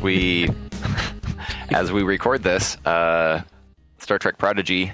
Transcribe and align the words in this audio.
as 0.00 0.04
we 0.04 0.48
as 1.74 1.92
we 1.92 2.02
record 2.02 2.42
this, 2.42 2.76
uh, 2.86 3.42
Star 3.98 4.18
Trek 4.18 4.38
Prodigy, 4.38 4.92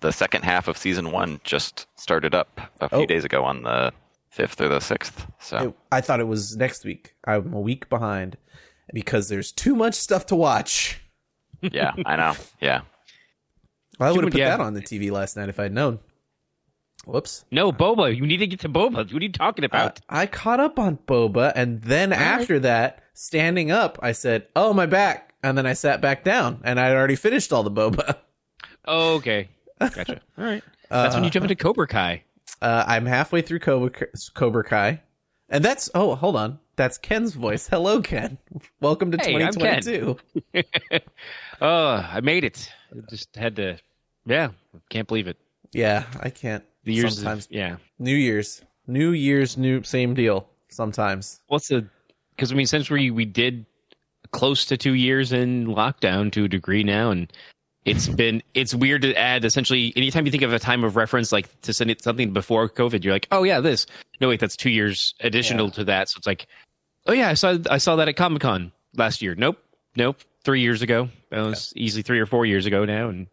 the 0.00 0.10
second 0.10 0.42
half 0.42 0.68
of 0.68 0.78
season 0.78 1.12
one, 1.12 1.38
just 1.44 1.86
started 1.96 2.34
up 2.34 2.58
a 2.80 2.88
few 2.88 2.98
Oh. 3.00 3.06
days 3.06 3.24
ago 3.24 3.44
on 3.44 3.62
the 3.62 3.92
fifth 4.30 4.58
or 4.60 4.68
the 4.68 4.80
sixth. 4.80 5.26
So 5.38 5.58
It- 5.58 5.74
I 5.92 6.00
thought 6.00 6.20
it 6.20 6.26
was 6.26 6.56
next 6.56 6.84
week. 6.84 7.14
I'm 7.26 7.52
a 7.52 7.60
week 7.60 7.88
behind 7.90 8.38
because 8.94 9.28
there's 9.28 9.52
too 9.52 9.74
much 9.74 9.94
stuff 9.94 10.24
to 10.26 10.36
watch. 10.36 11.00
yeah, 11.60 11.92
I 12.06 12.16
know. 12.16 12.34
Yeah, 12.60 12.82
I 14.00 14.10
would 14.12 14.24
have 14.24 14.32
put 14.32 14.38
Yeah. 14.40 14.56
that 14.56 14.60
on 14.60 14.72
the 14.74 14.80
TV 14.80 15.10
last 15.10 15.36
night 15.36 15.50
if 15.50 15.60
I'd 15.60 15.72
known. 15.74 15.98
Whoops. 17.04 17.44
No, 17.50 17.70
Boba. 17.72 18.14
You 18.16 18.26
need 18.26 18.38
to 18.38 18.46
get 18.46 18.60
to 18.60 18.68
Boba. 18.68 18.96
What 19.12 19.12
are 19.12 19.22
you 19.24 19.32
talking 19.32 19.64
Uh, 19.64 19.66
about? 19.66 20.00
I 20.08 20.24
caught 20.26 20.58
up 20.60 20.78
on 20.78 20.96
Boba, 21.06 21.52
and 21.54 21.82
then 21.82 22.12
after 22.14 22.58
that, 22.60 23.02
standing 23.18 23.70
up, 23.70 23.98
I 24.00 24.12
said, 24.12 24.46
"Oh, 24.54 24.72
my 24.72 24.86
back," 24.86 25.34
and 25.42 25.58
then 25.58 25.66
I 25.66 25.72
sat 25.72 26.00
back 26.00 26.24
down, 26.24 26.60
and 26.64 26.78
I'd 26.78 26.94
already 26.94 27.16
finished 27.16 27.52
all 27.52 27.62
the 27.62 27.70
Boba. 27.70 28.16
oh, 28.86 29.16
okay. 29.16 29.48
Gotcha. 29.80 30.20
All 30.38 30.44
right. 30.44 30.62
That's 30.90 31.14
when 31.14 31.22
you 31.22 31.30
jump 31.30 31.44
into 31.44 31.54
Cobra 31.54 31.86
Kai. 31.86 32.24
Uh, 32.60 32.84
I'm 32.86 33.06
halfway 33.06 33.42
through 33.42 33.60
Cobra, 33.60 33.90
Cobra 34.34 34.64
Kai, 34.64 35.00
and 35.48 35.64
that's 35.64 35.88
oh, 35.94 36.16
hold 36.16 36.34
on, 36.34 36.58
that's 36.74 36.98
Ken's 36.98 37.34
voice. 37.34 37.68
Hello, 37.68 38.00
Ken. 38.00 38.38
Welcome 38.80 39.12
to 39.12 39.18
Hey, 39.18 39.34
2022. 39.34 40.16
Oh, 41.60 41.94
I 42.12 42.20
made 42.22 42.42
it. 42.42 42.72
Just 43.08 43.36
had 43.36 43.54
to. 43.56 43.78
Yeah, 44.26 44.48
can't 44.88 45.06
believe 45.06 45.28
it. 45.28 45.36
Yeah, 45.72 46.04
I 46.18 46.30
can't. 46.30 46.64
The 46.84 46.94
years. 46.94 47.22
of- 47.22 47.46
yeah. 47.50 47.76
New 48.00 48.16
Year's, 48.16 48.62
New 48.86 49.10
Year's, 49.10 49.56
new 49.56 49.82
same 49.84 50.14
deal. 50.14 50.48
Sometimes. 50.70 51.40
What's 51.46 51.68
the? 51.68 51.86
Because 52.38 52.52
I 52.52 52.54
mean, 52.54 52.68
since 52.68 52.88
we 52.88 53.10
we 53.10 53.24
did 53.24 53.66
close 54.30 54.66
to 54.66 54.76
two 54.76 54.94
years 54.94 55.32
in 55.32 55.66
lockdown 55.66 56.30
to 56.32 56.44
a 56.44 56.48
degree 56.48 56.84
now, 56.84 57.10
and 57.10 57.32
it's 57.84 58.06
been 58.06 58.44
it's 58.54 58.72
weird 58.72 59.02
to 59.02 59.12
add 59.16 59.44
essentially 59.44 59.92
anytime 59.96 60.24
you 60.24 60.30
think 60.30 60.44
of 60.44 60.52
a 60.52 60.58
time 60.60 60.84
of 60.84 60.94
reference 60.94 61.32
like 61.32 61.60
to 61.62 61.72
send 61.74 61.90
it 61.90 62.00
something 62.00 62.32
before 62.32 62.68
COVID, 62.68 63.02
you're 63.02 63.12
like, 63.12 63.26
oh 63.32 63.42
yeah, 63.42 63.60
this. 63.60 63.86
No 64.20 64.28
wait, 64.28 64.38
that's 64.38 64.56
two 64.56 64.70
years 64.70 65.14
additional 65.18 65.66
Yeah. 65.66 65.72
to 65.72 65.84
that. 65.84 66.08
So 66.10 66.18
it's 66.18 66.28
like, 66.28 66.46
oh 67.08 67.12
yeah, 67.12 67.28
I 67.28 67.34
saw 67.34 67.58
I 67.68 67.78
saw 67.78 67.96
that 67.96 68.06
at 68.08 68.14
Comic 68.14 68.42
Con 68.42 68.70
last 68.96 69.20
year. 69.20 69.34
Nope, 69.34 69.58
nope, 69.96 70.20
three 70.44 70.60
years 70.60 70.82
ago. 70.82 71.08
That 71.30 71.40
was 71.44 71.72
easily 71.74 72.02
three 72.02 72.20
or 72.20 72.26
four 72.26 72.46
years 72.46 72.66
ago 72.66 72.84
now, 72.84 73.08
and 73.08 73.26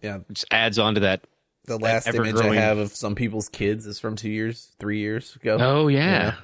yeah. 0.00 0.16
it 0.16 0.32
just 0.32 0.46
adds 0.50 0.78
on 0.78 0.94
to 0.94 1.00
that. 1.00 1.20
the 1.66 1.76
last 1.76 2.06
image 2.08 2.36
I 2.36 2.54
have 2.54 2.78
of 2.78 2.92
some 2.92 3.14
people's 3.14 3.50
kids 3.50 3.86
is 3.86 4.00
from 4.00 4.16
two 4.16 4.30
years, 4.30 4.72
three 4.78 5.00
years 5.00 5.36
ago. 5.36 5.58
Oh 5.60 5.88
yeah. 5.88 6.36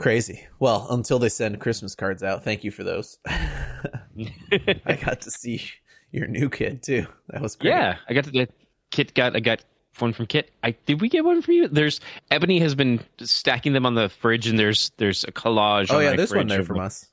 Crazy. 0.00 0.46
Well, 0.60 0.86
until 0.88 1.18
they 1.18 1.28
send 1.28 1.60
Christmas 1.60 1.94
cards 1.94 2.22
out. 2.22 2.42
Thank 2.42 2.64
you 2.64 2.70
for 2.70 2.82
those. 2.82 3.18
I 3.26 4.98
got 5.04 5.20
to 5.20 5.30
see 5.30 5.62
your 6.10 6.26
new 6.26 6.48
kid 6.48 6.82
too. 6.82 7.06
That 7.28 7.42
was 7.42 7.54
great. 7.54 7.72
Yeah, 7.72 7.96
I 8.08 8.14
got 8.14 8.24
to 8.24 8.30
get 8.30 8.50
Kit 8.90 9.12
got 9.12 9.36
I 9.36 9.40
got 9.40 9.62
one 9.98 10.14
from 10.14 10.24
Kit. 10.24 10.52
I 10.64 10.70
did 10.70 11.02
we 11.02 11.10
get 11.10 11.22
one 11.22 11.42
from 11.42 11.52
you? 11.52 11.68
There's 11.68 12.00
Ebony 12.30 12.60
has 12.60 12.74
been 12.74 13.00
stacking 13.20 13.74
them 13.74 13.84
on 13.84 13.94
the 13.94 14.08
fridge, 14.08 14.46
and 14.46 14.58
there's 14.58 14.90
there's 14.96 15.24
a 15.24 15.32
collage. 15.32 15.88
Oh 15.90 15.98
yeah, 15.98 16.16
there's 16.16 16.34
one 16.34 16.48
there 16.48 16.64
from 16.64 16.80
us. 16.80 17.06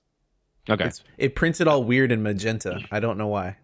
Okay. 0.70 0.86
It's, 0.86 1.04
it 1.18 1.36
printed 1.36 1.68
all 1.68 1.84
weird 1.84 2.14
in 2.14 2.24
magenta. 2.24 2.80
I 2.90 3.02
don't 3.02 3.18
know 3.18 3.28
why. 3.28 3.58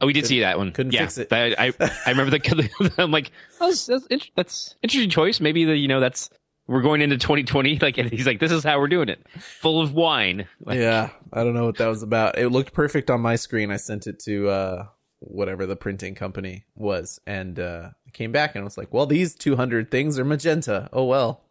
Oh, 0.00 0.06
we 0.06 0.14
did 0.14 0.26
see 0.26 0.40
that 0.40 0.56
one. 0.56 0.72
couldn't 0.72 0.92
yeah, 0.92 1.00
fix 1.00 1.18
it. 1.18 1.28
that- 1.28 1.60
I 1.60 1.72
I 2.06 2.10
remember 2.10 2.30
the. 2.30 2.92
I'm 2.98 3.10
like, 3.10 3.30
oh, 3.60 3.66
that's 3.66 3.84
that's, 3.86 4.30
that's 4.36 4.74
interesting 4.82 5.10
choice. 5.10 5.38
Maybe 5.38 5.66
the 5.66 5.76
you 5.76 5.88
know 5.88 6.00
that's 6.00 6.30
we're 6.68 6.82
going 6.82 7.00
into 7.00 7.16
2020. 7.18 7.78
Like, 7.82 7.98
and 7.98 8.10
he's 8.10 8.26
like, 8.26 8.38
this 8.38 8.52
is 8.52 8.62
how 8.62 8.78
we're 8.78 8.86
doing 8.88 9.08
it, 9.08 9.24
full 9.40 9.80
of 9.80 9.94
wine. 9.94 10.46
Like, 10.60 10.78
yeah, 10.78 11.08
I 11.32 11.42
don't 11.42 11.54
know 11.54 11.64
what 11.66 11.78
that 11.78 11.86
was 11.88 12.02
about. 12.02 12.38
It 12.38 12.50
looked 12.50 12.72
perfect 12.72 13.10
on 13.10 13.20
my 13.20 13.36
screen. 13.36 13.70
I 13.70 13.76
sent 13.76 14.06
it 14.06 14.18
to 14.20 14.48
uh, 14.48 14.86
whatever 15.20 15.66
the 15.66 15.76
printing 15.76 16.14
company 16.14 16.64
was, 16.76 17.20
and 17.26 17.58
uh, 17.58 17.90
came 18.12 18.30
back 18.32 18.54
and 18.54 18.62
I 18.62 18.64
was 18.64 18.76
like, 18.78 18.92
"Well, 18.92 19.06
these 19.06 19.34
200 19.34 19.90
things 19.90 20.18
are 20.18 20.24
magenta. 20.24 20.88
Oh 20.92 21.04
well. 21.04 21.42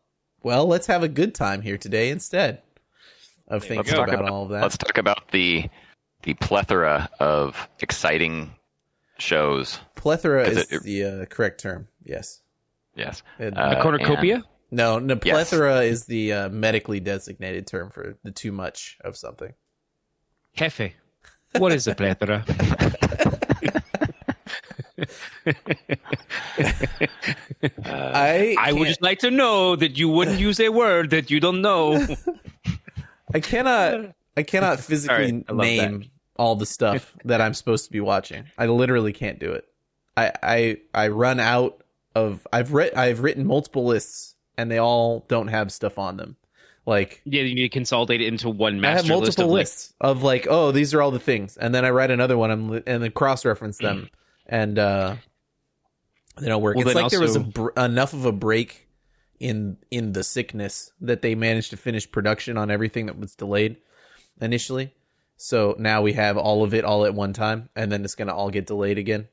Well, 0.43 0.67
let's 0.67 0.87
have 0.87 1.01
a 1.03 1.07
good 1.09 1.33
time 1.35 1.61
here 1.61 1.77
today 1.77 2.09
instead 2.09 2.61
of 3.47 3.61
let's 3.63 3.67
thinking 3.67 3.93
about, 3.93 4.13
about 4.13 4.29
all 4.29 4.43
of 4.43 4.49
that." 4.49 4.61
let's 4.61 4.77
talk 4.77 4.97
about 4.97 5.31
the 5.31 5.67
the 6.23 6.35
plethora 6.35 7.09
of 7.19 7.67
exciting 7.79 8.51
shows. 9.17 9.79
plethora 9.95 10.47
is 10.47 10.71
it- 10.71 10.83
the 10.83 11.03
uh, 11.03 11.25
correct 11.25 11.59
term. 11.61 11.87
Yes. 12.03 12.41
Yes, 12.95 13.21
Uh, 13.39 13.51
a 13.77 13.81
cornucopia. 13.81 14.43
No, 14.71 14.99
no. 14.99 15.19
yes. 15.23 15.53
Is 15.53 16.05
the 16.05 16.33
uh, 16.33 16.49
medically 16.49 16.99
designated 16.99 17.67
term 17.67 17.89
for 17.89 18.17
the 18.23 18.31
too 18.31 18.51
much 18.51 18.97
of 19.03 19.15
something. 19.15 19.53
Jefe, 20.55 20.93
what 21.57 21.71
is 21.71 21.87
a 21.87 21.95
plethora? 21.95 22.43
I 27.85 28.55
I 28.59 28.73
would 28.73 28.87
just 28.87 29.01
like 29.01 29.19
to 29.19 29.31
know 29.31 29.75
that 29.75 29.97
you 29.97 30.09
wouldn't 30.09 30.39
use 30.39 30.59
a 30.59 30.69
word 30.69 31.11
that 31.11 31.29
you 31.29 31.39
don't 31.39 31.61
know. 31.61 32.05
I 33.33 33.39
cannot 33.39 34.15
I 34.35 34.43
cannot 34.43 34.79
physically 34.81 35.29
Sorry, 35.29 35.45
I 35.47 35.53
name 35.53 36.09
all 36.35 36.55
the 36.55 36.65
stuff 36.65 37.13
that 37.25 37.41
I'm 37.41 37.53
supposed 37.53 37.85
to 37.85 37.91
be 37.91 37.99
watching. 37.99 38.45
I 38.57 38.65
literally 38.67 39.13
can't 39.13 39.39
do 39.39 39.51
it. 39.51 39.65
I 40.15 40.31
I 40.41 40.77
I 40.93 41.07
run 41.09 41.39
out 41.39 41.83
of 42.15 42.47
I've 42.51 42.73
read 42.73 42.93
I've 42.95 43.19
written 43.19 43.45
multiple 43.45 43.85
lists 43.85 44.35
and 44.57 44.71
they 44.71 44.79
all 44.79 45.25
don't 45.27 45.47
have 45.47 45.71
stuff 45.71 45.97
on 45.97 46.17
them. 46.17 46.35
Like 46.85 47.21
Yeah, 47.25 47.43
you 47.43 47.55
need 47.55 47.63
to 47.63 47.69
consolidate 47.69 48.21
it 48.21 48.27
into 48.27 48.49
one 48.49 48.83
I 48.83 48.91
have 48.91 49.07
master 49.07 49.15
list 49.17 49.37
multiple 49.37 49.43
of 49.45 49.51
like, 49.51 49.59
lists 49.59 49.93
of 49.99 50.23
like, 50.23 50.47
oh, 50.49 50.71
these 50.71 50.93
are 50.93 51.01
all 51.01 51.11
the 51.11 51.19
things, 51.19 51.57
and 51.57 51.75
then 51.75 51.85
I 51.85 51.89
write 51.89 52.11
another 52.11 52.37
one 52.37 52.51
and, 52.51 52.83
and 52.87 53.03
then 53.03 53.11
cross 53.11 53.45
reference 53.45 53.77
them, 53.77 54.09
and 54.45 54.79
uh, 54.79 55.15
they 56.39 56.47
don't 56.47 56.61
work. 56.61 56.75
Well, 56.75 56.87
it's 56.87 56.95
like 56.95 57.09
there 57.09 57.19
was 57.19 57.35
a 57.35 57.41
br- 57.41 57.69
enough 57.77 58.13
of 58.13 58.25
a 58.25 58.31
break 58.31 58.87
in 59.39 59.77
in 59.91 60.13
the 60.13 60.23
sickness 60.23 60.91
that 61.01 61.21
they 61.21 61.35
managed 61.35 61.71
to 61.71 61.77
finish 61.77 62.09
production 62.09 62.57
on 62.57 62.71
everything 62.71 63.07
that 63.07 63.19
was 63.19 63.35
delayed 63.35 63.77
initially. 64.41 64.93
So 65.35 65.75
now 65.77 66.01
we 66.01 66.13
have 66.13 66.37
all 66.37 66.63
of 66.63 66.73
it 66.73 66.83
all 66.83 67.05
at 67.05 67.13
one 67.13 67.33
time, 67.33 67.69
and 67.75 67.91
then 67.91 68.03
it's 68.03 68.15
gonna 68.15 68.35
all 68.35 68.49
get 68.49 68.65
delayed 68.65 68.97
again. 68.97 69.27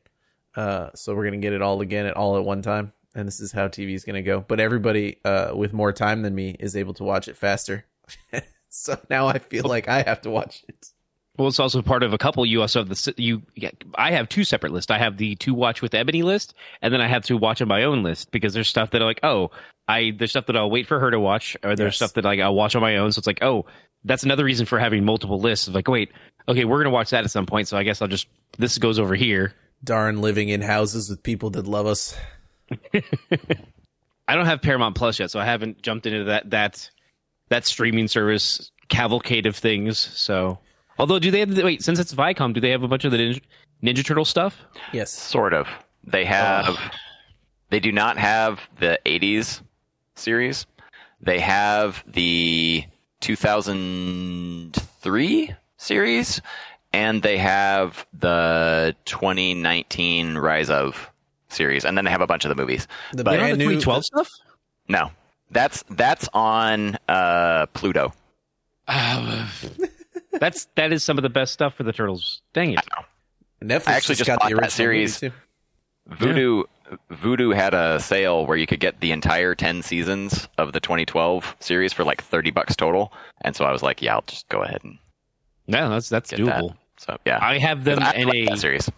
Uh, 0.55 0.91
so 0.95 1.15
we're 1.15 1.25
gonna 1.25 1.39
get 1.39 1.53
it 1.53 1.63
all 1.63 1.81
again 1.81 2.07
at 2.07 2.17
all 2.17 2.37
at 2.37 2.45
one 2.45 2.63
time, 2.63 2.93
and 3.15 3.27
this 3.27 3.41
is 3.41 3.53
how 3.53 3.69
TV 3.69 3.95
is 3.95 4.05
gonna 4.05 4.23
go. 4.23 4.41
But 4.47 4.61
everybody 4.61 5.19
uh, 5.25 5.53
with 5.55 5.73
more 5.73 5.93
time 5.93 6.23
than 6.23 6.35
me 6.35 6.57
is 6.59 6.77
able 6.77 6.95
to 6.95 7.05
watch 7.05 7.29
it 7.29 7.37
faster. 7.37 7.85
so 8.69 8.99
now 9.11 9.27
I 9.29 9.39
feel 9.39 9.65
like 9.65 9.89
I 9.89 10.03
have 10.03 10.21
to 10.23 10.31
watch 10.31 10.65
it. 10.69 10.89
Well, 11.37 11.49
it's 11.49 11.59
also 11.59 11.83
part 11.83 12.05
of 12.05 12.13
a 12.13 12.19
couple. 12.19 12.47
You 12.47 12.61
also 12.61 12.79
have 12.81 12.89
the 12.89 13.15
you. 13.17 13.43
yeah, 13.57 13.71
I 13.97 14.13
have 14.13 14.29
two 14.29 14.45
separate 14.45 14.73
lists. 14.73 14.91
I 14.91 14.99
have 14.99 15.17
the 15.17 15.35
to 15.37 15.53
watch 15.53 15.83
with 15.83 15.93
Ebony 15.93 16.23
list, 16.23 16.55
and 16.81 16.95
then 16.95 17.01
I 17.01 17.09
have 17.09 17.25
to 17.25 17.37
watch 17.37 17.61
on 17.61 17.67
my 17.67 17.83
own 17.83 18.05
list 18.05 18.31
because 18.31 18.55
there's 18.55 18.69
stuff 18.69 18.91
that 18.91 19.03
are 19.03 19.07
like, 19.07 19.19
oh, 19.25 19.51
I 19.89 20.13
there's 20.17 20.31
stuff 20.31 20.47
that 20.47 20.57
I'll 20.57 20.71
wait 20.71 20.87
for 20.87 21.01
her 21.01 21.11
to 21.11 21.19
watch, 21.19 21.57
or 21.65 21.75
there's 21.75 21.89
Yes. 21.95 21.97
stuff 21.97 22.13
that 22.15 22.25
like 22.25 22.39
I'll 22.39 22.55
watch 22.55 22.77
on 22.77 22.83
my 22.83 22.99
own. 22.99 23.11
So 23.11 23.19
it's 23.19 23.27
like, 23.27 23.43
oh, 23.43 23.67
that's 24.05 24.23
another 24.23 24.45
reason 24.45 24.65
for 24.65 24.79
having 24.79 25.05
multiple 25.05 25.41
lists. 25.41 25.67
Of 25.67 25.75
like, 25.75 25.89
wait, 25.89 26.13
okay, 26.47 26.65
we're 26.65 26.79
gonna 26.79 26.95
watch 26.95 27.11
that 27.11 27.25
at 27.25 27.33
some 27.33 27.47
point, 27.47 27.67
so 27.67 27.77
I 27.77 27.83
guess 27.83 28.01
I'll 28.01 28.07
just 28.07 28.29
this 28.59 28.79
goes 28.79 29.01
over 29.01 29.17
here. 29.17 29.55
Darn 29.83 30.21
living 30.21 30.51
in 30.51 30.61
houses 30.63 31.11
with 31.11 31.25
people 31.25 31.51
that 31.51 31.67
love 31.67 31.87
us. 31.87 32.17
I 34.27 34.35
don't 34.35 34.47
have 34.47 34.63
Paramount 34.63 34.97
Plus 34.97 35.19
yet, 35.19 35.31
so 35.31 35.39
I 35.39 35.45
haven't 35.45 35.83
jumped 35.83 36.07
into 36.07 36.25
that 36.25 36.49
that 36.51 36.89
that 37.49 37.67
streaming 37.67 38.09
service 38.09 38.71
cavalcade 38.89 39.45
of 39.47 39.57
things. 39.57 39.99
So, 39.99 40.59
although, 40.99 41.19
do 41.19 41.31
they 41.31 41.41
have 41.41 41.57
wait? 41.63 41.83
Since 41.83 41.99
it's 41.99 42.15
Viacom, 42.15 42.55
do 42.55 42.61
they 42.61 42.71
have 42.71 42.83
a 42.83 42.89
bunch 42.89 43.05
of 43.05 43.13
the 43.13 43.19
Ninja, 43.19 43.43
Ninja 43.83 44.03
Turtle 44.05 44.25
stuff? 44.25 44.63
Yes. 44.93 45.13
sort 45.13 45.53
of. 45.53 45.69
They 46.05 46.25
have. 46.25 46.79
They 47.71 47.81
do 47.81 47.93
not 47.93 48.17
have 48.19 48.61
the 48.79 48.99
'80s 49.05 49.61
series. 50.15 50.67
They 51.21 51.41
have 51.41 52.03
the 52.07 52.85
2003 53.21 55.55
series, 55.79 56.41
and 56.93 57.23
they 57.23 57.39
have 57.39 58.07
the 58.13 58.95
2019 59.07 60.37
Rise 60.37 60.69
of 60.71 61.11
series, 61.55 61.85
and 61.85 61.97
then 61.97 62.05
they 62.05 62.11
have 62.11 62.21
a 62.21 62.27
bunch 62.27 62.45
of 62.45 62.49
the 62.51 62.55
movies. 62.55 62.87
The 63.13 63.25
But- 63.25 63.33
They 63.33 63.37
don't 63.39 63.49
have 63.49 63.59
brand 63.59 63.61
the 63.71 63.75
new 63.77 63.81
2012 63.81 64.05
stuff. 64.05 64.29
No, 64.89 65.11
that's 65.51 65.85
that's 65.91 66.29
on 66.35 66.99
uh, 67.09 67.67
Pluto. 67.75 68.13
Uh, 68.87 69.49
that's 70.33 70.67
that 70.75 70.93
is 70.93 71.03
some 71.05 71.17
of 71.19 71.23
the 71.23 71.31
best 71.31 71.53
stuff 71.53 71.75
for 71.75 71.85
the 71.85 71.93
turtles. 71.93 72.43
Dang 72.53 72.73
it! 72.75 72.81
Netflix 73.63 73.89
I 73.89 73.93
actually 73.95 74.15
just 74.17 74.27
got 74.27 74.41
bought 74.41 74.51
the 74.51 74.57
that 74.61 74.73
series. 74.73 75.23
movie, 75.23 75.35
too. 75.35 75.41
Vudu 76.27 76.65
Vudu 77.11 77.55
had 77.55 77.73
a 77.73 77.99
sale 77.99 78.45
where 78.45 78.59
you 78.59 78.67
could 78.67 78.81
get 78.81 79.01
the 79.01 79.11
entire 79.11 79.55
10 79.55 79.81
seasons 79.83 80.49
of 80.59 80.75
the 80.75 80.81
2012 80.81 81.57
series 81.61 81.95
for 81.95 82.05
like 82.05 82.23
30 82.23 82.51
bucks 82.51 82.77
total. 82.77 83.11
And 83.41 83.57
so 83.57 83.65
I 83.65 83.73
was 83.73 83.83
like, 83.83 84.03
yeah, 84.03 84.15
I'll 84.17 84.25
just 84.27 84.47
go 84.51 84.63
ahead 84.63 84.81
and 84.85 84.99
No, 85.67 85.89
that's 85.89 86.11
that's 86.11 86.31
doable. 86.31 86.69
that. 86.71 86.77
So 86.99 87.17
yeah. 87.25 87.39
I 87.41 87.57
have 87.59 87.85
them 87.85 88.01
I 88.03 88.13
in 88.13 88.29
like 88.29 88.37
a 88.37 88.45
that 88.51 88.59
series. 88.59 88.91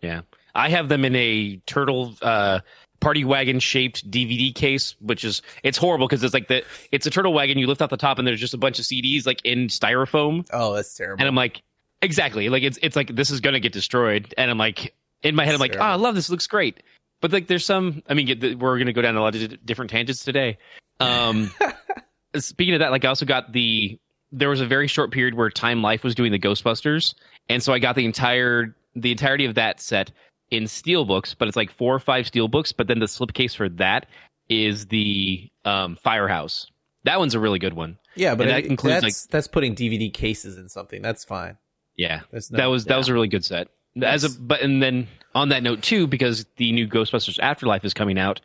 yeah. 0.00 0.20
I 0.54 0.68
have 0.68 0.88
them 0.88 1.04
in 1.04 1.14
a 1.16 1.56
turtle 1.66 2.14
uh 2.22 2.60
party 3.00 3.24
wagon 3.24 3.60
shaped 3.60 4.10
DVD 4.10 4.54
case, 4.54 4.94
which 5.00 5.24
is 5.24 5.42
it's 5.62 5.76
horrible 5.76 6.06
because 6.06 6.22
it's 6.24 6.32
like 6.34 6.48
the 6.48 6.62
it's 6.92 7.06
a 7.06 7.10
turtle 7.10 7.32
wagon. 7.34 7.58
You 7.58 7.66
lift 7.66 7.82
out 7.82 7.90
the 7.90 7.96
top 7.96 8.18
and 8.18 8.26
there's 8.26 8.40
just 8.40 8.54
a 8.54 8.58
bunch 8.58 8.78
of 8.78 8.84
CDs 8.86 9.26
like 9.26 9.40
in 9.44 9.66
styrofoam, 9.68 10.46
Oh, 10.52 10.72
that's 10.74 10.94
terrible. 10.94 11.20
and 11.20 11.28
I'm 11.28 11.34
like, 11.34 11.62
exactly, 12.02 12.48
like 12.48 12.62
it's 12.62 12.78
it's 12.82 12.96
like 12.96 13.14
this 13.14 13.30
is 13.30 13.40
gonna 13.40 13.60
get 13.60 13.72
destroyed, 13.72 14.32
and 14.38 14.50
I'm 14.50 14.58
like 14.58 14.94
in 15.22 15.34
my 15.34 15.44
head, 15.44 15.54
I'm 15.54 15.60
like, 15.60 15.76
oh, 15.76 15.80
I 15.80 15.94
love 15.96 16.14
this, 16.14 16.30
looks 16.30 16.46
great, 16.46 16.82
but 17.20 17.32
like 17.32 17.46
there's 17.46 17.64
some, 17.64 18.02
I 18.08 18.14
mean, 18.14 18.58
we're 18.58 18.78
gonna 18.78 18.92
go 18.92 19.02
down 19.02 19.16
a 19.16 19.20
lot 19.22 19.34
of 19.34 19.48
di- 19.50 19.58
different 19.64 19.90
tangents 19.90 20.24
today. 20.24 20.58
Um, 21.00 21.50
speaking 22.36 22.74
of 22.74 22.80
that, 22.80 22.90
like 22.90 23.04
I 23.04 23.08
also 23.08 23.26
got 23.26 23.52
the 23.52 23.98
there 24.32 24.48
was 24.48 24.60
a 24.60 24.66
very 24.66 24.86
short 24.88 25.12
period 25.12 25.34
where 25.34 25.48
Time 25.50 25.82
Life 25.82 26.02
was 26.04 26.14
doing 26.14 26.32
the 26.32 26.38
Ghostbusters, 26.38 27.14
and 27.48 27.62
so 27.62 27.72
I 27.72 27.78
got 27.78 27.96
the 27.96 28.04
entire 28.04 28.74
the 28.96 29.10
entirety 29.10 29.44
of 29.44 29.54
that 29.56 29.80
set 29.80 30.10
in 30.56 30.66
steel 30.66 31.04
books, 31.04 31.34
but 31.34 31.48
it's 31.48 31.56
like 31.56 31.70
four 31.70 31.94
or 31.94 31.98
five 31.98 32.26
steel 32.26 32.48
books. 32.48 32.72
But 32.72 32.86
then 32.88 32.98
the 33.00 33.06
slipcase 33.06 33.54
for 33.56 33.68
that 33.70 34.06
is 34.48 34.86
the 34.86 35.50
um, 35.64 35.96
Firehouse. 36.02 36.70
That 37.04 37.18
one's 37.18 37.34
a 37.34 37.40
really 37.40 37.58
good 37.58 37.74
one. 37.74 37.98
yeah, 38.14 38.34
but 38.34 38.46
and 38.46 38.50
that 38.56 38.64
it- 38.64 38.70
includes, 38.70 39.02
that's 39.02 39.26
that's 39.26 39.48
putting 39.48 39.74
DVD 39.74 40.12
cases 40.12 40.56
in 40.58 40.68
something. 40.68 41.02
That's 41.02 41.24
fine. 41.24 41.58
Yeah, 41.96 42.20
That's 42.32 42.48
that 42.48 42.58
not- 42.58 42.70
was 42.70 42.84
that 42.86 42.96
was 42.96 43.08
a 43.08 43.12
really 43.12 43.28
good 43.28 43.44
set. 43.44 43.68
As 44.02 44.24
a 44.24 44.30
but 44.30 44.60
and 44.62 44.82
then 44.82 45.06
on 45.34 45.50
that 45.50 45.62
note 45.62 45.82
too, 45.82 46.06
because 46.08 46.46
the 46.56 46.72
new 46.72 46.88
Ghostbusters 46.88 47.38
Afterlife 47.38 47.84
is 47.84 47.94
coming 47.94 48.18
out. 48.18 48.40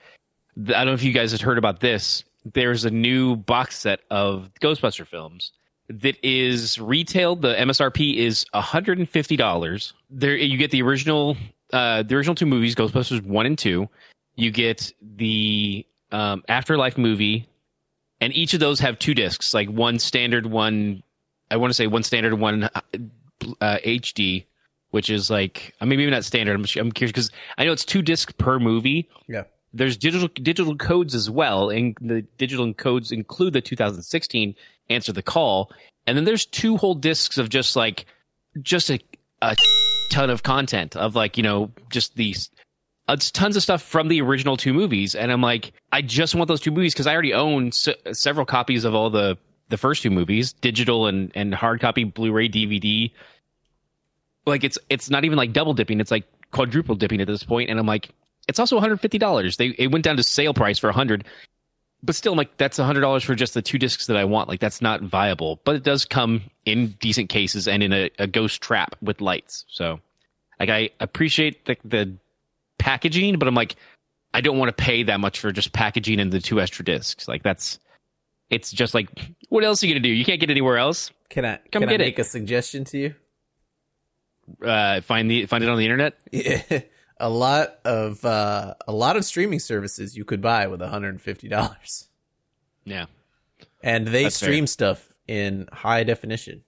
I 0.57 0.61
don't 0.71 0.85
know 0.87 0.93
if 0.93 1.03
you 1.03 1.11
guys 1.13 1.31
had 1.31 1.41
heard 1.41 1.57
about 1.57 1.79
this. 1.79 2.23
There's 2.45 2.85
a 2.85 2.91
new 2.91 3.35
box 3.35 3.77
set 3.79 4.01
of 4.11 4.51
Ghostbuster 4.61 5.07
films 5.07 5.51
that 5.89 6.17
is 6.23 6.79
retailed. 6.79 7.41
The 7.41 7.55
MSRP 7.55 8.15
is 8.17 8.45
$150. 8.53 9.93
There 10.09 10.35
you 10.35 10.57
get 10.57 10.71
the 10.71 10.81
original 10.83 11.35
uh 11.73 12.03
the 12.03 12.15
original 12.15 12.35
two 12.35 12.45
movies, 12.45 12.75
Ghostbusters 12.75 13.23
1 13.23 13.45
and 13.45 13.57
2. 13.57 13.87
You 14.35 14.51
get 14.51 14.91
the 15.01 15.85
um 16.11 16.43
Afterlife 16.47 16.97
movie 16.97 17.47
and 18.21 18.33
each 18.35 18.53
of 18.53 18.59
those 18.59 18.79
have 18.79 18.99
two 18.99 19.13
discs, 19.13 19.53
like 19.53 19.69
one 19.69 19.99
standard, 19.99 20.45
one 20.45 21.03
I 21.51 21.57
want 21.57 21.71
to 21.71 21.75
say 21.75 21.87
one 21.87 22.03
standard, 22.03 22.33
one 22.35 22.63
uh, 22.63 22.81
HD, 23.61 24.45
which 24.91 25.09
is 25.09 25.29
like 25.29 25.73
I 25.81 25.85
mean 25.85 25.99
maybe 25.99 26.11
not 26.11 26.25
standard. 26.25 26.55
I'm, 26.55 26.65
I'm 26.79 26.91
curious 26.91 27.11
because 27.11 27.31
I 27.57 27.65
know 27.65 27.71
it's 27.71 27.85
two 27.85 28.01
discs 28.01 28.33
per 28.33 28.59
movie. 28.59 29.09
Yeah. 29.27 29.43
There's 29.73 29.97
digital 29.97 30.27
digital 30.29 30.75
codes 30.75 31.13
as 31.13 31.29
well, 31.29 31.69
and 31.69 31.95
the 32.01 32.23
digital 32.37 32.73
codes 32.73 33.11
include 33.11 33.53
the 33.53 33.61
2016 33.61 34.55
Answer 34.89 35.13
the 35.13 35.21
Call, 35.21 35.71
and 36.07 36.17
then 36.17 36.25
there's 36.25 36.45
two 36.45 36.77
whole 36.77 36.95
discs 36.95 37.37
of 37.37 37.49
just 37.49 37.75
like 37.75 38.05
just 38.61 38.89
a, 38.89 38.99
a 39.43 39.55
ton 40.09 40.29
of 40.29 40.43
content 40.43 40.95
of 40.95 41.15
like 41.15 41.37
you 41.37 41.43
know 41.43 41.71
just 41.89 42.15
these 42.15 42.49
uh, 43.07 43.17
tons 43.33 43.55
of 43.55 43.63
stuff 43.63 43.81
from 43.81 44.07
the 44.07 44.21
original 44.21 44.55
two 44.55 44.73
movies, 44.73 45.15
and 45.15 45.31
I'm 45.31 45.41
like, 45.41 45.73
I 45.91 46.01
just 46.01 46.35
want 46.35 46.47
those 46.47 46.61
two 46.61 46.71
movies 46.71 46.93
because 46.93 47.07
I 47.07 47.13
already 47.13 47.33
own 47.33 47.71
se- 47.71 47.95
several 48.13 48.45
copies 48.45 48.85
of 48.85 48.93
all 48.93 49.09
the 49.09 49.37
the 49.69 49.77
first 49.77 50.03
two 50.03 50.11
movies, 50.11 50.53
digital 50.53 51.07
and 51.07 51.31
and 51.35 51.53
hard 51.53 51.81
copy, 51.81 52.03
Blu-ray, 52.03 52.49
DVD. 52.49 53.11
Like 54.45 54.63
it's 54.63 54.77
it's 54.89 55.09
not 55.09 55.25
even 55.25 55.37
like 55.37 55.53
double 55.53 55.73
dipping; 55.73 55.99
it's 55.99 56.11
like 56.11 56.25
quadruple 56.51 56.95
dipping 56.95 57.19
at 57.21 57.27
this 57.27 57.43
point, 57.43 57.69
and 57.69 57.79
I'm 57.79 57.87
like, 57.87 58.09
it's 58.47 58.59
also 58.59 58.75
150 58.75 59.17
dollars. 59.17 59.57
They 59.57 59.69
it 59.69 59.91
went 59.91 60.03
down 60.03 60.17
to 60.17 60.23
sale 60.23 60.53
price 60.53 60.77
for 60.77 60.87
100, 60.87 61.23
but 62.03 62.15
still, 62.15 62.35
like, 62.35 62.55
that's 62.57 62.79
a 62.79 62.83
100 62.83 63.01
dollars 63.01 63.23
for 63.23 63.35
just 63.35 63.53
the 63.53 63.61
two 63.61 63.77
discs 63.77 64.07
that 64.07 64.17
I 64.17 64.25
want. 64.25 64.47
Like 64.49 64.59
that's 64.59 64.81
not 64.81 65.01
viable, 65.01 65.59
but 65.65 65.75
it 65.75 65.83
does 65.83 66.05
come 66.05 66.43
in 66.65 66.95
decent 66.99 67.29
cases 67.29 67.67
and 67.67 67.83
in 67.83 67.91
a, 67.93 68.09
a 68.19 68.27
ghost 68.27 68.61
trap 68.61 68.95
with 69.01 69.21
lights. 69.21 69.65
So, 69.69 69.99
like, 70.59 70.69
I 70.69 70.89
appreciate 70.99 71.65
the 71.65 71.77
the 71.83 72.17
packaging, 72.77 73.37
but 73.37 73.47
I'm 73.47 73.55
like, 73.55 73.75
I 74.33 74.41
don't 74.41 74.57
want 74.57 74.69
to 74.75 74.83
pay 74.83 75.03
that 75.03 75.19
much 75.19 75.39
for 75.39 75.51
just 75.51 75.73
packaging 75.73 76.19
and 76.19 76.31
the 76.31 76.39
two 76.39 76.61
extra 76.61 76.85
discs. 76.85 77.27
Like 77.27 77.43
that's, 77.43 77.79
it's 78.49 78.71
just 78.71 78.93
like, 78.93 79.09
what 79.49 79.63
else 79.63 79.83
are 79.83 79.87
you 79.87 79.93
gonna 79.93 80.03
do? 80.03 80.09
You 80.09 80.23
can't 80.23 80.39
get 80.39 80.49
anywhere 80.49 80.77
else. 80.77 81.11
Can 81.29 81.45
I 81.45 81.57
Come 81.71 81.81
can 81.81 81.89
I 81.89 81.91
get 81.93 82.01
it. 82.01 82.05
make 82.05 82.19
a 82.19 82.23
suggestion 82.23 82.83
to 82.85 82.97
you? 82.97 83.15
Uh, 84.65 85.01
find 85.01 85.29
the 85.29 85.45
find 85.47 85.63
it 85.63 85.69
on 85.69 85.77
the 85.77 85.85
internet. 85.85 86.17
a 87.19 87.29
lot 87.29 87.79
of 87.85 88.23
uh, 88.25 88.75
a 88.87 88.91
lot 88.91 89.17
of 89.17 89.25
streaming 89.25 89.59
services 89.59 90.15
you 90.15 90.25
could 90.25 90.41
buy 90.41 90.67
with 90.67 90.79
$150. 90.81 92.07
Yeah, 92.85 93.05
And 93.83 94.07
they 94.07 94.23
That's 94.23 94.39
fair. 94.39 94.47
stream 94.49 94.67
stuff 94.67 95.11
in 95.27 95.67
high 95.71 96.03
definition. 96.03 96.63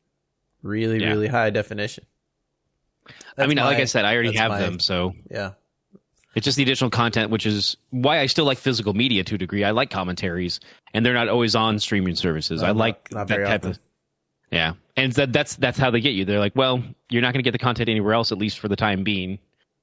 Really, 0.62 1.01
Yeah. 1.01 1.09
really 1.09 1.27
high 1.27 1.50
definition. 1.50 2.06
I 3.07 3.12
That's 3.36 3.48
mean, 3.50 3.57
like 3.57 3.80
I 3.80 3.86
said, 3.86 4.06
I 4.06 4.13
already 4.13 4.36
have 4.38 4.51
my- 4.51 4.59
them, 4.59 4.80
so 4.80 5.15
Yeah. 5.31 5.51
it's 6.36 6.45
just 6.45 6.57
the 6.57 6.63
additional 6.63 6.89
content, 6.92 7.31
which 7.31 7.45
is 7.45 7.75
why 7.89 8.19
I 8.19 8.27
still 8.27 8.45
like 8.45 8.59
physical 8.59 8.94
media 8.94 9.24
to 9.24 9.36
a 9.36 9.38
degree. 9.38 9.63
I 9.63 9.71
like 9.71 9.89
commentaries, 9.89 10.59
and 10.94 11.03
they're 11.06 11.13
not 11.15 11.27
always 11.30 11.56
on 11.56 11.80
streaming 11.80 12.15
services. 12.15 12.62
I 12.62 12.68
not- 12.68 12.77
like 12.77 13.12
not 13.12 13.27
that 13.30 13.38
type 13.45 13.62
often. 13.62 13.71
of. 13.71 13.80
Yeah, 14.51 14.74
and 14.98 15.13
that, 15.13 15.31
that's 15.33 15.56
that's 15.56 15.77
how 15.80 15.89
they 15.92 16.01
get 16.01 16.13
you. 16.13 16.25
They're 16.25 16.39
like, 16.39 16.56
well, 16.56 16.83
you're 17.09 17.21
not 17.21 17.33
going 17.33 17.39
to 17.39 17.48
get 17.48 17.53
the 17.53 17.57
content 17.57 17.88
anywhere 17.89 18.13
else, 18.13 18.31
at 18.33 18.38
least 18.38 18.59
for 18.59 18.68
the 18.68 18.75
time 18.75 19.03
being, 19.03 19.39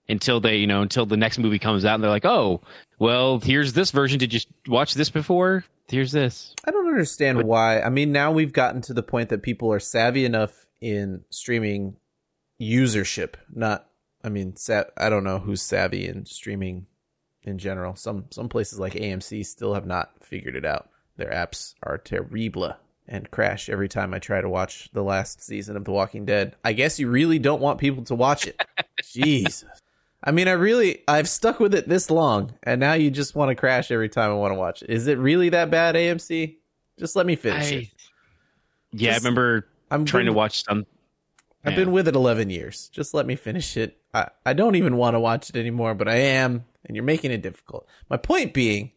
until 0.09 0.41
they, 0.41 0.57
you 0.57 0.67
know, 0.67 0.83
until 0.83 1.07
the 1.07 1.17
next 1.17 1.39
movie 1.39 1.59
comes 1.59 1.85
out. 1.85 1.95
And 1.95 2.03
they're 2.03 2.11
like, 2.11 2.25
oh, 2.25 2.61
well, 2.99 3.39
here's 3.39 3.73
this 3.73 3.91
version. 3.91 4.19
Did 4.19 4.33
you 4.33 4.41
watch 4.67 4.95
this 4.95 5.11
before? 5.11 5.65
Here's 5.89 6.13
this. 6.13 6.55
I 6.65 6.71
don't 6.71 6.89
understand 6.89 7.43
why. 7.43 7.81
I 7.81 7.89
mean, 7.89 8.13
now 8.13 8.33
we've 8.33 8.53
gotten 8.53 8.81
to 8.83 8.95
the 8.95 9.03
point 9.03 9.31
that 9.31 9.43
people 9.43 9.73
are 9.73 9.81
savvy 9.81 10.25
enough 10.25 10.67
in 10.81 11.25
streaming 11.31 11.97
usership. 12.61 13.35
Not, 13.55 13.87
I 14.23 14.29
mean, 14.29 14.57
sa- 14.57 14.85
I 14.97 15.09
don't 15.09 15.25
know 15.25 15.39
who's 15.39 15.63
savvy 15.63 16.07
in 16.07 16.27
streaming 16.27 16.87
in 17.43 17.59
general. 17.59 17.97
Some 17.97 18.27
some 18.31 18.49
places 18.49 18.79
like 18.79 18.93
AMC 18.93 19.47
still 19.47 19.75
have 19.75 19.87
not 19.87 20.11
figured 20.23 20.57
it 20.57 20.65
out. 20.65 20.91
Their 21.17 21.31
apps 21.31 21.75
are 21.83 21.99
terrible 21.99 22.75
and 23.09 23.31
crash 23.31 23.69
every 23.69 23.89
time 23.89 24.13
I 24.13 24.19
try 24.19 24.41
to 24.41 24.49
watch 24.49 24.91
the 24.93 25.03
last 25.03 25.43
season 25.43 25.77
of 25.77 25.85
The 25.85 25.91
Walking 25.91 26.27
Dead. 26.27 26.55
I 26.63 26.75
guess 26.75 27.01
you 27.01 27.09
really 27.09 27.39
don't 27.39 27.63
want 27.63 27.81
people 27.81 28.05
to 28.05 28.15
watch 28.15 28.47
it. 28.47 28.61
Jesus. 29.03 29.65
I 30.23 30.33
mean, 30.33 30.49
I 30.49 30.53
really, 30.53 31.05
I've 31.07 31.29
stuck 31.29 31.61
with 31.61 31.75
it 31.75 31.89
this 31.89 32.11
long, 32.11 32.55
and 32.65 32.81
now 32.81 32.95
you 32.95 33.11
just 33.11 33.37
want 33.37 33.51
to 33.51 33.55
crash 33.55 33.91
every 33.91 34.09
time 34.09 34.31
I 34.31 34.35
want 34.35 34.53
to 34.53 34.59
watch 34.59 34.83
it. 34.83 34.91
Is 34.91 35.07
it 35.07 35.19
really 35.19 35.49
that 35.51 35.71
bad, 35.71 35.95
AMC? 35.95 36.57
Just 36.99 37.15
let 37.15 37.25
me 37.25 37.37
finish 37.37 37.71
it. 37.71 37.89
yeah, 38.91 39.13
Just- 39.13 39.25
I 39.25 39.29
remember 39.29 39.69
I'm 39.91 40.05
trying 40.05 40.27
to 40.27 40.33
watch 40.33 40.65
some. 40.65 40.87
I've 41.65 41.73
yeah. 41.73 41.81
been 41.81 41.93
with 41.93 42.09
it 42.09 42.15
11 42.15 42.51
years. 42.51 42.89
Just 42.89 43.15
let 43.15 43.27
me 43.27 43.37
finish 43.37 43.77
it. 43.77 44.01
I, 44.13 44.29
I 44.45 44.53
don't 44.55 44.75
even 44.75 44.97
want 44.97 45.15
to 45.15 45.21
watch 45.21 45.51
it 45.51 45.57
anymore, 45.57 45.95
but 45.95 46.09
I 46.09 46.17
am, 46.17 46.65
and 46.85 46.97
you're 46.97 47.05
making 47.05 47.31
it 47.31 47.43
difficult. 47.43 47.87
My 48.11 48.17
point 48.17 48.53
being, 48.55 48.93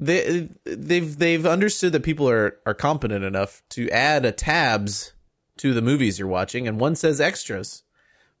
they 0.00 0.48
they've 0.64 1.16
they've 1.16 1.46
understood 1.46 1.92
that 1.92 2.02
people 2.02 2.28
are 2.28 2.58
are 2.66 2.74
competent 2.74 3.24
enough 3.24 3.62
to 3.70 3.88
add 3.90 4.24
a 4.24 4.32
tabs 4.32 5.12
to 5.58 5.72
the 5.72 5.82
movies 5.82 6.18
you're 6.18 6.26
watching, 6.28 6.66
and 6.66 6.80
one 6.80 6.96
says 6.96 7.20
extras, 7.20 7.83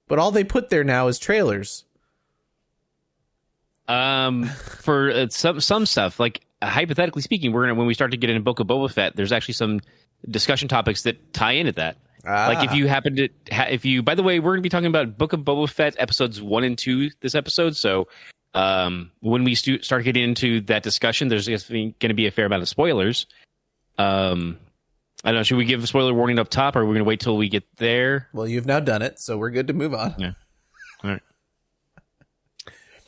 but 0.08 0.18
all 0.18 0.30
they 0.30 0.44
put 0.44 0.70
there 0.70 0.84
now 0.84 1.08
is 1.08 1.18
trailers. 1.18 1.84
Um, 3.88 4.44
for 4.82 5.10
uh, 5.10 5.28
some 5.28 5.60
some 5.60 5.86
stuff, 5.86 6.18
like 6.18 6.40
uh, 6.62 6.68
hypothetically 6.68 7.22
speaking, 7.22 7.52
we're 7.52 7.62
gonna 7.62 7.74
when 7.74 7.86
we 7.86 7.94
start 7.94 8.10
to 8.12 8.16
get 8.16 8.30
into 8.30 8.42
Book 8.42 8.60
of 8.60 8.66
Boba 8.66 8.90
Fett, 8.90 9.16
there's 9.16 9.32
actually 9.32 9.54
some 9.54 9.80
discussion 10.28 10.68
topics 10.68 11.02
that 11.02 11.32
tie 11.32 11.52
into 11.52 11.72
that. 11.72 11.96
Like 12.24 12.64
if 12.64 12.70
Ah. 12.70 12.74
you 12.74 12.88
happen 12.88 13.16
to, 13.16 13.28
ha- 13.52 13.66
if 13.68 13.84
you, 13.84 14.02
by 14.02 14.14
the 14.14 14.22
way, 14.22 14.40
we're 14.40 14.52
gonna 14.54 14.62
be 14.62 14.70
talking 14.70 14.86
about 14.86 15.18
Book 15.18 15.34
of 15.34 15.40
Boba 15.40 15.68
Fett 15.68 15.94
episodes 15.98 16.40
one 16.40 16.64
and 16.64 16.78
two 16.78 17.10
this 17.20 17.34
episode. 17.34 17.76
So, 17.76 18.08
um, 18.54 19.10
when 19.20 19.44
we 19.44 19.54
stu- 19.54 19.82
start 19.82 20.04
getting 20.04 20.22
into 20.24 20.62
that 20.62 20.82
discussion, 20.82 21.28
there's 21.28 21.46
going 21.68 21.92
to 22.00 22.14
be 22.14 22.26
a 22.26 22.30
fair 22.30 22.46
amount 22.46 22.62
of 22.62 22.68
spoilers. 22.70 23.26
Um, 23.98 24.58
I 25.24 25.30
don't 25.30 25.40
know. 25.40 25.42
Should 25.42 25.56
we 25.56 25.64
give 25.64 25.82
a 25.82 25.86
spoiler 25.86 26.12
warning 26.12 26.38
up 26.38 26.50
top, 26.50 26.76
or 26.76 26.80
are 26.80 26.84
we 26.84 26.94
gonna 26.94 27.04
wait 27.04 27.20
till 27.20 27.36
we 27.36 27.48
get 27.48 27.64
there? 27.78 28.28
well, 28.32 28.46
you've 28.46 28.66
now 28.66 28.80
done 28.80 29.02
it, 29.02 29.18
so 29.18 29.38
we're 29.38 29.50
good 29.50 29.68
to 29.68 29.72
move 29.72 29.94
on. 29.94 30.14
Yeah. 30.18 30.32
All 31.02 31.10
right. 31.10 31.22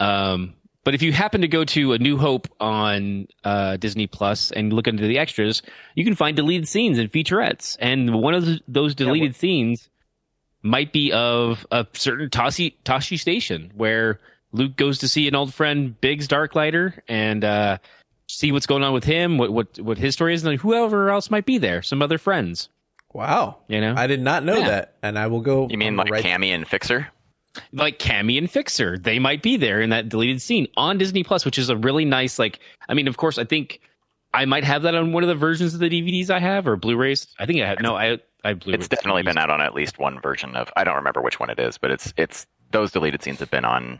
um, 0.00 0.54
but 0.84 0.94
if 0.94 1.02
you 1.02 1.12
happen 1.12 1.40
to 1.40 1.48
go 1.48 1.64
to 1.64 1.94
A 1.94 1.98
New 1.98 2.16
Hope 2.16 2.46
on 2.60 3.26
uh, 3.42 3.76
Disney 3.76 4.06
Plus 4.06 4.52
and 4.52 4.72
look 4.72 4.86
into 4.86 5.06
the 5.06 5.18
extras, 5.18 5.62
you 5.96 6.04
can 6.04 6.14
find 6.14 6.36
deleted 6.36 6.68
scenes 6.68 6.98
and 6.98 7.10
featurettes. 7.10 7.76
And 7.80 8.14
one 8.14 8.34
of 8.34 8.46
those 8.68 8.94
deleted 8.94 9.34
scenes 9.34 9.88
might 10.62 10.92
be 10.92 11.10
of 11.12 11.66
a 11.72 11.86
certain 11.94 12.30
Tosche, 12.30 12.74
Tosche 12.84 13.18
Station 13.18 13.72
where 13.74 14.20
Luke 14.52 14.76
goes 14.76 14.98
to 14.98 15.08
see 15.08 15.26
an 15.26 15.34
old 15.34 15.52
friend, 15.52 16.00
Biggs 16.00 16.28
Darklighter, 16.28 17.00
and 17.08 17.44
uh, 17.44 17.78
see 18.26 18.52
what's 18.52 18.66
going 18.66 18.82
on 18.84 18.92
with 18.92 19.04
him, 19.04 19.38
what 19.38 19.52
what 19.52 19.78
what 19.80 19.98
his 19.98 20.14
story 20.14 20.34
is, 20.34 20.44
and 20.44 20.58
whoever 20.60 21.10
else 21.10 21.30
might 21.30 21.46
be 21.46 21.58
there, 21.58 21.82
some 21.82 22.02
other 22.02 22.18
friends. 22.18 22.68
Wow, 23.12 23.56
You 23.68 23.80
know, 23.80 23.94
I 23.96 24.06
did 24.08 24.20
not 24.20 24.44
know 24.44 24.58
Yeah. 24.58 24.68
that, 24.68 24.96
and 25.02 25.18
I 25.18 25.28
will 25.28 25.40
go. 25.40 25.68
You 25.70 25.78
mean 25.78 25.88
I'm 25.88 25.96
like 25.96 26.10
right 26.10 26.24
Camie 26.24 26.54
and 26.54 26.66
Fixer? 26.68 27.08
like 27.72 27.98
Camie 27.98 28.36
and 28.36 28.50
Fixer. 28.50 28.98
They 28.98 29.18
might 29.18 29.40
be 29.42 29.56
there 29.56 29.80
in 29.80 29.88
that 29.90 30.10
deleted 30.10 30.42
scene 30.42 30.68
on 30.76 30.98
Disney 30.98 31.22
Plus, 31.24 31.44
which 31.46 31.58
is 31.58 31.70
a 31.70 31.76
really 31.76 32.04
nice. 32.04 32.38
Like, 32.38 32.58
I 32.88 32.92
mean, 32.92 33.08
of 33.08 33.16
course, 33.16 33.38
I 33.38 33.44
think 33.44 33.80
I 34.34 34.44
might 34.44 34.64
have 34.64 34.82
that 34.82 34.94
on 34.94 35.12
one 35.12 35.22
of 35.22 35.28
the 35.30 35.34
versions 35.34 35.72
of 35.72 35.80
the 35.80 35.88
DVDs 35.88 36.28
I 36.28 36.38
have 36.40 36.66
or 36.68 36.76
Blu-rays. 36.76 37.26
I 37.38 37.46
think 37.46 37.62
I 37.62 37.66
have. 37.68 37.80
No, 37.80 37.96
I 37.96 38.18
I 38.44 38.52
Blu. 38.52 38.74
It's 38.74 38.88
definitely 38.88 39.22
been 39.22 39.38
out 39.38 39.48
on 39.48 39.62
at 39.62 39.74
least 39.74 39.98
one 39.98 40.20
version 40.20 40.54
of. 40.54 40.70
I 40.76 40.84
don't 40.84 40.96
remember 40.96 41.22
which 41.22 41.40
one 41.40 41.48
it 41.48 41.58
is, 41.58 41.78
but 41.78 41.90
it's 41.90 42.12
it's 42.18 42.46
those 42.72 42.90
deleted 42.92 43.22
scenes 43.22 43.38
have 43.38 43.50
been 43.50 43.64
on 43.64 43.98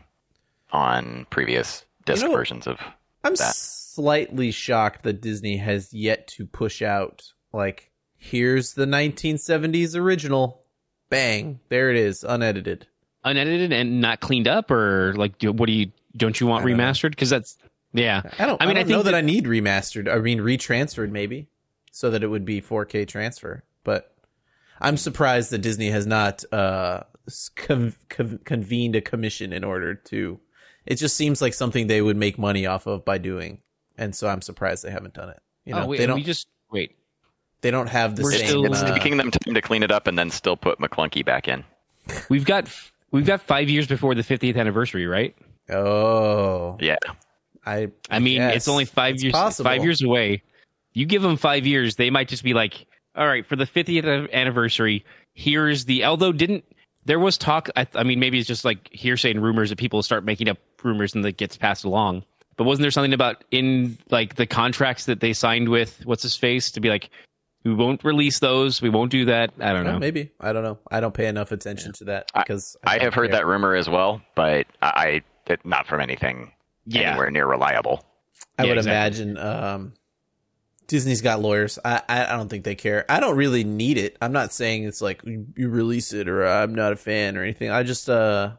on 0.71 1.25
previous 1.31 1.83
disc 2.05 2.23
know- 2.23 2.31
versions 2.33 2.67
of. 2.67 2.79
I'm 3.23 3.33
that. 3.35 3.55
Slightly 3.97 4.51
shocked 4.51 5.01
that 5.03 5.21
Disney 5.21 5.57
has 5.57 5.91
yet 5.91 6.27
to 6.29 6.45
push 6.45 6.83
out 6.83 7.23
like 7.51 7.89
here's 8.15 8.73
the 8.73 8.85
1970s 8.85 9.95
original. 9.95 10.63
Bang, 11.09 11.59
there 11.69 11.89
it 11.89 11.95
is, 11.97 12.23
unedited. 12.23 12.85
unedited 13.23 13.73
and 13.73 13.99
not 14.01 14.19
cleaned 14.19 14.47
up, 14.47 14.69
or 14.69 15.13
like, 15.15 15.41
what 15.41 15.65
do 15.65 15.71
you 15.73 15.91
don't 16.15 16.39
you 16.39 16.45
want 16.47 16.65
don't 16.65 16.77
remastered? 16.77 17.11
Because 17.11 17.29
that's 17.31 17.57
yeah. 17.93 18.21
I 18.37 18.45
don't. 18.45 18.61
I 18.61 18.65
mean, 18.67 18.77
I 18.77 18.81
I 18.81 18.83
know 18.83 18.97
that, 19.01 19.11
that- 19.11 19.17
I 19.17 19.21
need 19.21 19.45
remastered. 19.45 20.13
I 20.13 20.19
mean, 20.19 20.39
retransferred 20.39 21.09
maybe, 21.09 21.47
so 21.91 22.09
that 22.11 22.23
it 22.23 22.27
would 22.27 22.45
be 22.45 22.61
4K 22.61 23.07
transfer. 23.07 23.63
But 23.83 24.13
I'm 24.79 24.97
surprised 24.97 25.49
that 25.51 25.59
Disney 25.59 25.89
has 25.89 26.05
not 26.05 26.43
uh, 26.53 27.03
con- 27.55 27.95
con- 28.09 28.39
convened 28.43 28.95
a 28.95 29.01
commission 29.01 29.53
in 29.53 29.63
order 29.63 29.95
to. 29.95 30.39
It 30.85 30.95
just 30.95 31.17
seems 31.17 31.41
like 31.41 31.53
something 31.53 31.87
they 31.87 32.01
would 32.01 32.15
make 32.17 32.37
money 32.37 32.65
off 32.65 32.85
of 32.87 33.03
by 33.03 33.17
doing, 33.17 33.61
and 33.97 34.15
so 34.15 34.27
I'm 34.27 34.41
surprised 34.41 34.83
they 34.83 34.91
haven't 34.91 35.13
done 35.13 35.29
it. 35.29 35.39
You 35.65 35.73
know, 35.73 35.83
oh 35.83 35.87
wait, 35.87 35.97
they 35.97 36.05
don't. 36.05 36.15
we 36.17 36.23
just 36.23 36.47
wait. 36.71 36.95
they 37.61 37.71
don't 37.71 37.87
have 37.87 38.15
the 38.15 38.23
we're 38.23 38.31
same. 38.31 38.47
still- 38.47 38.65
It's 38.65 38.81
uh, 38.81 38.93
taking 38.93 39.17
them 39.17 39.31
time 39.31 39.53
to 39.53 39.61
clean 39.61 39.83
it 39.83 39.91
up 39.91 40.07
and 40.07 40.17
then 40.17 40.29
still 40.29 40.55
put 40.57 40.79
Maclunkey 40.79 41.25
back 41.25 41.47
in. 41.47 41.63
We've 42.29 42.45
got 42.45 42.69
we've 43.11 43.25
got 43.25 43.41
five 43.41 43.69
years 43.69 43.87
before 43.87 44.15
the 44.15 44.21
50th 44.21 44.57
anniversary, 44.57 45.05
right? 45.07 45.35
oh, 45.69 46.77
Yeah, 46.79 46.97
I. 47.65 47.89
I 48.09 48.19
mean, 48.19 48.37
guess. 48.37 48.55
it's 48.55 48.67
only 48.67 48.85
five 48.85 49.15
It's 49.15 49.23
years 49.23 49.33
possible. 49.33 49.69
five 49.69 49.83
years 49.83 50.01
away. 50.01 50.43
You 50.93 51.05
give 51.05 51.21
them 51.21 51.37
five 51.37 51.65
years, 51.67 51.95
they 51.95 52.09
might 52.09 52.27
just 52.27 52.43
be 52.43 52.53
like, 52.53 52.87
all 53.15 53.27
right, 53.27 53.45
for 53.45 53.55
the 53.55 53.65
50th 53.65 54.31
anniversary, 54.31 55.05
here's 55.33 55.85
the. 55.85 56.05
Although 56.05 56.31
didn't 56.31 56.63
there 57.05 57.19
was 57.19 57.37
talk? 57.37 57.69
I, 57.75 57.85
I 57.93 58.03
mean, 58.03 58.19
maybe 58.19 58.39
it's 58.39 58.47
just 58.47 58.65
like 58.65 58.89
hearsay 58.91 59.31
and 59.31 59.43
rumors 59.43 59.69
that 59.69 59.77
people 59.77 60.01
start 60.03 60.23
making 60.23 60.49
up 60.49 60.57
rumors 60.83 61.13
and 61.15 61.23
that 61.25 61.37
gets 61.37 61.57
passed 61.57 61.83
along. 61.83 62.23
But 62.57 62.63
wasn't 62.65 62.81
there 62.83 62.91
something 62.91 63.13
about 63.13 63.43
in 63.51 63.97
like 64.09 64.35
the 64.35 64.45
contracts 64.47 65.05
that 65.05 65.19
they 65.19 65.31
signed 65.33 65.69
with 65.69 66.01
what's 66.05 66.23
his 66.23 66.35
face 66.35 66.71
to 66.71 66.79
be 66.81 66.89
like, 66.89 67.09
we 67.63 67.73
won't 67.73 68.03
release 68.03 68.39
those, 68.39 68.81
we 68.81 68.89
won't 68.89 69.11
do 69.11 69.25
that. 69.25 69.51
I 69.59 69.73
don't 69.73 69.85
Oh, 69.87 69.93
know. 69.93 69.99
maybe 69.99 70.31
I 70.39 70.53
don't 70.53 70.63
know. 70.63 70.79
I 70.89 70.99
don't 70.99 71.13
pay 71.13 71.27
enough 71.27 71.51
attention 71.51 71.93
to 71.93 72.05
that 72.05 72.31
because 72.35 72.75
I 72.85 72.97
don't 72.97 73.05
have 73.05 73.13
heard 73.13 73.29
care. 73.31 73.39
that 73.39 73.45
rumor 73.45 73.75
as 73.75 73.87
well, 73.89 74.21
but 74.35 74.65
I, 74.81 75.21
I 75.47 75.51
it, 75.51 75.65
not 75.65 75.85
from 75.87 76.01
anything 76.01 76.51
Yeah. 76.85 77.11
anywhere 77.11 77.29
near 77.31 77.45
reliable. 77.45 78.03
I 78.57 78.63
Yeah, 78.63 78.69
would 78.69 78.77
exactly. 78.79 79.23
imagine 79.23 79.37
um, 79.37 79.93
Disney's 80.87 81.21
got 81.21 81.41
lawyers. 81.41 81.77
I, 81.83 82.01
I 82.09 82.25
I 82.25 82.37
don't 82.37 82.47
think 82.49 82.63
they 82.63 82.75
care. 82.75 83.05
I 83.09 83.19
don't 83.19 83.35
really 83.35 83.63
need 83.65 83.97
it. 83.97 84.17
I'm 84.21 84.31
not 84.31 84.53
saying 84.53 84.85
it's 84.85 85.01
like 85.01 85.21
you, 85.25 85.45
you 85.55 85.69
release 85.69 86.13
it 86.13 86.27
or 86.29 86.45
I'm 86.47 86.73
not 86.73 86.93
a 86.93 86.95
fan 86.95 87.35
or 87.37 87.43
anything. 87.43 87.69
I 87.69 87.83
just 87.83 88.09
uh 88.09 88.51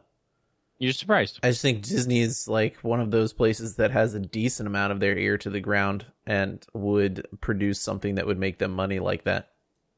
You're 0.79 0.93
surprised. 0.93 1.39
I 1.43 1.49
just 1.49 1.61
think 1.61 1.83
Disney 1.83 2.21
is 2.21 2.47
like 2.47 2.77
one 2.77 3.01
of 3.01 3.11
those 3.11 3.33
places 3.33 3.75
that 3.75 3.91
has 3.91 4.13
a 4.13 4.19
decent 4.19 4.65
amount 4.65 4.93
of 4.93 5.01
their 5.01 5.17
ear 5.17 5.37
to 5.39 5.49
the 5.49 5.59
ground 5.59 6.05
and 6.25 6.65
would 6.73 7.27
produce 7.41 7.81
something 7.81 8.15
that 8.15 8.25
would 8.25 8.39
make 8.39 8.59
them 8.59 8.71
money 8.71 8.99
like 8.99 9.25
that. 9.25 9.49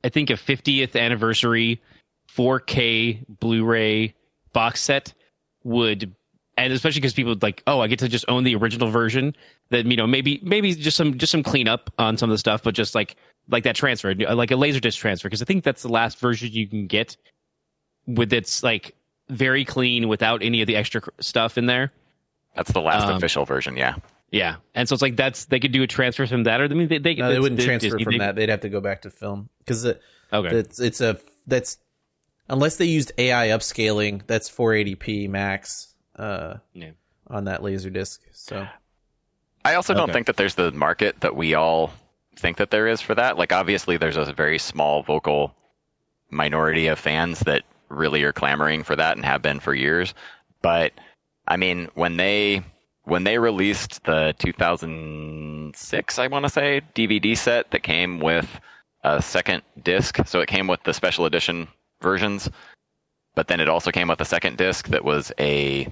I 0.04 0.10
think 0.10 0.32
a 0.32 0.34
50th 0.34 1.00
anniversary 1.00 1.80
4K 2.36 3.26
Blu-ray 3.28 4.16
box 4.54 4.82
set 4.82 5.14
would, 5.64 6.16
and 6.58 6.74
especially 6.74 7.02
because 7.02 7.14
people 7.14 7.32
would 7.34 7.44
like, 7.44 7.62
oh, 7.68 7.80
I 7.80 7.88
get 7.88 8.00
to 8.00 8.10
just 8.10 8.26
own 8.28 8.44
the 8.44 8.56
original 8.56 8.90
version. 8.90 9.36
That 9.70 9.86
you 9.86 9.96
know, 9.96 10.08
maybe 10.08 10.40
maybe 10.44 10.74
just 10.74 10.98
some 10.98 11.18
just 11.18 11.32
some 11.32 11.44
cleanup 11.44 11.94
on 12.00 12.18
some 12.18 12.30
of 12.30 12.34
the 12.34 12.40
stuff, 12.40 12.64
but 12.64 12.74
just 12.74 12.96
like 12.96 13.16
like 13.50 13.64
that 13.66 13.76
transfer, 13.76 14.14
like 14.16 14.52
a 14.52 14.56
laser 14.56 14.80
disc 14.80 14.98
transfer, 15.00 15.30
because 15.30 15.42
I 15.42 15.46
think 15.46 15.64
that's 15.64 15.84
the 15.84 15.90
last 15.90 16.20
version 16.20 16.52
you 16.52 16.68
can 16.68 16.88
get 16.88 17.16
with 18.08 18.34
its 18.34 18.64
like 18.64 18.96
very 19.32 19.66
clean 19.66 20.08
without 20.08 20.44
any 20.44 20.62
of 20.62 20.68
the 20.68 20.76
extra 20.76 21.02
stuff 21.20 21.58
in 21.58 21.66
there. 21.66 21.92
That's 22.56 22.72
the 22.72 22.82
last 22.82 23.08
Um, 23.08 23.16
official 23.18 23.46
version. 23.46 23.78
Yeah, 23.78 23.96
Yeah, 24.32 24.58
and 24.76 24.88
so 24.88 24.94
it's 24.94 25.02
like 25.02 25.16
that's 25.16 25.46
they 25.46 25.60
could 25.60 25.72
do 25.72 25.84
a 25.84 25.88
transfer 25.88 26.26
from 26.28 26.44
that, 26.44 26.62
or 26.62 26.66
I 26.66 26.68
mean 26.68 26.88
they 26.88 26.98
they, 27.00 27.16
No, 27.16 27.32
they 27.32 27.40
wouldn't 27.40 27.62
transfer 27.62 27.90
Disney, 27.90 28.04
from 28.04 28.14
they- 28.14 28.18
that. 28.20 28.36
They'd 28.36 28.50
have 28.50 28.62
to 28.62 28.70
go 28.70 28.82
back 28.82 29.02
to 29.04 29.10
film 29.10 29.50
because 29.60 29.84
it, 29.86 30.02
Okay, 30.34 30.56
it's 30.56 30.80
it's 30.80 31.02
a 31.02 31.18
that's 31.48 31.78
unless 32.50 32.76
they 32.78 32.86
used 32.86 33.12
AI 33.18 33.48
upscaling. 33.48 34.22
That's 34.28 34.50
480p 34.50 35.30
max 35.30 35.94
uh, 36.18 36.56
Yeah. 36.74 36.92
on 37.28 37.46
that 37.46 37.64
laser 37.64 37.90
disc. 37.90 38.22
So 38.34 38.68
I 39.64 39.76
also 39.76 39.94
don't 39.94 40.12
think 40.12 40.28
that 40.28 40.38
there's 40.38 40.56
the 40.56 40.72
market 40.72 41.22
that 41.22 41.36
we 41.36 41.54
all 41.54 41.94
think 42.36 42.58
that 42.58 42.72
there 42.72 42.88
is 42.88 43.00
for 43.02 43.14
that. 43.16 43.38
Like, 43.38 43.52
obviously, 43.54 43.96
there's 43.98 44.18
a 44.18 44.32
very 44.34 44.58
small 44.60 45.04
vocal 45.04 45.56
minority 46.30 46.88
of 46.88 46.98
fans 47.00 47.42
that 47.42 47.64
really 47.92 48.24
are 48.24 48.34
clamoring 48.34 48.84
for 48.84 48.96
that 48.96 49.18
and 49.18 49.26
have 49.26 49.42
been 49.42 49.60
for 49.60 49.74
years. 49.74 50.14
But 50.62 50.94
I 51.48 51.58
mean, 51.58 51.90
when 51.96 52.18
they 52.18 52.64
when 53.04 53.24
they 53.24 53.40
released 53.40 54.04
the 54.04 54.36
2006, 54.40 56.20
I 56.20 56.28
want 56.28 56.46
to 56.46 56.50
say 56.50 56.82
DVD 56.96 57.38
set 57.38 57.72
that 57.72 57.84
came 57.84 58.20
with 58.20 58.60
a 59.04 59.22
second 59.22 59.64
disc, 59.84 60.20
so 60.26 60.40
it 60.40 60.48
came 60.48 60.68
with 60.68 60.84
the 60.84 60.94
special 60.94 61.26
edition 61.26 61.68
versions, 62.02 62.50
but 63.36 63.48
then 63.48 63.60
it 63.60 63.70
also 63.70 63.92
came 63.92 64.08
with 64.08 64.22
a 64.22 64.26
second 64.26 64.58
disc 64.58 64.88
that 64.90 65.04
was 65.04 65.32
a 65.40 65.92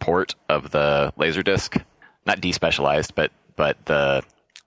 port 0.00 0.34
of 0.48 0.70
the 0.70 1.12
Laserdisc, 1.18 1.82
not 2.26 2.40
despecialized, 2.40 3.12
but 3.14 3.32
but 3.56 3.76
the 3.86 4.22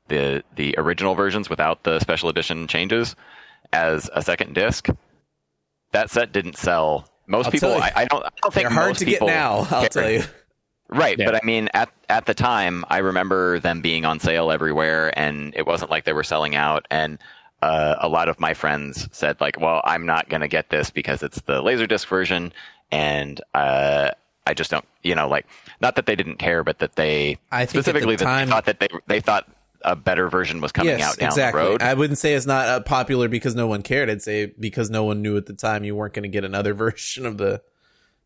the 0.08 0.44
the 0.56 0.76
original 0.78 1.16
versions 1.16 1.50
without 1.50 1.84
the 1.84 2.00
special 2.00 2.30
edition 2.30 2.68
changes 2.68 3.16
as 3.72 4.10
a 4.14 4.22
second 4.22 4.54
disc. 4.54 4.90
That 5.92 6.10
set 6.10 6.32
didn't 6.32 6.58
sell. 6.58 7.08
Most 7.28 7.46
I'll 7.48 7.52
people, 7.52 7.70
you, 7.76 7.82
I, 7.82 7.92
I 7.96 8.06
don't, 8.06 8.24
I 8.26 8.30
don't 8.42 8.54
think 8.54 8.68
they're 8.68 8.74
hard 8.78 8.88
most 8.90 9.00
to 9.00 9.06
get 9.06 9.22
now. 9.22 9.60
I'll 9.72 9.82
care. 9.82 9.90
tell 9.90 10.10
you. 10.10 10.24
Right, 10.90 11.18
Yeah. 11.18 11.26
but 11.26 11.36
I 11.36 11.46
mean, 11.46 11.70
at 11.74 11.90
at 12.10 12.26
the 12.26 12.34
time, 12.34 12.84
I 12.90 12.98
remember 12.98 13.60
them 13.60 13.82
being 13.82 14.04
on 14.04 14.20
sale 14.20 14.52
everywhere, 14.52 15.18
and 15.18 15.54
it 15.56 15.66
wasn't 15.66 15.90
like 15.92 16.04
they 16.04 16.12
were 16.14 16.24
selling 16.24 16.56
out. 16.56 16.86
And 16.92 17.18
uh, 17.62 17.96
a 18.00 18.10
lot 18.10 18.28
of 18.28 18.40
my 18.42 18.54
friends 18.54 19.08
said, 19.14 19.40
like, 19.40 19.58
"Well, 19.60 19.80
I'm 19.86 20.06
not 20.06 20.28
going 20.28 20.42
to 20.42 20.50
get 20.50 20.70
this 20.70 20.90
because 20.90 21.24
it's 21.24 21.40
the 21.42 21.62
Laserdisc 21.64 22.06
version, 22.08 22.52
and 22.92 23.40
uh, 23.54 24.12
I 24.46 24.54
just 24.54 24.70
don't, 24.72 24.84
you 25.04 25.16
know, 25.16 25.30
like, 25.30 25.46
not 25.80 25.96
that 25.96 26.08
they 26.08 26.16
didn't 26.18 26.38
care, 26.40 26.62
but 26.64 26.80
that 26.80 26.96
they 26.98 27.38
I 27.54 27.66
think 27.66 27.70
at 27.70 27.70
the 27.70 27.84
specifically 27.84 28.16
that 28.18 28.26
time- 28.26 28.48
they 28.48 28.52
thought 28.52 28.66
that 28.66 28.80
they 28.82 28.88
they 29.08 29.20
thought 29.22 29.48
a 29.84 29.96
better 29.96 30.30
version 30.30 30.62
was 30.62 30.72
coming 30.72 30.98
yes, 30.98 31.12
out 31.12 31.18
down 31.18 31.30
exactly. 31.30 31.62
the 31.62 31.70
road. 31.70 31.82
I 31.82 31.94
wouldn't 31.94 32.20
say 32.20 32.34
it's 32.34 32.46
not 32.46 32.68
uh, 32.68 32.80
popular 32.82 33.28
because 33.28 33.56
no 33.56 33.68
one 33.68 33.82
cared. 33.82 34.10
I'd 34.10 34.22
say 34.22 34.48
because 34.48 34.90
no 34.90 35.04
one 35.04 35.22
knew 35.22 35.38
at 35.38 35.46
the 35.46 35.54
time 35.54 35.84
you 35.84 35.96
weren't 35.96 36.14
going 36.14 36.24
to 36.24 36.30
get 36.30 36.44
another 36.44 36.74
version 36.76 37.26
of 37.26 37.38
the 37.38 37.62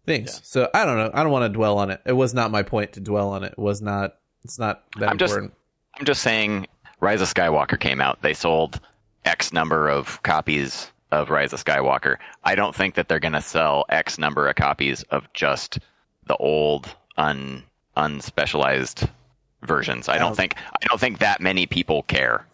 things. 0.05 0.41
So 0.43 0.69
I 0.73 0.85
don't 0.85 0.97
know. 0.97 1.11
I 1.13 1.23
don't 1.23 1.31
want 1.31 1.51
to 1.51 1.55
dwell 1.55 1.77
on 1.77 1.91
it. 1.91 2.01
It 2.05 2.13
was 2.13 2.33
not 2.33 2.51
my 2.51 2.63
point 2.63 2.93
to 2.93 2.99
dwell 2.99 3.29
on 3.29 3.43
it. 3.43 3.53
It 3.53 3.59
was 3.59 3.81
not. 3.81 4.15
It's 4.43 4.59
not 4.59 4.83
that 4.99 5.09
I'm 5.09 5.17
just- 5.17 5.35
I'm 5.97 6.05
just 6.05 6.21
saying, 6.21 6.67
Rise 6.99 7.21
of 7.21 7.33
Skywalker 7.33 7.79
came 7.79 8.01
out. 8.01 8.21
They 8.21 8.33
sold 8.33 8.79
X 9.23 9.53
number 9.53 9.87
of 9.87 10.21
copies 10.23 10.91
of 11.11 11.29
Rise 11.29 11.53
of 11.53 11.63
Skywalker. 11.63 12.17
I 12.43 12.55
don't 12.55 12.75
think 12.75 12.95
that 12.95 13.07
they're 13.07 13.19
going 13.19 13.33
to 13.33 13.41
sell 13.41 13.85
X 13.89 14.17
number 14.17 14.47
of 14.47 14.55
copies 14.55 15.03
of 15.03 15.31
just 15.33 15.79
the 16.27 16.35
old, 16.37 16.93
un 17.17 17.63
unspecialized 17.95 19.09
versions. 19.65 20.09
I 20.09 20.17
don't 20.17 20.35
think 20.35 20.55
I 20.57 20.87
don't 20.87 20.99
think 20.99 21.19
that 21.19 21.41
many 21.41 21.65
people 21.65 22.03
care. 22.03 22.45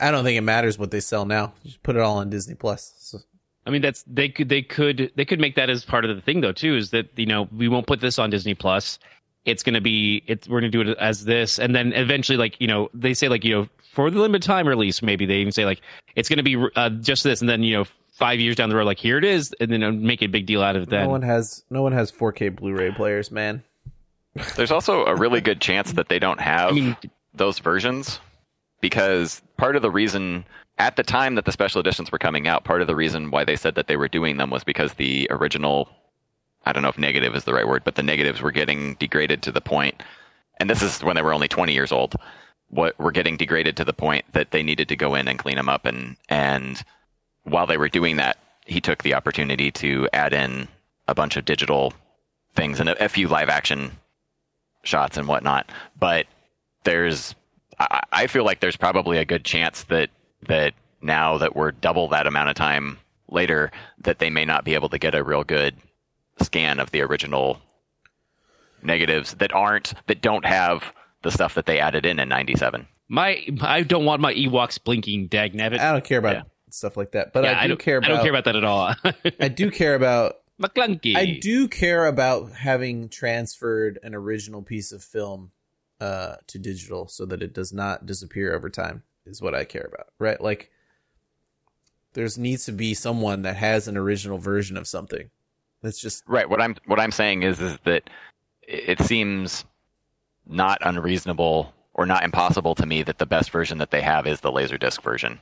I 0.00 0.10
don't 0.10 0.24
think 0.24 0.38
it 0.38 0.42
matters 0.42 0.78
what 0.78 0.90
they 0.90 1.00
sell 1.00 1.24
now. 1.24 1.52
Just 1.64 1.82
put 1.82 1.96
it 1.96 2.02
all 2.02 2.18
on 2.18 2.30
Disney 2.30 2.54
Plus. 2.54 2.94
So, 2.98 3.18
I 3.66 3.70
mean, 3.70 3.82
that's 3.82 4.04
they 4.06 4.28
could 4.28 4.48
they 4.48 4.62
could 4.62 5.10
they 5.16 5.24
could 5.24 5.40
make 5.40 5.56
that 5.56 5.70
as 5.70 5.84
part 5.84 6.04
of 6.04 6.14
the 6.14 6.22
thing 6.22 6.40
though 6.40 6.52
too. 6.52 6.76
Is 6.76 6.90
that 6.90 7.06
you 7.16 7.26
know 7.26 7.48
we 7.56 7.68
won't 7.68 7.86
put 7.86 8.00
this 8.00 8.18
on 8.18 8.30
Disney 8.30 8.54
Plus. 8.54 8.98
It's 9.44 9.62
going 9.62 9.74
to 9.74 9.80
be 9.80 10.22
it's 10.26 10.48
we're 10.48 10.60
going 10.60 10.70
to 10.70 10.84
do 10.84 10.90
it 10.90 10.98
as 10.98 11.24
this, 11.24 11.58
and 11.58 11.74
then 11.74 11.92
eventually 11.92 12.38
like 12.38 12.60
you 12.60 12.66
know 12.66 12.90
they 12.94 13.14
say 13.14 13.28
like 13.28 13.44
you 13.44 13.54
know 13.54 13.68
for 13.92 14.10
the 14.10 14.20
limited 14.20 14.46
time 14.46 14.68
release 14.68 15.02
maybe 15.02 15.26
they 15.26 15.36
even 15.36 15.52
say 15.52 15.64
like 15.64 15.80
it's 16.14 16.28
going 16.28 16.36
to 16.36 16.42
be 16.42 16.56
uh, 16.76 16.90
just 16.90 17.24
this, 17.24 17.40
and 17.40 17.48
then 17.48 17.62
you 17.62 17.76
know 17.76 17.84
five 18.12 18.40
years 18.40 18.56
down 18.56 18.68
the 18.68 18.76
road 18.76 18.86
like 18.86 18.98
here 18.98 19.18
it 19.18 19.24
is, 19.24 19.54
and 19.60 19.72
then 19.72 19.82
uh, 19.82 19.90
make 19.90 20.22
a 20.22 20.26
big 20.26 20.46
deal 20.46 20.62
out 20.62 20.76
of 20.76 20.84
it. 20.84 20.90
Then 20.90 21.04
no 21.04 21.10
one 21.10 21.22
has 21.22 21.64
no 21.70 21.82
one 21.82 21.92
has 21.92 22.12
4K 22.12 22.54
Blu-ray 22.54 22.92
players, 22.92 23.30
man. 23.30 23.64
There's 24.56 24.70
also 24.70 25.04
a 25.06 25.14
really 25.14 25.40
good 25.40 25.60
chance 25.60 25.92
that 25.92 26.08
they 26.08 26.18
don't 26.18 26.40
have 26.40 26.70
I 26.70 26.74
mean 26.74 26.96
those 27.34 27.58
versions 27.58 28.20
because 28.80 29.42
part 29.56 29.76
of 29.76 29.82
the 29.82 29.90
reason 29.90 30.44
at 30.78 30.96
the 30.96 31.02
time 31.02 31.34
that 31.34 31.44
the 31.44 31.52
special 31.52 31.80
editions 31.80 32.12
were 32.12 32.18
coming 32.18 32.46
out, 32.46 32.64
part 32.64 32.80
of 32.80 32.86
the 32.86 32.96
reason 32.96 33.30
why 33.30 33.44
they 33.44 33.56
said 33.56 33.74
that 33.74 33.86
they 33.86 33.96
were 33.96 34.08
doing 34.08 34.36
them 34.36 34.50
was 34.50 34.64
because 34.64 34.94
the 34.94 35.26
original 35.30 35.88
I 36.64 36.72
don't 36.72 36.82
know 36.82 36.88
if 36.88 36.98
negative 36.98 37.34
is 37.34 37.44
the 37.44 37.54
right 37.54 37.66
word, 37.66 37.82
but 37.84 37.94
the 37.94 38.02
negatives 38.02 38.42
were 38.42 38.52
getting 38.52 38.94
degraded 38.94 39.42
to 39.42 39.52
the 39.52 39.60
point 39.60 40.02
and 40.60 40.68
this 40.68 40.82
is 40.82 41.02
when 41.02 41.16
they 41.16 41.22
were 41.22 41.32
only 41.32 41.48
20 41.48 41.72
years 41.72 41.92
old. 41.92 42.16
What 42.68 42.98
were 42.98 43.12
getting 43.12 43.36
degraded 43.36 43.76
to 43.78 43.84
the 43.84 43.92
point 43.92 44.24
that 44.32 44.50
they 44.50 44.62
needed 44.62 44.88
to 44.88 44.96
go 44.96 45.14
in 45.14 45.28
and 45.28 45.38
clean 45.38 45.56
them 45.56 45.68
up 45.68 45.86
and 45.86 46.16
and 46.28 46.82
while 47.44 47.66
they 47.66 47.78
were 47.78 47.88
doing 47.88 48.16
that, 48.16 48.36
he 48.66 48.80
took 48.80 49.02
the 49.02 49.14
opportunity 49.14 49.70
to 49.70 50.08
add 50.12 50.34
in 50.34 50.68
a 51.06 51.14
bunch 51.14 51.36
of 51.36 51.46
digital 51.46 51.94
things 52.54 52.78
and 52.78 52.90
a, 52.90 53.04
a 53.04 53.08
few 53.08 53.26
live 53.28 53.48
action 53.48 53.92
shots 54.88 55.16
and 55.16 55.28
whatnot. 55.28 55.70
But 55.98 56.26
there's, 56.84 57.34
I, 57.78 58.00
I 58.10 58.26
feel 58.26 58.44
like 58.44 58.60
there's 58.60 58.76
probably 58.76 59.18
a 59.18 59.24
good 59.24 59.44
chance 59.44 59.84
that 59.84 60.10
that 60.48 60.74
now 61.02 61.38
that 61.38 61.54
we're 61.54 61.70
double 61.72 62.08
that 62.08 62.26
amount 62.26 62.48
of 62.48 62.54
time 62.56 62.98
later, 63.28 63.70
that 64.00 64.18
they 64.18 64.30
may 64.30 64.44
not 64.44 64.64
be 64.64 64.74
able 64.74 64.88
to 64.88 64.98
get 64.98 65.14
a 65.14 65.22
real 65.22 65.44
good 65.44 65.76
scan 66.42 66.80
of 66.80 66.90
the 66.92 67.02
original 67.02 67.60
negatives 68.82 69.34
that 69.34 69.52
aren't 69.52 69.94
that 70.06 70.20
don't 70.22 70.44
have 70.44 70.92
the 71.22 71.30
stuff 71.30 71.54
that 71.54 71.66
they 71.66 71.80
added 71.80 72.06
in 72.06 72.20
in 72.20 72.28
97 72.28 72.86
My 73.08 73.44
I 73.60 73.82
don't 73.82 74.04
want 74.04 74.20
my 74.20 74.32
Ewoks 74.34 74.82
blinking. 74.82 75.26
Dag 75.26 75.52
nabbit. 75.54 75.80
I 75.80 75.90
don't 75.92 76.04
care 76.04 76.18
about 76.18 76.36
Yeah. 76.36 76.42
stuff 76.70 76.96
like 76.96 77.10
that, 77.12 77.32
but 77.32 77.42
Yeah, 77.44 77.58
I 77.58 77.62
do 77.62 77.68
don't 77.70 77.80
care 77.80 77.96
about. 77.96 78.10
I 78.10 78.14
don't 78.14 78.22
care 78.22 78.30
about 78.30 78.44
that 78.44 78.54
at 78.56 78.64
all. 78.64 78.94
I 79.40 79.48
do 79.48 79.70
care 79.72 79.96
about 79.96 80.36
Maclunkey. 80.60 81.16
I 81.16 81.38
do 81.40 81.68
care 81.68 82.06
about 82.06 82.52
having 82.52 83.08
transferred 83.08 83.98
an 84.02 84.14
original 84.14 84.62
piece 84.62 84.92
of 84.92 85.02
film 85.04 85.52
uh, 86.00 86.36
to 86.46 86.58
digital 86.58 87.08
so 87.08 87.26
that 87.26 87.42
it 87.42 87.52
does 87.52 87.72
not 87.72 88.06
disappear 88.06 88.54
over 88.54 88.68
time. 88.68 89.02
Is 89.26 89.42
what 89.42 89.54
I 89.54 89.64
care 89.64 89.86
about, 89.92 90.06
right? 90.18 90.40
Like, 90.40 90.70
there's 92.14 92.38
needs 92.38 92.64
to 92.64 92.72
be 92.72 92.94
someone 92.94 93.42
that 93.42 93.56
has 93.56 93.86
an 93.86 93.96
original 93.96 94.38
version 94.38 94.76
of 94.76 94.88
something. 94.88 95.30
That's 95.82 96.00
just 96.00 96.24
Right. 96.26 96.48
What 96.48 96.62
I'm 96.62 96.76
what 96.86 96.98
I'm 96.98 97.12
saying 97.12 97.42
is 97.42 97.60
is 97.60 97.78
that 97.84 98.08
it 98.62 99.00
seems 99.00 99.64
not 100.46 100.78
unreasonable 100.82 101.72
or 101.94 102.06
not 102.06 102.24
impossible 102.24 102.74
to 102.76 102.86
me 102.86 103.02
that 103.02 103.18
the 103.18 103.26
best 103.26 103.50
version 103.50 103.78
that 103.78 103.90
they 103.90 104.00
have 104.00 104.26
is 104.26 104.40
the 104.40 104.50
laserdisc 104.50 105.02
version, 105.02 105.40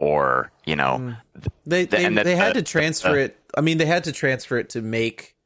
or 0.00 0.50
you 0.64 0.74
know, 0.74 0.98
mm. 0.98 1.48
they 1.66 1.84
they, 1.84 2.04
and 2.04 2.18
that 2.18 2.24
they 2.24 2.34
had 2.34 2.56
the- 2.56 2.62
to 2.62 2.70
transfer 2.70 3.10
uh, 3.10 3.24
it. 3.24 3.38
I 3.56 3.60
mean, 3.60 3.78
they 3.78 3.86
had 3.86 4.04
to 4.04 4.12
transfer 4.12 4.58
it 4.58 4.70
to 4.70 4.82
make 4.82 5.36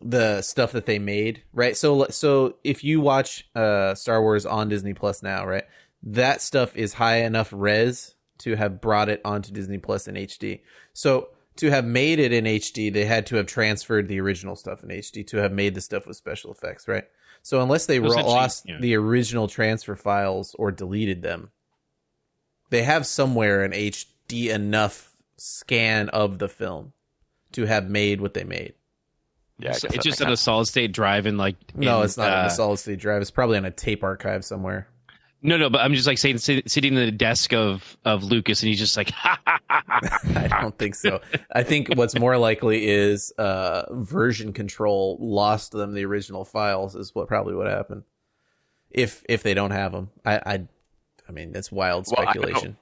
the 0.00 0.40
stuff 0.40 0.72
that 0.72 0.86
they 0.86 0.98
made, 0.98 1.42
right? 1.52 1.76
So 1.76 2.06
so 2.08 2.56
if 2.64 2.82
you 2.82 3.02
watch 3.02 3.46
uh 3.54 3.94
Star 3.94 4.22
Wars 4.22 4.46
on 4.46 4.68
Disney 4.68 4.94
Plus 4.94 5.22
now, 5.22 5.44
right? 5.44 5.64
That 6.02 6.40
stuff 6.40 6.74
is 6.76 6.94
high 6.94 7.18
enough 7.18 7.52
res 7.54 8.14
to 8.38 8.56
have 8.56 8.80
brought 8.80 9.10
it 9.10 9.20
onto 9.22 9.52
Disney 9.52 9.76
Plus 9.76 10.08
in 10.08 10.14
HD. 10.14 10.60
So 10.94 11.28
to 11.56 11.70
have 11.70 11.84
made 11.84 12.18
it 12.18 12.32
in 12.32 12.44
HD, 12.44 12.90
they 12.90 13.04
had 13.04 13.26
to 13.26 13.36
have 13.36 13.46
transferred 13.46 14.08
the 14.08 14.18
original 14.20 14.56
stuff 14.56 14.82
in 14.82 14.88
HD 14.88 15.26
to 15.26 15.36
have 15.38 15.52
made 15.52 15.74
the 15.74 15.82
stuff 15.82 16.06
with 16.06 16.16
special 16.16 16.50
effects, 16.50 16.88
right? 16.88 17.04
So 17.42 17.60
unless 17.60 17.84
they 17.84 17.98
lost 17.98 18.64
yeah. 18.66 18.78
the 18.80 18.96
original 18.96 19.46
transfer 19.46 19.96
files 19.96 20.54
or 20.58 20.70
deleted 20.70 21.20
them, 21.20 21.50
they 22.70 22.82
have 22.82 23.06
somewhere 23.06 23.64
an 23.64 23.72
HD 23.72 24.48
enough 24.52 25.14
scan 25.36 26.08
of 26.10 26.38
the 26.38 26.48
film 26.48 26.92
to 27.52 27.66
have 27.66 27.88
made 27.88 28.20
what 28.20 28.34
they 28.34 28.44
made. 28.44 28.74
yeah, 29.58 29.70
I 29.70 29.72
guess 29.72 29.84
it's 29.84 30.04
just 30.04 30.20
makes 30.20 30.22
on 30.22 30.32
a 30.32 30.36
solid 30.36 30.66
state 30.66 30.92
drive 30.92 31.26
and 31.26 31.36
like 31.38 31.56
No, 31.74 31.98
in, 31.98 32.04
it's 32.04 32.16
not 32.16 32.30
on 32.30 32.44
uh, 32.44 32.48
a 32.48 32.50
solid 32.50 32.78
state 32.78 32.98
drive. 32.98 33.20
It's 33.22 33.30
probably 33.30 33.58
on 33.58 33.64
a 33.64 33.70
tape 33.70 34.02
archive 34.02 34.44
somewhere. 34.44 34.88
No, 35.42 35.56
no, 35.56 35.70
but 35.70 35.80
I'm 35.80 35.94
just 35.94 36.06
like 36.06 36.18
saying, 36.18 36.36
sit, 36.38 36.70
sitting 36.70 36.94
in 36.94 37.06
the 37.06 37.10
desk 37.10 37.54
of 37.54 37.96
of 38.04 38.24
Lucas, 38.24 38.62
and 38.62 38.68
he's 38.68 38.78
just 38.78 38.96
like, 38.96 39.10
ha, 39.14 39.40
ha, 39.46 39.60
ha, 39.68 39.82
ha. 39.86 40.00
I 40.36 40.60
don't 40.60 40.76
think 40.76 40.94
so. 40.94 41.20
I 41.50 41.62
think 41.62 41.88
what's 41.94 42.18
more 42.18 42.36
likely 42.36 42.86
is 42.86 43.32
uh, 43.38 43.84
version 43.90 44.52
control 44.52 45.16
lost 45.18 45.72
them 45.72 45.94
the 45.94 46.04
original 46.04 46.44
files. 46.44 46.94
Is 46.94 47.14
what 47.14 47.26
probably 47.26 47.54
would 47.54 47.68
happen 47.68 48.04
if 48.90 49.24
if 49.28 49.42
they 49.42 49.54
don't 49.54 49.70
have 49.70 49.92
them. 49.92 50.10
I 50.24 50.36
I, 50.36 50.66
I 51.30 51.32
mean 51.32 51.52
that's 51.52 51.70
wild 51.70 52.06
Well, 52.10 52.22
speculation. 52.26 52.76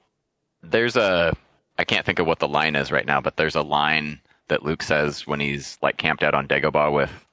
there's 0.63 0.95
a 0.95 1.35
I 1.77 1.83
can't 1.83 2.03
think 2.03 2.17
of 2.17 2.25
what 2.25 2.39
the 2.39 2.47
line 2.47 2.75
is 2.75 2.91
right 2.91 3.05
now, 3.05 3.21
but 3.21 3.37
there's 3.37 3.55
a 3.55 3.61
line 3.61 4.19
that 4.47 4.63
Luke 4.63 4.81
says 4.81 5.27
when 5.27 5.39
he's 5.39 5.77
like 5.83 5.97
camped 5.97 6.23
out 6.23 6.33
on 6.33 6.47
Dagobah 6.47 6.91
with 6.91 7.25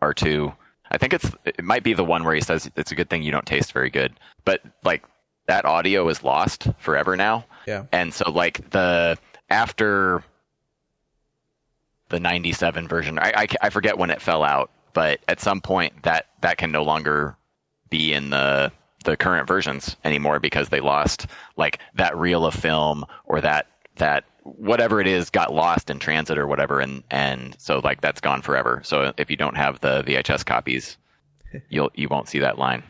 R2. 0.00 0.56
I 0.90 0.96
think 0.96 1.12
it's 1.12 1.30
it 1.44 1.62
might 1.62 1.82
be 1.84 1.92
the 1.92 2.04
one 2.04 2.24
where 2.24 2.34
he 2.34 2.40
says 2.40 2.70
it's 2.74 2.90
a 2.90 2.94
good 2.94 3.10
thing 3.10 3.22
you 3.22 3.30
don't 3.30 3.44
taste 3.44 3.72
very 3.74 3.90
good. 3.90 4.18
But 4.46 4.62
like 4.82 5.04
that 5.46 5.66
audio 5.66 6.08
is 6.08 6.22
lost 6.24 6.68
forever 6.78 7.16
now. 7.16 7.44
Yeah. 7.66 7.84
And 7.92 8.14
so 8.14 8.30
like 8.30 8.70
the 8.70 9.18
after 9.50 10.24
the 12.08 12.18
97 12.18 12.88
version, 12.88 13.18
I, 13.18 13.32
I, 13.36 13.46
I 13.60 13.70
forget 13.70 13.98
when 13.98 14.10
it 14.10 14.22
fell 14.22 14.42
out, 14.42 14.70
but 14.94 15.20
at 15.28 15.38
some 15.40 15.60
point 15.60 16.04
that 16.04 16.26
that 16.40 16.56
can 16.56 16.72
no 16.72 16.82
longer 16.82 17.36
be 17.90 18.14
in 18.14 18.30
the 18.30 18.72
the 19.06 19.16
current 19.16 19.48
versions 19.48 19.96
anymore 20.04 20.38
because 20.38 20.68
they 20.68 20.80
lost 20.80 21.26
like 21.56 21.78
that 21.94 22.16
reel 22.16 22.44
of 22.44 22.54
film 22.54 23.04
or 23.24 23.40
that 23.40 23.66
that 23.96 24.24
whatever 24.42 25.00
it 25.00 25.06
is 25.06 25.30
got 25.30 25.54
lost 25.54 25.88
in 25.88 25.98
transit 25.98 26.36
or 26.36 26.46
whatever 26.46 26.80
and 26.80 27.02
and 27.10 27.56
so 27.58 27.80
like 27.82 28.02
that's 28.02 28.20
gone 28.20 28.42
forever 28.42 28.82
so 28.84 29.12
if 29.16 29.30
you 29.30 29.36
don't 29.36 29.56
have 29.56 29.80
the 29.80 30.02
VHS 30.02 30.44
copies 30.44 30.98
you'll 31.70 31.90
you 31.94 32.08
won't 32.08 32.28
see 32.28 32.38
that 32.40 32.58
line 32.58 32.82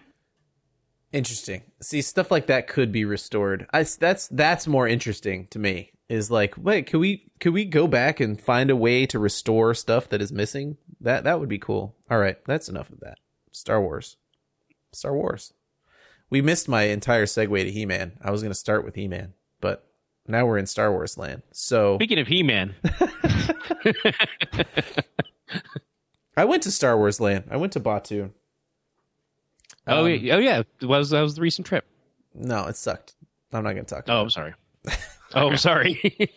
Interesting. 1.12 1.62
See, 1.80 2.02
stuff 2.02 2.30
like 2.30 2.46
that 2.48 2.66
could 2.66 2.92
be 2.92 3.06
restored. 3.06 3.66
I 3.72 3.84
that's 3.84 4.28
that's 4.28 4.66
more 4.66 4.86
interesting 4.86 5.46
to 5.48 5.58
me. 5.58 5.92
Is 6.10 6.30
like, 6.30 6.54
wait, 6.58 6.86
could 6.88 7.00
we 7.00 7.30
could 7.40 7.54
we 7.54 7.64
go 7.64 7.86
back 7.86 8.20
and 8.20 8.38
find 8.40 8.70
a 8.70 8.76
way 8.76 9.06
to 9.06 9.18
restore 9.18 9.72
stuff 9.72 10.08
that 10.10 10.20
is 10.20 10.30
missing? 10.30 10.76
That 11.00 11.24
that 11.24 11.40
would 11.40 11.48
be 11.48 11.58
cool. 11.58 11.96
All 12.10 12.18
right, 12.18 12.36
that's 12.44 12.68
enough 12.68 12.90
of 12.90 13.00
that. 13.00 13.16
Star 13.50 13.80
Wars. 13.80 14.18
Star 14.92 15.14
Wars. 15.16 15.54
We 16.30 16.40
missed 16.42 16.68
my 16.68 16.82
entire 16.84 17.26
segue 17.26 17.62
to 17.62 17.70
He-Man. 17.70 18.18
I 18.22 18.30
was 18.30 18.42
going 18.42 18.50
to 18.50 18.58
start 18.58 18.84
with 18.84 18.94
He-Man, 18.96 19.32
but 19.60 19.86
now 20.26 20.44
we're 20.46 20.58
in 20.58 20.66
Star 20.66 20.90
Wars 20.90 21.16
land. 21.16 21.42
So 21.52 21.96
Speaking 21.96 22.18
of 22.18 22.26
He 22.26 22.42
Man, 22.42 22.74
I 26.36 26.44
went 26.44 26.62
to 26.64 26.70
Star 26.70 26.96
Wars 26.96 27.20
land. 27.20 27.44
I 27.50 27.56
went 27.56 27.72
to 27.74 27.80
Batuu. 27.80 28.30
oh 29.86 30.04
Um, 30.04 30.08
yeah, 30.10 30.34
oh 30.34 30.38
yeah, 30.38 30.62
that 30.80 30.86
was 30.86 31.10
that 31.10 31.20
was 31.22 31.34
the 31.36 31.42
recent 31.42 31.66
trip. 31.66 31.84
No, 32.34 32.66
it 32.66 32.76
sucked. 32.76 33.14
I'm 33.52 33.64
not 33.64 33.72
going 33.72 33.86
to 33.86 33.94
talk 33.94 34.04
Oh, 34.08 34.20
I'm 34.20 34.30
sorry. 34.30 34.54
Oh, 35.34 35.48
I'm 35.48 35.56
sorry. 35.56 35.94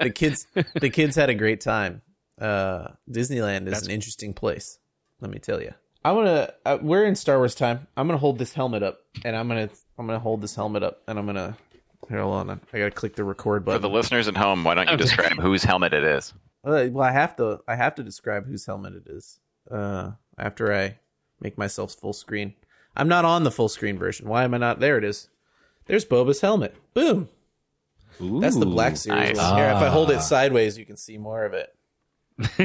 the 0.00 0.10
kids 0.10 0.46
the 0.74 0.90
kids 0.90 1.16
had 1.16 1.30
a 1.30 1.34
great 1.34 1.60
time. 1.60 2.02
Uh, 2.38 2.88
Disneyland 3.08 3.62
is 3.62 3.72
That's- 3.72 3.86
an 3.86 3.90
interesting 3.92 4.34
place. 4.34 4.78
Let 5.20 5.30
me 5.30 5.38
tell 5.38 5.60
you. 5.62 5.72
I'm 6.04 6.14
gonna. 6.14 6.52
Uh, 6.64 6.78
we're 6.80 7.04
in 7.04 7.14
Star 7.14 7.36
Wars 7.38 7.54
time. 7.54 7.86
I'm 7.96 8.06
gonna 8.06 8.18
hold 8.18 8.38
this 8.38 8.54
helmet 8.54 8.82
up, 8.82 9.00
and 9.24 9.36
I'm 9.36 9.48
gonna. 9.48 9.68
I'm 9.98 10.06
gonna 10.06 10.18
hold 10.18 10.40
this 10.40 10.54
helmet 10.54 10.82
up, 10.82 11.02
and 11.06 11.18
I'm 11.18 11.26
gonna. 11.26 11.56
Here, 12.08 12.20
hold 12.22 12.34
on. 12.48 12.60
I 12.72 12.78
gotta 12.78 12.90
click 12.90 13.16
the 13.16 13.24
record 13.24 13.64
button. 13.64 13.80
for 13.80 13.86
the 13.88 13.92
listeners 13.94 14.26
at 14.26 14.36
home 14.36 14.64
why 14.64 14.74
don't 14.74 14.86
you 14.88 14.94
Okay. 14.94 15.02
describe 15.02 15.38
whose 15.38 15.62
helmet 15.62 15.92
it 15.92 16.02
is 16.02 16.32
Uh, 16.64 16.88
well, 16.90 17.06
I 17.06 17.12
have 17.12 17.36
to. 17.36 17.60
I 17.68 17.76
have 17.76 17.94
to 17.96 18.02
describe 18.02 18.46
whose 18.46 18.64
helmet 18.66 18.94
it 18.94 19.06
is. 19.10 19.38
Uh, 19.70 20.12
after 20.38 20.72
I 20.74 20.96
make 21.40 21.56
myself 21.58 21.92
full 21.94 22.12
screen. 22.14 22.54
I'm 22.96 23.08
not 23.08 23.24
on 23.24 23.44
the 23.44 23.50
full 23.52 23.68
screen 23.68 23.98
version. 23.98 24.28
Why 24.28 24.44
am 24.44 24.54
I 24.54 24.58
not? 24.58 24.80
There 24.80 24.98
it 24.98 25.04
is. 25.04 25.28
There's 25.86 26.04
Boba's 26.04 26.40
helmet. 26.40 26.74
Boom. 26.94 27.28
Ooh, 28.20 28.40
That's 28.40 28.56
the 28.58 28.66
Black 28.66 28.96
Series 28.96 29.36
nice. 29.36 29.38
one. 29.38 29.56
Here, 29.56 29.66
if 29.70 29.76
I 29.76 29.88
hold 29.88 30.10
Ah. 30.10 30.14
it 30.14 30.22
sideways, 30.22 30.76
you 30.76 30.84
can 30.84 30.96
see 30.96 31.16
more 31.18 31.44
of 31.44 31.52
it. 31.54 31.72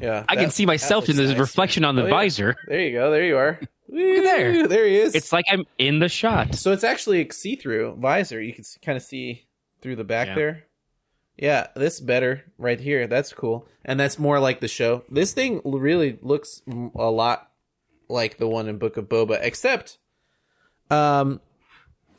yeah, 0.00 0.24
I 0.28 0.36
can 0.36 0.50
see 0.50 0.66
myself 0.66 1.08
in 1.08 1.16
looks 1.16 1.28
the 1.28 1.32
nice. 1.34 1.40
reflection 1.40 1.84
on 1.84 1.96
the 1.96 2.02
Oh, 2.02 2.06
yeah. 2.06 2.10
visor. 2.10 2.56
There 2.66 2.80
you 2.80 2.92
go. 2.92 3.10
There 3.10 3.24
you 3.24 3.36
are. 3.36 3.58
at 3.60 3.68
there. 3.90 4.66
There 4.68 4.86
he 4.86 4.96
is. 4.98 5.14
It's 5.14 5.32
like 5.32 5.44
I'm 5.50 5.64
in 5.78 5.98
the 5.98 6.08
shot. 6.08 6.54
so 6.54 6.72
it's 6.72 6.84
actually 6.84 7.26
a 7.26 7.32
see-through 7.32 7.96
visor. 7.98 8.40
You 8.40 8.52
can 8.52 8.64
kind 8.84 8.96
of 8.96 9.02
see 9.02 9.46
through 9.80 9.96
the 9.96 10.04
back 10.04 10.28
Yeah. 10.28 10.34
there. 10.34 10.64
Yeah, 11.36 11.66
this 11.76 12.00
better 12.00 12.44
right 12.58 12.80
here. 12.80 13.06
That's 13.06 13.32
cool, 13.32 13.66
and 13.84 13.98
that's 14.00 14.18
more 14.18 14.40
like 14.40 14.58
the 14.60 14.66
show. 14.68 15.04
This 15.08 15.32
thing 15.32 15.60
really 15.64 16.18
looks 16.20 16.62
a 16.96 17.10
lot 17.10 17.50
like 18.08 18.38
the 18.38 18.48
one 18.48 18.68
in 18.68 18.78
Book 18.78 18.96
of 18.96 19.04
Boba, 19.08 19.38
except, 19.40 19.98
um, 20.90 21.40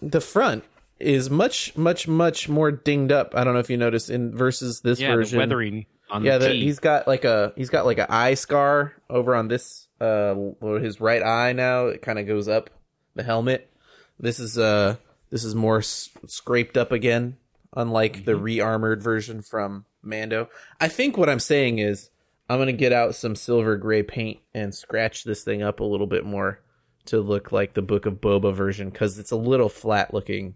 the 0.01 0.21
front 0.21 0.63
is 0.99 1.29
much, 1.29 1.75
much, 1.75 2.07
much 2.07 2.47
more 2.47 2.71
dinged 2.71 3.11
up. 3.11 3.33
I 3.35 3.43
don't 3.43 3.53
know 3.53 3.59
if 3.59 3.69
you 3.69 3.75
noticed 3.77 4.09
in 4.09 4.35
versus 4.35 4.81
this 4.81 4.99
Yeah, 5.01 5.09
the 5.11 5.15
version. 5.17 5.39
weathering 5.39 5.85
on 6.09 6.23
yeah, 6.23 6.37
the 6.37 6.49
the, 6.49 6.53
he's 6.55 6.79
got 6.79 7.07
like 7.07 7.25
a 7.25 7.53
he's 7.55 7.69
got 7.69 7.85
like 7.85 7.97
an 7.97 8.07
eye 8.09 8.33
scar 8.33 8.93
over 9.09 9.35
on 9.35 9.47
this 9.47 9.87
uh 10.01 10.35
his 10.79 10.99
right 10.99 11.23
eye 11.23 11.53
now. 11.53 11.87
It 11.87 12.01
kind 12.01 12.19
of 12.19 12.27
goes 12.27 12.47
up 12.47 12.69
the 13.15 13.23
helmet. 13.23 13.71
This 14.19 14.39
is 14.39 14.57
uh 14.57 14.97
this 15.29 15.43
is 15.43 15.55
more 15.55 15.79
s- 15.79 16.09
scraped 16.25 16.77
up 16.77 16.91
again, 16.91 17.37
unlike 17.75 18.25
the 18.25 18.35
re-armored 18.35 19.03
version 19.03 19.41
from 19.41 19.85
Mando. 20.01 20.49
I 20.79 20.87
think 20.87 21.17
what 21.17 21.29
I'm 21.29 21.39
saying 21.39 21.79
is 21.79 22.09
I'm 22.49 22.57
gonna 22.57 22.73
get 22.73 22.93
out 22.93 23.15
some 23.15 23.35
silver 23.35 23.77
gray 23.77 24.03
paint 24.03 24.39
and 24.53 24.73
scratch 24.73 25.23
this 25.23 25.43
thing 25.43 25.61
up 25.61 25.79
a 25.79 25.85
little 25.85 26.07
bit 26.07 26.25
more 26.25 26.61
to 27.05 27.19
look 27.19 27.51
like 27.51 27.73
the 27.73 27.81
Book 27.81 28.05
of 28.05 28.21
Boba 28.21 28.53
version 28.53 28.89
because 28.89 29.19
it's 29.19 29.31
a 29.31 29.35
little 29.35 29.69
flat 29.69 30.13
looking 30.13 30.55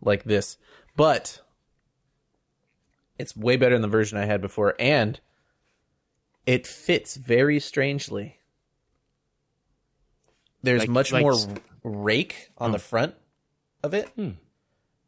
like 0.00 0.24
this, 0.24 0.58
but 0.96 1.40
it's 3.18 3.36
way 3.36 3.56
better 3.56 3.74
than 3.74 3.82
the 3.82 3.88
version 3.88 4.18
I 4.18 4.24
had 4.26 4.40
before, 4.40 4.74
and 4.78 5.18
it 6.46 6.66
fits 6.66 7.16
very 7.16 7.60
strangely. 7.60 8.38
There's 10.62 10.80
Like- 10.82 10.88
much 10.90 11.12
like 11.12 11.22
more 11.22 11.36
rake 11.82 12.50
on 12.58 12.72
the 12.72 12.78
front 12.78 13.14
of 13.82 13.94
it, 13.94 14.08
Hmm. 14.10 14.30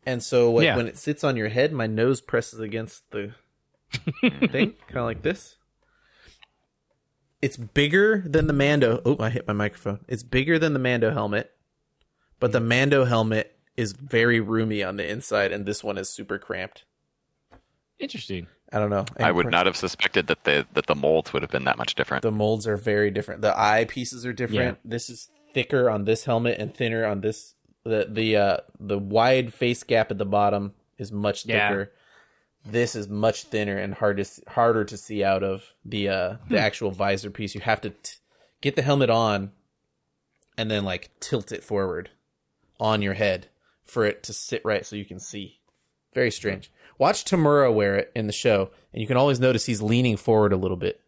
and 0.07 0.23
so 0.23 0.53
like, 0.53 0.64
Yeah. 0.64 0.77
when 0.77 0.87
it 0.87 0.96
sits 0.96 1.25
on 1.25 1.37
your 1.37 1.49
head, 1.49 1.73
my 1.73 1.87
nose 1.87 2.20
presses 2.20 2.61
against 2.61 3.11
the 3.11 3.35
thing, 4.20 4.75
kind 4.87 4.96
of 4.96 5.05
like 5.05 5.23
this. 5.23 5.57
It's 7.42 7.57
bigger 7.57 8.23
than 8.27 8.46
the 8.46 8.53
Mando. 8.53 9.01
Oh, 9.05 9.16
I 9.18 9.31
hit 9.31 9.46
my 9.46 9.55
microphone. 9.55 10.05
It's 10.07 10.23
bigger 10.23 10.59
than 10.59 10.73
the 10.75 10.79
Mando 10.79 11.11
helmet, 11.11 11.51
but 12.38 12.53
the 12.53 12.61
Mando 12.61 13.07
helmet 13.07 13.59
is 13.77 13.92
very 13.92 14.40
roomy 14.40 14.83
on 14.83 14.96
the 14.96 15.09
inside, 15.09 15.51
and 15.51 15.64
this 15.64 15.83
one 15.83 15.96
is 15.99 16.09
super 16.11 16.38
cramped. 16.38 16.85
Interesting. 18.00 18.46
I 18.72 18.78
don't 18.78 18.90
know. 18.90 19.04
I 19.18 19.30
would 19.30 19.44
per- 19.44 19.50
not 19.50 19.66
have 19.66 19.76
suspected 19.76 20.26
that 20.28 20.44
the 20.44 20.66
that 20.74 20.86
the 20.86 20.94
molds 20.94 21.32
would 21.32 21.42
have 21.42 21.50
been 21.50 21.64
that 21.64 21.76
much 21.78 21.94
different. 21.94 22.22
The 22.22 22.30
molds 22.30 22.66
are 22.66 22.76
very 22.76 23.10
different. 23.10 23.42
The 23.42 23.58
eye 23.58 23.84
pieces 23.88 24.24
are 24.24 24.32
different. 24.32 24.78
This 24.84 25.10
is 25.10 25.28
thicker 25.52 25.90
on 25.90 26.04
this 26.04 26.24
helmet 26.24 26.58
and 26.58 26.74
thinner 26.74 27.04
on 27.04 27.20
this. 27.20 27.54
The 27.84 28.06
the 28.08 28.36
uh 28.36 28.56
the 28.78 28.98
wide 28.98 29.52
face 29.52 29.82
gap 29.82 30.10
at 30.10 30.18
the 30.18 30.24
bottom 30.24 30.72
is 30.98 31.10
much 31.12 31.44
Yeah. 31.46 31.68
thicker. 31.68 31.92
This 32.64 32.94
is 32.94 33.08
much 33.08 33.44
thinner 33.44 33.76
and 33.78 33.94
hard 33.94 34.18
to, 34.18 34.22
s- 34.22 34.40
harder 34.46 34.84
to 34.84 34.96
see 34.96 35.24
out 35.24 35.42
of 35.42 35.64
the 35.84 36.08
uh 36.08 36.36
the 36.48 36.58
actual 36.58 36.90
visor 36.90 37.30
piece. 37.30 37.54
You 37.54 37.60
have 37.62 37.80
to 37.82 37.90
t- 37.90 38.12
get 38.60 38.76
the 38.76 38.82
helmet 38.82 39.10
on 39.10 39.50
and 40.56 40.70
then 40.70 40.84
like 40.84 41.10
tilt 41.20 41.52
it 41.52 41.64
forward 41.64 42.10
on 42.78 43.02
your 43.02 43.14
head 43.14 43.48
for 43.84 44.04
it 44.04 44.22
to 44.24 44.32
sit 44.32 44.62
right 44.64 44.86
so 44.86 44.94
you 44.96 45.04
can 45.04 45.18
see. 45.18 45.58
Very 46.14 46.30
strange. 46.30 46.70
Watch 47.00 47.24
Temuera 47.24 47.72
wear 47.72 47.96
it 47.96 48.12
in 48.14 48.26
the 48.26 48.32
show, 48.32 48.72
and 48.92 49.00
you 49.00 49.08
can 49.08 49.16
always 49.16 49.40
notice 49.40 49.64
he's 49.64 49.80
leaning 49.80 50.18
forward 50.18 50.52
a 50.52 50.58
little 50.58 50.76
bit. 50.76 51.00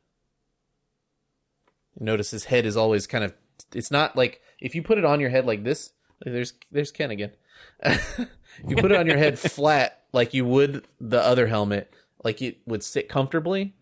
Notice 2.01 2.31
his 2.31 2.47
head 2.47 2.65
is 2.65 2.79
always 2.79 3.07
kind 3.07 3.23
of. 3.23 3.35
It's 3.75 3.91
not 3.91 4.17
like 4.17 4.41
if 4.59 4.75
you 4.75 4.83
put 4.83 4.97
it 4.97 5.05
on 5.05 5.21
your 5.21 5.29
head 5.29 5.45
like 5.45 5.65
this. 5.65 5.93
There's 6.25 6.55
there's 6.71 6.93
Ken 6.93 7.11
again. 7.11 7.33
if 7.85 8.29
you 8.67 8.77
put 8.77 8.91
it 8.91 8.97
on 8.97 9.07
your 9.07 9.19
head 9.19 9.39
flat 9.39 10.05
like 10.15 10.33
you 10.33 10.47
would 10.47 10.87
the 10.99 11.23
other 11.23 11.47
helmet, 11.47 11.93
like 12.25 12.41
it 12.41 12.61
would 12.65 12.83
sit 12.83 13.11
comfortably. 13.11 13.75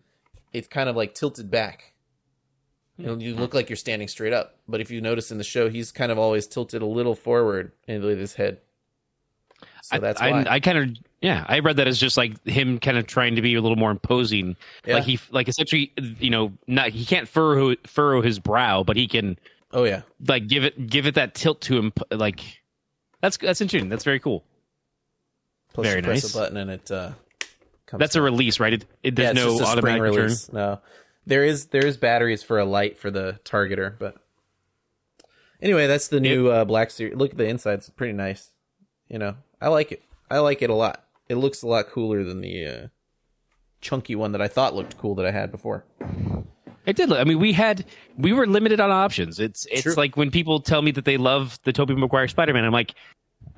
It's 0.51 0.67
kind 0.67 0.89
of 0.89 0.97
like 0.97 1.15
tilted 1.15 1.49
back. 1.49 1.93
You, 2.97 3.17
you 3.19 3.35
look 3.35 3.53
like 3.53 3.69
you're 3.69 3.77
standing 3.77 4.09
straight 4.09 4.33
up, 4.33 4.57
but 4.67 4.81
if 4.81 4.91
you 4.91 4.99
notice 4.99 5.31
in 5.31 5.37
the 5.37 5.45
show, 5.45 5.69
he's 5.69 5.93
kind 5.93 6.11
of 6.11 6.19
always 6.19 6.45
tilted 6.45 6.81
a 6.81 6.85
little 6.85 7.15
forward 7.15 7.71
in 7.87 8.03
with 8.03 8.19
his 8.19 8.33
head. 8.33 8.59
So 9.83 9.99
that's 9.99 10.21
I, 10.21 10.31
why. 10.31 10.43
I, 10.43 10.53
I 10.53 10.59
kind 10.59 10.77
of 10.77 10.89
yeah, 11.21 11.45
I 11.47 11.59
read 11.59 11.77
that 11.77 11.87
as 11.87 11.99
just 11.99 12.17
like 12.17 12.45
him 12.47 12.79
kind 12.79 12.97
of 12.97 13.07
trying 13.07 13.35
to 13.35 13.41
be 13.41 13.55
a 13.55 13.61
little 13.61 13.77
more 13.77 13.91
imposing. 13.91 14.55
Yeah. 14.85 14.95
Like 14.95 15.03
he 15.03 15.19
like 15.31 15.47
essentially 15.47 15.91
you 16.19 16.29
know 16.29 16.53
not 16.67 16.89
he 16.89 17.05
can't 17.05 17.27
furrow 17.27 17.75
furrow 17.85 18.21
his 18.21 18.39
brow, 18.39 18.83
but 18.83 18.97
he 18.97 19.07
can 19.07 19.37
oh 19.71 19.83
yeah, 19.83 20.01
like 20.27 20.47
give 20.47 20.63
it 20.63 20.87
give 20.87 21.05
it 21.05 21.15
that 21.15 21.35
tilt 21.35 21.61
to 21.61 21.77
him. 21.77 21.93
Like 22.11 22.41
that's 23.21 23.37
that's 23.37 23.61
interesting. 23.61 23.89
That's 23.89 24.03
very 24.03 24.19
cool. 24.19 24.43
Plus 25.73 25.87
Very 25.87 25.99
you 25.99 26.03
press 26.03 26.23
nice. 26.23 26.35
a 26.35 26.37
button 26.37 26.57
and 26.57 26.71
it 26.71 26.91
uh. 26.91 27.11
That's 27.93 28.15
a 28.15 28.21
release, 28.21 28.61
right? 28.61 28.71
It, 28.71 28.85
it, 29.03 29.19
yeah, 29.19 29.33
there's 29.33 29.45
it's 29.45 29.59
no 29.59 29.65
automatic 29.65 30.01
return. 30.01 30.23
release. 30.23 30.53
No, 30.53 30.79
there 31.25 31.43
is 31.43 31.65
there 31.67 31.85
is 31.85 31.97
batteries 31.97 32.41
for 32.41 32.57
a 32.57 32.63
light 32.63 32.97
for 32.97 33.11
the 33.11 33.37
targeter, 33.43 33.93
but 33.99 34.15
anyway, 35.61 35.87
that's 35.87 36.07
the 36.07 36.21
new 36.21 36.47
uh, 36.47 36.63
Black 36.63 36.89
Series. 36.89 37.15
Look 37.15 37.31
at 37.31 37.37
the 37.37 37.47
inside; 37.47 37.73
it's 37.73 37.89
pretty 37.89 38.13
nice. 38.13 38.49
You 39.09 39.19
know, 39.19 39.35
I 39.61 39.67
like 39.69 39.91
it. 39.91 40.01
I 40.29 40.39
like 40.39 40.61
it 40.61 40.69
a 40.69 40.75
lot. 40.75 41.03
It 41.29 41.35
looks 41.35 41.61
a 41.61 41.67
lot 41.67 41.87
cooler 41.89 42.23
than 42.23 42.41
the 42.41 42.65
uh, 42.65 42.87
chunky 43.79 44.15
one 44.15 44.31
that 44.31 44.41
I 44.41 44.47
thought 44.47 44.75
looked 44.75 44.97
cool 44.97 45.15
that 45.15 45.25
I 45.25 45.31
had 45.31 45.51
before. 45.51 45.85
It 46.85 46.95
did. 46.95 47.09
Look, 47.09 47.19
I 47.19 47.23
mean, 47.23 47.39
we 47.39 47.53
had 47.53 47.85
we 48.17 48.33
were 48.33 48.47
limited 48.47 48.79
on 48.79 48.89
options. 48.89 49.39
It's 49.39 49.67
it's 49.71 49.83
True. 49.83 49.93
like 49.93 50.17
when 50.17 50.31
people 50.31 50.59
tell 50.61 50.81
me 50.81 50.91
that 50.91 51.05
they 51.05 51.17
love 51.17 51.59
the 51.63 51.71
Tobey 51.71 51.95
Maguire 51.95 52.27
Spider 52.27 52.53
Man. 52.53 52.65
I'm 52.65 52.71
like, 52.71 52.95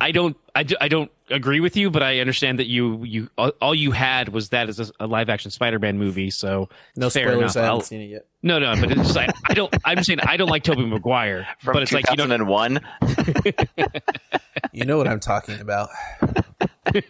I 0.04 0.12
don't, 0.12 0.36
I, 0.54 0.64
do, 0.64 0.76
I 0.82 0.88
don't 0.90 1.10
agree 1.30 1.60
with 1.62 1.78
you, 1.78 1.90
but 1.90 2.04
I 2.04 2.20
understand 2.20 2.60
that 2.60 2.68
you 2.68 3.04
you 3.06 3.30
all, 3.38 3.52
all 3.62 3.74
you 3.74 3.92
had 3.92 4.30
was 4.30 4.50
that 4.50 4.68
as 4.68 4.80
a, 4.80 4.88
a 5.00 5.08
live 5.08 5.30
action 5.30 5.50
Spider 5.50 5.80
Man 5.80 5.98
movie. 5.98 6.30
So 6.30 6.68
No 6.98 7.10
fair 7.10 7.30
spoilers. 7.30 7.56
enough. 7.56 7.58
I 7.58 7.60
haven't 7.62 7.70
I'll- 7.70 7.82
seen 7.82 8.02
it 8.02 8.10
yet. 8.10 8.26
No, 8.42 8.60
no, 8.60 8.76
but 8.80 8.92
it's 8.92 9.00
just 9.02 9.16
like 9.16 9.32
I 9.50 9.54
don't. 9.54 9.74
I'm 9.86 9.96
just 9.98 10.08
saying 10.08 10.20
I 10.20 10.36
don't 10.36 10.50
like 10.50 10.64
Tobey 10.64 10.86
Maguire, 10.86 11.48
From 11.60 11.74
but 11.76 11.84
it's 11.84 11.94
like 11.94 12.04
you 12.10 12.18
know, 12.18 12.26
2001, 12.26 12.82
You 14.74 14.84
know 14.86 14.98
what 14.98 15.08
I'm 15.08 15.22
talking 15.22 15.62
about. 15.62 15.90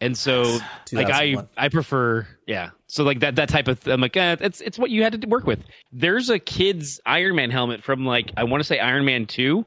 and 0.00 0.16
so 0.16 0.58
like 0.92 1.10
I 1.10 1.36
I 1.56 1.68
prefer 1.68 2.26
yeah. 2.46 2.70
So 2.86 3.02
like 3.04 3.20
that 3.20 3.36
that 3.36 3.48
type 3.48 3.66
of 3.68 3.84
I'm 3.88 4.00
like 4.00 4.16
eh, 4.16 4.36
it's 4.40 4.60
it's 4.60 4.78
what 4.78 4.90
you 4.90 5.02
had 5.02 5.20
to 5.20 5.26
work 5.28 5.44
with. 5.46 5.60
There's 5.92 6.30
a 6.30 6.38
kid's 6.38 7.00
Iron 7.04 7.34
Man 7.34 7.50
helmet 7.50 7.82
from 7.82 8.06
like 8.06 8.32
I 8.36 8.44
want 8.44 8.60
to 8.60 8.64
say 8.64 8.78
Iron 8.78 9.04
Man 9.04 9.26
two 9.26 9.66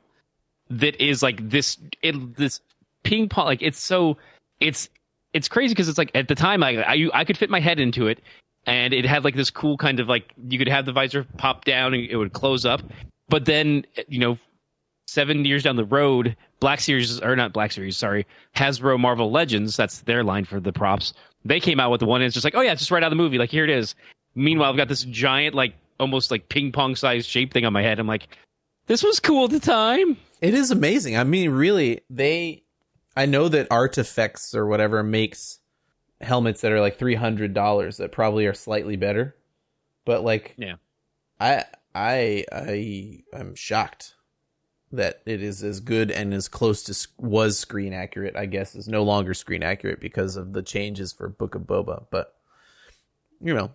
that 0.80 1.02
is 1.04 1.22
like 1.22 1.50
this 1.50 1.78
this 2.04 2.62
ping 3.04 3.28
pong 3.30 3.46
like 3.46 3.62
it's 3.62 3.80
so 3.80 4.18
it's 4.60 4.90
it's 5.34 5.48
crazy 5.48 5.74
because 5.74 5.90
it's 5.90 5.98
like 5.98 6.12
at 6.16 6.28
the 6.28 6.36
time 6.36 6.64
I, 6.64 6.84
I 6.84 7.10
I 7.14 7.26
could 7.26 7.38
fit 7.38 7.50
my 7.50 7.60
head 7.60 7.80
into 7.80 8.08
it 8.08 8.20
and 8.66 8.94
it 8.94 9.06
had 9.06 9.24
like 9.24 9.36
this 9.36 9.50
cool 9.50 9.78
kind 9.78 10.00
of 10.00 10.08
like 10.08 10.32
you 10.48 10.58
could 10.58 10.68
have 10.68 10.86
the 10.86 10.92
visor 10.92 11.26
pop 11.38 11.66
down 11.66 11.94
and 11.94 12.10
it 12.10 12.16
would 12.16 12.34
close 12.34 12.66
up. 12.66 12.82
But 13.30 13.46
then 13.46 13.86
you 14.08 14.20
know 14.20 14.38
seven 15.08 15.46
years 15.46 15.64
down 15.64 15.76
the 15.76 15.86
road 15.86 16.36
black 16.60 16.80
series 16.80 17.20
or 17.22 17.36
not 17.36 17.52
black 17.52 17.72
series 17.72 17.98
sorry 17.98 18.26
hasbro 18.56 18.98
marvel 18.98 19.30
legends 19.30 19.76
that's 19.76 20.02
their 20.02 20.24
line 20.24 20.46
for 20.46 20.60
the 20.62 20.72
props 20.72 21.12
they 21.44 21.60
came 21.60 21.82
out 21.82 21.92
with 21.92 22.00
the 22.00 22.06
one 22.06 22.22
and 22.22 22.28
it's 22.28 22.34
just 22.34 22.46
like 22.46 22.56
oh 22.56 22.62
yeah 22.62 22.72
it's 22.72 22.80
just 22.80 22.92
right 22.92 23.04
out 23.04 23.08
of 23.08 23.18
the 23.18 23.22
movie 23.22 23.38
like 23.38 23.50
here 23.50 23.64
it 23.64 23.70
is. 23.70 23.96
Meanwhile 24.36 24.70
i've 24.70 24.78
got 24.78 24.88
this 24.88 25.04
giant 25.04 25.56
like 25.56 25.74
almost 26.00 26.32
like 26.32 26.50
ping 26.50 26.72
pong 26.72 26.96
sized 26.96 27.28
shape 27.28 27.52
thing 27.52 27.66
on 27.66 27.74
my 27.74 27.82
head. 27.82 28.00
I'm 28.00 28.08
like 28.08 28.28
this 28.88 29.04
was 29.04 29.20
cool 29.20 29.46
at 29.46 29.52
the 29.52 29.60
time 29.60 30.18
It 30.42 30.54
is 30.54 30.72
amazing. 30.72 31.16
I 31.18 31.24
mean, 31.24 31.52
really, 31.52 32.02
they. 32.10 32.64
I 33.16 33.26
know 33.26 33.48
that 33.50 33.68
Artifacts 33.70 34.56
or 34.56 34.66
whatever 34.66 35.04
makes 35.04 35.60
helmets 36.22 36.62
that 36.62 36.72
are 36.72 36.80
like 36.82 36.98
three 36.98 37.16
hundred 37.16 37.54
dollars 37.54 37.98
that 37.98 38.12
probably 38.12 38.46
are 38.48 38.54
slightly 38.54 38.96
better, 38.96 39.36
but 40.06 40.24
like, 40.24 40.54
Yeah. 40.58 40.76
I 41.40 41.66
I 41.94 42.46
I 42.52 43.24
I'm 43.34 43.54
shocked 43.56 44.16
that 44.94 45.22
it 45.26 45.42
is 45.44 45.64
as 45.64 45.80
good 45.80 46.10
and 46.12 46.34
as 46.34 46.48
close 46.48 46.84
to 46.84 47.08
was 47.18 47.58
screen 47.60 47.94
accurate. 47.94 48.36
I 48.36 48.46
guess 48.46 48.76
is 48.76 48.88
no 48.88 49.04
longer 49.04 49.34
screen 49.34 49.64
accurate 49.64 50.00
because 50.00 50.36
of 50.38 50.54
the 50.54 50.62
changes 50.64 51.12
for 51.14 51.28
Book 51.30 51.54
of 51.56 51.64
Boba, 51.64 52.06
but 52.12 52.34
you 53.42 53.54
know, 53.54 53.72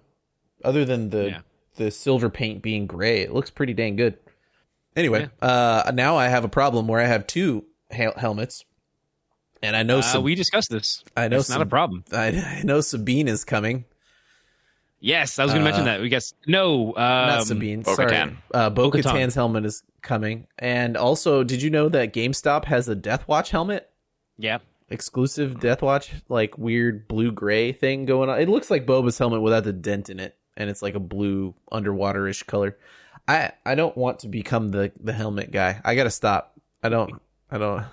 other 0.64 0.84
than 0.84 1.10
the 1.10 1.24
Yeah. 1.30 1.40
the 1.76 1.90
silver 1.90 2.30
paint 2.30 2.62
being 2.62 2.86
gray, 2.86 3.20
it 3.20 3.32
looks 3.32 3.50
pretty 3.50 3.74
dang 3.74 3.96
good. 3.96 4.18
Anyway, 4.96 5.28
uh, 5.42 5.92
now 5.94 6.16
I 6.16 6.28
have 6.28 6.44
a 6.44 6.48
problem 6.48 6.88
where 6.88 7.00
I 7.00 7.06
have 7.06 7.26
two 7.26 7.66
hel- 7.90 8.14
helmets, 8.16 8.64
and 9.62 9.76
I 9.76 9.82
know 9.82 9.98
uh, 9.98 10.02
some. 10.02 10.24
we 10.24 10.34
discussed 10.34 10.70
this 10.70 11.04
I 11.16 11.28
know 11.28 11.36
it's 11.38 11.50
not 11.50 11.60
a 11.62 11.66
problem 11.66 12.04
I, 12.12 12.28
I 12.28 12.62
know 12.64 12.80
Sabine 12.80 13.28
is 13.28 13.44
coming. 13.44 13.84
yes 15.00 15.38
i 15.38 15.44
was 15.44 15.52
gonna 15.52 15.64
mention 15.64 15.84
that 15.84 16.00
we 16.00 16.08
guess 16.08 16.32
no 16.46 16.88
um, 16.88 16.94
Not 16.96 17.46
Sabine. 17.46 17.82
Bo-Katan. 17.82 17.96
Sorry, 17.96 18.36
uh, 18.54 18.70
Bo-Katan's 18.70 19.34
helmet 19.34 19.66
is 19.66 19.82
coming, 20.02 20.46
and 20.58 20.96
also, 20.96 21.42
did 21.44 21.60
you 21.62 21.68
know 21.70 21.88
that 21.88 22.12
GameStop 22.14 22.64
has 22.66 22.88
a 22.88 22.94
Death 22.94 23.28
Watch 23.28 23.50
helmet? 23.50 23.90
yeah 24.38 24.58
Exclusive 24.88 25.58
Death 25.58 25.82
Watch, 25.82 26.12
like 26.28 26.56
weird 26.56 27.08
blue 27.08 27.32
gray 27.32 27.72
thing 27.72 28.04
going 28.06 28.30
on. 28.30 28.40
It 28.40 28.48
looks 28.48 28.70
like 28.70 28.86
Boba's 28.86 29.18
helmet 29.18 29.42
without 29.42 29.64
the 29.64 29.72
dent 29.72 30.08
in 30.10 30.20
it, 30.20 30.36
and 30.56 30.70
it's 30.70 30.80
like 30.80 30.94
a 30.94 31.00
blue 31.00 31.54
underwaterish 31.72 32.46
color. 32.46 32.78
I 33.28 33.52
I 33.64 33.74
don't 33.74 33.96
want 33.96 34.20
to 34.20 34.28
become 34.28 34.70
the 34.70 34.92
the 35.00 35.12
helmet 35.12 35.50
guy. 35.50 35.80
I 35.84 35.94
gotta 35.94 36.10
stop. 36.10 36.58
I 36.82 36.88
don't. 36.88 37.20
I 37.50 37.58
don't. 37.58 37.84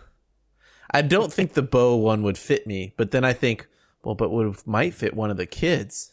I 0.91 1.01
don't 1.01 1.33
think 1.33 1.53
the 1.53 1.63
bow 1.63 1.95
one 1.95 2.21
would 2.23 2.37
fit 2.37 2.67
me, 2.67 2.93
but 2.97 3.11
then 3.11 3.23
I 3.23 3.33
think, 3.33 3.67
well, 4.03 4.13
but 4.15 4.29
would 4.29 4.55
might 4.67 4.93
fit 4.93 5.15
one 5.15 5.31
of 5.31 5.37
the 5.37 5.45
kids. 5.47 6.11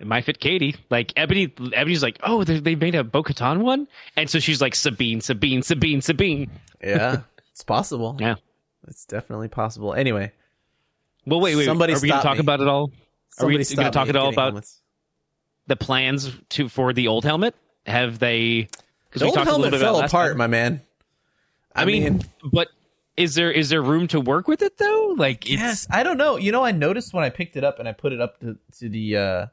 It 0.00 0.06
might 0.06 0.24
fit 0.24 0.38
Katie. 0.40 0.76
Like 0.90 1.12
Ebony, 1.16 1.52
Ebony's 1.72 2.02
like, 2.02 2.18
oh, 2.22 2.44
they 2.44 2.58
they 2.60 2.74
made 2.74 2.94
a 2.94 3.04
Bo-Katan 3.04 3.58
one, 3.62 3.86
and 4.16 4.28
so 4.30 4.38
she's 4.38 4.60
like 4.60 4.74
Sabine, 4.74 5.20
Sabine, 5.20 5.62
Sabine, 5.62 6.00
Sabine. 6.02 6.50
Yeah, 6.82 7.22
it's 7.52 7.62
possible. 7.64 8.16
Yeah. 8.18 8.36
It's 8.86 9.04
definitely 9.04 9.48
possible. 9.48 9.92
Anyway, 9.92 10.32
Well, 11.26 11.40
wait, 11.40 11.56
wait. 11.56 11.66
Somebody 11.66 11.94
are 11.94 12.00
we 12.00 12.08
gonna 12.08 12.22
talk 12.22 12.36
me. 12.36 12.40
about 12.40 12.60
it 12.60 12.68
all? 12.68 12.90
Are 13.38 13.46
we 13.46 13.62
gonna 13.62 13.90
talk 13.90 14.08
at 14.08 14.16
all 14.16 14.30
about 14.30 14.44
helmets. 14.52 14.80
the 15.66 15.76
plans 15.76 16.30
to 16.50 16.68
for 16.68 16.92
the 16.92 17.08
old 17.08 17.24
helmet? 17.24 17.54
Have 17.88 18.18
they? 18.18 18.68
Because 19.08 19.22
the 19.22 19.26
old 19.38 19.48
helmet 19.48 19.74
fell 19.80 20.00
apart, 20.00 20.32
Time. 20.32 20.38
my 20.38 20.46
man? 20.46 20.82
I 21.74 21.84
mean, 21.84 22.22
but 22.44 22.68
is 23.16 23.34
there 23.34 23.50
is 23.50 23.70
there 23.70 23.82
room 23.82 24.06
to 24.08 24.20
work 24.20 24.46
with 24.46 24.62
it 24.62 24.78
though? 24.78 25.14
Like, 25.16 25.50
it's, 25.50 25.60
yes, 25.60 25.86
I 25.90 26.02
don't 26.02 26.18
know. 26.18 26.36
You 26.36 26.52
know, 26.52 26.64
I 26.64 26.72
noticed 26.72 27.14
when 27.14 27.24
I 27.24 27.30
picked 27.30 27.56
it 27.56 27.64
up 27.64 27.78
and 27.78 27.88
I 27.88 27.92
put 27.92 28.12
it 28.12 28.20
up 28.20 28.38
to, 28.40 28.58
to 28.78 28.88
the. 28.88 29.16
uh 29.16 29.46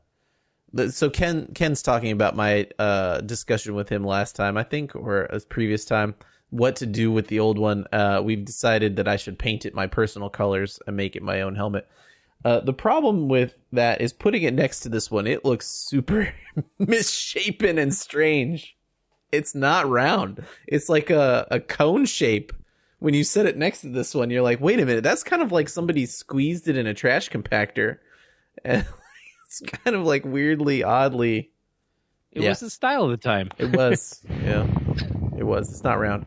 the, 0.73 0.91
so 0.91 1.09
Ken 1.09 1.47
Ken's 1.55 1.81
talking 1.81 2.11
about 2.11 2.35
my 2.35 2.67
uh 2.77 3.21
discussion 3.21 3.73
with 3.75 3.87
him 3.89 4.03
last 4.03 4.35
time, 4.35 4.57
I 4.57 4.63
think, 4.63 4.95
or 4.95 5.23
a 5.23 5.39
previous 5.39 5.85
time. 5.85 6.15
What 6.49 6.75
to 6.77 6.85
do 6.85 7.11
with 7.11 7.27
the 7.27 7.39
old 7.39 7.57
one? 7.57 7.85
Uh, 7.91 8.21
we've 8.23 8.45
decided 8.45 8.97
that 8.97 9.07
I 9.07 9.15
should 9.15 9.39
paint 9.39 9.65
it 9.65 9.73
my 9.73 9.87
personal 9.87 10.29
colors 10.29 10.79
and 10.87 10.95
make 10.95 11.15
it 11.15 11.23
my 11.23 11.41
own 11.41 11.55
helmet. 11.55 11.87
Uh, 12.43 12.59
the 12.59 12.73
problem 12.73 13.27
with 13.27 13.55
that 13.71 14.01
is 14.01 14.13
putting 14.13 14.43
it 14.43 14.53
next 14.53 14.81
to 14.81 14.89
this 14.89 15.09
one. 15.09 15.25
It 15.25 15.45
looks 15.45 15.67
super 15.67 16.33
misshapen 16.79 17.77
and 17.77 17.93
strange. 17.93 18.75
It's 19.31 19.55
not 19.55 19.89
round. 19.89 20.43
It's 20.67 20.89
like 20.89 21.09
a, 21.09 21.47
a 21.51 21.59
cone 21.59 22.05
shape. 22.05 22.53
When 22.99 23.13
you 23.13 23.23
set 23.23 23.45
it 23.45 23.57
next 23.57 23.81
to 23.81 23.89
this 23.89 24.15
one, 24.15 24.29
you're 24.29 24.41
like, 24.41 24.61
wait 24.61 24.79
a 24.79 24.85
minute, 24.85 25.03
that's 25.03 25.23
kind 25.23 25.41
of 25.41 25.51
like 25.51 25.69
somebody 25.69 26.05
squeezed 26.05 26.67
it 26.67 26.77
in 26.77 26.87
a 26.87 26.93
trash 26.93 27.29
compactor. 27.29 27.97
And 28.63 28.85
it's 29.45 29.59
kind 29.59 29.95
of 29.95 30.05
like 30.05 30.23
weirdly, 30.25 30.81
oddly. 30.81 31.51
it 32.31 32.41
yeah. 32.41 32.49
was 32.49 32.61
the 32.61 32.69
style 32.69 33.03
of 33.03 33.11
the 33.11 33.17
time. 33.17 33.49
It 33.57 33.75
was. 33.75 34.23
yeah. 34.43 34.65
It 35.37 35.43
was. 35.43 35.69
It's 35.69 35.83
not 35.83 35.99
round. 35.99 36.25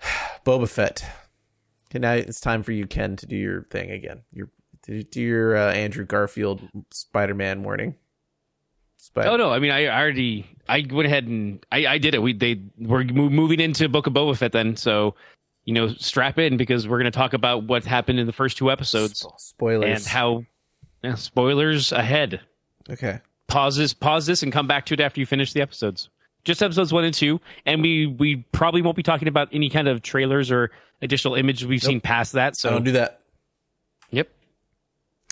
Boba 0.46 0.68
Fett. 0.68 1.04
Okay, 1.90 1.98
now 1.98 2.14
it's 2.14 2.40
time 2.40 2.62
for 2.62 2.72
you, 2.72 2.86
Ken, 2.86 3.16
to 3.16 3.26
do 3.26 3.36
your 3.36 3.64
thing 3.64 3.90
again. 3.90 4.22
Your 4.32 4.48
Do, 4.84 5.02
do 5.02 5.20
your 5.20 5.56
uh, 5.56 5.72
Andrew 5.72 6.04
Garfield 6.04 6.60
Spider 6.90 7.34
Man 7.34 7.62
warning. 7.62 7.94
Spider- 8.96 9.30
oh 9.30 9.36
no! 9.36 9.52
I 9.52 9.58
mean, 9.58 9.70
I, 9.70 9.86
I 9.86 10.00
already 10.00 10.46
I 10.68 10.86
went 10.90 11.06
ahead 11.06 11.26
and 11.26 11.64
I, 11.70 11.86
I 11.86 11.98
did 11.98 12.14
it. 12.14 12.22
We 12.22 12.32
they 12.32 12.60
we're 12.78 13.04
moving 13.04 13.60
into 13.60 13.88
Book 13.88 14.06
of 14.06 14.12
Boba 14.12 14.36
Fett 14.36 14.52
then, 14.52 14.76
so 14.76 15.14
you 15.64 15.74
know, 15.74 15.88
strap 15.88 16.38
in 16.38 16.56
because 16.56 16.88
we're 16.88 16.98
going 16.98 17.10
to 17.10 17.16
talk 17.16 17.32
about 17.34 17.64
what 17.64 17.84
happened 17.84 18.18
in 18.18 18.26
the 18.26 18.32
first 18.32 18.58
two 18.58 18.70
episodes. 18.70 19.26
Spoilers 19.38 20.00
and 20.00 20.06
how. 20.06 20.44
Yeah, 21.02 21.16
spoilers 21.16 21.92
ahead. 21.92 22.40
Okay. 22.88 23.20
Pause 23.48 23.76
this. 23.76 23.94
Pause 23.94 24.26
this 24.26 24.42
and 24.42 24.52
come 24.52 24.66
back 24.66 24.86
to 24.86 24.94
it 24.94 25.00
after 25.00 25.20
you 25.20 25.26
finish 25.26 25.52
the 25.52 25.60
episodes. 25.60 26.08
Just 26.44 26.62
episodes 26.62 26.92
one 26.92 27.04
and 27.04 27.14
two, 27.14 27.40
and 27.66 27.82
we 27.82 28.06
we 28.06 28.36
probably 28.52 28.82
won't 28.82 28.96
be 28.96 29.02
talking 29.02 29.28
about 29.28 29.48
any 29.52 29.68
kind 29.68 29.88
of 29.88 30.02
trailers 30.02 30.50
or 30.50 30.70
additional 31.00 31.34
images 31.34 31.66
we've 31.66 31.82
nope. 31.82 31.90
seen 31.90 32.00
past 32.00 32.32
that. 32.32 32.56
So 32.56 32.70
don't 32.70 32.84
do 32.84 32.92
that. 32.92 33.21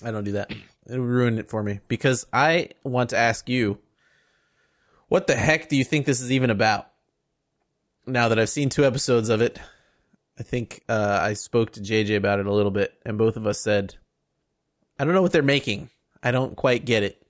I 0.05 0.11
don't 0.11 0.25
do 0.25 0.33
that. 0.33 0.53
It'll 0.89 1.05
ruin 1.05 1.39
it 1.39 1.51
for 1.51 1.63
me 1.63 1.81
because 1.89 2.27
I 2.33 2.71
want 2.85 3.11
to 3.11 3.17
ask 3.17 3.49
you, 3.49 3.79
what 5.09 5.27
the 5.27 5.37
heck 5.37 5.69
do 5.69 5.77
you 5.77 5.85
think 5.85 6.07
this 6.07 6.21
is 6.21 6.33
even 6.33 6.51
about? 6.51 6.89
Now 8.07 8.29
that 8.29 8.39
I've 8.39 8.49
seen 8.49 8.69
two 8.69 8.85
episodes 8.85 9.29
of 9.29 9.43
it, 9.43 9.59
I 10.39 10.43
think 10.43 10.83
uh, 10.89 11.19
I 11.21 11.35
spoke 11.35 11.73
to 11.73 11.81
JJ 11.81 12.17
about 12.17 12.41
it 12.41 12.47
a 12.47 12.53
little 12.53 12.71
bit, 12.71 12.95
and 13.05 13.19
both 13.19 13.37
of 13.37 13.47
us 13.47 13.61
said, 13.61 13.97
I 14.99 15.05
don't 15.05 15.15
know 15.15 15.23
what 15.23 15.33
they're 15.33 15.43
making. 15.43 15.91
I 16.23 16.31
don't 16.31 16.57
quite 16.57 16.85
get 16.85 17.03
it. 17.03 17.23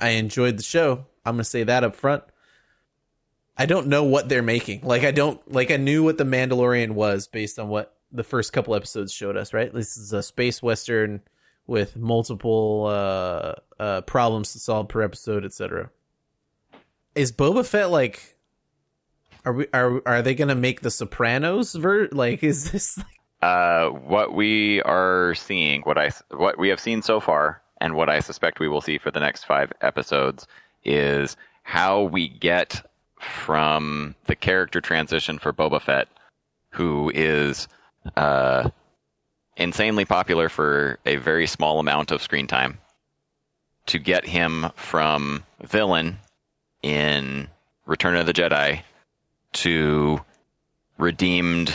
I 0.00 0.10
enjoyed 0.10 0.58
the 0.58 0.62
show. 0.62 1.06
I'm 1.24 1.34
going 1.34 1.44
to 1.44 1.44
say 1.44 1.64
that 1.64 1.84
up 1.84 1.94
front. 1.94 2.24
I 3.56 3.66
don't 3.66 3.86
know 3.86 4.04
what 4.04 4.28
they're 4.28 4.42
making. 4.42 4.80
Like 4.82 5.04
I 5.04 5.12
don't 5.12 5.40
like 5.52 5.70
I 5.70 5.76
knew 5.76 6.02
what 6.02 6.18
the 6.18 6.24
Mandalorian 6.24 6.92
was 6.92 7.28
based 7.28 7.58
on 7.58 7.68
what 7.68 7.96
the 8.10 8.24
first 8.24 8.52
couple 8.52 8.74
episodes 8.74 9.12
showed 9.12 9.36
us, 9.36 9.52
right? 9.52 9.72
This 9.72 9.96
is 9.96 10.12
a 10.12 10.22
space 10.22 10.62
western 10.62 11.22
with 11.66 11.96
multiple 11.96 12.86
uh, 12.86 13.54
uh, 13.82 14.00
problems 14.02 14.52
to 14.52 14.58
solve 14.58 14.88
per 14.88 15.02
episode, 15.02 15.44
etc. 15.44 15.90
Is 17.14 17.32
Boba 17.32 17.64
Fett 17.66 17.90
like? 17.90 18.36
Are 19.44 19.52
we 19.52 19.66
are 19.74 20.02
are 20.06 20.22
they 20.22 20.34
gonna 20.34 20.54
make 20.54 20.80
the 20.80 20.90
Sopranos 20.90 21.74
ver? 21.74 22.08
Like, 22.12 22.42
is 22.42 22.70
this? 22.70 22.98
Like- 22.98 23.06
uh, 23.42 23.90
what 23.90 24.34
we 24.34 24.80
are 24.82 25.34
seeing, 25.34 25.82
what 25.82 25.98
I 25.98 26.10
what 26.30 26.58
we 26.58 26.70
have 26.70 26.80
seen 26.80 27.02
so 27.02 27.20
far, 27.20 27.60
and 27.80 27.94
what 27.94 28.08
I 28.08 28.20
suspect 28.20 28.58
we 28.58 28.68
will 28.68 28.80
see 28.80 28.96
for 28.96 29.10
the 29.10 29.20
next 29.20 29.44
five 29.44 29.70
episodes 29.82 30.46
is 30.82 31.36
how 31.62 32.02
we 32.04 32.28
get 32.28 32.82
from 33.20 34.14
the 34.26 34.34
character 34.34 34.80
transition 34.80 35.38
for 35.38 35.52
Boba 35.52 35.80
Fett, 35.80 36.08
who 36.70 37.10
is 37.14 37.68
uh, 38.16 38.70
insanely 39.56 40.04
popular 40.04 40.48
for 40.48 40.98
a 41.06 41.16
very 41.16 41.46
small 41.46 41.78
amount 41.78 42.10
of 42.10 42.22
screen 42.22 42.46
time 42.46 42.78
to 43.86 43.98
get 43.98 44.26
him 44.26 44.70
from 44.76 45.44
villain 45.62 46.18
in 46.82 47.48
Return 47.86 48.16
of 48.16 48.26
the 48.26 48.32
Jedi 48.32 48.80
to 49.52 50.20
redeemed 50.98 51.72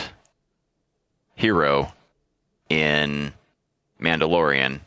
hero 1.34 1.92
in 2.68 3.32
Mandalorian 4.00 4.80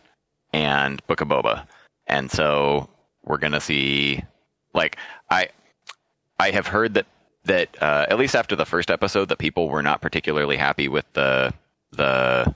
and 0.51 1.05
Book 1.07 1.21
of 1.21 1.27
Boba. 1.27 1.65
And 2.07 2.29
so 2.29 2.89
we're 3.23 3.37
going 3.37 3.53
to 3.53 3.61
see 3.61 4.23
like 4.73 4.97
I 5.29 5.47
I 6.39 6.51
have 6.51 6.67
heard 6.67 6.95
that 6.95 7.05
that 7.45 7.81
uh, 7.81 8.05
at 8.09 8.17
least 8.17 8.35
after 8.35 8.55
the 8.55 8.65
first 8.65 8.89
episode 8.91 9.29
that 9.29 9.37
people 9.37 9.69
were 9.69 9.81
not 9.83 10.01
particularly 10.01 10.57
happy 10.57 10.87
with 10.87 11.05
the 11.13 11.53
the 11.91 12.53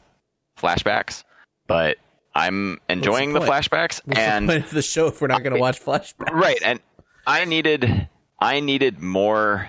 flashbacks, 0.58 1.24
but 1.68 1.98
I'm 2.36 2.80
enjoying 2.90 3.34
the, 3.34 3.40
the, 3.40 3.46
flashbacks 3.46 4.02
What's 4.06 4.20
and 4.20 4.50
the, 4.50 4.60
the 4.72 4.82
show 4.82 5.08
if 5.08 5.22
we're 5.22 5.28
not 5.28 5.44
going 5.44 5.54
to 5.54 5.60
watch 5.60 5.84
flashbacks. 5.84 6.32
Right, 6.32 6.60
and 6.64 6.80
I 7.26 7.46
needed 7.46 8.08
I 8.40 8.60
needed 8.60 9.02
more 9.02 9.68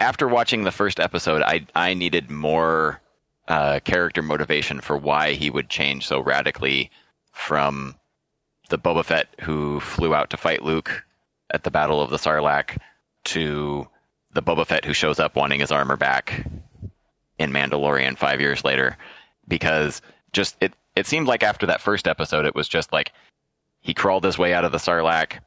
after 0.00 0.26
watching 0.26 0.64
the 0.64 0.72
first 0.72 0.98
episode. 1.00 1.42
I 1.42 1.66
I 1.74 1.94
needed 1.94 2.30
more 2.30 3.00
uh, 3.46 3.80
character 3.84 4.22
motivation 4.22 4.80
for 4.80 4.96
why 4.96 5.32
he 5.32 5.50
would 5.50 5.68
change 5.68 6.06
so 6.06 6.20
radically 6.20 6.90
from 7.32 7.94
the 8.68 8.78
Boba 8.78 9.04
Fett 9.04 9.28
who 9.40 9.80
flew 9.80 10.14
out 10.14 10.30
to 10.30 10.36
fight 10.36 10.62
Luke 10.62 11.04
at 11.50 11.64
the 11.64 11.70
Battle 11.70 12.02
of 12.02 12.10
the 12.10 12.18
Sarlacc 12.18 12.76
to 13.24 13.88
the 14.32 14.42
Boba 14.42 14.66
Fett 14.66 14.84
who 14.84 14.92
shows 14.92 15.18
up 15.18 15.36
wanting 15.36 15.60
his 15.60 15.72
armor 15.72 15.96
back 15.96 16.44
in 17.38 17.52
Mandalorian 17.52 18.18
five 18.18 18.40
years 18.40 18.64
later 18.64 18.98
because 19.48 20.00
just 20.32 20.56
it 20.60 20.74
it 20.96 21.06
seemed 21.06 21.26
like 21.26 21.42
after 21.42 21.66
that 21.66 21.80
first 21.80 22.06
episode, 22.06 22.44
it 22.46 22.54
was 22.54 22.68
just 22.68 22.92
like 22.92 23.12
he 23.80 23.94
crawled 23.94 24.24
his 24.24 24.38
way 24.38 24.52
out 24.54 24.64
of 24.64 24.72
the 24.72 24.78
Sarlacc, 24.78 25.38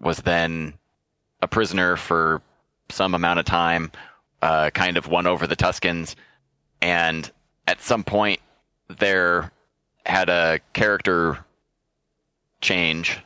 was 0.00 0.18
then 0.18 0.74
a 1.42 1.48
prisoner 1.48 1.96
for 1.96 2.40
some 2.90 3.14
amount 3.14 3.38
of 3.38 3.44
time, 3.44 3.90
uh, 4.42 4.70
kind 4.70 4.96
of 4.96 5.08
won 5.08 5.26
over 5.26 5.46
the 5.46 5.56
Tuskens, 5.56 6.14
and 6.80 7.30
at 7.66 7.80
some 7.80 8.02
point 8.04 8.40
there 8.98 9.50
had 10.06 10.28
a 10.28 10.60
character 10.72 11.38
change, 12.60 13.18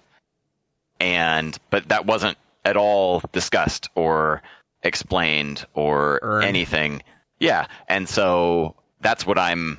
and 1.01 1.57
but 1.71 1.89
that 1.89 2.07
wasn't 2.07 2.37
at 2.65 2.77
all 2.77 3.23
discussed 3.33 3.89
or 3.95 4.43
explained 4.83 5.65
or 5.75 6.19
Earned. 6.23 6.45
anything. 6.45 7.03
Yeah, 7.41 7.67
and 7.89 8.09
so 8.09 8.75
that's 9.01 9.25
what 9.27 9.39
I'm 9.39 9.79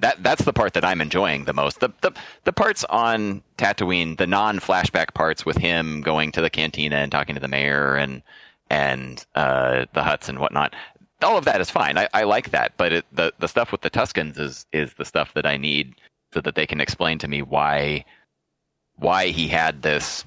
that 0.00 0.22
that's 0.22 0.44
the 0.44 0.52
part 0.52 0.74
that 0.74 0.84
I'm 0.84 1.00
enjoying 1.00 1.44
the 1.44 1.52
most. 1.52 1.80
The 1.80 1.90
the 2.00 2.12
the 2.44 2.52
parts 2.52 2.84
on 2.84 3.42
Tatooine, 3.56 4.16
the 4.16 4.26
non 4.26 4.58
flashback 4.58 5.14
parts 5.14 5.44
with 5.44 5.56
him 5.56 6.00
going 6.02 6.32
to 6.32 6.40
the 6.40 6.50
cantina 6.50 6.96
and 6.96 7.12
talking 7.12 7.34
to 7.34 7.40
the 7.40 7.48
mayor 7.48 7.96
and 7.96 8.22
and 8.70 9.24
uh, 9.34 9.86
the 9.94 10.02
Hutts 10.02 10.28
and 10.28 10.38
whatnot. 10.38 10.74
All 11.22 11.36
of 11.36 11.44
that 11.46 11.60
is 11.60 11.70
fine. 11.70 11.98
I, 11.98 12.08
I 12.14 12.22
like 12.24 12.50
that, 12.50 12.72
but 12.76 12.92
it, 12.92 13.04
the 13.12 13.32
the 13.38 13.48
stuff 13.48 13.72
with 13.72 13.80
the 13.80 13.90
Tuskens 13.90 14.38
is 14.38 14.66
is 14.72 14.94
the 14.94 15.04
stuff 15.04 15.34
that 15.34 15.46
I 15.46 15.56
need 15.56 15.94
so 16.32 16.40
that 16.40 16.54
they 16.54 16.66
can 16.66 16.80
explain 16.80 17.18
to 17.18 17.28
me 17.28 17.42
why 17.42 18.04
why 18.96 19.28
he 19.28 19.48
had 19.48 19.82
this 19.82 20.24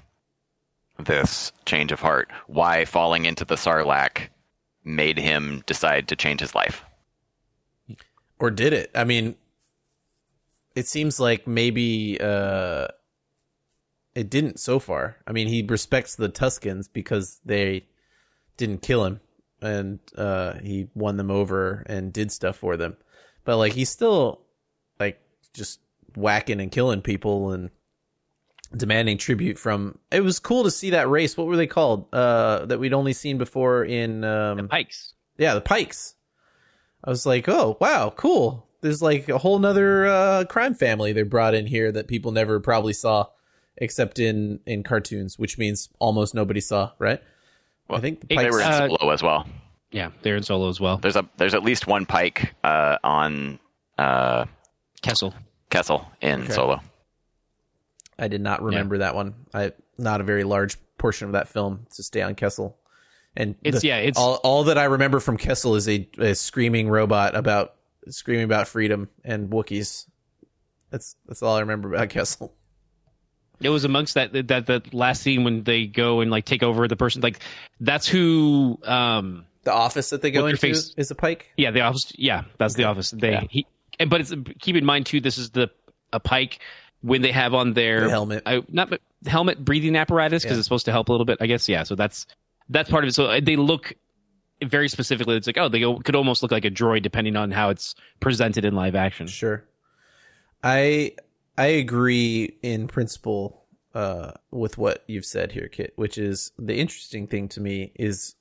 this 0.97 1.51
change 1.65 1.91
of 1.91 1.99
heart, 1.99 2.29
why 2.47 2.85
falling 2.85 3.25
into 3.25 3.45
the 3.45 3.55
Sarlacc 3.55 4.29
made 4.83 5.17
him 5.17 5.63
decide 5.65 6.07
to 6.07 6.15
change 6.15 6.41
his 6.41 6.55
life. 6.55 6.83
Or 8.39 8.49
did 8.49 8.73
it? 8.73 8.89
I 8.95 9.03
mean, 9.03 9.35
it 10.75 10.87
seems 10.87 11.19
like 11.19 11.47
maybe 11.47 12.17
uh, 12.19 12.87
it 14.15 14.29
didn't 14.29 14.59
so 14.59 14.79
far. 14.79 15.17
I 15.27 15.31
mean, 15.31 15.47
he 15.47 15.61
respects 15.63 16.15
the 16.15 16.29
Tuskens 16.29 16.87
because 16.91 17.39
they 17.45 17.85
didn't 18.57 18.81
kill 18.81 19.05
him, 19.05 19.21
and 19.61 19.99
uh, 20.17 20.53
he 20.59 20.87
won 20.93 21.17
them 21.17 21.31
over 21.31 21.83
and 21.87 22.13
did 22.13 22.31
stuff 22.31 22.57
for 22.57 22.77
them. 22.77 22.97
But 23.43 23.57
like, 23.57 23.73
he's 23.73 23.89
still 23.89 24.41
like 24.99 25.21
just 25.53 25.79
whacking 26.15 26.59
and 26.59 26.71
killing 26.71 27.01
people 27.01 27.51
and 27.51 27.69
demanding 28.75 29.17
tribute 29.17 29.57
from. 29.57 29.97
It 30.11 30.21
was 30.21 30.39
cool 30.39 30.63
to 30.63 30.71
see 30.71 30.91
that 30.91 31.09
race. 31.09 31.35
What 31.35 31.47
were 31.47 31.57
they 31.57 31.67
called? 31.67 32.13
Uh, 32.13 32.65
that 32.65 32.79
we'd 32.79 32.93
only 32.93 33.13
seen 33.13 33.37
before 33.37 33.83
in 33.83 34.23
um, 34.23 34.57
the 34.57 34.63
Pikes. 34.63 35.13
Yeah, 35.37 35.53
the 35.53 35.61
Pikes. 35.61 36.15
I 37.03 37.09
was 37.09 37.25
like, 37.25 37.49
oh 37.49 37.77
wow, 37.81 38.13
cool 38.15 38.67
there's 38.81 39.01
like 39.01 39.29
a 39.29 39.37
whole 39.37 39.59
nother 39.59 40.05
uh, 40.07 40.45
crime 40.45 40.73
family 40.73 41.13
they 41.13 41.23
brought 41.23 41.53
in 41.53 41.67
here 41.67 41.91
that 41.91 42.07
people 42.07 42.31
never 42.31 42.59
probably 42.59 42.93
saw 42.93 43.27
except 43.77 44.19
in 44.19 44.59
in 44.65 44.83
cartoons, 44.83 45.39
which 45.39 45.57
means 45.57 45.89
almost 45.99 46.35
nobody 46.35 46.59
saw, 46.59 46.91
right? 46.99 47.21
Well, 47.87 47.97
I 47.97 48.01
think 48.01 48.27
the 48.27 48.35
they 48.35 48.49
were 48.49 48.59
in 48.59 48.67
uh, 48.67 48.87
Solo 48.87 49.11
as 49.11 49.23
well. 49.23 49.45
Yeah, 49.91 50.11
they're 50.21 50.37
in 50.37 50.43
Solo 50.43 50.69
as 50.69 50.79
well. 50.79 50.97
There's 50.97 51.15
a 51.15 51.27
there's 51.37 51.53
at 51.53 51.63
least 51.63 51.87
one 51.87 52.05
Pike 52.05 52.53
uh, 52.63 52.97
on 53.03 53.59
uh, 53.97 54.45
Kessel 55.01 55.33
Kessel 55.69 56.07
in 56.21 56.43
okay. 56.43 56.53
Solo. 56.53 56.81
I 58.17 58.27
did 58.27 58.41
not 58.41 58.61
remember 58.61 58.95
yeah. 58.95 58.99
that 58.99 59.15
one. 59.15 59.33
I 59.53 59.71
not 59.97 60.21
a 60.21 60.23
very 60.23 60.43
large 60.43 60.77
portion 60.97 61.27
of 61.27 61.33
that 61.33 61.47
film 61.47 61.87
to 61.95 62.03
stay 62.03 62.21
on 62.21 62.35
Kessel. 62.35 62.77
And 63.35 63.55
it's 63.63 63.81
the, 63.81 63.87
yeah, 63.87 63.97
it's 63.97 64.17
all 64.17 64.35
all 64.43 64.65
that 64.65 64.77
I 64.77 64.85
remember 64.85 65.19
from 65.19 65.37
Kessel 65.37 65.75
is 65.75 65.87
a, 65.87 66.07
a 66.19 66.35
screaming 66.35 66.89
robot 66.89 67.35
about 67.35 67.75
screaming 68.09 68.45
about 68.45 68.67
freedom 68.67 69.09
and 69.23 69.49
Wookiees. 69.49 70.07
That's 70.89 71.15
that's 71.27 71.41
all 71.41 71.55
I 71.55 71.61
remember 71.61 71.93
about 71.93 72.09
Kessel. 72.09 72.53
It 73.61 73.69
was 73.69 73.83
amongst 73.83 74.15
that 74.15 74.33
that 74.47 74.65
that 74.65 74.93
last 74.93 75.21
scene 75.21 75.43
when 75.43 75.63
they 75.63 75.85
go 75.85 76.21
and 76.21 76.31
like 76.31 76.45
take 76.45 76.63
over 76.63 76.87
the 76.87 76.95
person. 76.95 77.21
Like 77.21 77.39
that's 77.79 78.07
who 78.07 78.79
um 78.83 79.45
the 79.63 79.73
office 79.73 80.09
that 80.09 80.21
they 80.21 80.31
go 80.31 80.47
into 80.47 80.57
face, 80.57 80.93
is 80.97 81.11
a 81.11 81.15
Pike. 81.15 81.47
Yeah, 81.57 81.71
the 81.71 81.81
office. 81.81 82.11
Yeah, 82.15 82.45
that's 82.57 82.73
okay. 82.73 82.83
the 82.83 82.89
office. 82.89 83.11
They 83.11 83.33
yeah. 83.33 83.43
he 83.49 83.67
and 83.99 84.09
but 84.09 84.21
it's 84.21 84.33
keep 84.59 84.75
in 84.75 84.85
mind 84.85 85.05
too. 85.05 85.21
This 85.21 85.37
is 85.37 85.51
the 85.51 85.69
a 86.11 86.19
Pike 86.19 86.59
when 87.01 87.21
they 87.21 87.31
have 87.31 87.53
on 87.53 87.73
their 87.73 88.01
the 88.01 88.09
helmet, 88.09 88.43
I, 88.45 88.63
not 88.69 88.93
helmet 89.25 89.63
breathing 89.63 89.95
apparatus 89.95 90.43
because 90.43 90.55
yeah. 90.55 90.59
it's 90.59 90.65
supposed 90.65 90.85
to 90.85 90.91
help 90.91 91.09
a 91.09 91.11
little 91.11 91.25
bit. 91.25 91.37
I 91.41 91.47
guess 91.47 91.67
yeah. 91.69 91.83
So 91.83 91.95
that's 91.95 92.25
that's 92.69 92.89
part 92.89 93.03
of 93.03 93.09
it. 93.09 93.13
So 93.13 93.25
uh, 93.25 93.39
they 93.41 93.55
look 93.55 93.93
very 94.63 94.89
specifically, 94.89 95.35
it's 95.35 95.47
like, 95.47 95.57
oh, 95.57 95.69
they 95.69 95.81
could 95.81 96.15
almost 96.15 96.41
look 96.41 96.51
like 96.51 96.65
a 96.65 96.71
droid 96.71 97.01
depending 97.01 97.35
on 97.35 97.51
how 97.51 97.69
it's 97.69 97.95
presented 98.19 98.65
in 98.65 98.75
live 98.75 98.95
action. 98.95 99.27
Sure. 99.27 99.63
I 100.63 101.15
I 101.57 101.67
agree 101.67 102.57
in 102.61 102.87
principle 102.87 103.63
uh, 103.93 104.31
with 104.51 104.77
what 104.77 105.03
you've 105.07 105.25
said 105.25 105.51
here, 105.51 105.67
Kit. 105.67 105.93
Which 105.95 106.17
is 106.17 106.51
the 106.57 106.77
interesting 106.77 107.27
thing 107.27 107.47
to 107.49 107.61
me 107.61 107.91
is 107.95 108.35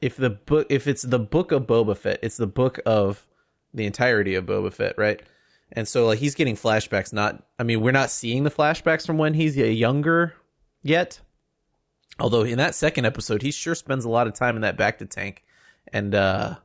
if 0.00 0.16
the 0.16 0.30
book, 0.30 0.66
if 0.70 0.86
it's 0.86 1.02
the 1.02 1.18
book 1.18 1.52
of 1.52 1.66
Boba 1.66 1.96
Fett, 1.96 2.20
it's 2.22 2.36
the 2.36 2.46
book 2.46 2.80
of 2.86 3.26
the 3.74 3.86
entirety 3.86 4.34
of 4.34 4.46
Boba 4.46 4.72
Fett, 4.72 4.96
right? 4.98 5.22
And 5.72 5.86
so 5.86 6.06
like 6.06 6.18
he's 6.18 6.34
getting 6.34 6.56
flashbacks. 6.56 7.12
Not, 7.12 7.42
I 7.58 7.62
mean, 7.62 7.80
we're 7.80 7.92
not 7.92 8.10
seeing 8.10 8.42
the 8.44 8.50
flashbacks 8.50 9.06
from 9.06 9.18
when 9.18 9.34
he's 9.34 9.56
younger 9.56 10.34
yet. 10.82 11.20
Although 12.18 12.42
in 12.42 12.58
that 12.58 12.74
second 12.74 13.06
episode, 13.06 13.42
he 13.42 13.50
sure 13.50 13.74
spends 13.74 14.04
a 14.04 14.08
lot 14.08 14.26
of 14.26 14.34
time 14.34 14.56
in 14.56 14.62
that 14.62 14.76
bacta 14.76 15.08
tank, 15.08 15.42
and 15.92 16.14
uh, 16.14 16.56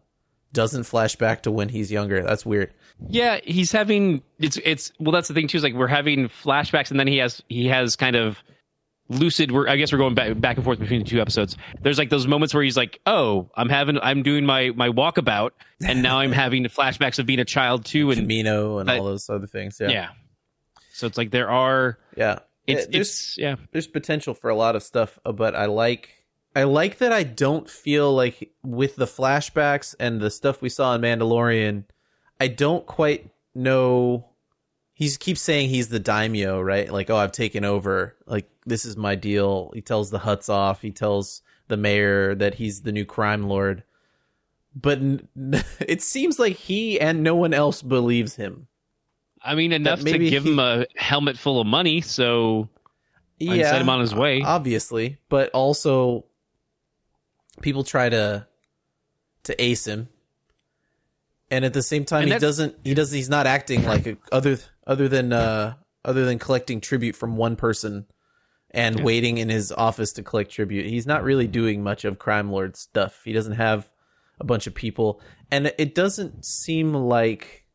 doesn't 0.54 0.84
flash 0.84 1.16
back 1.16 1.44
to 1.44 1.52
when 1.52 1.70
he's 1.70 1.92
younger. 1.92 2.22
That's 2.24 2.46
weird. 2.46 2.74
Yeah, 3.10 3.40
he's 3.44 3.72
having 3.72 4.24
it's 4.40 4.58
it's 4.64 4.92
well 5.00 5.12
that's 5.12 5.28
the 5.28 5.34
thing 5.34 5.48
too 5.48 5.58
is 5.58 5.64
like 5.64 5.74
we're 5.74 5.88
having 5.88 6.28
flashbacks 6.30 6.92
and 6.92 7.00
then 7.00 7.08
he 7.08 7.18
has 7.18 7.42
he 7.50 7.68
has 7.68 7.96
kind 7.98 8.16
of 8.16 8.42
lucid 9.10 9.52
we're 9.52 9.68
I 9.68 9.76
guess 9.76 9.92
we're 9.92 10.00
going 10.00 10.16
back 10.16 10.40
back 10.40 10.56
and 10.56 10.64
forth 10.64 10.80
between 10.80 11.04
the 11.04 11.10
two 11.10 11.20
episodes. 11.20 11.58
There's 11.82 11.98
like 11.98 12.10
those 12.10 12.26
moments 12.26 12.54
where 12.54 12.64
he's 12.64 12.78
like, 12.78 13.00
"Oh, 13.06 13.50
I'm 13.56 13.70
having 13.70 14.00
I'm 14.02 14.24
doing 14.24 14.46
my 14.46 14.70
my 14.72 14.90
walkabout 14.90 15.52
and 15.86 16.02
now 16.02 16.20
I'm 16.20 16.32
having 16.44 16.64
the 16.64 16.70
flashbacks 16.70 17.20
of 17.20 17.26
being 17.26 17.40
a 17.40 17.46
child 17.46 17.84
too 17.86 18.12
and 18.12 18.22
Kamino 18.28 18.80
and 18.80 18.90
I- 18.90 18.98
all 19.00 19.06
those 19.06 19.30
other 19.30 19.48
things. 19.48 19.78
Yeah, 19.80 19.90
yeah. 19.90 20.10
So 20.94 21.06
it's 21.08 21.18
like 21.18 21.32
there 21.32 21.50
are 21.50 21.98
yeah. 22.16 22.40
it's 22.66 22.84
Yeah, 22.86 22.88
there's 22.92 23.10
it's 23.10 23.38
yeah. 23.38 23.56
there's 23.74 23.88
potential 23.88 24.34
for 24.34 24.50
a 24.50 24.56
lot 24.56 24.78
of 24.78 24.84
stuff, 24.84 25.20
uh, 25.26 25.34
but 25.34 25.54
I 25.54 25.66
like 25.66 26.12
I 26.56 26.64
like 26.64 27.00
that 27.00 27.12
I 27.12 27.24
don't 27.24 27.70
feel 27.70 28.14
like 28.14 28.52
with 28.64 28.96
the 28.96 29.06
flashbacks 29.06 29.94
and 30.00 30.22
the 30.22 30.32
stuff 30.32 30.62
we 30.62 30.70
saw 30.70 30.96
in 30.96 31.02
Mandalorian, 31.02 31.84
I 32.40 32.48
don't 32.48 32.86
quite 32.86 33.30
know. 33.54 34.30
He 34.94 35.10
keeps 35.18 35.42
saying 35.42 35.70
he's 35.70 35.90
the 35.90 36.00
daimyo, 36.00 36.62
right? 36.62 36.90
Like, 36.92 37.10
oh, 37.10 37.18
I've 37.18 37.34
taken 37.34 37.66
over. 37.66 38.16
Like, 38.26 38.50
this 38.66 38.86
is 38.86 38.96
my 38.96 39.16
deal. 39.16 39.72
He 39.74 39.82
tells 39.82 40.10
the 40.10 40.20
Hutts 40.20 40.48
off. 40.48 40.82
He 40.82 40.92
tells 40.92 41.42
the 41.68 41.76
mayor 41.76 42.34
that 42.36 42.56
he's 42.56 42.84
the 42.84 42.94
new 42.94 43.06
crime 43.06 43.44
lord. 43.44 43.84
But 44.74 45.00
n- 45.00 45.28
it 45.80 46.02
seems 46.02 46.40
like 46.40 46.56
he 46.56 47.00
and 47.00 47.22
no 47.22 47.36
one 47.36 47.54
else 47.54 47.82
believes 47.82 48.36
him. 48.36 48.68
I 49.42 49.56
mean 49.56 49.74
enough 49.74 50.02
to 50.02 50.18
give 50.18 50.44
he- 50.44 50.52
him 50.52 50.60
a 50.60 50.86
helmet 50.96 51.38
full 51.38 51.62
of 51.62 51.68
money 51.68 52.02
so 52.02 52.68
yeah, 53.38 53.70
set 53.70 53.82
him 53.82 53.90
on 53.90 54.00
his 54.00 54.16
way. 54.16 54.42
Obviously, 54.42 55.18
but 55.30 55.52
also 55.52 56.26
people 57.62 57.84
try 57.84 58.10
to 58.10 58.48
to 59.44 59.64
ace 59.64 59.86
him, 59.86 60.10
and 61.52 61.66
at 61.66 61.74
the 61.74 61.84
same 61.84 62.06
time, 62.06 62.24
And 62.24 62.34
he 62.34 62.40
doesn't. 62.40 62.76
He 62.84 62.94
doesn't 62.94 63.16
He's 63.16 63.30
not 63.30 63.48
acting 63.48 63.86
like 63.86 64.08
a, 64.08 64.18
other 64.32 64.58
other 64.86 65.08
than 65.08 65.34
uh 65.34 65.76
other 66.04 66.26
than 66.26 66.40
collecting 66.40 66.82
tribute 66.82 67.16
from 67.16 67.38
one 67.38 67.56
person 67.56 68.06
and 68.72 69.00
waiting 69.00 69.38
in 69.38 69.50
his 69.50 69.72
office 69.72 70.14
to 70.14 70.24
collect 70.24 70.52
tribute. 70.52 70.86
He's 70.86 71.08
not 71.08 71.24
really 71.24 71.48
doing 71.48 71.82
much 71.82 72.06
of 72.06 72.20
crime 72.20 72.52
lord 72.52 72.76
stuff. 72.76 73.22
He 73.24 73.34
doesn't 73.34 73.54
have 73.54 73.90
a 74.40 74.44
bunch 74.44 74.68
of 74.68 74.76
people, 74.76 75.22
and 75.50 75.74
it 75.78 75.96
doesn't 75.96 76.46
seem 76.46 76.94
like 76.94 77.66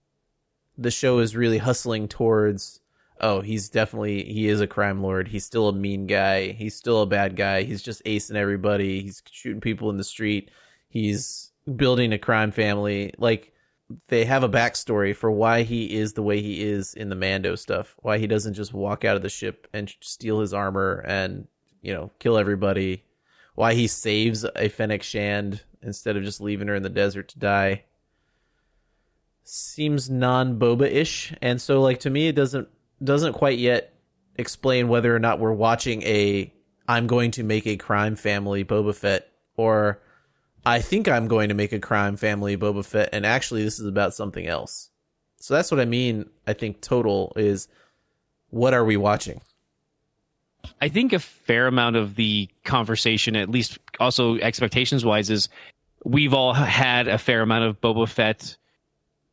the 0.77 0.90
show 0.90 1.19
is 1.19 1.37
really 1.37 1.59
hustling 1.59 2.09
towards 2.09 2.80
oh 3.21 3.41
he's 3.41 3.69
definitely 3.69 4.25
he 4.25 4.49
is 4.49 4.61
a 4.61 4.67
crime 4.67 5.03
lord. 5.03 5.29
He's 5.29 5.45
still 5.45 5.69
a 5.69 5.73
mean 5.73 6.07
guy. 6.07 6.53
He's 6.53 6.75
still 6.75 7.03
a 7.03 7.07
bad 7.07 7.37
guy. 7.37 7.63
He's 7.63 7.83
just 7.83 8.05
acing 8.05 8.37
everybody. 8.37 9.03
He's 9.03 9.23
shooting 9.31 9.61
people 9.61 9.91
in 9.91 9.97
the 9.97 10.05
street. 10.05 10.51
He's 10.89 11.53
building 11.77 12.13
a 12.13 12.19
crime 12.19 12.51
family. 12.51 13.13
Like 13.19 13.53
they 14.09 14.25
have 14.25 14.43
a 14.43 14.49
backstory 14.49 15.15
for 15.15 15.31
why 15.31 15.63
he 15.63 15.97
is 15.97 16.13
the 16.13 16.23
way 16.23 16.41
he 16.41 16.63
is 16.63 16.95
in 16.95 17.09
the 17.09 17.17
mando 17.17 17.55
stuff. 17.55 17.97
Why 17.99 18.19
he 18.19 18.27
doesn't 18.27 18.55
just 18.55 18.73
walk 18.73 19.05
out 19.05 19.17
of 19.17 19.23
the 19.23 19.29
ship 19.29 19.67
and 19.73 19.93
steal 20.01 20.41
his 20.41 20.55
armor 20.55 21.05
and 21.07 21.47
you 21.83 21.93
know 21.93 22.11
kill 22.19 22.39
everybody. 22.39 23.05
Why 23.55 23.75
he 23.75 23.87
saves 23.87 24.45
a 24.45 24.69
fennec 24.69 25.03
shand 25.03 25.63
instead 25.83 26.17
of 26.17 26.25
just 26.25 26.41
leaving 26.41 26.69
her 26.69 26.75
in 26.75 26.83
the 26.83 26.89
desert 26.89 27.29
to 27.29 27.39
die. 27.39 27.85
Seems 29.43 30.09
non 30.09 30.59
boba 30.59 30.87
ish 30.91 31.35
and 31.43 31.61
so 31.61 31.81
like 31.81 32.01
to 32.01 32.11
me 32.11 32.29
it 32.29 32.37
doesn't 32.37 32.69
doesn't 33.03 33.33
quite 33.33 33.59
yet 33.59 33.95
explain 34.37 34.89
whether 34.89 35.15
or 35.15 35.19
not 35.19 35.39
we're 35.39 35.53
watching 35.53 36.03
a 36.03 36.53
i'm 36.89 37.07
going 37.07 37.31
to 37.31 37.43
make 37.43 37.67
a 37.67 37.77
crime 37.77 38.17
family 38.17 38.65
boba 38.65 38.95
fett 38.95 39.29
or 39.57 40.01
i 40.65 40.81
think 40.81 41.09
i'm 41.09 41.29
going 41.29 41.49
to 41.49 41.55
make 41.55 41.73
a 41.73 41.79
crime 41.79 42.17
family 42.17 42.57
boba 42.57 42.85
fett 42.85 43.09
and 43.13 43.27
actually 43.27 43.63
this 43.63 43.79
is 43.79 43.87
about 43.87 44.15
something 44.15 44.47
else. 44.47 44.91
So 45.41 45.55
that's 45.55 45.71
what 45.71 45.81
i 45.81 45.85
mean 45.85 46.29
i 46.47 46.53
think 46.53 46.81
total 46.81 47.33
is 47.37 47.69
what 48.51 48.75
are 48.75 48.85
we 48.85 48.97
watching? 48.97 49.41
I 50.81 50.89
think 50.89 51.13
a 51.13 51.19
fair 51.19 51.67
amount 51.67 51.97
of 51.97 52.17
the 52.17 52.49
conversation, 52.65 53.37
at 53.37 53.49
least 53.49 53.79
also 53.99 54.37
expectations 54.37 55.05
wise, 55.05 55.31
is 55.31 55.49
we've 56.05 56.35
all 56.35 56.53
had 56.53 57.09
a 57.09 57.19
fair 57.19 57.43
amount 57.43 57.65
of 57.65 57.81
Boba 57.81 58.09
Fett 58.09 58.57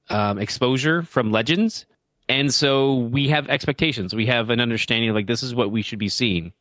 um, 0.09 0.37
exposure 0.37 1.03
from 1.03 1.31
Legends, 1.31 1.85
and 2.29 2.53
so 2.53 2.95
we 2.95 3.29
have 3.29 3.49
expectations. 3.49 4.13
We 4.13 4.25
have 4.27 4.49
an 4.49 4.59
understanding 4.59 5.13
like 5.13 5.27
this 5.27 5.43
is 5.43 5.55
what 5.55 5.71
we 5.71 5.81
should 5.81 5.99
be 5.99 6.09
seeing, 6.09 6.53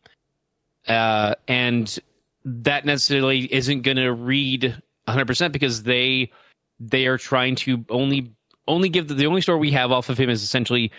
uh, 0.89 1.35
and 1.49 1.99
that 2.45 2.85
necessarily 2.85 3.53
isn't 3.53 3.83
going 3.83 3.97
to 3.97 4.13
read 4.13 4.65
100 5.05 5.27
percent 5.27 5.53
because 5.53 5.83
they 5.83 6.31
they 6.79 7.07
are 7.07 7.19
trying 7.19 7.57
to 7.57 7.85
only 7.91 8.33
only 8.69 8.89
give 8.89 9.09
the, 9.09 9.15
the 9.15 9.27
only 9.27 9.41
story 9.41 9.59
we 9.59 9.73
have 9.73 9.93
off 9.93 10.09
of 10.09 10.19
him 10.19 10.31
is 10.31 10.43
essentially 10.43 10.91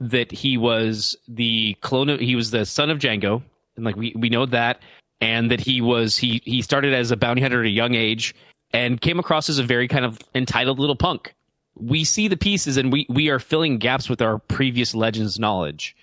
that 0.00 0.32
he 0.32 0.56
was 0.56 1.16
the 1.28 1.74
clone 1.80 2.08
of 2.08 2.20
he 2.20 2.34
was 2.36 2.50
the 2.50 2.66
son 2.66 2.90
of 2.90 2.98
Jango 2.98 3.42
and 3.76 3.84
like 3.84 3.96
we 3.96 4.12
we 4.16 4.28
know 4.28 4.46
that 4.46 4.80
and 5.20 5.50
that 5.50 5.60
he 5.60 5.80
was 5.80 6.16
he 6.16 6.42
he 6.44 6.62
started 6.62 6.92
as 6.92 7.10
a 7.10 7.16
bounty 7.16 7.40
hunter 7.40 7.60
at 7.60 7.66
a 7.66 7.70
young 7.70 7.94
age 7.94 8.34
and 8.72 9.00
came 9.00 9.18
across 9.18 9.48
as 9.48 9.58
a 9.58 9.62
very 9.62 9.88
kind 9.88 10.04
of 10.04 10.18
entitled 10.34 10.78
little 10.78 10.96
punk. 10.96 11.34
We 11.74 12.04
see 12.04 12.28
the 12.28 12.36
pieces 12.36 12.76
and 12.76 12.92
we 12.92 13.06
we 13.08 13.28
are 13.28 13.38
filling 13.38 13.78
gaps 13.78 14.08
with 14.08 14.22
our 14.22 14.38
previous 14.38 14.94
legends 14.94 15.38
knowledge. 15.38 15.96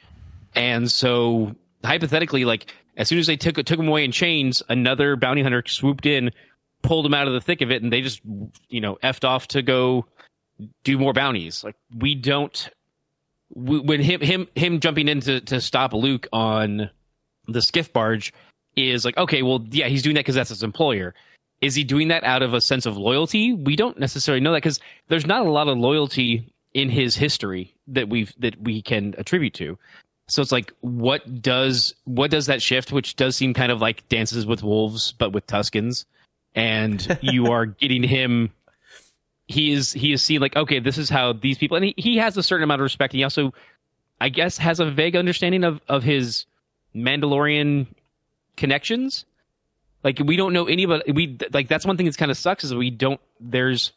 And 0.56 0.90
so 0.92 1.56
hypothetically 1.84 2.46
like 2.46 2.74
as 2.98 3.08
soon 3.08 3.20
as 3.20 3.28
they 3.28 3.38
took 3.38 3.56
took 3.56 3.80
him 3.80 3.88
away 3.88 4.04
in 4.04 4.12
chains, 4.12 4.64
another 4.70 5.16
bounty 5.16 5.44
hunter 5.44 5.64
swooped 5.66 6.06
in, 6.06 6.32
pulled 6.82 7.06
him 7.06 7.14
out 7.14 7.28
of 7.28 7.34
the 7.34 7.42
thick 7.42 7.62
of 7.62 7.72
it 7.72 7.84
and 7.84 7.94
they 7.94 8.02
just 8.02 8.22
you 8.70 8.82
know 8.82 8.98
effed 9.04 9.24
off 9.24 9.48
to 9.50 9.62
go 9.62 10.06
do 10.84 10.98
more 10.98 11.14
bounties. 11.14 11.64
Like 11.64 11.76
we 11.96 12.16
don't 12.16 12.70
w- 13.56 13.84
when 13.84 14.02
him 14.02 14.22
him 14.22 14.48
him 14.56 14.80
jumping 14.80 15.08
in 15.08 15.22
to, 15.22 15.42
to 15.42 15.62
stop 15.62 15.94
Luke 15.94 16.28
on 16.34 16.90
the 17.48 17.62
skiff 17.62 17.92
barge 17.94 18.34
is 18.76 19.04
like 19.04 19.18
okay 19.18 19.42
well 19.42 19.66
yeah 19.72 19.88
he's 19.88 20.04
doing 20.04 20.14
that 20.14 20.22
because 20.22 20.36
that's 20.36 20.50
his 20.50 20.64
employer 20.64 21.14
is 21.62 21.76
he 21.76 21.84
doing 21.84 22.08
that 22.10 22.24
out 22.24 22.42
of 22.42 22.54
a 22.54 22.62
sense 22.62 22.86
of 22.86 22.98
loyalty? 22.98 23.54
We 23.54 23.76
don't 23.76 24.00
necessarily 24.00 24.40
know 24.40 24.52
that 24.52 24.64
because 24.64 24.80
there's 25.08 25.28
not 25.28 25.46
a 25.46 25.52
lot 25.52 25.68
of 25.68 25.78
loyalty 25.78 26.54
in 26.74 26.90
his 26.90 27.16
history 27.16 27.76
that 27.88 28.10
we've 28.10 28.34
that 28.40 28.62
we 28.62 28.82
can 28.82 29.16
attribute 29.18 29.54
to. 29.56 29.78
So 30.28 30.42
it's 30.42 30.52
like 30.52 30.74
what 30.82 31.42
does 31.42 31.94
what 32.06 32.32
does 32.32 32.46
that 32.46 32.62
shift 32.62 32.92
which 32.92 33.16
does 33.16 33.36
seem 33.36 33.54
kind 33.54 33.72
of 33.72 33.82
like 33.82 34.08
dances 34.10 34.46
with 34.46 34.64
wolves 34.64 35.12
but 35.14 35.34
with 35.34 35.48
Tuskens. 35.48 36.06
And 36.56 37.18
you 37.22 37.48
are 37.48 37.66
getting 37.66 38.04
him 38.04 38.52
he 39.50 39.72
is 39.72 39.92
he 39.92 40.14
is 40.14 40.22
seen 40.22 40.40
like 40.40 40.56
okay 40.56 40.80
this 40.80 40.98
is 40.98 41.10
how 41.10 41.34
these 41.34 41.58
people 41.58 41.76
and 41.76 41.86
he, 41.86 41.94
he 41.98 42.18
has 42.18 42.38
a 42.38 42.44
certain 42.44 42.64
amount 42.64 42.82
of 42.82 42.84
respect 42.84 43.14
And 43.14 43.20
he 43.20 43.24
also 43.24 43.52
i 44.22 44.30
guess 44.30 44.60
has 44.60 44.80
a 44.80 44.86
vague 44.86 45.16
understanding 45.16 45.64
of 45.64 45.82
of 45.90 46.04
his 46.04 46.46
mandalorian 46.96 47.88
connections 48.56 49.26
like 50.04 50.20
we 50.24 50.36
don't 50.36 50.54
know 50.54 50.66
anybody 50.66 51.12
we 51.12 51.38
like 51.54 51.68
that's 51.68 51.86
one 51.86 51.98
thing 51.98 52.06
that's 52.06 52.18
kind 52.18 52.32
of 52.32 52.38
sucks 52.38 52.64
is 52.64 52.74
we 52.74 52.90
don't 52.90 53.20
there's 53.40 53.92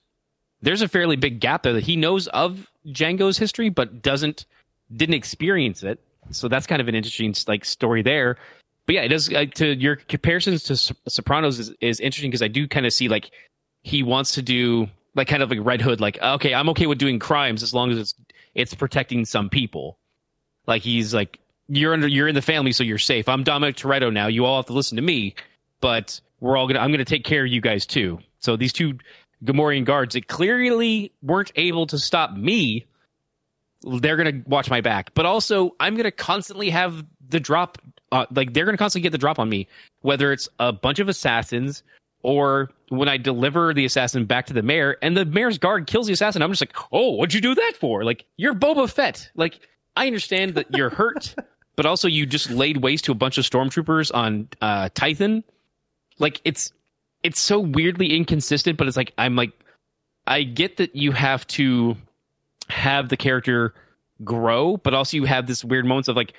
there's 0.61 0.83
a 0.83 0.89
fairly 0.89 1.17
big 1.17 1.41
gap 1.41 1.63
there 1.63 1.73
that 1.73 1.83
he 1.83 1.97
knows 1.97 2.29
of 2.29 2.71
Jango's 2.87 3.39
history 3.39 3.69
but 3.69 4.03
doesn't 4.03 4.47
didn't 4.95 5.15
experience 5.15 5.83
it. 5.83 5.99
So 6.31 6.49
that's 6.49 6.67
kind 6.67 6.81
of 6.81 6.89
an 6.89 6.95
interesting 6.95 7.35
like 7.49 7.65
story 7.65 8.03
there. 8.03 8.37
But 8.87 8.97
yeah 8.97 9.03
it 9.03 9.09
does 9.09 9.31
like 9.31 9.55
to 9.55 9.75
your 9.75 9.97
comparisons 9.97 10.65
to 10.65 10.77
sopranos 11.09 11.59
is, 11.59 11.73
is 11.81 12.01
interesting 12.01 12.31
because 12.31 12.43
i 12.43 12.49
do 12.49 12.67
kind 12.67 12.85
of 12.85 12.93
see 12.93 13.09
like 13.09 13.31
he 13.83 14.03
wants 14.03 14.33
to 14.33 14.43
do 14.43 14.89
like 15.15 15.29
kind 15.29 15.41
of 15.41 15.51
like 15.51 15.61
red 15.63 15.81
hood 15.81 16.01
like 16.01 16.21
okay 16.21 16.53
i'm 16.53 16.69
okay 16.71 16.87
with 16.87 16.99
doing 16.99 17.21
crimes 17.21 17.63
as 17.63 17.73
long 17.73 17.93
as 17.93 17.99
it's 17.99 18.15
it's 18.55 18.75
protecting 18.75 19.25
some 19.25 19.49
people. 19.49 19.99
Like 20.67 20.83
he's 20.83 21.15
like 21.15 21.39
you're 21.69 21.93
under 21.93 22.09
you're 22.09 22.29
in 22.29 22.35
the 22.35 22.43
family 22.43 22.73
so 22.73 22.85
you're 22.85 22.99
safe. 22.99 23.29
I'm 23.29 23.45
dominic 23.45 23.77
toretto 23.77 24.13
now. 24.13 24.27
You 24.27 24.45
all 24.45 24.59
have 24.59 24.67
to 24.67 24.73
listen 24.73 24.97
to 24.97 25.03
me 25.03 25.35
but 25.83 26.19
we're 26.41 26.57
all 26.57 26.67
gonna 26.67 26.79
i'm 26.79 26.91
gonna 26.91 27.05
take 27.05 27.25
care 27.25 27.45
of 27.45 27.53
you 27.53 27.61
guys 27.61 27.85
too 27.85 28.19
so 28.39 28.57
these 28.57 28.73
two 28.73 28.95
gamorrean 29.45 29.85
guards 29.85 30.15
that 30.15 30.29
clearly 30.29 31.13
weren't 31.23 31.53
able 31.57 31.87
to 31.87 31.99
stop 31.99 32.35
me 32.35 32.87
they're 33.99 34.17
gonna 34.17 34.41
watch 34.47 34.71
my 34.71 34.81
back 34.81 35.13
but 35.13 35.27
also 35.27 35.77
i'm 35.79 35.95
gonna 35.95 36.11
constantly 36.11 36.71
have 36.71 37.05
the 37.29 37.39
drop 37.39 37.77
uh, 38.13 38.25
like 38.35 38.55
they're 38.55 38.65
gonna 38.65 38.79
constantly 38.79 39.03
get 39.03 39.13
the 39.13 39.19
drop 39.19 39.39
on 39.39 39.51
me 39.51 39.69
whether 40.01 40.33
it's 40.33 40.49
a 40.59 40.73
bunch 40.73 40.99
of 40.99 41.09
assassins 41.09 41.83
or 42.23 42.71
when 42.89 43.09
I 43.09 43.17
deliver 43.17 43.75
the 43.75 43.85
assassin 43.85 44.27
back 44.27 44.47
to 44.47 44.53
the 44.53 44.63
mayor 44.63 44.97
and 45.03 45.17
the 45.17 45.25
mayor's 45.25 45.59
guard 45.59 45.87
kills 45.87 46.07
the 46.07 46.13
assassin, 46.13 46.43
I'm 46.43 46.51
just 46.51 46.63
like, 46.63 46.77
oh, 46.93 47.13
what'd 47.13 47.35
you 47.35 47.41
do 47.41 47.55
that 47.55 47.73
for? 47.79 48.05
Like, 48.05 48.25
you're 48.37 48.55
Boba 48.55 48.91
Fett. 48.91 49.31
Like, 49.35 49.61
I 49.97 50.07
understand 50.07 50.55
that 50.55 50.75
you're 50.75 50.91
hurt, 50.91 51.35
but 51.77 51.87
also 51.87 52.09
you 52.09 52.27
just 52.27 52.51
laid 52.51 52.79
waste 52.79 53.05
to 53.07 53.13
a 53.13 53.17
bunch 53.17 53.39
of 53.39 53.45
stormtroopers 53.45 54.15
on 54.15 54.49
uh 54.61 54.89
Tython. 54.91 55.43
Like 56.23 56.41
it's 56.45 56.73
it's 57.23 57.41
so 57.41 57.61
weirdly 57.61 58.17
inconsistent, 58.17 58.79
but 58.79 58.89
it's 58.89 58.97
like 58.97 59.13
I'm 59.19 59.37
like 59.37 59.53
I 60.27 60.45
get 60.45 60.79
that 60.79 60.97
you 60.97 61.13
have 61.13 61.47
to 61.49 61.97
have 62.69 63.09
the 63.09 63.17
character 63.17 63.75
grow, 64.25 64.77
but 64.77 64.95
also 64.95 65.17
you 65.17 65.25
have 65.25 65.47
this 65.47 65.65
weird 65.65 65.85
moments 65.85 66.09
of 66.09 66.17
like 66.17 66.33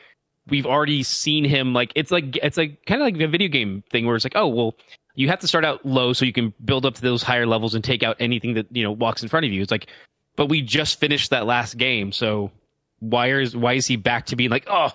we've 0.47 0.65
already 0.65 1.03
seen 1.03 1.45
him 1.45 1.73
like 1.73 1.91
it's 1.95 2.11
like 2.11 2.37
it's 2.37 2.57
like 2.57 2.85
kind 2.85 3.01
of 3.01 3.05
like 3.05 3.21
a 3.21 3.27
video 3.27 3.47
game 3.47 3.83
thing 3.91 4.05
where 4.05 4.15
it's 4.15 4.25
like 4.25 4.35
oh 4.35 4.47
well 4.47 4.75
you 5.15 5.29
have 5.29 5.39
to 5.39 5.47
start 5.47 5.63
out 5.63 5.85
low 5.85 6.11
so 6.11 6.25
you 6.25 6.33
can 6.33 6.53
build 6.65 6.85
up 6.85 6.95
to 6.95 7.01
those 7.01 7.23
higher 7.23 7.45
levels 7.45 7.75
and 7.75 7.83
take 7.83 8.03
out 8.03 8.17
anything 8.19 8.55
that 8.55 8.65
you 8.75 8.83
know 8.83 8.91
walks 8.91 9.21
in 9.21 9.29
front 9.29 9.45
of 9.45 9.51
you. 9.51 9.61
It's 9.61 9.71
like 9.71 9.87
but 10.35 10.47
we 10.47 10.61
just 10.61 10.99
finished 10.99 11.29
that 11.29 11.45
last 11.45 11.77
game, 11.77 12.11
so 12.11 12.51
why 12.99 13.29
is 13.31 13.55
why 13.55 13.73
is 13.73 13.85
he 13.85 13.97
back 13.97 14.27
to 14.27 14.35
being 14.37 14.49
like 14.49 14.63
oh 14.67 14.89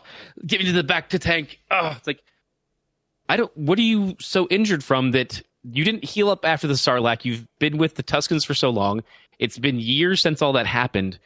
give 0.47 0.61
me 0.61 0.64
to 0.64 0.72
the 0.72 0.82
bacta 0.82 1.20
tank 1.20 1.61
oh 1.70 1.95
it's 1.95 2.07
like 2.07 2.22
I 3.28 3.36
don't 3.36 3.56
what 3.56 3.78
are 3.78 3.82
you 3.82 4.16
so 4.18 4.46
injured 4.48 4.82
from 4.82 5.12
that 5.12 5.42
you 5.64 5.84
didn't 5.84 6.04
heal 6.04 6.30
up 6.30 6.44
after 6.44 6.66
the 6.66 6.74
Sarlacc? 6.74 7.24
You've 7.24 7.46
been 7.58 7.78
with 7.78 7.94
the 7.96 8.02
Tuskens 8.02 8.46
for 8.46 8.54
so 8.54 8.70
long. 8.70 9.02
It's 9.38 9.58
been 9.58 9.78
years 9.78 10.20
since 10.20 10.42
all 10.42 10.52
that 10.54 10.66
happened. 10.66 11.18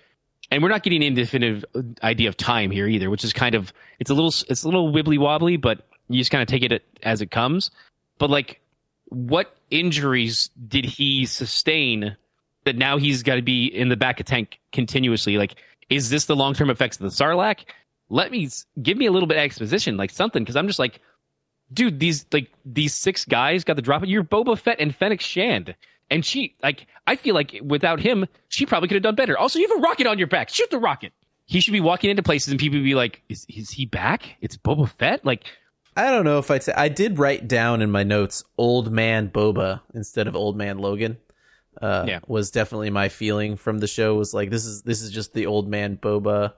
And 0.50 0.62
we're 0.62 0.68
not 0.68 0.82
getting 0.82 1.03
any 1.03 1.14
definitive 1.14 1.64
idea 2.03 2.28
of 2.28 2.36
time 2.36 2.70
here 2.70 2.86
either 2.86 3.09
which 3.09 3.24
is 3.24 3.32
kind 3.32 3.55
of 3.55 3.72
it's 3.98 4.11
a 4.11 4.14
little 4.14 4.34
it's 4.48 4.62
a 4.62 4.66
little 4.66 4.92
wibbly 4.92 5.18
wobbly 5.18 5.57
but 5.57 5.86
you 6.09 6.18
just 6.18 6.30
kind 6.30 6.42
of 6.42 6.48
take 6.48 6.62
it 6.62 6.82
as 7.03 7.20
it 7.20 7.30
comes. 7.30 7.70
But 8.18 8.30
like 8.30 8.61
what 9.09 9.57
injuries 9.70 10.50
did 10.68 10.84
he 10.84 11.26
sustain 11.26 12.16
that 12.64 12.76
now 12.76 12.96
he's 12.98 13.22
got 13.22 13.36
to 13.36 13.42
be 13.42 13.66
in 13.66 13.88
the 13.88 13.96
bacta 13.96 14.24
tank 14.24 14.59
continuously? 14.72 15.38
Like 15.38 15.57
is 15.92 16.11
this 16.11 16.24
the 16.24 16.36
long 16.36 16.55
term 16.55 16.70
effects 16.70 16.96
of 16.98 17.03
the 17.03 17.09
Sarlacc? 17.24 17.61
Let 18.09 18.30
me 18.32 18.48
give 18.82 18.98
me 18.98 19.07
a 19.07 19.12
little 19.12 19.26
bit 19.26 19.38
of 19.38 19.42
exposition, 19.42 19.96
like 19.96 20.11
something, 20.11 20.42
because 20.42 20.57
I'm 20.57 20.66
just 20.66 20.78
like, 20.78 21.00
dude, 21.73 21.99
these 22.01 22.27
like 22.33 22.51
these 22.64 22.95
six 22.95 23.25
guys 23.25 23.64
got 23.64 23.77
the 23.77 23.83
drop. 23.83 24.03
You're 24.07 24.25
Boba 24.25 24.59
Fett 24.59 24.79
and 24.81 24.95
Fennec 24.95 25.20
Shand, 25.20 25.75
and 26.11 26.25
she 26.25 26.57
like 26.62 26.87
I 27.07 27.16
feel 27.16 27.35
like 27.35 27.59
without 27.64 28.01
him, 28.01 28.27
she 28.49 28.66
probably 28.66 28.89
could 28.89 28.97
have 28.97 29.03
done 29.03 29.14
better. 29.14 29.39
Also, 29.39 29.59
you 29.59 29.68
have 29.68 29.79
a 29.79 29.81
rocket 29.81 30.07
on 30.07 30.18
your 30.18 30.29
back. 30.29 30.49
Shoot 30.49 30.70
the 30.70 30.79
rocket. 30.79 31.12
He 31.47 31.61
should 31.61 31.73
be 31.73 31.81
walking 31.81 32.11
into 32.11 32.23
places, 32.23 32.51
and 32.53 32.61
people 32.61 32.79
would 32.79 32.85
be 32.85 32.95
like, 32.95 33.23
"Is 33.29 33.47
is 33.49 33.70
he 33.70 33.87
back? 33.87 34.37
It's 34.41 34.57
Boba 34.57 34.89
Fett." 34.89 35.25
Like, 35.25 35.45
I 35.97 36.11
don't 36.11 36.25
know 36.25 36.39
if 36.39 36.51
I'd 36.51 36.62
say 36.62 36.73
I 36.77 36.89
did 36.89 37.18
write 37.18 37.49
down 37.49 37.83
in 37.83 37.91
my 37.91 38.05
notes 38.05 38.45
"old 38.57 38.91
man 38.93 39.29
Boba" 39.29 39.81
instead 39.95 40.27
of 40.29 40.37
"old 40.37 40.57
man 40.57 40.79
Logan." 40.79 41.18
uh, 41.81 42.05
Yeah. 42.07 42.20
was 42.27 42.51
definitely 42.51 42.91
my 42.91 43.09
feeling 43.09 43.57
from 43.57 43.79
the 43.79 43.87
show. 43.87 44.14
Was 44.14 44.33
like 44.35 44.51
this 44.51 44.64
is 44.66 44.83
this 44.83 45.03
is 45.03 45.11
just 45.11 45.35
the 45.35 45.47
old 45.47 45.68
man 45.68 45.97
Boba. 45.97 46.53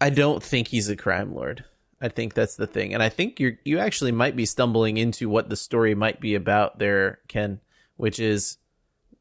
I 0.00 0.10
don't 0.10 0.42
think 0.42 0.68
he's 0.68 0.88
a 0.90 0.96
crime 0.96 1.34
lord. 1.34 1.64
I 2.00 2.08
think 2.08 2.34
that's 2.34 2.56
the 2.56 2.66
thing, 2.66 2.92
and 2.92 3.02
I 3.02 3.08
think 3.08 3.40
you 3.40 3.56
you 3.64 3.78
actually 3.78 4.12
might 4.12 4.36
be 4.36 4.44
stumbling 4.46 4.96
into 4.98 5.28
what 5.28 5.48
the 5.48 5.56
story 5.56 5.94
might 5.94 6.20
be 6.20 6.34
about 6.34 6.78
there, 6.78 7.20
Ken, 7.28 7.60
which 7.96 8.20
is 8.20 8.58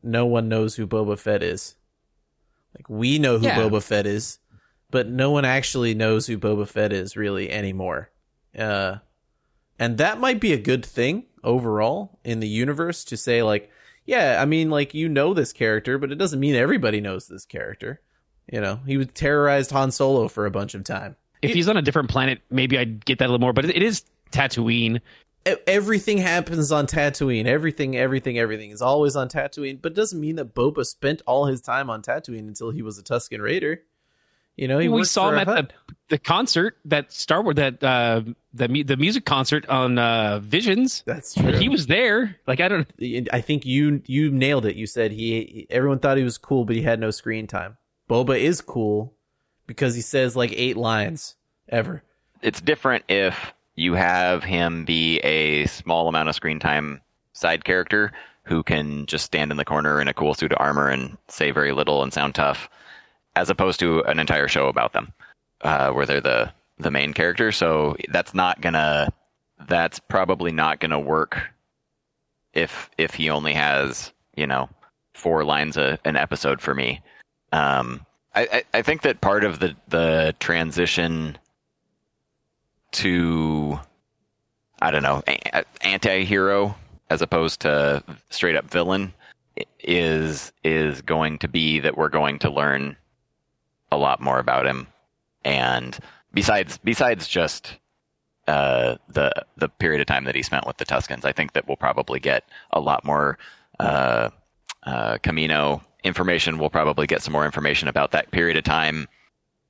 no 0.03 0.25
one 0.25 0.49
knows 0.49 0.75
who 0.75 0.85
Boba 0.85 1.17
Fett 1.17 1.41
is. 1.41 1.75
Like 2.75 2.89
we 2.89 3.17
know 3.17 3.37
who 3.37 3.45
Yeah. 3.45 3.57
Boba 3.57 3.81
Fett 3.81 4.05
is, 4.05 4.39
but 4.91 5.07
no 5.07 5.31
one 5.31 5.45
actually 5.45 5.93
knows 5.93 6.27
who 6.27 6.37
Boba 6.37 6.67
Fett 6.67 6.91
is 6.91 7.15
really 7.15 7.49
anymore. 7.49 8.11
Uh, 8.57 8.97
and 9.79 9.97
that 9.97 10.19
might 10.19 10.39
be 10.39 10.53
a 10.53 10.57
good 10.57 10.85
thing 10.85 11.25
overall 11.43 12.19
in 12.23 12.39
the 12.39 12.47
universe 12.47 13.03
to 13.03 13.15
say 13.15 13.43
like 13.43 13.69
yeah 14.05 14.39
i 14.41 14.45
mean 14.45 14.69
like 14.69 14.93
you 14.95 15.07
know 15.07 15.33
this 15.33 15.53
character 15.53 15.97
but 15.99 16.11
it 16.11 16.15
doesn't 16.17 16.39
mean 16.39 16.55
everybody 16.55 16.99
knows 16.99 17.27
this 17.27 17.45
character 17.45 18.01
you 18.51 18.59
know 18.59 18.79
he 18.87 18.97
was 18.97 19.07
terrorized 19.13 19.69
han 19.69 19.91
solo 19.91 20.27
for 20.27 20.45
a 20.47 20.51
bunch 20.51 20.73
of 20.73 20.83
time 20.83 21.15
if 21.45 21.53
he's 21.53 21.67
on 21.67 21.77
a 21.77 21.81
different 21.81 22.09
planet, 22.09 22.41
maybe 22.49 22.77
I'd 22.77 23.05
get 23.05 23.19
that 23.19 23.25
a 23.25 23.29
little 23.29 23.39
more. 23.39 23.53
But 23.53 23.65
it, 23.65 23.77
it 23.77 23.83
is 23.83 24.03
Tatooine. 24.31 25.01
Everything 25.67 26.17
happens 26.17 26.71
on 26.71 26.87
tatooine 26.87 27.45
everything 27.45 27.95
everything 27.95 28.39
everything 28.39 28.71
is 28.71 28.81
always 28.81 29.15
on 29.15 29.29
tatooine 29.29 29.79
but 29.79 29.91
it 29.91 29.95
doesn't 29.95 30.19
mean 30.19 30.37
that 30.37 30.55
boba 30.55 30.83
spent 30.83 31.21
all 31.27 31.45
his 31.45 31.61
time 31.61 31.87
on 31.87 32.01
tatooine 32.01 32.47
until 32.47 32.71
he 32.71 32.81
was 32.81 32.97
a 32.97 33.03
Tusken 33.03 33.39
raider 33.39 33.83
you 34.55 34.67
know 34.67 34.79
he 34.79 34.87
we 34.87 35.03
saw 35.03 35.29
him 35.29 35.37
at 35.37 35.47
the, 35.47 35.67
the 36.09 36.17
concert, 36.17 36.77
that 36.85 37.11
Star 37.11 37.41
Wars, 37.41 37.55
that 37.55 37.83
uh, 37.83 38.21
the 38.53 38.83
the 38.83 38.95
music 38.95 39.25
concert 39.25 39.67
on 39.67 39.97
uh, 39.97 40.39
Visions. 40.39 41.03
that's 41.05 41.33
true 41.33 41.51
He 41.53 41.67
was 41.67 41.87
there. 41.87 42.37
Like 42.47 42.61
I 42.61 42.67
don't. 42.69 42.87
I 43.33 43.41
think 43.41 43.65
you 43.65 44.01
you 44.05 44.31
nailed 44.31 44.65
it. 44.65 44.75
You 44.75 44.87
said 44.87 45.11
he 45.11 45.67
everyone 45.69 45.99
thought 45.99 46.17
he 46.17 46.23
was 46.23 46.37
cool, 46.37 46.63
but 46.63 46.75
he 46.75 46.83
had 46.83 46.99
no 46.99 47.11
screen 47.11 47.47
time. 47.47 47.77
Boba 48.09 48.39
is 48.39 48.61
cool 48.61 49.13
because 49.67 49.95
he 49.95 50.01
says 50.01 50.35
like 50.35 50.53
eight 50.53 50.77
lines 50.77 51.34
ever. 51.69 52.03
it's 52.41 52.61
different 52.61 53.03
if 53.07 53.53
you 53.75 53.93
have 53.93 54.43
him 54.43 54.85
be 54.85 55.19
a 55.19 55.65
small 55.65 56.07
amount 56.07 56.29
of 56.29 56.35
screen 56.35 56.59
time 56.59 57.01
side 57.33 57.65
character 57.65 58.11
who 58.43 58.63
can 58.63 59.05
just 59.05 59.25
stand 59.25 59.51
in 59.51 59.57
the 59.57 59.65
corner 59.65 59.99
in 59.99 60.07
a 60.07 60.13
cool 60.13 60.33
suit 60.33 60.51
of 60.51 60.57
armor 60.59 60.87
and 60.87 61.17
say 61.27 61.51
very 61.51 61.71
little 61.71 62.03
and 62.03 62.13
sound 62.13 62.35
tough, 62.35 62.69
as 63.35 63.49
opposed 63.49 63.79
to 63.79 64.01
an 64.03 64.19
entire 64.19 64.47
show 64.47 64.67
about 64.67 64.93
them, 64.93 65.11
uh, 65.61 65.91
where 65.91 66.05
they're 66.05 66.21
the 66.21 66.51
the 66.77 66.91
main 66.91 67.13
character. 67.13 67.51
So 67.51 67.95
that's 68.09 68.33
not 68.33 68.61
gonna 68.61 69.11
that's 69.67 69.99
probably 69.99 70.51
not 70.51 70.79
gonna 70.79 70.99
work 70.99 71.41
if 72.53 72.89
if 72.97 73.13
he 73.15 73.29
only 73.29 73.53
has 73.53 74.13
you 74.35 74.47
know 74.47 74.69
four 75.15 75.43
lines 75.43 75.77
a, 75.77 75.97
an 76.05 76.15
episode 76.15 76.61
for 76.61 76.75
me. 76.75 77.01
Um, 77.51 78.05
I, 78.35 78.41
I, 78.51 78.63
I 78.75 78.81
think 78.81 79.01
that 79.01 79.21
part 79.21 79.43
of 79.43 79.59
the 79.59 79.75
the 79.87 80.35
transition 80.39 81.37
to 82.95 83.79
I 84.81 84.91
don't 84.91 85.03
know 85.03 85.23
anti-hero 85.81 86.75
as 87.09 87.21
opposed 87.21 87.61
to 87.61 88.03
straight 88.29 88.55
up 88.55 88.69
villain 88.69 89.13
is 89.79 90.51
is 90.63 91.01
going 91.01 91.37
to 91.39 91.47
be 91.47 91.79
that 91.79 91.97
we're 91.97 92.09
going 92.09 92.39
to 92.39 92.49
learn 92.49 92.97
a 93.91 93.97
lot 93.97 94.19
more 94.19 94.39
about 94.39 94.65
him. 94.65 94.87
And 95.43 95.97
besides 96.33 96.77
besides 96.83 97.27
just 97.27 97.77
uh, 98.47 98.95
the 99.07 99.31
the 99.57 99.69
period 99.69 100.01
of 100.01 100.07
time 100.07 100.25
that 100.25 100.35
he 100.35 100.43
spent 100.43 100.67
with 100.67 100.77
the 100.77 100.85
Tuskens 100.85 101.25
I 101.25 101.31
think 101.31 101.53
that 101.53 101.67
we'll 101.67 101.77
probably 101.77 102.19
get 102.19 102.43
a 102.71 102.79
lot 102.79 103.03
more 103.03 103.37
uh, 103.79 104.29
uh, 104.83 105.17
Kamino 105.23 105.81
information. 106.03 106.57
We'll 106.57 106.69
probably 106.69 107.07
get 107.07 107.21
some 107.21 107.33
more 107.33 107.45
information 107.45 107.87
about 107.87 108.11
that 108.11 108.31
period 108.31 108.57
of 108.57 108.63
time 108.63 109.07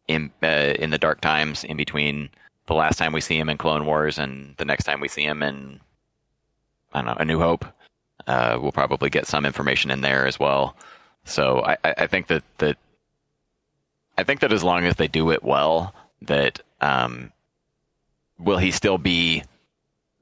in 0.08 0.32
uh, 0.44 0.74
in 0.80 0.90
the 0.90 0.98
dark 0.98 1.22
times 1.22 1.64
in 1.64 1.78
between 1.78 2.30
the 2.68 2.74
last 2.74 2.98
time 2.98 3.14
we 3.14 3.22
see 3.22 3.38
him 3.38 3.50
in 3.50 3.58
Clone 3.58 3.86
Wars 3.86 4.18
and 4.18 4.56
the 4.58 4.66
next 4.66 4.86
time 4.86 5.00
we 5.00 5.08
see 5.08 5.24
him 5.24 5.44
in 5.44 5.80
I 6.94 7.02
don't 7.02 7.08
know 7.08 7.16
A 7.20 7.26
New 7.26 7.40
Hope. 7.40 7.66
Uh, 8.28 8.58
we'll 8.62 8.72
probably 8.72 9.10
get 9.10 9.28
some 9.28 9.46
information 9.46 9.92
in 9.92 10.02
there 10.02 10.26
as 10.26 10.40
well. 10.40 10.76
So 11.26 11.64
I, 11.64 11.78
I 11.84 12.08
think 12.08 12.28
that 12.28 12.44
that 12.60 12.78
I 14.18 14.24
think 14.24 14.40
that 14.40 14.54
as 14.54 14.64
long 14.64 14.86
as 14.86 14.96
they 14.96 15.08
do 15.08 15.32
it 15.32 15.44
well, 15.44 15.94
that 16.22 16.62
um, 16.82 17.32
will 18.40 18.58
he 18.58 18.72
still 18.72 18.98
be 18.98 19.44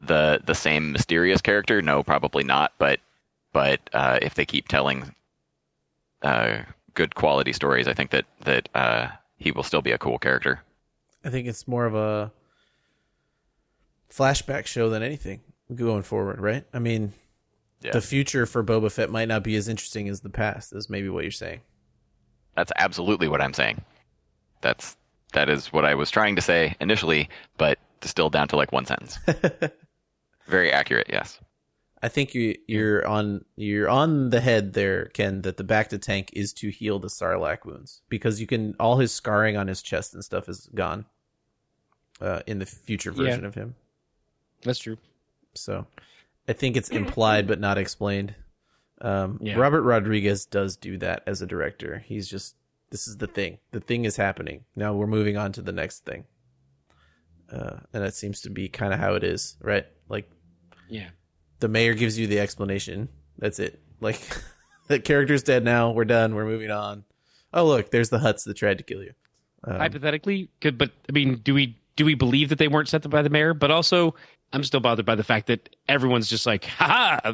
the 0.01 0.41
the 0.43 0.55
same 0.55 0.91
mysterious 0.91 1.41
character? 1.41 1.81
No, 1.81 2.03
probably 2.03 2.43
not. 2.43 2.73
But 2.77 2.99
but 3.51 3.79
uh, 3.93 4.19
if 4.21 4.33
they 4.33 4.45
keep 4.45 4.67
telling 4.67 5.13
uh, 6.23 6.59
good 6.95 7.15
quality 7.15 7.53
stories, 7.53 7.87
I 7.87 7.93
think 7.93 8.09
that 8.11 8.25
that 8.41 8.69
uh, 8.73 9.07
he 9.37 9.51
will 9.51 9.63
still 9.63 9.81
be 9.81 9.91
a 9.91 9.97
cool 9.97 10.17
character. 10.17 10.61
I 11.23 11.29
think 11.29 11.47
it's 11.47 11.67
more 11.67 11.85
of 11.85 11.95
a 11.95 12.31
flashback 14.09 14.65
show 14.65 14.89
than 14.89 15.03
anything 15.03 15.41
going 15.73 16.03
forward, 16.03 16.39
right? 16.39 16.65
I 16.73 16.79
mean, 16.79 17.13
Yeah. 17.81 17.91
the 17.91 18.01
future 18.01 18.45
for 18.45 18.63
Boba 18.63 18.91
Fett 18.91 19.09
might 19.09 19.27
not 19.27 19.43
be 19.43 19.55
as 19.55 19.67
interesting 19.67 20.07
as 20.07 20.21
the 20.21 20.29
past, 20.29 20.73
is 20.73 20.89
maybe 20.89 21.09
what 21.09 21.23
you're 21.23 21.31
saying. 21.31 21.61
That's 22.55 22.71
absolutely 22.77 23.27
what 23.27 23.41
I'm 23.41 23.53
saying. 23.53 23.83
That's 24.61 24.95
that 25.33 25.49
is 25.49 25.73
what 25.73 25.83
I 25.83 25.95
was 25.95 26.11
trying 26.11 26.35
to 26.35 26.41
say 26.41 26.75
initially, 26.79 27.27
but 27.57 27.79
distilled 28.01 28.33
down 28.33 28.47
to 28.49 28.55
like 28.55 28.71
one 28.71 28.85
sentence. 28.85 29.17
Very 30.47 30.71
accurate, 30.71 31.07
yes. 31.09 31.39
I 32.03 32.09
think 32.09 32.35
you 32.35 32.55
you're 32.67 33.05
on 33.07 33.43
you're 33.55 33.89
on 33.89 34.29
the 34.29 34.41
head 34.41 34.73
there, 34.73 35.05
Ken. 35.05 35.41
That 35.41 35.57
the 35.57 35.63
bacta 35.63 35.99
tank 35.99 36.29
is 36.33 36.53
to 36.55 36.69
heal 36.69 36.99
the 36.99 37.07
Sarlacc 37.07 37.65
wounds 37.65 38.01
because 38.09 38.39
you 38.39 38.45
can 38.47 38.75
all 38.79 38.97
his 38.97 39.11
scarring 39.13 39.57
on 39.57 39.67
his 39.67 39.81
chest 39.81 40.13
and 40.13 40.23
stuff 40.23 40.47
is 40.47 40.69
gone. 40.75 41.05
Uh, 42.23 42.41
in 42.47 42.57
the 42.59 42.65
future 42.65 43.11
version 43.11 43.41
Yeah. 43.41 43.47
of 43.47 43.53
him, 43.55 43.75
That's 44.63 44.79
true. 44.79 44.97
so 45.55 45.85
I 46.47 46.53
think 46.53 46.77
it's 46.77 46.87
implied 46.89 47.47
but 47.47 47.59
not 47.59 47.77
explained. 47.77 48.33
Um, 49.01 49.39
Yeah. 49.41 49.55
Robert 49.55 49.81
Rodriguez 49.81 50.45
does 50.45 50.77
do 50.77 50.97
that 50.99 51.23
as 51.27 51.41
a 51.41 51.45
director. 51.45 51.99
He's 51.99 52.29
just 52.29 52.55
this 52.91 53.07
is 53.07 53.17
the 53.17 53.27
thing. 53.27 53.57
The 53.71 53.79
thing 53.81 54.05
is 54.05 54.15
happening. 54.17 54.63
Now 54.75 54.93
we're 54.93 55.07
moving 55.07 55.35
on 55.35 55.51
to 55.53 55.61
the 55.61 55.71
next 55.73 56.05
thing. 56.05 56.23
Uh, 57.51 57.79
and 57.91 58.03
that 58.03 58.13
seems 58.13 58.39
to 58.41 58.49
be 58.49 58.69
kind 58.69 58.93
of 58.93 58.99
how 58.99 59.15
it 59.15 59.23
is, 59.23 59.57
right? 59.61 59.85
Like 60.09 60.29
Yeah. 60.87 61.09
the 61.59 61.67
mayor 61.67 61.93
gives 61.93 62.17
you 62.17 62.27
the 62.27 62.39
explanation. 62.39 63.09
That's 63.37 63.59
it. 63.59 63.81
Like 63.99 64.19
the 64.87 64.99
character's 64.99 65.43
dead 65.43 65.63
now. 65.63 65.91
We're 65.91 66.05
done. 66.05 66.35
We're 66.35 66.45
moving 66.45 66.71
on. 66.71 67.03
Oh 67.53 67.65
look, 67.67 67.91
there's 67.91 68.09
the 68.09 68.19
Hutts 68.19 68.45
that 68.45 68.55
tried 68.55 68.77
to 68.77 68.83
kill 68.83 69.03
you. 69.03 69.13
Um, 69.65 69.77
hypothetically 69.77 70.49
could 70.59 70.77
but 70.77 70.91
i 71.07 71.13
mean 71.13 71.35
do 71.37 71.53
we 71.53 71.77
do 71.95 72.05
we 72.05 72.15
believe 72.15 72.49
that 72.49 72.57
they 72.57 72.67
weren't 72.67 72.89
sent 72.89 73.09
by 73.09 73.21
the 73.21 73.29
mayor? 73.29 73.53
But 73.53 73.71
also 73.71 74.15
i'm 74.53 74.63
still 74.63 74.79
bothered 74.79 75.05
by 75.05 75.15
the 75.15 75.23
fact 75.23 75.47
that 75.47 75.75
everyone's 75.89 76.29
just 76.29 76.45
like 76.45 76.65
ha 76.65 77.19
ha, 77.23 77.33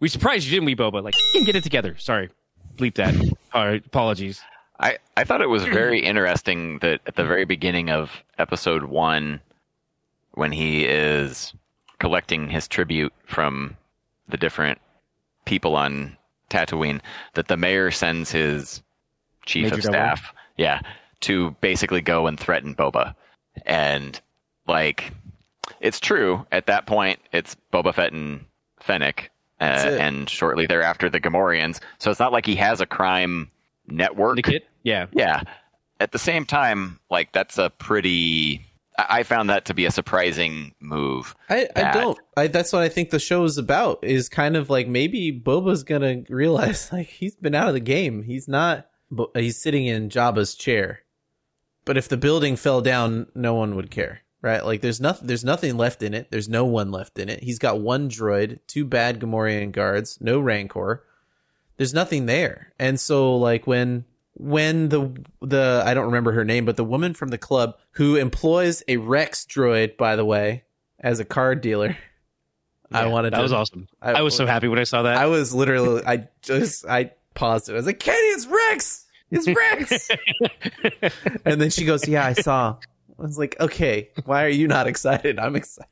we 0.00 0.08
surprised 0.08 0.46
you 0.46 0.50
didn't 0.50 0.66
we 0.66 0.74
boba? 0.74 1.02
Like 1.02 1.14
"F***ing 1.14 1.44
get 1.44 1.54
it 1.56 1.62
together. 1.62 1.96
Sorry. 1.98 2.28
Bleep 2.76 2.94
that. 2.94 3.14
All 3.54 3.66
right 3.66 3.84
apologies. 3.84 4.40
I, 4.80 4.96
I 5.16 5.24
thought 5.24 5.42
it 5.42 5.50
was 5.50 5.64
very 5.64 6.00
interesting 6.00 6.78
that 6.78 7.00
at 7.06 7.16
the 7.16 7.24
very 7.24 7.44
beginning 7.44 7.90
of 7.90 8.24
episode 8.38 8.84
one, 8.84 9.40
when 10.32 10.52
he 10.52 10.86
is 10.86 11.52
collecting 11.98 12.48
his 12.48 12.66
tribute 12.66 13.12
from 13.26 13.76
the 14.30 14.38
different 14.38 14.78
people 15.44 15.76
on 15.76 16.16
Tatooine, 16.48 17.00
that 17.34 17.48
the 17.48 17.58
mayor 17.58 17.90
sends 17.90 18.32
his 18.32 18.82
chief 19.44 19.70
majordomo? 19.70 19.82
staff, 19.82 20.34
yeah, 20.56 20.80
to 21.20 21.54
basically 21.60 22.00
go 22.00 22.26
and 22.26 22.40
threaten 22.40 22.74
Boba. 22.74 23.14
And 23.66 24.20
like, 24.66 25.12
it's 25.80 26.00
true. 26.00 26.46
At 26.52 26.66
that 26.66 26.86
point, 26.86 27.20
it's 27.32 27.56
Boba 27.72 27.94
Fett 27.94 28.12
and 28.12 28.44
Fennec, 28.80 29.30
uh, 29.60 29.64
and 29.64 30.28
shortly 30.28 30.66
thereafter, 30.66 31.10
the 31.10 31.20
Gamorreans. 31.20 31.80
So 31.98 32.10
it's 32.10 32.20
not 32.20 32.32
like 32.32 32.46
he 32.46 32.56
has 32.56 32.80
a 32.80 32.86
crime 32.86 33.50
network. 33.86 34.36
Syndicate? 34.36 34.68
yeah 34.82 35.06
Yeah. 35.12 35.42
At 35.98 36.12
the 36.12 36.18
same 36.18 36.46
time, 36.46 36.98
like 37.10 37.32
that's 37.32 37.58
a 37.58 37.70
pretty. 37.70 38.64
I 38.98 39.20
I 39.20 39.22
found 39.22 39.50
that 39.50 39.66
to 39.66 39.74
be 39.74 39.84
a 39.84 39.90
surprising 39.90 40.74
move. 40.80 41.34
I, 41.48 41.68
I 41.76 41.92
don't. 41.92 42.18
I 42.36 42.46
that's 42.46 42.72
what 42.72 42.82
I 42.82 42.88
think 42.88 43.10
the 43.10 43.18
show 43.18 43.44
is 43.44 43.58
about. 43.58 44.02
Is 44.02 44.28
kind 44.30 44.56
of 44.56 44.70
like 44.70 44.88
maybe 44.88 45.30
Boba's 45.30 45.82
gonna 45.82 46.22
realize 46.30 46.90
like 46.90 47.08
he's 47.08 47.36
been 47.36 47.54
out 47.54 47.68
of 47.68 47.74
the 47.74 47.80
game. 47.80 48.22
He's 48.22 48.48
not. 48.48 48.86
But 49.10 49.30
he's 49.34 49.60
sitting 49.60 49.86
in 49.86 50.08
Jabba's 50.08 50.54
chair. 50.54 51.00
But 51.84 51.96
if 51.96 52.08
the 52.08 52.16
building 52.16 52.56
fell 52.56 52.80
down, 52.80 53.26
no 53.34 53.54
one 53.54 53.74
would 53.76 53.90
care, 53.90 54.20
right? 54.42 54.64
Like 54.64 54.80
there's 54.80 55.00
nothing. 55.00 55.26
There's 55.26 55.44
nothing 55.44 55.76
left 55.76 56.02
in 56.02 56.14
it. 56.14 56.30
There's 56.30 56.48
no 56.48 56.64
one 56.64 56.90
left 56.90 57.18
in 57.18 57.28
it. 57.28 57.42
He's 57.42 57.58
got 57.58 57.80
one 57.80 58.08
droid, 58.08 58.58
two 58.66 58.84
bad 58.84 59.18
Gamorrean 59.20 59.72
guards, 59.72 60.18
no 60.20 60.38
Rancor. 60.40 61.02
There's 61.76 61.94
nothing 61.94 62.26
there. 62.26 62.72
And 62.78 63.00
so 63.00 63.36
like 63.36 63.66
when 63.66 64.04
when 64.34 64.90
the 64.90 65.10
the 65.40 65.82
I 65.84 65.94
don't 65.94 66.06
remember 66.06 66.32
her 66.32 66.44
name, 66.44 66.64
but 66.64 66.76
the 66.76 66.84
woman 66.84 67.14
from 67.14 67.28
the 67.30 67.38
club 67.38 67.76
who 67.92 68.16
employs 68.16 68.82
a 68.86 68.98
Rex 68.98 69.44
droid, 69.46 69.96
by 69.96 70.16
the 70.16 70.24
way, 70.24 70.64
as 70.98 71.18
a 71.20 71.24
card 71.24 71.60
dealer. 71.62 71.96
I 72.92 73.04
Yeah, 73.04 73.08
wanted 73.08 73.32
that 73.32 73.36
to, 73.38 73.42
was 73.44 73.52
awesome 73.52 73.86
I- 74.02 74.14
I, 74.14 74.22
was 74.22 74.34
so 74.34 74.46
happy 74.46 74.66
when 74.66 74.80
i 74.80 74.82
saw 74.84 75.02
that 75.02 75.16
I 75.16 75.26
was 75.26 75.54
literally 75.54 76.02
I 76.04 76.26
just 76.42 76.84
I 76.86 77.12
paused 77.34 77.68
it. 77.68 77.72
I 77.72 77.76
was 77.76 77.86
like, 77.86 78.00
Kenny, 78.00 78.18
it's 78.18 78.46
Rex. 78.46 79.06
It's 79.30 79.46
Rex. 79.46 80.08
and 81.44 81.60
then 81.60 81.70
she 81.70 81.84
goes, 81.84 82.06
Yeah, 82.08 82.26
I 82.26 82.32
saw. 82.32 82.76
I 83.18 83.22
was 83.22 83.38
like, 83.38 83.56
Okay, 83.60 84.10
why 84.24 84.44
are 84.44 84.48
you 84.48 84.66
not 84.66 84.86
excited? 84.86 85.38
I'm 85.38 85.56
excited. 85.56 85.88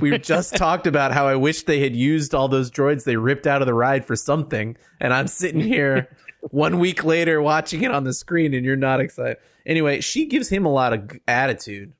We 0.00 0.18
just 0.18 0.56
talked 0.56 0.86
about 0.86 1.12
how 1.12 1.26
I 1.26 1.34
wish 1.34 1.64
they 1.64 1.80
had 1.80 1.96
used 1.96 2.34
all 2.34 2.48
those 2.48 2.70
droids 2.70 3.04
they 3.04 3.16
ripped 3.16 3.46
out 3.46 3.60
of 3.60 3.66
the 3.66 3.74
ride 3.74 4.04
for 4.04 4.14
something, 4.14 4.76
and 5.00 5.12
I'm 5.12 5.26
sitting 5.26 5.60
here 5.60 6.16
one 6.50 6.78
week 6.78 7.04
later 7.04 7.42
watching 7.42 7.82
it 7.82 7.90
on 7.90 8.04
the 8.04 8.12
screen, 8.12 8.54
and 8.54 8.64
you're 8.64 8.76
not 8.76 9.00
excited. 9.00 9.38
Anyway, 9.66 10.00
she 10.00 10.26
gives 10.26 10.48
him 10.48 10.64
a 10.64 10.72
lot 10.72 10.92
of 10.92 11.10
attitude, 11.26 11.92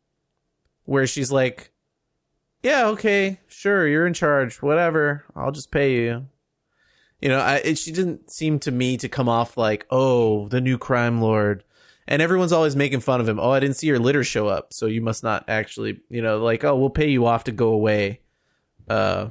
where 0.84 1.06
she's 1.06 1.32
like, 1.32 1.72
"Yeah, 2.62 2.86
okay, 2.88 3.40
sure, 3.48 3.88
you're 3.88 4.06
in 4.06 4.14
charge. 4.14 4.62
Whatever, 4.62 5.24
I'll 5.34 5.52
just 5.52 5.70
pay 5.72 5.94
you." 5.94 6.26
You 7.20 7.28
know, 7.28 7.38
I, 7.38 7.56
it, 7.56 7.78
she 7.78 7.92
didn't 7.92 8.30
seem 8.30 8.58
to 8.60 8.70
me 8.70 8.96
to 8.98 9.08
come 9.08 9.28
off 9.28 9.56
like, 9.56 9.86
"Oh, 9.90 10.48
the 10.48 10.60
new 10.60 10.78
crime 10.78 11.20
lord." 11.20 11.64
And 12.08 12.20
everyone's 12.20 12.52
always 12.52 12.74
making 12.74 13.00
fun 13.00 13.20
of 13.20 13.28
him. 13.28 13.38
Oh, 13.38 13.50
I 13.50 13.60
didn't 13.60 13.76
see 13.76 13.86
your 13.86 14.00
litter 14.00 14.24
show 14.24 14.48
up, 14.48 14.72
so 14.72 14.86
you 14.86 15.00
must 15.00 15.22
not 15.22 15.44
actually, 15.46 16.00
you 16.08 16.22
know, 16.22 16.42
like, 16.42 16.64
oh, 16.64 16.74
we'll 16.74 16.90
pay 16.90 17.08
you 17.08 17.26
off 17.26 17.44
to 17.44 17.52
go 17.52 17.68
away. 17.68 18.20
Uh, 18.88 19.28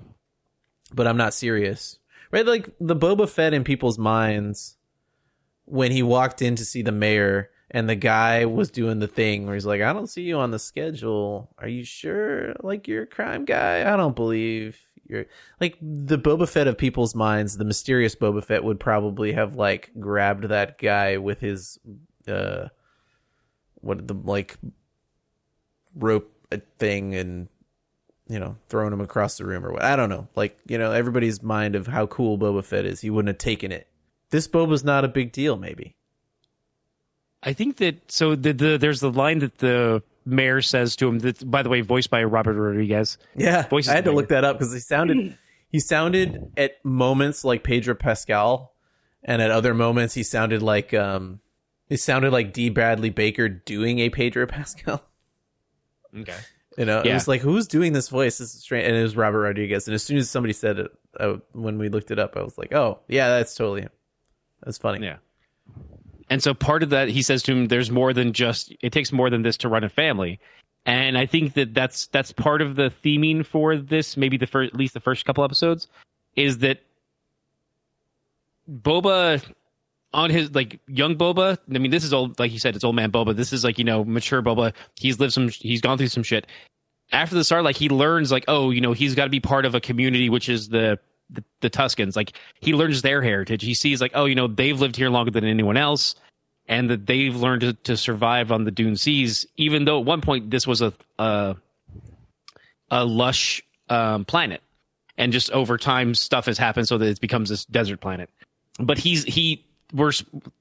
but 0.93 1.05
I'm 1.05 1.17
not 1.17 1.33
serious. 1.33 1.99
Right? 2.31 2.45
Like 2.45 2.69
the 2.79 2.95
Boba 2.95 3.27
Fett 3.27 3.53
in 3.53 3.63
people's 3.63 3.97
minds 3.97 4.77
when 5.65 5.91
he 5.91 6.03
walked 6.03 6.41
in 6.41 6.55
to 6.55 6.65
see 6.65 6.81
the 6.81 6.91
mayor 6.91 7.49
and 7.71 7.87
the 7.87 7.95
guy 7.95 8.45
was 8.45 8.71
doing 8.71 8.99
the 8.99 9.07
thing 9.07 9.45
where 9.45 9.53
he's 9.53 9.65
like, 9.65 9.81
I 9.81 9.93
don't 9.93 10.09
see 10.09 10.23
you 10.23 10.37
on 10.37 10.51
the 10.51 10.59
schedule. 10.59 11.49
Are 11.57 11.67
you 11.67 11.83
sure? 11.83 12.55
Like 12.61 12.87
you're 12.87 13.03
a 13.03 13.07
crime 13.07 13.45
guy? 13.45 13.81
I 13.91 13.95
don't 13.95 14.15
believe 14.15 14.79
you're 15.09 15.25
like 15.59 15.77
the 15.81 16.17
Boba 16.17 16.47
Fett 16.47 16.67
of 16.67 16.77
people's 16.77 17.15
minds, 17.15 17.57
the 17.57 17.65
mysterious 17.65 18.15
Boba 18.15 18.43
Fett 18.43 18.63
would 18.63 18.79
probably 18.79 19.33
have 19.33 19.55
like 19.55 19.91
grabbed 19.99 20.45
that 20.45 20.77
guy 20.77 21.17
with 21.17 21.39
his 21.39 21.79
uh 22.27 22.67
what 23.81 24.07
the 24.07 24.13
like 24.13 24.57
rope 25.95 26.31
uh, 26.51 26.57
thing 26.77 27.15
and 27.15 27.49
you 28.27 28.39
know 28.39 28.55
thrown 28.69 28.93
him 28.93 29.01
across 29.01 29.37
the 29.37 29.45
room 29.45 29.65
or 29.65 29.73
what 29.73 29.83
I 29.83 29.95
don't 29.95 30.09
know. 30.09 30.27
Like 30.35 30.57
you 30.67 30.77
know 30.77 30.91
everybody's 30.91 31.41
mind 31.41 31.75
of 31.75 31.87
how 31.87 32.05
cool 32.05 32.37
Boba 32.37 32.63
Fett 32.63 32.85
is. 32.85 33.01
He 33.01 33.09
wouldn't 33.09 33.29
have 33.29 33.39
taken 33.39 33.71
it. 33.71 33.87
This 34.29 34.47
Boba's 34.47 34.83
not 34.83 35.03
a 35.03 35.09
big 35.09 35.31
deal. 35.31 35.57
Maybe. 35.57 35.95
I 37.41 37.53
think 37.53 37.77
that 37.77 38.11
so 38.11 38.35
the, 38.35 38.53
the 38.53 38.77
there's 38.77 38.99
the 38.99 39.11
line 39.11 39.39
that 39.39 39.57
the 39.57 40.03
mayor 40.25 40.61
says 40.61 40.95
to 40.97 41.07
him 41.07 41.19
that 41.19 41.49
by 41.49 41.63
the 41.63 41.69
way 41.69 41.81
voiced 41.81 42.09
by 42.09 42.23
Robert 42.23 42.53
Rodriguez. 42.59 43.17
Yeah, 43.35 43.67
Voices 43.67 43.89
I 43.89 43.95
had 43.95 44.05
to 44.05 44.11
matter. 44.11 44.17
look 44.17 44.29
that 44.29 44.43
up 44.43 44.57
because 44.59 44.73
he 44.73 44.79
sounded 44.79 45.37
he 45.69 45.79
sounded 45.79 46.51
at 46.57 46.83
moments 46.83 47.43
like 47.43 47.63
Pedro 47.63 47.95
Pascal, 47.95 48.73
and 49.23 49.41
at 49.41 49.51
other 49.51 49.73
moments 49.73 50.13
he 50.13 50.23
sounded 50.23 50.61
like 50.61 50.93
um 50.93 51.39
he 51.87 51.97
sounded 51.97 52.31
like 52.31 52.53
D. 52.53 52.69
Bradley 52.69 53.09
Baker 53.09 53.49
doing 53.49 53.99
a 53.99 54.09
Pedro 54.09 54.45
Pascal. 54.47 55.03
Okay. 56.17 56.37
You 56.77 56.85
know, 56.85 57.01
it 57.01 57.13
was 57.13 57.27
like 57.27 57.41
who's 57.41 57.67
doing 57.67 57.93
this 57.93 58.09
voice? 58.09 58.37
This 58.37 58.55
is 58.55 58.61
strange, 58.61 58.87
and 58.87 58.95
it 58.95 59.03
was 59.03 59.15
Robert 59.15 59.41
Rodriguez. 59.41 59.87
And 59.87 59.95
as 59.95 60.01
soon 60.03 60.17
as 60.17 60.29
somebody 60.29 60.53
said 60.53 60.79
it, 60.79 60.91
uh, 61.19 61.37
when 61.51 61.77
we 61.77 61.89
looked 61.89 62.09
it 62.09 62.19
up, 62.19 62.37
I 62.37 62.41
was 62.43 62.57
like, 62.57 62.73
oh 62.73 62.99
yeah, 63.07 63.27
that's 63.29 63.53
totally 63.55 63.81
him. 63.81 63.89
That's 64.63 64.77
funny. 64.77 65.05
Yeah. 65.05 65.17
And 66.29 66.43
so 66.43 66.53
part 66.53 66.83
of 66.83 66.91
that, 66.91 67.09
he 67.09 67.21
says 67.21 67.41
to 67.43 67.51
him, 67.51 67.67
"There's 67.67 67.89
more 67.89 68.13
than 68.13 68.33
just. 68.33 68.73
It 68.81 68.91
takes 68.91 69.11
more 69.11 69.29
than 69.29 69.41
this 69.41 69.57
to 69.57 69.69
run 69.69 69.83
a 69.83 69.89
family." 69.89 70.39
And 70.85 71.17
I 71.17 71.25
think 71.25 71.53
that 71.53 71.73
that's 71.73 72.07
that's 72.07 72.31
part 72.31 72.61
of 72.61 72.75
the 72.75 72.91
theming 73.03 73.45
for 73.45 73.77
this. 73.77 74.15
Maybe 74.15 74.37
the 74.37 74.47
first, 74.47 74.73
at 74.73 74.79
least 74.79 74.93
the 74.93 74.99
first 74.99 75.25
couple 75.25 75.43
episodes, 75.43 75.87
is 76.35 76.59
that 76.59 76.81
Boba 78.69 79.43
on 80.13 80.29
his 80.29 80.53
like 80.53 80.79
young 80.87 81.15
Boba. 81.15 81.57
I 81.73 81.77
mean, 81.77 81.91
this 81.91 82.03
is 82.03 82.13
old, 82.13 82.39
like 82.39 82.51
you 82.51 82.59
said, 82.59 82.75
it's 82.75 82.83
old 82.83 82.95
man 82.95 83.11
Boba. 83.11 83.35
This 83.35 83.53
is 83.53 83.63
like 83.63 83.77
you 83.77 83.83
know 83.83 84.03
mature 84.03 84.41
Boba. 84.41 84.73
He's 84.95 85.19
lived 85.19 85.33
some. 85.33 85.49
He's 85.49 85.81
gone 85.81 85.97
through 85.97 86.07
some 86.07 86.23
shit. 86.23 86.47
After 87.11 87.35
the 87.35 87.43
start, 87.43 87.63
like 87.63 87.75
he 87.75 87.89
learns, 87.89 88.31
like 88.31 88.45
oh, 88.47 88.69
you 88.71 88.81
know, 88.81 88.93
he's 88.93 89.15
got 89.15 89.25
to 89.25 89.29
be 89.29 89.39
part 89.39 89.65
of 89.65 89.75
a 89.75 89.81
community, 89.81 90.29
which 90.29 90.47
is 90.47 90.69
the 90.69 90.99
the, 91.29 91.43
the 91.61 91.69
Tuskens. 91.69 92.15
Like 92.15 92.33
he 92.59 92.73
learns 92.73 93.01
their 93.01 93.21
heritage. 93.21 93.63
He 93.63 93.73
sees 93.73 94.01
like, 94.01 94.11
oh, 94.15 94.25
you 94.25 94.35
know, 94.35 94.47
they've 94.47 94.79
lived 94.79 94.95
here 94.95 95.09
longer 95.09 95.31
than 95.31 95.45
anyone 95.45 95.77
else, 95.77 96.15
and 96.67 96.89
that 96.89 97.05
they've 97.05 97.35
learned 97.35 97.61
to, 97.61 97.73
to 97.73 97.97
survive 97.97 98.51
on 98.51 98.63
the 98.63 98.71
Dune 98.71 98.95
Seas. 98.95 99.45
Even 99.57 99.85
though 99.85 99.99
at 99.99 100.05
one 100.05 100.21
point 100.21 100.49
this 100.49 100.67
was 100.67 100.81
a 100.81 100.93
a, 101.17 101.55
a 102.91 103.05
lush 103.05 103.61
um, 103.89 104.25
planet, 104.25 104.61
and 105.17 105.31
just 105.31 105.51
over 105.51 105.77
time 105.77 106.15
stuff 106.15 106.45
has 106.45 106.57
happened 106.57 106.87
so 106.87 106.97
that 106.97 107.07
it 107.07 107.21
becomes 107.21 107.49
this 107.49 107.65
desert 107.65 108.01
planet. 108.01 108.29
But 108.79 108.97
he's 108.97 109.23
he. 109.23 109.65
We're, 109.91 110.11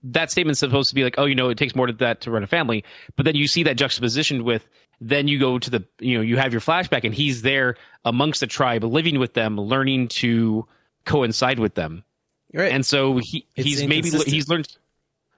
that 0.04 0.30
statement's 0.30 0.58
supposed 0.58 0.88
to 0.88 0.94
be 0.94 1.04
like, 1.04 1.16
oh, 1.18 1.26
you 1.26 1.34
know, 1.34 1.50
it 1.50 1.58
takes 1.58 1.74
more 1.74 1.86
than 1.86 1.98
that 1.98 2.22
to 2.22 2.30
run 2.30 2.42
a 2.42 2.46
family. 2.46 2.82
But 3.14 3.26
then 3.26 3.34
you 3.34 3.46
see 3.46 3.64
that 3.64 3.76
juxtapositioned 3.76 4.42
with, 4.42 4.66
then 5.00 5.28
you 5.28 5.38
go 5.38 5.58
to 5.58 5.70
the, 5.70 5.84
you 6.00 6.16
know, 6.16 6.22
you 6.22 6.36
have 6.36 6.52
your 6.52 6.60
flashback 6.60 7.04
and 7.04 7.14
he's 7.14 7.42
there 7.42 7.76
amongst 8.04 8.40
the 8.40 8.46
tribe, 8.46 8.84
living 8.84 9.18
with 9.18 9.34
them, 9.34 9.58
learning 9.58 10.08
to 10.08 10.66
coincide 11.04 11.58
with 11.58 11.74
them. 11.74 12.04
Right. 12.52 12.72
And 12.72 12.84
so 12.84 13.18
he 13.18 13.46
It's 13.54 13.66
he's 13.66 13.86
maybe 13.86 14.10
he's 14.10 14.48
learned, 14.48 14.68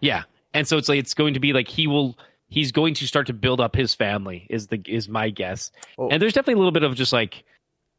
yeah. 0.01 0.23
And 0.55 0.67
so 0.67 0.77
it's 0.77 0.89
like 0.89 0.99
it's 0.99 1.15
going 1.15 1.35
to 1.35 1.41
be 1.41 1.53
like 1.53 1.69
he 1.69 1.87
will 1.87 2.17
he's 2.49 2.73
going 2.73 2.95
to 2.95 3.07
start 3.07 3.27
to 3.29 3.33
build 3.33 3.61
up 3.61 3.75
his 3.75 3.95
family 3.95 4.47
is 4.49 4.69
the 4.69 4.81
is 4.87 5.09
my 5.09 5.31
guess. 5.31 5.71
Oh. 5.99 6.09
And 6.09 6.23
there's 6.23 6.33
definitely 6.33 6.55
a 6.55 6.59
little 6.59 6.73
bit 6.73 6.85
of 6.85 6.95
just 6.95 7.13
like 7.13 7.45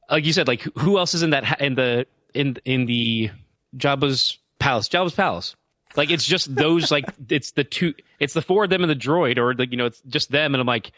like 0.10 0.26
you 0.26 0.34
said, 0.34 0.48
like 0.48 0.62
who 0.78 0.98
else 0.98 1.14
is 1.14 1.24
in 1.24 1.32
that 1.32 1.62
in 1.62 1.76
the 1.76 2.08
in 2.34 2.58
in 2.66 2.86
the 2.86 3.32
Jabba's 3.76 4.38
palace? 4.60 4.90
Jabba's 4.90 5.14
palace. 5.14 5.56
Like 5.96 6.10
it's 6.10 6.26
just 6.26 6.54
those 6.56 6.92
like 6.92 7.06
it's 7.30 7.52
the 7.52 7.64
two 7.64 7.94
it's 8.20 8.34
the 8.34 8.42
four 8.42 8.64
of 8.64 8.70
them 8.70 8.84
and 8.84 8.90
the 8.90 8.96
droid 8.96 9.38
or 9.38 9.54
like 9.54 9.72
you 9.72 9.78
know 9.78 9.86
it's 9.86 10.02
just 10.08 10.32
them 10.32 10.54
and 10.54 10.62
I'm 10.62 10.68
like 10.68 10.92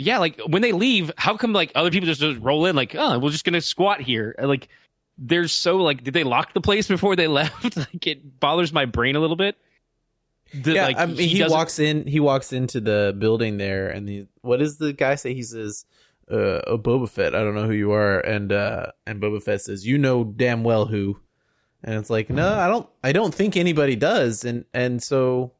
yeah 0.00 0.18
like 0.18 0.40
when 0.46 0.62
they 0.62 0.72
leave 0.72 1.10
how 1.18 1.36
come 1.36 1.52
like 1.52 1.72
other 1.74 1.90
people 1.90 2.06
just, 2.06 2.20
just 2.20 2.40
roll 2.40 2.64
in 2.66 2.74
like 2.76 2.94
oh 2.94 3.18
we're 3.18 3.30
just 3.30 3.44
gonna 3.44 3.60
squat 3.60 4.00
here 4.00 4.34
like 4.38 4.68
they're 5.18 5.48
so 5.48 5.76
like 5.78 6.04
did 6.04 6.14
they 6.14 6.22
lock 6.24 6.52
the 6.54 6.60
place 6.60 6.86
before 6.96 7.16
they 7.16 7.26
left 7.26 7.76
like 7.76 8.06
it 8.06 8.38
bothers 8.40 8.72
my 8.72 8.84
brain 8.86 9.16
a 9.16 9.20
little 9.20 9.36
bit 9.36 9.56
The- 10.54 10.72
yeah, 10.74 10.86
like, 10.86 10.98
I 10.98 11.06
mean, 11.06 11.16
he, 11.28 11.38
doesn't- 11.40 11.54
walks 11.56 11.78
in. 11.78 12.06
He 12.06 12.20
walks 12.20 12.52
into 12.54 12.80
the 12.80 13.14
building 13.18 13.58
there, 13.58 13.88
and 13.90 14.08
the 14.08 14.26
what 14.40 14.60
does 14.60 14.78
the 14.78 14.94
guy 14.94 15.16
say? 15.16 15.34
He 15.34 15.42
says, 15.42 15.84
uh, 16.30 16.62
"Oh, 16.66 16.78
Boba 16.78 17.06
Fett, 17.06 17.34
I 17.34 17.40
don't 17.40 17.54
know 17.54 17.66
who 17.66 17.74
you 17.74 17.92
are," 17.92 18.18
and 18.20 18.50
uh, 18.50 18.92
and 19.06 19.20
Boba 19.20 19.42
Fett 19.42 19.60
says, 19.60 19.86
"You 19.86 19.98
know 19.98 20.24
damn 20.24 20.64
well 20.64 20.86
who." 20.86 21.18
And 21.84 21.96
it's 21.96 22.08
like, 22.08 22.30
no, 22.30 22.54
I 22.58 22.66
don't. 22.66 22.88
I 23.04 23.12
don't 23.12 23.34
think 23.34 23.56
anybody 23.58 23.94
does. 23.94 24.44
And 24.46 24.64
and 24.72 25.02
so 25.02 25.52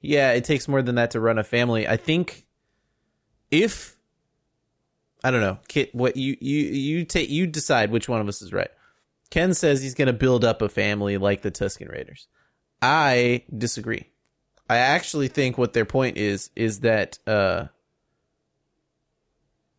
Yeah, 0.00 0.32
it 0.32 0.44
takes 0.44 0.66
more 0.66 0.82
than 0.82 0.94
that 0.96 1.12
to 1.12 1.20
run 1.20 1.38
a 1.38 1.44
family. 1.44 1.86
I 1.86 1.96
think 1.96 2.45
if 3.50 3.96
I 5.24 5.30
don't 5.30 5.40
know, 5.40 5.58
Kit, 5.68 5.94
what 5.94 6.16
you 6.16 6.36
you 6.40 6.60
you 6.60 7.04
take 7.04 7.30
you 7.30 7.46
decide 7.46 7.90
which 7.90 8.08
one 8.08 8.20
of 8.20 8.28
us 8.28 8.42
is 8.42 8.52
right. 8.52 8.70
Ken 9.30 9.54
says 9.54 9.82
he's 9.82 9.94
going 9.94 10.06
to 10.06 10.12
build 10.12 10.44
up 10.44 10.62
a 10.62 10.68
family 10.68 11.18
like 11.18 11.42
the 11.42 11.50
Tusken 11.50 11.90
Raiders. 11.90 12.28
I 12.80 13.42
disagree. 13.56 14.06
I 14.68 14.76
actually 14.76 15.28
think 15.28 15.58
what 15.58 15.72
their 15.72 15.84
point 15.84 16.16
is 16.16 16.50
is 16.54 16.80
that 16.80 17.18
uh 17.26 17.66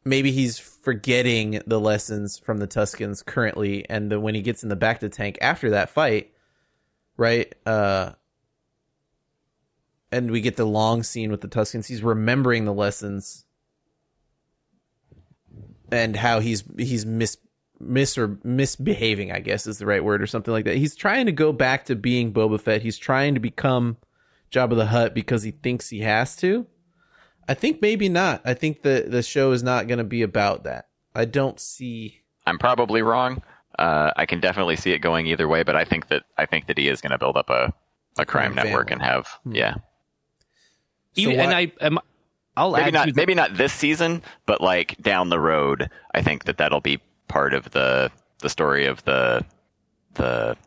maybe 0.04 0.32
he's 0.32 0.58
forgetting 0.58 1.62
the 1.66 1.80
lessons 1.80 2.38
from 2.38 2.58
the 2.58 2.68
Tuskens 2.68 3.26
currently 3.26 3.88
and 3.90 4.12
then 4.12 4.22
when 4.22 4.36
he 4.36 4.42
gets 4.42 4.64
in 4.64 4.70
the 4.70 4.78
bacta 4.78 5.12
tank 5.12 5.38
after 5.42 5.70
that 5.70 5.90
fight, 5.90 6.34
right? 7.16 7.54
Uh 7.66 8.12
and 10.12 10.32
we 10.32 10.42
get 10.42 10.56
the 10.56 10.66
long 10.66 11.04
scene 11.04 11.32
with 11.32 11.42
the 11.42 11.50
Tuskens. 11.50 11.88
He's 11.88 12.04
remembering 12.04 12.66
the 12.66 12.74
lessons 12.74 13.46
and 15.92 16.16
how 16.16 16.40
he's 16.40 16.64
he's 16.78 17.06
mis 17.06 17.38
mis 17.80 18.18
or 18.18 18.40
misbehaving, 18.44 19.32
I 19.32 19.40
guess 19.40 19.68
is 19.68 19.78
the 19.78 19.86
right 19.86 20.04
word 20.04 20.22
or 20.22 20.28
something 20.28 20.52
like 20.52 20.66
that. 20.66 20.78
He's 20.78 20.96
trying 20.96 21.28
to 21.28 21.32
go 21.32 21.52
back 21.54 21.86
to 21.86 21.96
being 21.96 22.34
Boba 22.34 22.60
Fett. 22.60 22.82
He's 22.82 22.98
trying 22.98 23.34
to 23.36 23.40
become 23.40 23.98
Jabba 24.52 24.76
the 24.76 24.88
Hutt 24.88 25.14
because 25.14 25.44
he 25.44 25.52
thinks 25.52 25.90
he 25.90 26.00
has 26.02 26.36
to. 26.38 26.66
I 27.48 27.54
think 27.54 27.82
maybe 27.82 28.10
not. 28.10 28.42
I 28.46 28.54
think 28.54 28.82
the 28.82 29.06
the 29.08 29.24
show 29.24 29.52
is 29.52 29.64
not 29.64 29.88
going 29.88 30.00
to 30.00 30.04
be 30.04 30.22
about 30.22 30.64
that. 30.64 30.88
I 31.16 31.26
don't 31.26 31.60
see. 31.60 32.22
I'm 32.46 32.58
probably 32.60 33.02
wrong. 33.02 33.42
Uh, 33.78 34.12
I 34.16 34.26
can 34.26 34.40
definitely 34.40 34.76
see 34.76 34.92
it 34.92 35.00
going 35.00 35.28
either 35.28 35.48
way, 35.48 35.64
but 35.64 35.76
I 35.76 35.86
think 35.86 36.08
that 36.08 36.24
I 36.38 36.46
think 36.46 36.68
that 36.68 36.78
he 36.78 36.88
is 36.88 37.00
going 37.02 37.12
to 37.12 37.18
build 37.18 37.38
up 37.38 37.50
a 37.50 37.74
a 38.20 38.26
crime 38.26 38.54
Crime 38.54 38.66
network 38.66 38.90
family. 38.90 39.04
and 39.06 39.14
have 39.14 39.28
yeah 39.52 39.76
Even, 41.16 41.38
why- 41.38 41.44
and 41.44 41.54
I, 41.54 41.72
am 41.86 42.00
I'll 42.58 42.72
maybe 42.72 42.84
add 42.88 42.94
not 42.94 43.06
to 43.06 43.12
the- 43.14 43.22
maybe 43.22 43.34
not 43.36 43.56
this 43.56 43.72
season, 43.72 44.22
but 44.46 44.60
like 44.60 44.98
down 45.02 45.30
the 45.30 45.40
road, 45.40 45.90
I 46.14 46.22
think 46.22 46.44
that 46.46 46.58
that'll 46.58 46.82
be 46.82 47.00
part 47.30 47.54
of 47.54 47.72
the 47.72 48.12
the 48.40 48.50
story 48.50 48.86
of 48.86 49.04
the 49.06 49.46
the 50.16 50.58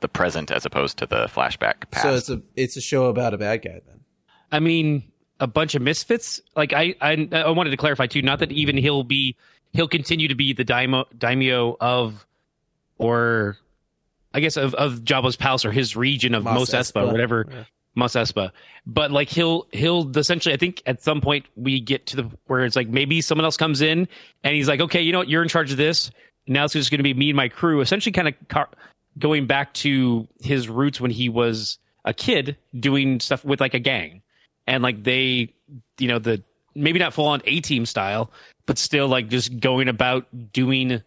the 0.00 0.08
present 0.08 0.50
as 0.52 0.64
opposed 0.64 0.98
to 0.98 1.06
the 1.06 1.24
flashback 1.26 1.90
past. 1.90 2.02
So 2.04 2.14
it's 2.14 2.30
a 2.30 2.42
it's 2.54 2.76
a 2.76 2.80
show 2.80 3.06
about 3.06 3.34
a 3.34 3.38
bad 3.38 3.62
guy 3.62 3.80
then. 3.86 4.00
I 4.52 4.60
mean, 4.60 5.02
a 5.40 5.46
bunch 5.46 5.74
of 5.74 5.82
misfits. 5.82 6.40
Like 6.56 6.72
I, 6.72 6.94
I, 7.00 7.28
I 7.32 7.50
wanted 7.50 7.70
to 7.70 7.76
clarify 7.76 8.06
too. 8.06 8.22
Not 8.22 8.38
that 8.38 8.50
even 8.52 8.76
he'll 8.76 9.04
be, 9.04 9.36
he'll 9.72 9.88
continue 9.88 10.28
to 10.28 10.34
be 10.34 10.52
the 10.54 10.64
daimyo, 10.64 11.04
daimyo 11.16 11.76
of, 11.80 12.26
or, 12.96 13.56
I 14.32 14.40
guess 14.40 14.56
of 14.56 14.74
of 14.74 15.00
Jabba's 15.00 15.36
palace 15.36 15.64
or 15.64 15.70
his 15.72 15.96
region 15.96 16.34
of 16.34 16.44
Mos 16.44 16.54
Mos 16.54 16.70
Espa, 16.70 17.02
Espa. 17.02 17.12
whatever, 17.12 17.46
Yeah. 17.50 17.64
Mos 17.98 18.14
Espa. 18.14 18.52
But 18.86 19.10
like 19.10 19.28
he'll 19.28 19.66
he'll 19.72 20.16
essentially, 20.16 20.54
I 20.54 20.58
think 20.58 20.82
at 20.86 21.02
some 21.02 21.20
point 21.20 21.46
we 21.56 21.80
get 21.80 22.06
to 22.06 22.16
the 22.16 22.30
where 22.46 22.64
it's 22.64 22.76
like 22.76 22.88
maybe 22.88 23.20
someone 23.20 23.44
else 23.44 23.56
comes 23.56 23.80
in 23.80 24.08
and 24.42 24.54
he's 24.54 24.68
like, 24.68 24.80
okay, 24.80 25.02
you 25.02 25.12
know 25.12 25.18
what, 25.18 25.28
you're 25.28 25.42
in 25.42 25.48
charge 25.48 25.70
of 25.70 25.76
this. 25.76 26.10
Now 26.46 26.64
it's 26.64 26.72
just 26.72 26.90
going 26.90 26.98
to 26.98 27.02
be 27.04 27.12
me 27.12 27.30
and 27.30 27.36
my 27.36 27.48
crew. 27.48 27.80
Essentially, 27.80 28.12
kind 28.12 28.28
of 28.28 28.34
car- 28.48 28.70
going 29.18 29.46
back 29.46 29.74
to 29.74 30.26
his 30.40 30.68
roots 30.68 31.00
when 31.00 31.10
he 31.10 31.28
was 31.28 31.78
a 32.04 32.14
kid 32.14 32.56
doing 32.78 33.20
stuff 33.20 33.44
with 33.44 33.60
like 33.60 33.74
a 33.74 33.78
gang 33.78 34.22
and 34.66 34.82
like 34.82 35.02
they 35.02 35.52
you 35.98 36.08
know 36.08 36.18
the 36.18 36.42
maybe 36.74 36.98
not 36.98 37.12
full 37.12 37.26
on 37.26 37.42
a 37.44 37.60
team 37.60 37.84
style 37.84 38.30
but 38.66 38.78
still 38.78 39.08
like 39.08 39.28
just 39.28 39.58
going 39.58 39.88
about 39.88 40.26
doing 40.52 41.02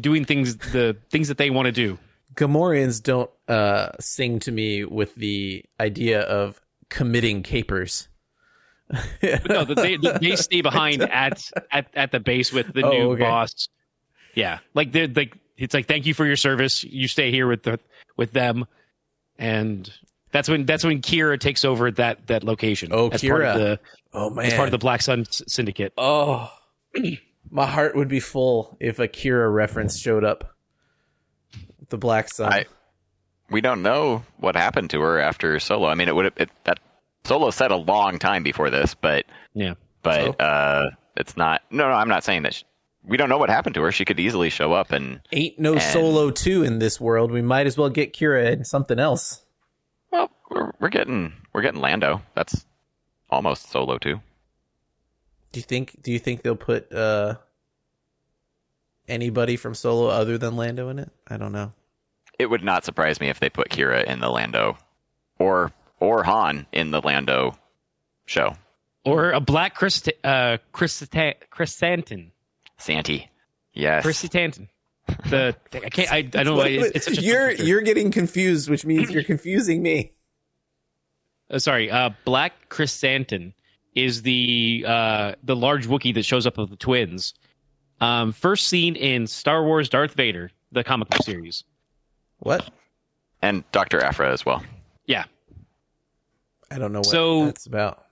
doing 0.00 0.24
things 0.24 0.56
the 0.56 0.96
things 1.10 1.28
that 1.28 1.38
they 1.38 1.50
want 1.50 1.66
to 1.66 1.72
do 1.72 1.98
Gamorreans 2.36 3.02
don't 3.02 3.30
uh, 3.48 3.90
sing 4.00 4.38
to 4.40 4.52
me 4.52 4.84
with 4.84 5.14
the 5.14 5.64
idea 5.80 6.20
of 6.22 6.60
committing 6.90 7.42
capers. 7.42 8.08
no 9.48 9.64
they 9.64 9.96
they 9.96 10.36
stay 10.36 10.60
behind 10.60 11.02
at 11.10 11.50
at 11.72 11.88
at 11.94 12.12
the 12.12 12.20
base 12.20 12.52
with 12.52 12.72
the 12.72 12.84
Oh, 12.86 12.90
new 12.92 13.10
okay. 13.14 13.22
boss 13.24 13.68
yeah 14.36 14.60
like 14.74 14.92
they're 14.92 15.08
like 15.08 15.36
it's 15.56 15.74
like 15.74 15.88
thank 15.88 16.06
you 16.06 16.14
for 16.14 16.24
your 16.24 16.36
service 16.36 16.84
you 16.84 17.08
stay 17.08 17.32
here 17.32 17.48
with 17.48 17.64
the 17.64 17.80
with 18.16 18.30
them 18.32 18.64
and 19.40 19.90
that's 20.30 20.48
when 20.48 20.66
that's 20.66 20.84
when 20.84 21.00
Qi'ra 21.02 21.40
takes 21.40 21.64
over 21.64 21.90
that 21.90 22.28
that 22.28 22.44
location 22.44 22.90
Oh, 22.92 23.08
as 23.08 23.22
part 23.24 23.42
Qi'ra. 23.42 23.54
of 23.54 23.58
the 23.60 23.80
Oh 24.12 24.30
man! 24.30 24.46
as 24.46 24.54
part 24.54 24.68
of 24.68 24.72
the 24.72 24.78
Black 24.78 25.02
Sun 25.02 25.24
Syndicate 25.32 25.92
oh, 25.98 26.48
my 27.50 27.66
heart 27.66 27.96
would 27.96 28.06
be 28.08 28.20
full 28.20 28.76
if 28.78 29.00
a 29.00 29.08
Qi'ra 29.08 29.52
reference 29.52 29.98
showed 29.98 30.22
up. 30.22 30.55
The 31.88 31.98
Black 31.98 32.28
Sun. 32.32 32.52
I 32.52 32.64
we 33.50 33.60
don't 33.60 33.82
know 33.82 34.24
what 34.38 34.56
happened 34.56 34.90
to 34.90 35.00
her 35.00 35.18
after 35.20 35.58
Solo. 35.60 35.88
I 35.88 35.94
mean, 35.94 36.08
it 36.08 36.14
would 36.14 36.32
it, 36.36 36.50
that 36.64 36.78
Solo 37.24 37.50
said 37.50 37.70
a 37.70 37.76
long 37.76 38.18
time 38.18 38.42
before 38.42 38.70
this, 38.70 38.94
but 38.94 39.24
yeah 39.54 39.74
but 40.02 40.24
So? 40.24 40.30
uh, 40.32 40.90
it's 41.16 41.36
not. 41.36 41.62
No, 41.70 41.88
no, 41.88 41.94
I'm 41.94 42.08
not 42.08 42.22
saying 42.24 42.42
that. 42.42 42.54
She, 42.54 42.64
we 43.04 43.16
don't 43.16 43.28
know 43.28 43.38
what 43.38 43.50
happened 43.50 43.74
to 43.76 43.82
her. 43.82 43.92
She 43.92 44.04
could 44.04 44.18
easily 44.18 44.50
show 44.50 44.72
up 44.72 44.90
and 44.92 45.20
Ain't 45.32 45.58
no 45.60 45.74
And- 45.74 45.82
Solo 45.82 46.30
two 46.30 46.64
in 46.64 46.78
this 46.80 47.00
world. 47.00 47.30
We 47.30 47.40
might 47.42 47.66
as 47.66 47.78
well 47.78 47.88
get 47.90 48.12
Qi'ra 48.12 48.52
and 48.52 48.66
something 48.66 48.98
else. 48.98 49.42
well, 50.10 50.30
we're, 50.50 50.72
we're 50.80 50.88
getting 50.88 51.32
we're 51.52 51.62
getting 51.62 51.80
Lando. 51.80 52.22
That's 52.34 52.66
almost 53.30 53.70
Solo 53.70 53.98
two. 53.98 54.20
Do 55.52 55.60
you 55.60 55.62
think? 55.64 56.02
Do 56.02 56.10
you 56.12 56.18
think 56.18 56.42
they'll 56.42 56.56
put 56.56 56.92
uh 56.92 57.36
anybody 59.08 59.56
from 59.56 59.74
Solo 59.74 60.08
other 60.08 60.36
than 60.38 60.56
Lando 60.56 60.88
in 60.88 60.98
it? 60.98 61.10
I 61.28 61.36
don't 61.36 61.52
know. 61.52 61.72
It 62.38 62.50
would 62.50 62.62
not 62.62 62.84
surprise 62.84 63.20
me 63.20 63.28
if 63.28 63.40
they 63.40 63.48
put 63.48 63.70
Qi'ra 63.70 64.04
in 64.04 64.20
the 64.20 64.28
Lando, 64.28 64.76
or 65.38 65.72
or 66.00 66.22
Han 66.24 66.66
in 66.72 66.90
the 66.90 67.00
Lando 67.00 67.56
show. 68.26 68.54
or 69.04 69.30
a 69.32 69.40
black 69.40 69.74
Chris 69.74 70.06
uh 70.24 70.58
Chrysta- 70.72 71.34
chrysanthemum 71.50 72.32
Santi, 72.78 73.30
yes. 73.72 74.02
chrysanthemum 74.02 74.68
the 75.30 75.56
I 75.72 75.88
can't 75.88 76.12
I, 76.12 76.16
I 76.16 76.22
don't 76.22 76.44
know 76.46 76.56
why 76.56 76.68
it's, 76.68 76.96
it's 76.96 77.04
such 77.06 77.18
a 77.18 77.22
you're 77.22 77.50
you're 77.52 77.80
getting 77.82 78.10
confused, 78.10 78.68
which 78.68 78.84
means 78.84 79.10
you're 79.10 79.22
confusing 79.22 79.82
me. 79.82 80.12
uh, 81.50 81.58
sorry 81.58 81.90
uh 81.90 82.10
black 82.24 82.68
chrysanthemum 82.68 83.54
is 83.94 84.22
the 84.22 84.84
uh 84.86 85.32
the 85.42 85.56
large 85.56 85.86
Wookiee 85.86 86.14
that 86.14 86.24
shows 86.24 86.46
up 86.46 86.58
with 86.58 86.70
the 86.70 86.76
twins 86.76 87.34
um 88.00 88.32
first 88.32 88.68
seen 88.68 88.96
in 88.96 89.26
Star 89.26 89.64
Wars 89.64 89.88
Darth 89.88 90.14
Vader 90.14 90.50
the 90.72 90.84
comic 90.84 91.08
book 91.08 91.22
series 91.22 91.64
What? 92.38 92.68
and 93.42 93.64
Doctor 93.72 94.02
Aphra 94.02 94.32
as 94.32 94.44
well. 94.46 94.62
yeah 95.06 95.24
I 96.70 96.78
don't 96.78 96.92
know 96.92 97.00
what 97.00 97.06
So- 97.06 97.46
that's 97.46 97.66
about. 97.66 98.04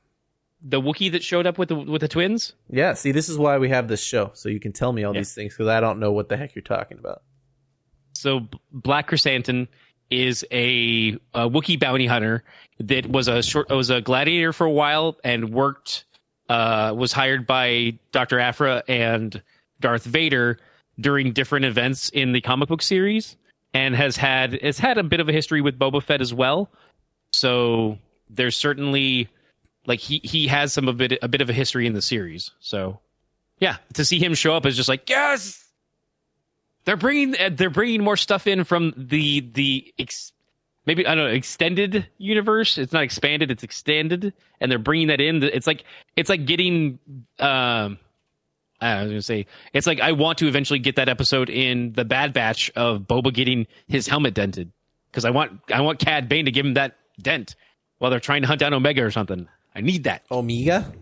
the 0.63 0.81
Wookiee 0.81 1.13
that 1.13 1.23
showed 1.23 1.47
up 1.47 1.59
with 1.59 1.69
the 1.69 1.75
with 1.77 2.01
the 2.01 2.09
twins 2.09 2.53
Yeah, 2.71 2.95
see, 2.95 3.13
this 3.13 3.29
is 3.29 3.37
why 3.39 3.59
we 3.59 3.69
have 3.71 3.89
this 3.89 4.03
show, 4.03 4.31
so 4.35 4.49
you 4.49 4.61
can 4.61 4.73
tell 4.73 4.93
me 4.93 5.05
all 5.05 5.13
Yeah. 5.15 5.21
these 5.21 5.35
things 5.35 5.53
because 5.55 5.69
I 5.69 5.81
don't 5.81 5.99
know 5.99 6.13
what 6.13 6.29
the 6.29 6.37
heck 6.37 6.55
you're 6.55 6.63
talking 6.63 6.99
about. 6.99 7.23
So 8.13 8.41
B- 8.41 8.59
Black 8.73 9.09
Chrysanthemum 9.09 9.69
is 10.11 10.45
a, 10.53 11.17
a 11.35 11.49
Wookiee 11.51 11.79
bounty 11.81 12.07
hunter 12.07 12.45
that 12.79 13.07
was 13.09 13.27
a 13.29 13.43
short 13.43 13.69
was 13.71 13.91
a 13.91 14.01
gladiator 14.01 14.53
for 14.53 14.67
a 14.67 14.71
while 14.71 15.17
and 15.25 15.51
worked 15.51 16.05
uh, 16.49 16.95
was 16.97 17.13
hired 17.13 17.47
by 17.47 17.99
Doctor 18.13 18.39
Aphra 18.39 18.83
and 18.87 19.43
Darth 19.81 20.05
Vader 20.05 20.59
during 21.01 21.33
different 21.33 21.65
events 21.65 22.09
in 22.11 22.33
the 22.33 22.41
comic 22.41 22.69
book 22.69 22.83
series 22.83 23.37
and 23.75 23.95
has 23.97 24.17
had 24.17 24.63
has 24.63 24.79
had 24.79 24.97
a 24.97 25.03
bit 25.03 25.21
of 25.21 25.29
a 25.29 25.33
history 25.33 25.61
with 25.61 25.79
Boba 25.79 26.03
Fett 26.03 26.21
as 26.23 26.33
well. 26.33 26.71
So 27.33 27.99
there's 28.31 28.57
certainly 28.57 29.29
like 29.87 30.01
he 30.01 30.21
he 30.23 30.47
has 30.47 30.73
some 30.73 30.89
a 30.89 30.93
bit 30.93 31.19
a 31.21 31.29
bit 31.29 31.41
of 31.41 31.51
a 31.51 31.53
history 31.53 31.87
in 31.87 31.93
the 31.93 32.01
series. 32.01 32.53
So 32.61 33.01
yeah, 33.59 33.77
to 33.95 34.05
see 34.05 34.19
him 34.19 34.35
show 34.35 34.55
up 34.55 34.65
is 34.65 34.77
just 34.77 34.89
like 34.89 35.11
yes, 35.11 35.69
they're 36.85 36.97
bringing 36.97 37.39
uh, 37.39 37.51
they're 37.53 37.69
bringing 37.69 38.03
more 38.03 38.17
stuff 38.17 38.47
in 38.47 38.65
from 38.65 38.95
the 38.97 39.41
the 39.41 39.93
ex, 39.99 40.33
maybe 40.87 41.07
I 41.07 41.17
don't 41.17 41.25
know 41.25 41.31
extended 41.31 42.07
universe. 42.17 42.79
It's 42.79 42.93
not 42.93 43.03
expanded, 43.03 43.51
it's 43.51 43.65
extended, 43.65 44.33
and 44.61 44.71
they're 44.71 44.79
bringing 44.79 45.09
that 45.09 45.21
in. 45.21 45.43
It's 45.43 45.67
like 45.67 45.85
it's 46.17 46.31
like 46.31 46.47
getting. 46.47 47.01
Um, 47.41 47.99
I 48.81 49.03
was 49.03 49.11
gonna 49.11 49.23
say 49.23 49.47
it's 49.73 49.87
like 49.87 50.01
I 50.01 50.13
want 50.13 50.39
to 50.39 50.49
eventually 50.49 50.79
get 50.79 50.97
that 50.97 51.09
episode 51.09 51.49
in 51.49 51.93
the 51.93 52.05
Bad 52.05 52.33
Batch 52.33 52.71
of 52.77 53.03
Boba 53.03 53.33
getting 53.33 53.67
his 53.87 54.07
helmet 54.07 54.35
dented 54.35 54.73
because 55.11 55.25
I 55.25 55.31
want 55.31 55.61
I 55.73 55.81
want 55.81 55.99
Cad 55.99 56.29
Bane 56.29 56.45
to 56.45 56.51
give 56.51 56.67
him 56.67 56.75
that 56.75 56.97
dent 57.21 57.55
while 57.99 58.11
they're 58.11 58.21
trying 58.21 58.43
to 58.43 58.49
hunt 58.49 58.61
down 58.61 58.75
Omega 58.75 59.03
or 59.03 59.11
something. 59.11 59.49
I 59.75 59.81
need 59.81 60.05
that 60.05 60.23
Omega? 60.31 60.93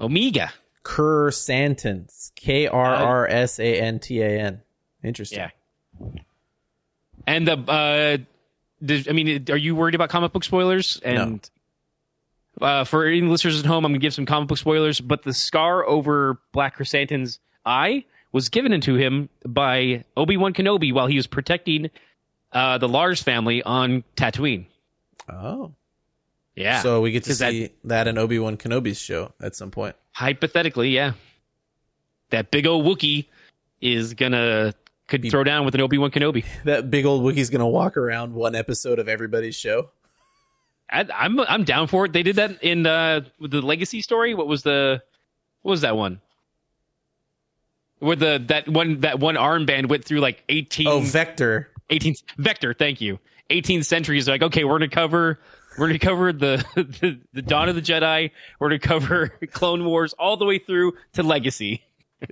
Omega. 0.00 0.52
Krrsantans. 0.84 2.32
K 2.34 2.66
R 2.66 2.94
R 2.94 3.28
S 3.28 3.58
A 3.58 3.80
N 3.80 3.98
T 3.98 4.20
A 4.20 4.28
N. 4.40 4.62
Interesting. 5.02 5.38
Yeah. 5.38 5.50
And 7.26 7.46
the 7.46 7.58
uh 7.58 8.16
did, 8.84 9.08
I 9.08 9.12
mean 9.12 9.46
are 9.50 9.56
you 9.56 9.76
worried 9.76 9.94
about 9.94 10.08
comic 10.08 10.32
book 10.32 10.44
spoilers 10.44 11.00
and 11.04 11.48
uh 12.60 12.84
for 12.84 13.06
any 13.06 13.22
listeners 13.22 13.58
at 13.58 13.66
home 13.66 13.84
I'm 13.84 13.92
going 13.92 14.00
to 14.00 14.04
give 14.04 14.14
some 14.14 14.26
comic 14.26 14.48
book 14.48 14.58
spoilers 14.58 15.00
but 15.00 15.22
the 15.22 15.32
scar 15.32 15.86
over 15.86 16.38
Black 16.52 16.76
Chrysanthemum's 16.76 17.38
eye 17.64 18.04
was 18.32 18.48
given 18.48 18.72
into 18.72 18.94
him 18.94 19.28
by 19.46 20.04
Obi-Wan 20.16 20.52
Kenobi 20.54 20.92
while 20.92 21.06
he 21.06 21.16
was 21.16 21.26
protecting 21.26 21.90
uh 22.52 22.78
the 22.78 22.88
Lars 22.88 23.22
family 23.22 23.62
on 23.62 24.04
Tatooine. 24.16 24.66
Oh. 25.28 25.72
Yeah. 26.54 26.80
So 26.82 27.00
we 27.00 27.12
get 27.12 27.24
to 27.24 27.30
'Cause 27.30 27.38
that- 27.38 27.52
see 27.52 27.70
that 27.84 28.06
in 28.08 28.18
Obi 28.18 28.38
Wan 28.38 28.56
Kenobi's 28.58 29.00
show 29.00 29.32
at 29.40 29.54
some 29.56 29.70
point. 29.70 29.96
hypothetically, 30.12 30.90
yeah, 30.90 31.12
that 32.30 32.50
big 32.50 32.66
old 32.66 32.84
Wookiee 32.84 33.26
is 33.80 34.12
gonna 34.14 34.74
could 35.08 35.22
Be- 35.22 35.30
throw 35.30 35.44
down 35.44 35.64
with 35.64 35.74
an 35.74 35.80
Obi 35.80 35.96
Wan 35.98 36.10
Kenobi. 36.10 36.44
That 36.64 36.90
big 36.90 37.04
old 37.06 37.22
Wookiee's 37.22 37.48
gonna 37.50 37.66
walk 37.68 37.96
around 37.96 38.34
one 38.34 38.54
episode 38.54 38.98
of 38.98 39.08
everybody's 39.08 39.56
show. 39.56 39.90
I, 40.92 41.06
I'm 41.14 41.40
I'm 41.40 41.64
down 41.64 41.86
for 41.86 42.04
it. 42.04 42.12
They 42.12 42.22
did 42.22 42.36
that 42.36 42.62
in 42.62 42.86
uh, 42.86 43.22
the 43.40 43.62
Legacy 43.62 44.02
story. 44.02 44.34
What 44.34 44.46
was 44.46 44.62
the 44.62 45.02
what 45.62 45.70
was 45.70 45.80
that 45.80 45.96
one? 45.96 46.20
Where 47.98 48.16
the 48.16 48.42
that 48.48 48.68
one 48.68 49.00
that 49.00 49.20
one 49.20 49.36
armband 49.36 49.86
went 49.88 50.04
through 50.04 50.20
like 50.20 50.42
18, 50.48 50.86
Oh, 50.88 51.00
Vector. 51.00 51.70
18 51.90 52.14
Vector. 52.36 52.74
Thank 52.74 53.00
you. 53.00 53.18
18th 53.50 53.84
century 53.84 54.18
is 54.18 54.26
like 54.28 54.42
okay, 54.42 54.64
we're 54.64 54.78
gonna 54.78 54.88
cover 54.88 55.38
we're 55.78 55.86
gonna 55.86 55.98
cover 55.98 56.32
the, 56.32 56.64
the 56.74 57.18
the 57.32 57.42
Dawn 57.42 57.68
of 57.68 57.74
the 57.74 57.82
Jedi. 57.82 58.30
We're 58.58 58.68
gonna 58.68 58.78
cover 58.80 59.28
Clone 59.52 59.84
Wars 59.84 60.12
all 60.14 60.36
the 60.36 60.44
way 60.44 60.58
through 60.58 60.94
to 61.14 61.22
Legacy. 61.22 61.82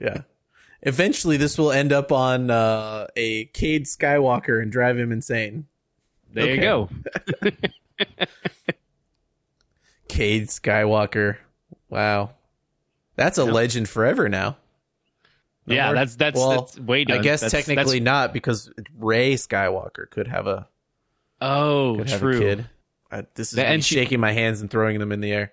Yeah. 0.00 0.22
Eventually, 0.82 1.36
this 1.36 1.58
will 1.58 1.72
end 1.72 1.92
up 1.92 2.10
on 2.10 2.50
uh, 2.50 3.06
a 3.14 3.44
Cade 3.46 3.84
Skywalker 3.84 4.62
and 4.62 4.72
drive 4.72 4.98
him 4.98 5.12
insane. 5.12 5.66
There 6.32 6.44
Okay. 6.44 6.54
you 6.54 6.60
go. 6.60 6.88
Cade 10.08 10.48
Skywalker. 10.48 11.36
Wow. 11.88 12.30
That's 13.16 13.38
a 13.38 13.44
legend 13.44 13.88
forever 13.88 14.28
now. 14.28 14.56
No 15.66 15.74
yeah, 15.74 15.86
more- 15.86 15.94
that's 15.94 16.16
that's 16.16 16.36
well, 16.38 16.50
that's 16.62 16.78
way 16.78 17.04
I 17.08 17.18
guess 17.18 17.40
That's- 17.40 17.52
technically 17.52 18.00
that's- 18.00 18.04
not 18.04 18.32
because 18.32 18.70
Rey 18.98 19.34
Skywalker 19.34 20.08
could 20.10 20.26
have 20.26 20.46
a 20.46 20.66
oh 21.40 21.96
could 21.98 22.10
have 22.10 22.20
true. 22.20 22.36
a 22.36 22.40
kid. 22.40 22.68
I, 23.12 23.26
this 23.34 23.50
is 23.50 23.56
The- 23.56 23.62
me 23.62 23.68
and 23.68 23.84
she- 23.84 23.94
shaking 23.96 24.20
my 24.20 24.32
hands 24.32 24.60
and 24.62 24.70
throwing 24.70 24.98
them 24.98 25.12
in 25.12 25.20
the 25.20 25.32
air. 25.32 25.52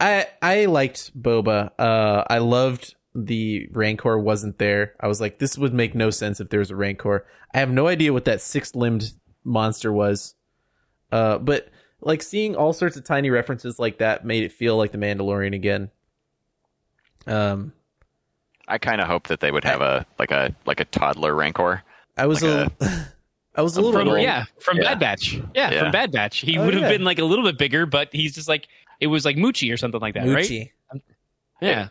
I 0.00 0.26
I 0.40 0.66
liked 0.66 1.20
Boba. 1.20 1.72
Uh, 1.78 2.24
I 2.30 2.38
loved 2.38 2.94
the 3.14 3.68
Rancor 3.72 4.16
wasn't 4.18 4.58
there. 4.58 4.94
I 5.00 5.08
was 5.08 5.20
like, 5.20 5.38
this 5.40 5.58
would 5.58 5.74
make 5.74 5.94
no 5.94 6.10
sense 6.10 6.38
if 6.40 6.50
there 6.50 6.60
was 6.60 6.70
a 6.70 6.76
Rancor. 6.76 7.26
I 7.52 7.58
have 7.58 7.70
no 7.70 7.88
idea 7.88 8.12
what 8.12 8.26
that 8.26 8.40
six 8.40 8.76
limbed 8.76 9.10
monster 9.42 9.92
was. 9.92 10.34
Uh, 11.10 11.38
but 11.38 11.68
like 12.00 12.22
seeing 12.22 12.54
all 12.56 12.72
sorts 12.72 12.96
of 12.96 13.04
tiny 13.04 13.30
references 13.30 13.78
like 13.78 13.98
that 13.98 14.24
made 14.24 14.42
it 14.44 14.52
feel 14.52 14.76
like 14.76 14.92
the 14.92 14.98
Mandalorian 14.98 15.54
again. 15.54 15.90
Um, 17.26 17.72
I 18.66 18.78
kind 18.78 19.00
of 19.00 19.06
hope 19.08 19.28
that 19.28 19.40
they 19.40 19.50
would 19.50 19.64
have 19.64 19.80
a 19.80 20.06
like 20.18 20.30
a 20.30 20.54
like 20.66 20.80
a 20.80 20.84
toddler 20.84 21.34
rancor. 21.34 21.82
I 22.16 22.26
was 22.26 22.42
Like 22.42 22.70
a, 22.80 23.08
I 23.54 23.62
was 23.62 23.76
a 23.76 23.80
little 23.80 23.98
from 24.00 24.08
worried. 24.08 24.22
yeah 24.22 24.44
from 24.60 24.76
Yeah. 24.78 24.84
Bad 24.84 25.00
Batch. 25.00 25.32
Yeah, 25.54 25.70
Yeah. 25.70 25.80
from 25.82 25.92
Bad 25.92 26.12
Batch. 26.12 26.38
He 26.40 26.58
Oh, 26.58 26.64
would 26.64 26.74
have 26.74 26.82
yeah. 26.84 26.88
been 26.90 27.04
like 27.04 27.18
a 27.18 27.24
little 27.24 27.44
bit 27.44 27.58
bigger, 27.58 27.86
but 27.86 28.08
he's 28.12 28.34
just 28.34 28.48
like 28.48 28.68
it 29.00 29.06
was 29.08 29.24
like 29.24 29.36
Muchi 29.36 29.72
or 29.72 29.76
something 29.76 30.00
like 30.00 30.14
that, 30.14 30.26
right? 30.28 30.44
Muchi. 30.44 30.70
Yeah. 31.60 31.88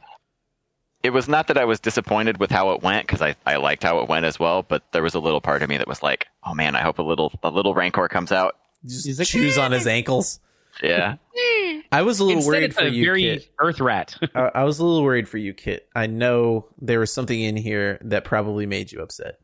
It 1.03 1.11
was 1.11 1.27
not 1.29 1.47
that 1.47 1.57
I 1.57 1.65
was 1.65 1.79
disappointed 1.79 2.37
with 2.39 2.51
how 2.51 2.71
it 2.71 2.81
went 2.81 3.05
because 3.05 3.21
I, 3.21 3.35
I 3.45 3.57
liked 3.57 3.83
how 3.83 3.99
it 3.99 4.09
went 4.09 4.25
as 4.25 4.39
well, 4.39 4.63
but 4.63 4.83
there 4.91 5.03
was 5.03 5.13
a 5.13 5.19
little 5.19 5.39
part 5.39 5.61
of 5.61 5.69
me 5.69 5.77
that 5.77 5.87
was 5.87 6.01
like, 6.03 6.27
oh 6.45 6.53
man, 6.53 6.75
I 6.75 6.81
hope 6.81 6.99
a 6.99 7.03
little 7.03 7.31
a 7.43 7.49
little 7.51 7.73
rancor 7.73 8.07
comes 8.07 8.31
out. 8.31 8.55
Just 8.87 9.05
He's 9.05 9.19
like, 9.19 9.27
chews 9.27 9.57
on 9.57 9.71
his 9.71 9.85
ankles. 9.87 10.39
Yeah, 10.81 11.15
I 11.91 12.01
was 12.03 12.19
a 12.19 12.23
little 12.23 12.37
Instead, 12.37 12.51
worried 12.51 12.63
it's 12.65 12.75
for 12.77 12.85
a 12.85 12.89
you, 12.89 13.05
very 13.05 13.21
Kit. 13.21 13.49
Earth 13.59 13.79
rat. 13.79 14.15
I, 14.35 14.51
I 14.55 14.63
was 14.63 14.79
a 14.79 14.85
little 14.85 15.03
worried 15.03 15.27
for 15.27 15.37
you, 15.37 15.53
Kit. 15.53 15.87
I 15.95 16.05
know 16.07 16.67
there 16.79 16.99
was 16.99 17.11
something 17.11 17.39
in 17.39 17.57
here 17.57 17.97
that 18.01 18.23
probably 18.25 18.65
made 18.65 18.91
you 18.91 19.01
upset. 19.01 19.39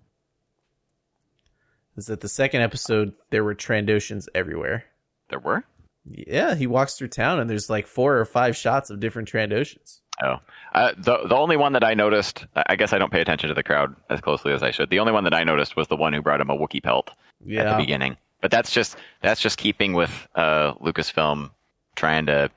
Is 1.97 2.07
that 2.07 2.21
the 2.21 2.29
second 2.29 2.61
episode 2.61 3.13
there 3.29 3.43
were 3.43 3.55
Trandoshans 3.55 4.27
everywhere? 4.33 4.85
there 5.29 5.39
were. 5.39 5.63
Yeah, 6.05 6.53
he 6.53 6.67
walks 6.67 6.95
through 6.95 7.07
town 7.07 7.39
and 7.39 7.49
there's 7.49 7.69
like 7.69 7.87
four 7.87 8.17
or 8.17 8.25
five 8.25 8.55
shots 8.55 8.89
of 8.91 8.99
different 8.99 9.31
Trandoshans. 9.31 10.01
Oh, 10.21 10.35
uh, 10.75 10.91
the 10.97 11.25
the 11.27 11.35
only 11.35 11.57
one 11.57 11.73
that 11.73 11.83
I 11.83 11.95
noticed, 11.95 12.45
I 12.55 12.75
guess 12.75 12.93
I 12.93 12.99
don't 12.99 13.11
pay 13.11 13.21
attention 13.21 13.47
to 13.49 13.55
the 13.55 13.63
crowd 13.63 13.95
as 14.11 14.21
closely 14.21 14.53
as 14.53 14.61
I 14.61 14.69
should. 14.69 14.91
The 14.91 14.99
only 14.99 15.11
one 15.13 15.23
that 15.23 15.33
I 15.33 15.43
noticed 15.43 15.75
was 15.75 15.87
the 15.87 15.95
one 15.95 16.13
who 16.13 16.21
brought 16.21 16.39
him 16.41 16.51
a 16.51 16.55
Wookiee 16.55 16.83
pelt 16.83 17.09
at 17.57 17.69
the 17.71 17.77
beginning. 17.77 18.17
But 18.43 18.51
that's 18.51 18.71
just 18.71 18.97
that's 19.21 19.39
just 19.39 19.57
keeping 19.57 19.93
with 19.93 20.27
uh, 20.35 20.73
Lucasfilm 20.75 21.49
trying 21.95 22.25
to 22.25 22.51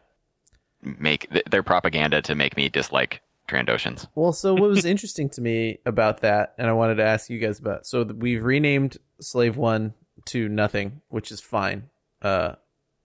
make 0.82 1.30
th- 1.30 1.44
their 1.48 1.62
propaganda 1.62 2.20
to 2.22 2.34
make 2.34 2.56
me 2.56 2.68
dislike 2.68 3.22
Trandoshans. 3.48 4.08
Well, 4.16 4.32
so 4.32 4.52
what 4.52 4.68
was 4.68 4.84
interesting 4.94 5.28
to 5.30 5.40
me 5.40 5.78
about 5.86 6.22
that, 6.22 6.54
and 6.58 6.66
I 6.68 6.72
wanted 6.72 6.96
to 6.96 7.04
ask 7.04 7.30
you 7.30 7.38
guys 7.38 7.60
about. 7.60 7.86
So 7.86 8.02
we've 8.02 8.42
renamed 8.42 8.98
Slave 9.20 9.56
One 9.56 9.94
to 10.24 10.48
nothing, 10.48 11.02
which 11.08 11.30
is 11.30 11.40
fine. 11.40 11.84
Uh, 12.20 12.56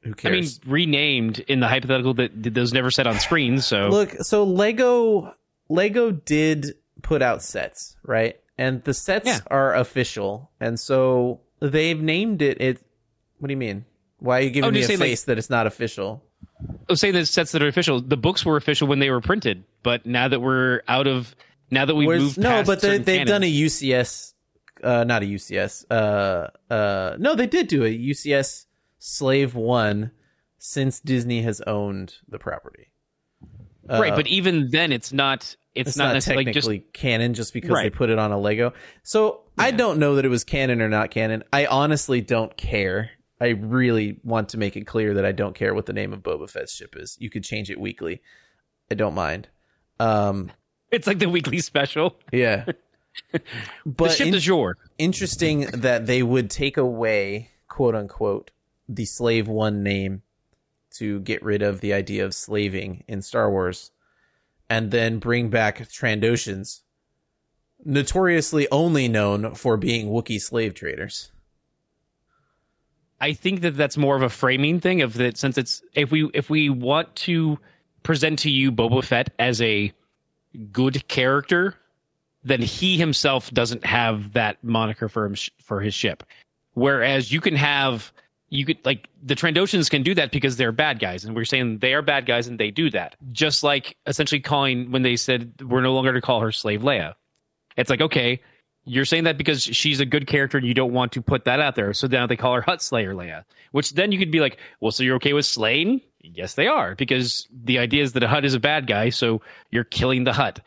who 0.01 0.15
cares? 0.15 0.59
I 0.63 0.65
mean, 0.65 0.73
renamed 0.73 1.39
in 1.41 1.59
the 1.59 1.67
hypothetical 1.67 2.15
that 2.15 2.41
that 2.41 2.55
those 2.55 2.73
never 2.73 2.89
said 2.89 3.05
on 3.05 3.19
screen. 3.19 3.61
So 3.61 3.89
Look, 3.89 4.15
so 4.21 4.43
Lego 4.43 5.36
Lego 5.69 6.09
did 6.09 6.73
put 7.03 7.21
out 7.21 7.43
sets, 7.43 7.95
right? 8.03 8.39
And 8.57 8.84
the 8.86 8.95
sets 8.95 9.27
Yeah. 9.27 9.39
are 9.51 9.75
official, 9.75 10.49
and 10.59 10.79
so 10.79 11.41
they've 11.62 11.99
named 12.01 12.41
it. 12.41 12.59
It. 12.62 12.82
What 13.39 13.47
do 13.47 13.53
you 13.53 13.57
mean? 13.57 13.86
Why 14.20 14.39
are 14.39 14.41
you 14.41 14.49
giving 14.51 14.68
Oh, 14.68 14.72
me 14.72 14.82
a 14.82 14.86
say, 14.86 14.97
like- 14.97 15.09
face 15.09 15.24
that 15.24 15.38
it's 15.38 15.49
not 15.49 15.66
official? 15.68 16.24
Was 16.89 16.99
saying 16.99 17.14
the 17.14 17.26
sets 17.26 17.53
that 17.53 17.64
are 17.64 17.68
official. 17.68 18.01
The 18.01 18.18
books 18.18 18.45
were 18.45 18.55
official 18.57 18.88
when 18.88 18.99
they 18.99 19.09
were 19.09 19.22
printed, 19.22 19.64
but 19.82 20.05
now 20.05 20.28
that 20.28 20.41
we're 20.41 20.82
out 20.88 21.07
of 21.07 21.36
now 21.72 21.86
that 21.86 21.95
we've 21.95 22.07
Where's- 22.07 22.22
moved 22.22 22.38
no, 22.38 22.64
but 22.64 22.82
they 22.82 22.97
they've 22.99 23.26
done 23.26 23.43
a 23.43 23.51
UCS, 23.51 24.34
uh, 24.84 25.03
not 25.03 25.24
a 25.24 25.26
UCS. 25.26 25.86
Uh, 25.89 26.49
uh, 26.72 27.16
no, 27.18 27.34
they 27.36 27.47
did 27.47 27.68
do 27.68 27.84
a 27.84 27.88
UCS 27.89 28.66
Slave 28.99 29.55
One 29.55 30.12
since 30.59 30.99
Disney 30.99 31.41
has 31.41 31.62
owned 31.62 32.16
the 32.28 32.38
property. 32.38 32.91
Uh, 33.89 33.99
right, 33.99 34.16
but 34.16 34.28
even 34.28 34.70
then, 34.70 34.91
it's 34.91 35.12
not. 35.12 35.55
It's, 35.74 35.91
it's 35.91 35.97
not, 35.97 36.07
not, 36.07 36.14
necessarily 36.16 36.45
like, 36.45 36.53
just 36.53 36.68
technically 36.68 36.88
canon 36.91 37.34
just 37.34 37.53
because 37.53 37.76
they 37.82 37.89
put 37.89 38.09
it 38.09 38.20
on 38.20 38.32
a 38.32 38.39
Lego. 38.39 38.74
So 39.03 39.41
I 39.58 39.72
don't 39.72 39.99
know 39.99 40.16
that 40.16 40.26
it 40.26 40.30
was 40.30 40.43
canon 40.43 40.82
or 40.82 40.89
not 40.89 41.12
canon. 41.12 41.43
I 41.52 41.66
honestly 41.66 42.22
don't 42.22 42.56
care. 42.58 43.12
I 43.39 43.49
really 43.49 44.20
want 44.24 44.49
to 44.49 44.58
make 44.58 44.76
it 44.76 44.86
clear 44.86 45.16
that 45.16 45.26
I 45.26 45.32
don't 45.32 45.56
care 45.56 45.74
what 45.74 45.86
the 45.86 45.93
name 45.93 46.14
of 46.14 46.22
Boba 46.22 46.49
Fett's 46.49 46.74
ship 46.74 46.95
is. 46.95 47.18
You 47.20 47.30
could 47.30 47.43
change 47.43 47.70
it 47.70 47.80
weekly. 47.80 48.22
I 48.89 48.95
don't 48.95 49.16
mind. 49.16 49.49
Um, 49.99 50.52
it's 50.91 51.08
like 51.08 51.20
the 51.20 51.30
weekly 51.30 51.60
special. 51.60 52.18
yeah. 52.32 52.66
but 53.86 54.10
the 54.10 54.10
ship 54.10 54.28
in- 54.28 54.39
jour. 54.39 54.78
interesting 54.97 55.62
that 55.74 56.06
they 56.06 56.24
would 56.24 56.49
take 56.49 56.78
away, 56.78 57.49
quote 57.68 57.95
unquote, 57.95 58.52
the 58.88 59.06
Slave 59.06 59.47
One 59.47 59.84
name 59.84 60.22
to 60.95 61.20
get 61.22 61.41
rid 61.43 61.62
of 61.62 61.82
the 61.82 61.93
idea 61.93 62.26
of 62.26 62.34
slaving 62.34 63.04
in 63.08 63.22
Star 63.22 63.49
Wars, 63.49 63.91
and 64.70 64.91
then 64.91 65.20
bring 65.20 65.49
back 65.49 65.80
Trandoshans, 65.80 66.82
notoriously 67.86 68.67
only 68.71 69.07
known 69.07 69.55
for 69.55 69.77
being 69.77 70.07
Wookiee 70.07 70.41
slave 70.41 70.73
traders. 70.73 71.32
I 73.19 73.34
think 73.34 73.61
that 73.61 73.77
that's 73.77 73.97
more 73.97 74.15
of 74.15 74.23
a 74.23 74.29
framing 74.29 74.79
thing 74.79 75.01
of 75.01 75.13
that 75.15 75.38
since 75.38 75.57
it's 75.57 75.84
if 75.93 76.11
we 76.11 76.29
if 76.34 76.49
we 76.49 76.69
want 76.69 77.15
to 77.17 77.59
present 78.03 78.39
to 78.39 78.49
you 78.49 78.71
Boba 78.71 79.03
Fett 79.03 79.32
as 79.38 79.61
a 79.61 79.93
good 80.71 81.07
character, 81.07 81.75
then 82.43 82.61
he 82.61 82.97
himself 82.97 83.51
doesn't 83.51 83.86
have 83.86 84.34
that 84.34 84.63
moniker 84.63 85.07
for 85.07 85.25
him 85.25 85.36
for 85.61 85.82
his 85.82 85.93
ship. 85.93 86.23
Whereas 86.73 87.32
you 87.32 87.41
can 87.41 87.55
have 87.55 88.11
you 88.49 88.65
could 88.65 88.84
like 88.86 89.07
the 89.23 89.36
Trandoshans 89.36 89.89
can 89.89 90.03
do 90.03 90.15
that 90.15 90.32
because 90.32 90.57
they're 90.57 90.71
bad 90.71 90.99
guys, 90.99 91.23
and 91.23 91.36
we're 91.36 91.45
saying 91.45 91.77
they 91.77 91.93
are 91.93 92.01
bad 92.01 92.25
guys 92.25 92.47
and 92.47 92.59
they 92.59 92.71
do 92.71 92.89
that. 92.89 93.15
Just 93.32 93.61
like 93.63 93.97
essentially 94.07 94.41
calling 94.41 94.91
when 94.91 95.03
they 95.03 95.15
said 95.15 95.53
we're 95.61 95.82
no 95.82 95.93
longer 95.93 96.13
to 96.13 96.21
call 96.21 96.41
her 96.41 96.51
Slave 96.51 96.82
Leia. 96.82 97.13
It's 97.78 97.89
like 97.89 98.01
okay, 98.01 98.41
you're 98.86 99.05
saying 99.05 99.26
that 99.26 99.38
because 99.38 99.63
she's 99.63 99.99
a 99.99 100.05
good 100.05 100.28
character 100.28 100.57
and 100.57 100.65
you 100.65 100.74
don't 100.74 100.93
want 100.93 101.11
to 101.13 101.22
put 101.22 101.45
that 101.45 101.59
out 101.59 101.76
there. 101.76 101.93
So 101.93 102.07
now 102.07 102.26
they 102.28 102.36
call 102.36 102.55
her 102.55 102.61
Hutt 102.61 102.82
Slayer 102.82 103.13
Leia, 103.13 103.43
which 103.72 103.91
then 103.93 104.11
you 104.11 104.17
could 104.19 104.32
be 104.32 104.39
like, 104.39 104.57
well, 104.80 104.91
so 104.91 105.03
you're 105.03 105.15
okay 105.17 105.34
with 105.34 105.45
slaying? 105.45 106.01
Yes, 106.24 106.53
they 106.55 106.67
are, 106.67 106.95
because 106.95 107.47
the 107.51 107.80
idea 107.80 108.03
is 108.03 108.13
that 108.13 108.24
a 108.24 108.28
Hutt 108.28 108.45
is 108.45 108.53
a 108.53 108.59
bad 108.59 108.86
guy, 108.88 109.09
so 109.09 109.41
you're 109.72 109.84
killing 109.84 110.24
the 110.24 110.34
Hutt. 110.34 110.59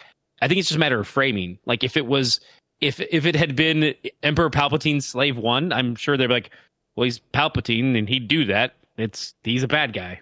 I 0.42 0.48
think 0.48 0.58
it's 0.58 0.68
just 0.68 0.76
a 0.76 0.80
matter 0.80 0.98
of 1.00 1.06
framing. 1.08 1.58
Like 1.64 1.84
if 1.84 1.96
it 1.96 2.06
was, 2.06 2.40
if 2.80 3.00
if 3.00 3.24
it 3.26 3.36
had 3.36 3.54
been 3.56 3.94
Emperor 4.22 4.50
Palpatine's 4.50 5.06
Slave 5.06 5.36
One, 5.36 5.72
I'm 5.72 5.94
sure 5.94 6.16
they'd 6.16 6.26
be 6.26 6.32
like, 6.34 6.50
well, 6.96 7.04
he's 7.04 7.20
Palpatine 7.32 7.96
and 7.98 8.08
he'd 8.08 8.28
do 8.28 8.44
that. 8.46 8.74
It's 8.96 9.34
he's 9.44 9.62
a 9.62 9.68
bad 9.68 9.92
guy. 9.92 10.20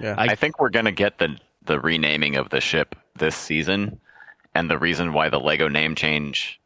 Yeah, 0.00 0.14
I- 0.16 0.28
I 0.28 0.34
think 0.34 0.58
we're 0.60 0.70
gonna 0.70 0.92
get 0.92 1.18
the 1.18 1.36
the 1.64 1.78
renaming 1.80 2.36
of 2.36 2.50
the 2.50 2.60
ship 2.60 2.94
this 3.18 3.36
season, 3.36 4.00
and 4.54 4.70
the 4.70 4.78
reason 4.78 5.12
why 5.12 5.28
the 5.28 5.40
Lego 5.40 5.68
name 5.68 5.94
change 5.94 6.60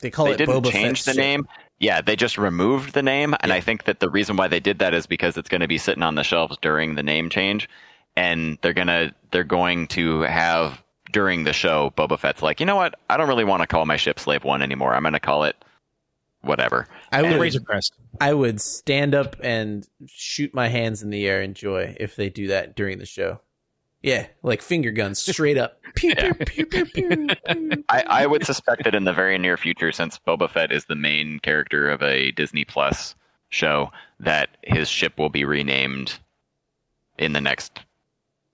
they 0.00 0.10
call 0.10 0.26
they 0.26 0.32
it 0.32 0.38
didn't 0.38 0.62
Boba 0.62 0.70
change 0.70 0.98
Fett's 0.98 1.04
the 1.04 1.12
ship. 1.12 1.18
name. 1.22 1.48
Yeah, 1.78 2.00
they 2.00 2.16
just 2.16 2.38
removed 2.38 2.94
the 2.94 3.02
name, 3.02 3.34
and 3.40 3.52
I 3.52 3.60
think 3.60 3.84
that 3.84 4.00
the 4.00 4.08
reason 4.08 4.36
why 4.36 4.48
they 4.48 4.60
did 4.60 4.78
that 4.78 4.94
is 4.94 5.06
because 5.06 5.36
it's 5.36 5.48
going 5.48 5.60
to 5.60 5.68
be 5.68 5.78
sitting 5.78 6.02
on 6.02 6.14
the 6.14 6.22
shelves 6.22 6.56
during 6.62 6.94
the 6.94 7.02
name 7.02 7.30
change, 7.30 7.68
and 8.16 8.58
they're 8.62 8.72
gonna 8.72 9.12
they're 9.30 9.44
going 9.44 9.86
to 9.88 10.20
have 10.22 10.82
during 11.12 11.44
the 11.44 11.52
show 11.52 11.92
Boba 11.96 12.18
Fett's 12.18 12.42
like, 12.42 12.60
you 12.60 12.66
know 12.66 12.76
what? 12.76 12.94
I 13.08 13.16
don't 13.16 13.28
really 13.28 13.44
want 13.44 13.62
to 13.62 13.66
call 13.66 13.86
my 13.86 13.96
ship 13.96 14.18
Slave 14.18 14.44
One 14.44 14.62
anymore. 14.62 14.94
I'm 14.94 15.02
going 15.02 15.12
to 15.12 15.20
call 15.20 15.44
it 15.44 15.56
whatever. 16.42 16.88
I 17.12 17.22
The 17.22 17.28
would 17.28 17.40
Razor 17.40 17.60
Crest. 17.60 17.94
I 18.20 18.34
would 18.34 18.60
stand 18.60 19.14
up 19.14 19.36
and 19.40 19.86
shoot 20.06 20.52
my 20.54 20.68
hands 20.68 21.02
in 21.02 21.10
the 21.10 21.26
air 21.26 21.40
in 21.40 21.54
joy 21.54 21.96
if 21.98 22.16
they 22.16 22.28
do 22.30 22.48
that 22.48 22.74
during 22.76 22.98
the 22.98 23.06
show. 23.06 23.40
Yeah, 24.04 24.26
like 24.42 24.60
finger 24.60 24.90
guns 24.90 25.18
straight 25.18 25.56
up. 25.56 25.80
Pew, 25.94 26.14
pew, 26.14 26.34
pew, 26.34 26.66
pew, 26.66 26.86
pew. 26.86 27.28
I, 27.88 28.04
I 28.06 28.26
would 28.26 28.44
suspect 28.44 28.84
that 28.84 28.94
in 28.94 29.04
the 29.04 29.14
very 29.14 29.38
near 29.38 29.56
future, 29.56 29.92
since 29.92 30.20
Boba 30.28 30.50
Fett 30.50 30.70
is 30.70 30.84
the 30.84 30.94
main 30.94 31.38
character 31.38 31.88
of 31.88 32.02
a 32.02 32.30
Disney 32.32 32.66
Plus 32.66 33.14
show, 33.48 33.90
that 34.20 34.58
his 34.62 34.90
ship 34.90 35.16
will 35.16 35.30
be 35.30 35.46
renamed 35.46 36.18
in 37.16 37.32
the 37.32 37.40
next 37.40 37.80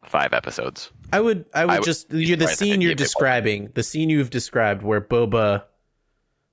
five 0.05 0.32
episodes. 0.32 0.92
I 1.12 1.18
would 1.18 1.44
I 1.53 1.64
would 1.64 1.74
I 1.74 1.78
would 1.80 1.84
just 1.84 2.12
you 2.12 2.36
the 2.36 2.46
scene 2.46 2.80
you're 2.80 2.90
give 2.90 2.98
it 2.98 3.01
more. 3.01 3.07
describing, 3.07 3.70
the 3.74 3.82
scene 3.82 4.09
you've 4.09 4.30
described 4.30 4.84
where 4.84 5.01
Boba 5.01 5.64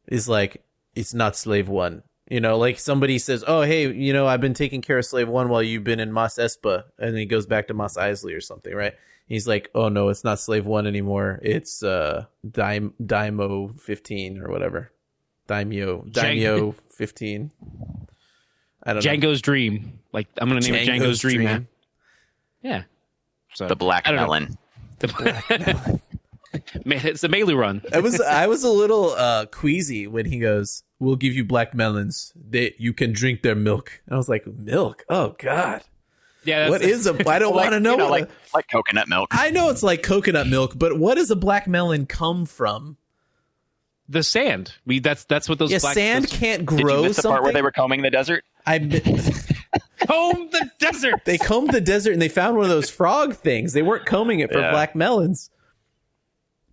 is 0.08 0.28
like 0.28 0.64
it's 0.96 1.14
not 1.14 1.36
slave 1.36 1.70
1. 1.70 2.02
You 2.30 2.42
know, 2.42 2.58
like 2.58 2.78
somebody 2.80 3.20
says, 3.20 3.44
"Oh, 3.48 3.62
hey, 3.62 3.92
you 3.92 4.12
know, 4.12 4.28
I've 4.28 4.42
been 4.42 4.54
taking 4.54 4.82
care 4.82 4.98
of 4.98 5.06
slave 5.06 5.30
1 5.30 5.48
while 5.50 5.64
you've 5.64 5.84
been 5.86 6.00
in 6.00 6.12
Mos 6.12 6.36
Espa." 6.36 6.84
And 7.00 7.14
then 7.14 7.18
he 7.18 7.26
goes 7.26 7.46
back 7.46 7.68
to 7.68 7.74
Mos 7.74 7.96
Eisley 7.96 8.36
or 8.36 8.42
something, 8.42 8.74
right? 8.74 8.94
He's 9.28 9.48
like, 9.48 9.70
"Oh 9.74 9.88
no, 9.90 10.10
it's 10.10 10.24
not 10.24 10.40
slave 10.40 10.66
1 10.66 10.88
anymore. 10.88 11.40
It's 11.42 11.84
uh 11.84 12.26
Daim- 12.50 12.94
Daimo 13.02 13.80
15 13.80 14.40
or 14.40 14.50
whatever. 14.50 14.92
Daimyo 15.48 16.06
Daimyo 16.12 16.76
15." 16.92 17.52
I 18.84 18.94
don't 18.94 19.04
know. 19.04 19.12
Jango's 19.12 19.42
Dream. 19.42 20.00
Like 20.14 20.28
I'm 20.38 20.50
gonna 20.50 20.62
name 20.62 20.76
it 20.76 20.88
Jango's 20.88 21.20
Dream. 21.20 21.44
Man. 21.44 21.68
Yeah. 22.62 22.84
So 23.54 23.68
The 23.68 23.76
Black 23.76 24.08
I 24.08 24.12
don't 24.12 24.22
know. 24.22 24.28
Melon. 24.28 24.58
Man, 26.86 27.06
it's 27.06 27.22
the 27.22 27.28
Melu 27.28 27.56
run. 27.58 27.82
I 27.94 28.00
was 28.00 28.20
I 28.20 28.48
was 28.48 28.64
a 28.64 28.70
little 28.70 29.12
uh 29.12 29.46
queasy 29.48 30.08
when 30.08 30.26
he 30.26 30.40
goes, 30.40 30.84
"We'll 31.00 31.16
give 31.16 31.34
you 31.36 31.44
black 31.46 31.74
melons. 31.74 32.34
They 32.36 32.76
you 32.78 32.94
can 32.94 33.14
drink 33.14 33.42
their 33.42 33.56
milk." 33.56 34.02
And 34.06 34.14
I 34.16 34.18
was 34.18 34.30
like, 34.30 34.46
"Milk? 34.48 35.06
Oh 35.10 35.36
God, 35.40 35.84
Yeah, 36.44 36.60
that's 36.62 36.72
what 36.72 36.82
is 36.82 37.08
a? 37.08 37.30
I 37.30 37.40
don't 37.40 37.56
Like, 37.56 37.66
want 37.66 37.74
to 37.74 37.80
know. 37.80 37.92
you 37.92 37.98
know, 37.98 38.10
like 38.10 38.24
a- 38.26 38.30
like 38.54 38.68
coconut 38.70 39.08
milk. 39.08 39.30
I 39.32 39.50
know 39.52 39.70
it's 39.70 39.84
like 39.84 40.04
coconut 40.04 40.48
milk, 40.48 40.74
but 40.78 40.98
what 40.98 41.16
does 41.16 41.30
a 41.32 41.36
black 41.36 41.68
melon 41.68 42.06
come 42.06 42.46
from? 42.46 42.98
the 44.10 44.24
sand. 44.24 44.74
We 44.86 45.00
that's 45.00 45.26
that's 45.26 45.50
what 45.50 45.60
those 45.60 45.70
Yeah, 45.70 45.80
black 45.80 45.94
sand 45.94 46.24
those- 46.24 46.32
can't 46.40 46.66
Did 46.66 46.80
you 46.80 46.86
grow 46.86 47.04
miss 47.04 47.18
the 47.18 47.24
something. 47.24 47.32
part 47.34 47.44
where 47.44 47.52
they 47.52 47.62
were 47.62 47.72
combing 47.74 48.04
the 48.04 48.10
desert? 48.10 48.46
I 48.66 48.80
comb 50.00 50.50
the 50.52 50.72
desert. 50.80 51.16
they 51.26 51.38
combed 51.38 51.72
the 51.72 51.82
desert 51.82 52.14
and 52.14 52.22
they 52.22 52.30
found 52.30 52.56
one 52.56 52.64
of 52.64 52.70
those 52.70 52.90
frog 52.90 53.36
things. 53.36 53.74
They 53.74 53.82
weren't 53.82 54.06
combing 54.06 54.40
it 54.40 54.50
for 54.52 54.60
Yeah. 54.60 54.72
black 54.72 54.96
melons. 54.96 55.50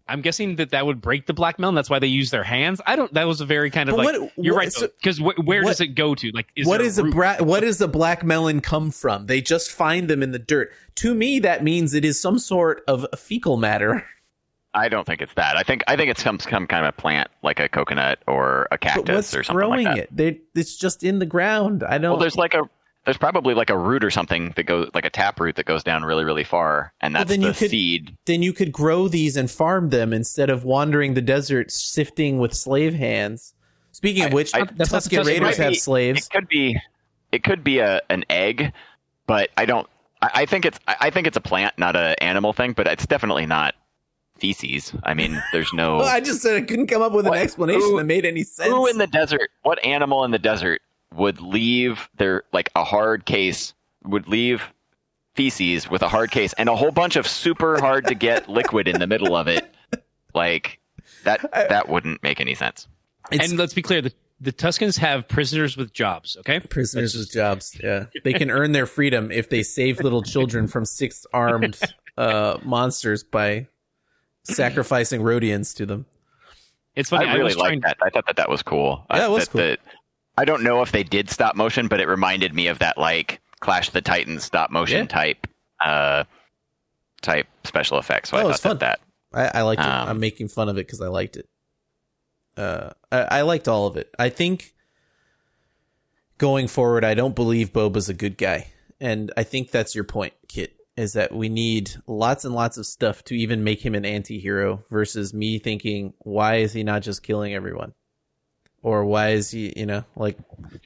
I'm 0.07 0.21
guessing 0.21 0.57
that 0.57 0.71
that 0.71 0.85
would 0.85 1.01
break 1.01 1.27
the 1.27 1.33
black 1.33 1.59
melon. 1.59 1.75
That's 1.75 1.89
why 1.89 1.99
they 1.99 2.07
use 2.09 2.31
their 2.31 2.43
hands. 2.45 2.81
I 2.87 2.95
don't. 2.95 3.13
That 3.15 3.27
was 3.27 3.41
a 3.41 3.47
very 3.47 3.71
kind 3.71 3.89
of 3.89 3.97
But 3.97 4.05
like. 4.05 4.21
what- 4.21 4.33
you're 4.37 4.55
what- 4.55 4.59
right 4.61 4.73
so- 4.73 4.89
because 4.89 5.19
wh- 5.19 5.39
where 5.47 5.63
what- 5.63 5.71
does 5.71 5.81
it 5.81 5.95
go 5.95 6.15
to? 6.15 6.31
Like, 6.33 6.47
is 6.57 6.67
what 6.67 6.79
there 6.79 6.87
is 6.87 6.99
a 6.99 7.05
bra- 7.05 7.39
what 7.39 7.61
does 7.61 7.81
a 7.81 7.89
black 7.89 8.23
melon 8.23 8.61
come 8.61 8.91
from? 8.91 9.27
They 9.27 9.41
just 9.41 9.71
find 9.71 10.09
them 10.09 10.23
in 10.23 10.33
the 10.33 10.39
dirt. 10.39 10.73
To 10.97 11.15
me, 11.15 11.39
that 11.41 11.65
means 11.65 11.95
it 11.95 12.05
is 12.05 12.21
some 12.21 12.39
sort 12.39 12.83
of 12.87 13.07
fecal 13.17 13.57
matter. 13.57 14.05
I 14.77 14.89
don't 14.89 15.07
think 15.07 15.23
it's 15.23 15.33
that. 15.35 15.57
I 15.57 15.63
think 15.63 15.83
I 15.87 15.97
think 15.97 16.11
it's 16.11 16.23
some 16.23 16.39
some 16.41 16.67
kind 16.67 16.85
of 16.85 16.97
plant, 16.97 17.29
like 17.43 17.61
a 17.61 17.69
coconut 17.69 18.19
or 18.27 18.65
a 18.65 18.69
But 18.73 18.81
cactus 18.81 19.15
what's 19.15 19.35
or 19.35 19.43
something 19.45 19.57
growing 19.57 19.85
like 19.87 19.97
that. 19.97 20.03
it? 20.05 20.17
They, 20.55 20.61
it's 20.61 20.77
just 20.77 21.03
in 21.05 21.19
the 21.21 21.27
ground. 21.27 21.83
I 21.83 21.97
don't. 21.99 22.11
Well, 22.11 22.21
there's 22.21 22.37
like 22.37 22.55
a 22.55 22.63
there's 23.05 23.19
probably 23.19 23.55
like 23.55 23.71
a 23.71 23.77
root 23.79 24.03
or 24.05 24.11
something 24.11 24.53
that 24.57 24.65
goes 24.65 24.89
like 24.95 25.05
a 25.05 25.11
tap 25.11 25.39
root 25.41 25.57
that 25.57 25.67
goes 25.67 25.83
down 25.83 26.05
really 26.05 26.25
really 26.25 26.45
far, 26.45 26.93
and 27.01 27.15
that's 27.15 27.29
then 27.31 27.41
the 27.41 27.49
you 27.49 27.53
could- 27.55 27.71
seed. 27.71 28.17
then 28.27 28.43
you 28.43 28.53
could 28.53 28.73
grow 28.73 29.09
these 29.09 29.37
and 29.37 29.51
farm 29.51 29.91
them 29.91 30.13
instead 30.13 30.51
of 30.51 30.65
wandering 30.65 31.15
the 31.15 31.21
desert 31.23 31.71
sifting 31.71 32.39
with 32.39 32.55
slave 32.55 32.95
hands. 32.95 33.55
Speaking 33.93 34.25
of 34.25 34.33
I- 34.33 34.35
which, 34.35 34.55
I- 34.55 34.65
the 34.65 34.85
Tusken 34.85 35.19
Tusken 35.19 35.25
Raiders 35.27 35.41
Raiders. 35.41 35.57
have 35.59 35.73
It 35.75 35.81
slaves. 35.83 36.29
could 36.29 36.49
be 36.49 36.77
it 37.33 37.45
could 37.45 37.63
be 37.65 37.79
a 37.81 38.01
an 38.09 38.25
egg, 38.31 38.73
but 39.27 39.51
I 39.57 39.67
don't. 39.67 39.89
I, 40.23 40.31
I 40.35 40.47
think 40.47 40.65
it's 40.65 40.79
I 40.89 40.97
I 41.03 41.11
think 41.11 41.27
it's 41.27 41.37
a 41.37 41.41
plant, 41.41 41.75
not 41.79 41.97
an 41.97 42.15
animal 42.21 42.53
thing. 42.53 42.73
But 42.73 42.87
it's 42.87 43.07
definitely 43.07 43.47
not 43.47 43.75
feces. 44.39 44.93
I 45.05 45.15
mean, 45.15 45.41
there's 45.53 45.73
no. 45.73 45.97
Well, 45.99 46.07
I 46.09 46.21
just 46.21 46.43
said 46.43 46.57
I 46.57 46.63
couldn't 46.63 46.87
come 46.89 47.03
up 47.03 47.13
with 47.13 47.27
an 47.27 47.35
explanation 47.35 47.83
Who- 47.83 47.99
that 47.99 48.05
made 48.05 48.25
any 48.25 48.43
sense. 48.45 48.71
Who 48.71 48.87
in 48.87 48.99
the 48.99 49.07
desert? 49.07 49.51
What 49.63 49.85
animal 49.85 50.25
in 50.25 50.31
the 50.31 50.39
desert 50.39 50.81
would 51.13 51.41
leave 51.41 52.09
their 52.17 52.45
like 52.53 52.71
a 52.75 52.85
hard 52.85 53.25
case? 53.27 53.75
Would 54.05 54.29
leave 54.29 54.63
feces 55.35 55.91
with 55.91 56.03
a 56.03 56.09
hard 56.09 56.31
case 56.31 56.53
and 56.59 56.69
a 56.69 56.77
whole 56.77 56.93
bunch 56.93 57.17
of 57.17 57.27
super 57.27 57.81
hard 57.81 58.07
to 58.07 58.15
get 58.15 58.49
liquid 58.49 58.87
in 58.89 59.01
the 59.01 59.07
middle 59.07 59.35
of 59.37 59.49
it? 59.49 59.69
Like 60.35 60.81
that. 61.25 61.41
That 61.53 61.89
wouldn't 61.89 62.23
make 62.23 62.41
any 62.41 62.55
sense. 62.55 62.89
It's 63.31 63.49
And 63.51 63.59
let's 63.59 63.73
be 63.75 63.83
clear: 63.83 64.03
the 64.03 64.13
the 64.41 64.53
Tuskens 64.53 64.99
have 64.99 65.27
prisoners 65.29 65.77
with 65.77 65.93
jobs. 65.93 66.37
Okay, 66.41 66.61
prisoners 66.61 67.15
with 67.17 67.33
jobs. 67.33 67.79
Yeah, 67.83 68.07
they 68.25 68.33
can 68.35 68.51
earn 68.51 68.73
their 68.73 68.85
freedom 68.87 69.31
if 69.31 69.49
they 69.49 69.63
save 69.63 70.01
little 70.01 70.23
children 70.23 70.67
from 70.67 70.85
six 70.85 71.25
armed 71.33 71.79
uh, 72.19 72.59
monsters 72.63 73.23
by 73.25 73.69
sacrificing 74.43 75.21
Rodians 75.23 75.75
to 75.77 75.87
them. 75.87 76.07
it's 76.95 77.09
funny. 77.11 77.27
I 77.27 77.31
I, 77.31 77.35
really 77.35 77.45
was 77.45 77.57
trying. 77.57 77.81
that. 77.81 77.97
I 78.03 78.11
thought 78.11 78.27
that 78.27 78.37
that 78.37 78.51
was 78.51 78.63
cool. 78.63 79.07
Yeah, 79.11 79.17
I, 79.23 79.25
it 79.27 79.31
was 79.31 79.45
that, 79.45 79.51
cool. 79.51 79.61
that- 79.63 79.81
I 80.37 80.45
don't 80.45 80.63
know 80.63 80.83
if 80.83 80.91
they 80.93 81.03
did 81.05 81.31
stop 81.31 81.55
motion, 81.57 81.89
but 81.89 82.01
it 82.01 82.09
reminded 82.09 82.55
me 82.55 82.67
of 82.69 82.81
that 82.81 82.99
like 82.99 83.41
Clash 83.61 83.89
of 83.89 83.95
the 83.95 84.01
Titans 84.03 84.45
stop 84.45 84.71
motion 84.71 84.99
Yeah. 85.01 85.07
type 85.07 85.47
uh 85.81 86.25
type 87.23 87.47
special 87.65 87.99
effects. 87.99 88.31
So 88.31 88.39
Oh, 88.39 88.49
I 88.49 88.51
it's 88.51 88.61
thought 88.61 88.81
that, 88.81 89.01
I, 89.33 89.51
I 89.55 89.63
liked 89.63 89.81
it. 89.81 89.87
Um, 89.87 90.09
I'm 90.09 90.21
making 90.21 90.49
fun 90.49 90.69
of 90.69 90.77
it 90.77 90.87
because 90.87 91.01
I 91.01 91.09
liked 91.09 91.37
it. 91.37 91.49
Uh, 92.57 92.91
I, 93.11 93.19
I 93.39 93.41
liked 93.43 93.67
all 93.69 93.87
of 93.87 93.97
it. 93.97 94.15
I 94.19 94.29
think 94.29 94.75
going 96.39 96.69
forward, 96.69 97.05
I 97.05 97.15
don't 97.15 97.35
believe 97.35 97.73
Boba's 97.73 98.09
a 98.09 98.15
good 98.15 98.37
guy, 98.37 98.69
and 99.01 99.33
I 99.37 99.43
think 99.43 99.71
that's 99.71 99.95
your 99.95 100.05
point, 100.05 100.35
Kit. 100.49 100.75
Is 100.97 101.15
that 101.15 101.35
we 101.35 101.49
need 101.49 101.91
lots 102.07 102.45
and 102.45 102.55
lots 102.55 102.77
of 102.77 102.87
stuff 102.87 103.25
to 103.25 103.35
even 103.35 103.65
make 103.65 103.85
him 103.85 103.97
an 103.97 104.05
anti-hero 104.05 104.85
versus 104.91 105.35
me 105.35 105.59
thinking, 105.59 106.15
why 106.19 106.57
is 106.57 106.73
he 106.73 106.85
not 106.85 107.03
just 107.03 107.25
killing 107.25 107.53
everyone? 107.53 107.95
Or 108.85 109.05
why 109.07 109.31
is 109.31 109.51
he, 109.51 109.73
you 109.77 109.87
know, 109.87 110.05
like 110.15 110.37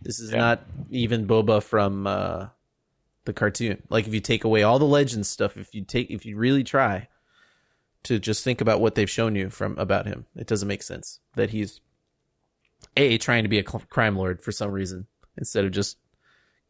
this 0.02 0.20
is 0.20 0.30
Yeah. 0.30 0.38
not 0.38 0.64
even 0.88 1.26
Boba 1.26 1.60
from 1.60 2.06
uh, 2.06 2.46
the 3.24 3.32
cartoon. 3.32 3.82
Like 3.90 4.06
if 4.06 4.14
you 4.14 4.20
take 4.20 4.44
away 4.44 4.62
all 4.62 4.78
the 4.78 4.84
legend 4.86 5.26
stuff, 5.26 5.56
if 5.56 5.74
you 5.74 5.84
take, 5.84 6.08
if 6.08 6.24
you 6.24 6.36
really 6.36 6.62
try, 6.62 7.08
to 8.04 8.20
just 8.20 8.44
think 8.44 8.60
about 8.60 8.80
what 8.80 8.94
they've 8.94 9.10
shown 9.10 9.34
you 9.34 9.50
from 9.50 9.76
about 9.78 10.06
him. 10.06 10.26
It 10.36 10.46
doesn't 10.46 10.68
make 10.68 10.84
sense 10.84 11.18
that 11.34 11.50
he's 11.50 11.80
a 12.96 13.18
trying 13.18 13.42
to 13.42 13.48
be 13.48 13.58
a 13.58 13.68
cl- 13.68 13.82
crime 13.90 14.14
lord 14.14 14.40
for 14.40 14.52
some 14.52 14.70
reason 14.70 15.08
instead 15.36 15.64
of 15.64 15.72
just 15.72 15.96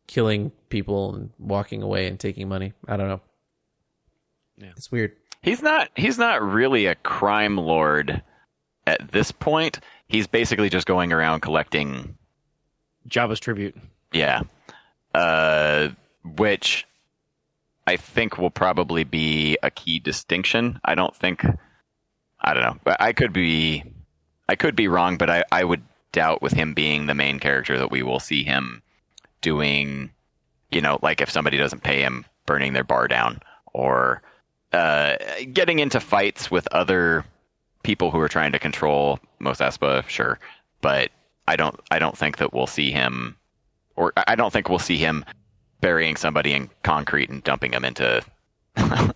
killing 0.06 0.50
people 0.70 1.14
and 1.14 1.30
walking 1.38 1.82
away 1.82 2.06
and 2.06 2.18
taking 2.18 2.48
money. 2.48 2.72
I 2.88 2.96
don't 2.96 3.08
know. 3.08 3.20
Yeah. 4.56 4.70
It's 4.78 4.90
weird. 4.90 5.12
he's 5.42 5.60
not 5.60 5.90
he's 5.94 6.16
not 6.16 6.40
really 6.42 6.86
a 6.86 6.94
crime 6.94 7.58
lord 7.58 8.22
at 8.86 9.12
this 9.12 9.30
point. 9.30 9.80
He's 10.08 10.26
basically 10.26 10.70
just 10.70 10.86
going 10.86 11.12
around 11.12 11.40
collecting 11.40 12.16
Jabba's 13.08 13.40
tribute. 13.40 13.76
Yeah. 14.12 14.42
Uh, 15.14 15.88
which 16.24 16.86
I 17.86 17.96
think 17.96 18.38
will 18.38 18.50
probably 18.50 19.04
be 19.04 19.58
a 19.62 19.70
key 19.70 19.98
distinction. 19.98 20.80
I 20.84 20.94
don't 20.94 21.14
think, 21.14 21.44
I 22.40 22.54
don't 22.54 22.62
know, 22.62 22.76
but 22.84 23.00
I 23.00 23.12
could 23.12 23.32
be, 23.32 23.84
I 24.48 24.56
could 24.56 24.76
be 24.76 24.88
wrong, 24.88 25.18
but 25.18 25.30
I, 25.30 25.44
I 25.52 25.64
would 25.64 25.82
doubt 26.12 26.42
with 26.42 26.52
him 26.52 26.74
being 26.74 27.06
the 27.06 27.14
main 27.14 27.38
character 27.38 27.78
that 27.78 27.90
we 27.90 28.02
will 28.02 28.20
see 28.20 28.44
him 28.44 28.82
doing, 29.40 30.10
you 30.70 30.80
know, 30.80 30.98
like 31.02 31.20
if 31.20 31.30
somebody 31.30 31.58
doesn't 31.58 31.82
pay 31.82 32.00
him, 32.02 32.24
burning 32.46 32.72
their 32.72 32.84
bar 32.84 33.08
down 33.08 33.40
or 33.74 34.22
uh, 34.72 35.16
getting 35.52 35.78
into 35.78 36.00
fights 36.00 36.50
with 36.50 36.66
other 36.72 37.24
people 37.82 38.10
who 38.10 38.20
are 38.20 38.28
trying 38.28 38.52
to 38.52 38.58
control 38.58 39.18
Mos 39.40 39.58
Espa, 39.58 40.06
sure, 40.08 40.38
but 40.80 41.10
I 41.46 41.56
don't 41.56 41.78
I 41.90 41.98
don't 41.98 42.16
think 42.16 42.38
that 42.38 42.52
we'll 42.52 42.66
see 42.66 42.90
him, 42.90 43.36
or 43.96 44.12
I 44.16 44.34
don't 44.34 44.52
think 44.52 44.68
we'll 44.68 44.78
see 44.78 44.98
him 44.98 45.24
burying 45.80 46.16
somebody 46.16 46.52
in 46.52 46.70
concrete 46.82 47.30
and 47.30 47.42
dumping 47.44 47.70
them 47.70 47.84
into 47.84 48.22
the 48.74 49.14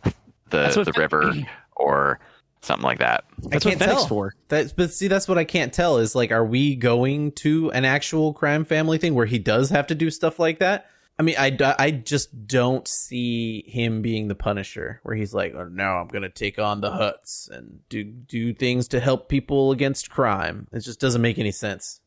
the 0.51 0.93
river 0.97 1.33
or 1.77 2.21
something 2.63 2.85
like 2.85 2.99
that. 2.99 3.25
That's 3.39 3.67
I 3.67 3.69
what 3.69 3.73
can't 3.73 3.79
Fennec's 3.79 4.01
tell. 4.03 4.09
for. 4.09 4.35
That's 4.49 4.73
but 4.73 4.93
see 4.93 5.09
that's 5.09 5.29
what 5.29 5.39
I 5.39 5.45
can't 5.45 5.73
tell 5.73 5.99
is 5.99 6.15
like 6.15 6.31
are 6.31 6.45
we 6.45 6.75
going 6.77 7.33
to 7.33 7.71
an 7.73 7.85
actual 7.85 8.33
crime 8.33 8.65
family 8.65 8.99
thing 8.99 9.15
where 9.15 9.27
he 9.27 9.39
does 9.39 9.71
have 9.71 9.89
to 9.89 9.95
do 9.95 10.11
stuff 10.11 10.39
like 10.39 10.59
that? 10.61 10.87
I 11.23 11.25
mean, 11.25 11.37
I, 11.39 11.75
I 11.79 11.91
just 11.93 12.49
don't 12.49 12.89
see 12.89 13.63
him 13.69 14.03
being 14.03 14.27
the 14.27 14.35
Punisher, 14.35 14.99
where 15.05 15.15
he's 15.15 15.33
like, 15.33 15.55
oh, 15.55 15.69
no, 15.69 15.85
I'm 15.85 16.09
going 16.09 16.23
to 16.23 16.29
take 16.29 16.59
on 16.59 16.81
the 16.81 16.91
Hutts 16.91 17.49
and 17.49 17.79
do 17.89 18.03
do 18.03 18.53
things 18.53 18.89
to 18.89 18.99
help 18.99 19.29
people 19.29 19.71
against 19.71 20.11
crime." 20.11 20.67
It 20.73 20.81
just 20.81 20.99
doesn't 20.99 21.23
make 21.23 21.39
any 21.39 21.53
sense. 21.53 22.01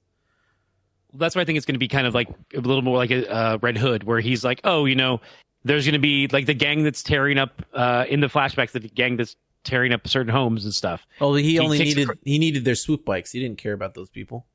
That's 1.14 1.34
why 1.34 1.44
I 1.44 1.46
think 1.46 1.56
it's 1.56 1.66
going 1.66 1.76
to 1.76 1.80
be 1.80 1.88
kind 1.88 2.06
of 2.06 2.14
like 2.14 2.28
a 2.54 2.60
little 2.60 2.82
more 2.82 2.98
like 2.98 3.12
a 3.12 3.32
uh, 3.32 3.58
Red 3.62 3.78
Hood, 3.78 4.04
where 4.04 4.20
he's 4.20 4.44
like, 4.44 4.60
oh, 4.66 4.84
you 4.84 4.96
know, 4.96 5.22
there's 5.64 5.86
going 5.86 5.94
to 5.94 6.00
be 6.00 6.28
like 6.28 6.46
the 6.46 6.54
gang 6.54 6.84
that's 6.84 7.02
tearing 7.02 7.38
up 7.38 7.62
uh, 7.74 8.04
in 8.10 8.20
the 8.20 8.28
flashbacks, 8.28 8.72
the 8.72 8.82
gang 8.82 9.16
that's 9.16 9.38
tearing 9.64 9.94
up 9.94 10.08
certain 10.10 10.34
homes 10.34 10.66
and 10.66 10.74
stuff. 10.74 11.08
Oh, 11.22 11.36
he, 11.36 11.52
He 11.52 11.60
only 11.60 11.80
needed 11.80 12.10
he 12.26 12.38
needed 12.38 12.66
their 12.66 12.76
swoop 12.76 13.06
bikes. 13.06 13.32
He 13.32 13.40
didn't 13.40 13.60
care 13.60 13.74
about 13.74 13.94
those 13.94 14.10
people. 14.10 14.46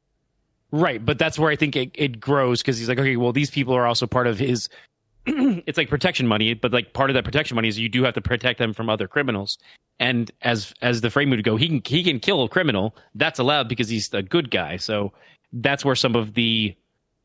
Right, 0.73 1.05
but 1.05 1.19
that's 1.19 1.39
where 1.39 1.51
I 1.51 1.57
think 1.57 1.75
it, 1.77 1.91
it 1.95 2.21
grows 2.21 2.63
because 2.63 2.79
he's 2.79 2.89
like, 2.89 2.99
okay, 2.99 3.17
well, 3.17 3.33
these 3.33 3.51
people 3.51 3.75
are 3.75 3.87
also 3.87 4.07
part 4.07 4.27
of 4.27 4.39
his. 4.39 4.69
it's 5.27 5.77
like 5.77 5.89
protection 5.89 6.27
money, 6.27 6.55
but 6.55 6.73
like 6.73 6.93
part 6.93 7.11
of 7.11 7.15
that 7.15 7.25
protection 7.25 7.55
money 7.55 7.69
is 7.69 7.79
you 7.79 7.89
do 7.89 8.05
have 8.05 8.15
to 8.15 8.21
protect 8.21 8.59
them 8.59 8.73
from 8.73 8.89
other 8.89 9.09
criminals. 9.09 9.59
And 9.99 10.31
as 10.43 10.73
as 10.81 11.01
the 11.01 11.11
frame 11.11 11.31
would 11.31 11.45
go, 11.45 11.57
he 11.57 11.67
can 11.69 11.83
he 11.85 12.03
can 12.03 12.21
kill 12.21 12.43
a 12.45 12.49
criminal. 12.49 12.95
That's 13.15 13.39
allowed 13.39 13.69
because 13.69 13.89
he's 13.89 14.13
a 14.15 14.23
good 14.23 14.51
guy. 14.51 14.77
So 14.77 15.13
that's 15.53 15.85
where 15.85 15.97
some 15.97 16.15
of 16.15 16.35
the 16.35 16.75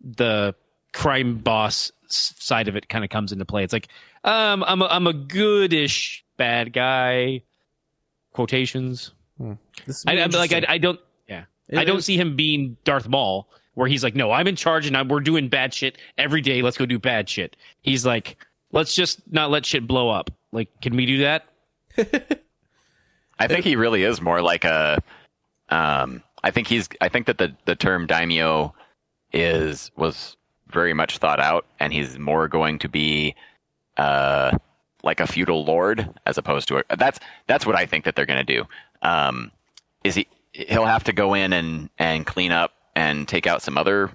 the 0.02 0.56
crime 0.94 1.38
boss 1.38 1.92
side 2.08 2.68
of 2.68 2.76
it 2.76 2.90
kind 2.90 3.04
of 3.04 3.10
comes 3.10 3.32
into 3.32 3.46
play. 3.46 3.64
It's 3.64 3.74
like, 3.74 3.90
um, 4.24 4.64
I'm 4.64 4.82
a, 4.82 4.86
I'm 4.86 5.08
a 5.08 5.14
goodish 5.14 6.26
bad 6.38 6.74
guy. 6.74 7.44
Quotations. 8.34 9.14
This 9.86 9.98
is 9.98 10.04
I, 10.08 10.14
I'm 10.14 10.32
like 10.32 10.54
I. 10.54 10.64
I 10.68 10.78
don't 10.78 11.00
It 11.70 11.80
I 11.80 11.86
don't 11.86 12.04
see 12.04 12.18
him 12.18 12.36
being 12.36 12.78
Darth 12.84 13.08
Maul 13.08 13.50
where 13.74 13.88
he's 13.88 14.04
like 14.04 14.16
no 14.16 14.32
I'm 14.32 14.48
in 14.48 14.56
charge 14.56 14.88
and 14.88 14.96
I'm, 14.96 15.08
we're 15.08 15.20
doing 15.20 15.50
bad 15.50 15.74
shit 15.74 15.98
every 16.18 16.42
day 16.42 16.62
let's 16.62 16.78
go 16.78 16.86
do 16.86 17.00
bad 17.00 17.28
shit 17.28 17.56
he's 17.82 18.06
like 18.06 18.38
let's 18.72 18.96
just 18.96 19.22
not 19.32 19.52
let 19.52 19.66
shit 19.66 19.88
blow 19.88 20.10
up 20.10 20.32
like 20.52 20.70
can 20.82 20.96
we 20.96 21.06
do 21.06 21.20
that 21.20 21.46
I 23.40 23.48
think 23.48 23.66
he 23.66 23.76
really 23.76 24.04
is 24.04 24.22
more 24.22 24.42
like 24.42 24.64
a. 24.64 25.02
Um, 25.70 26.24
I 26.44 26.52
think 26.52 26.68
he's. 26.68 26.88
I 27.02 27.10
think 27.10 27.28
that 27.28 27.38
the 27.38 27.56
the 27.66 27.76
term 27.76 28.08
daimyo 28.08 28.74
is 29.34 29.92
was 29.96 30.38
very 30.68 30.94
much 30.94 31.18
thought 31.18 31.40
out, 31.40 31.66
and 31.80 31.92
he's 31.92 32.18
more 32.18 32.48
going 32.48 32.80
to 32.80 32.90
be, 32.90 33.36
uh, 33.98 34.58
like 35.04 35.20
a 35.20 35.28
feudal 35.28 35.66
lord 35.66 36.10
as 36.26 36.38
opposed 36.38 36.68
to 36.70 36.78
a. 36.78 36.98
That's 36.98 37.20
that's 37.48 37.66
what 37.66 37.76
I 37.76 37.86
think 37.86 38.06
that 38.06 38.16
they're 38.16 38.26
going 38.26 38.46
to 38.46 38.54
do. 38.56 38.66
Um, 39.02 39.52
is 40.04 40.16
he? 40.16 40.28
He'll 40.68 40.86
have 40.86 41.04
to 41.06 41.14
go 41.14 41.34
in 41.34 41.54
and 41.54 41.90
and 41.98 42.26
clean 42.26 42.52
up 42.52 42.74
and 42.96 43.28
take 43.28 43.48
out 43.48 43.62
some 43.62 43.78
other 43.78 44.12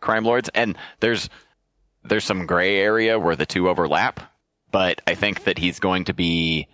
crime 0.00 0.24
lords, 0.24 0.48
and 0.54 0.76
there's 1.00 1.28
there's 2.04 2.24
some 2.24 2.46
gray 2.46 2.78
area 2.78 3.18
where 3.18 3.36
the 3.36 3.46
two 3.46 3.68
overlap, 3.68 4.20
but 4.70 5.00
I 5.06 5.14
think 5.14 5.44
that 5.44 5.58
he's 5.58 5.78
going 5.78 6.04
to 6.04 6.14
be 6.14 6.66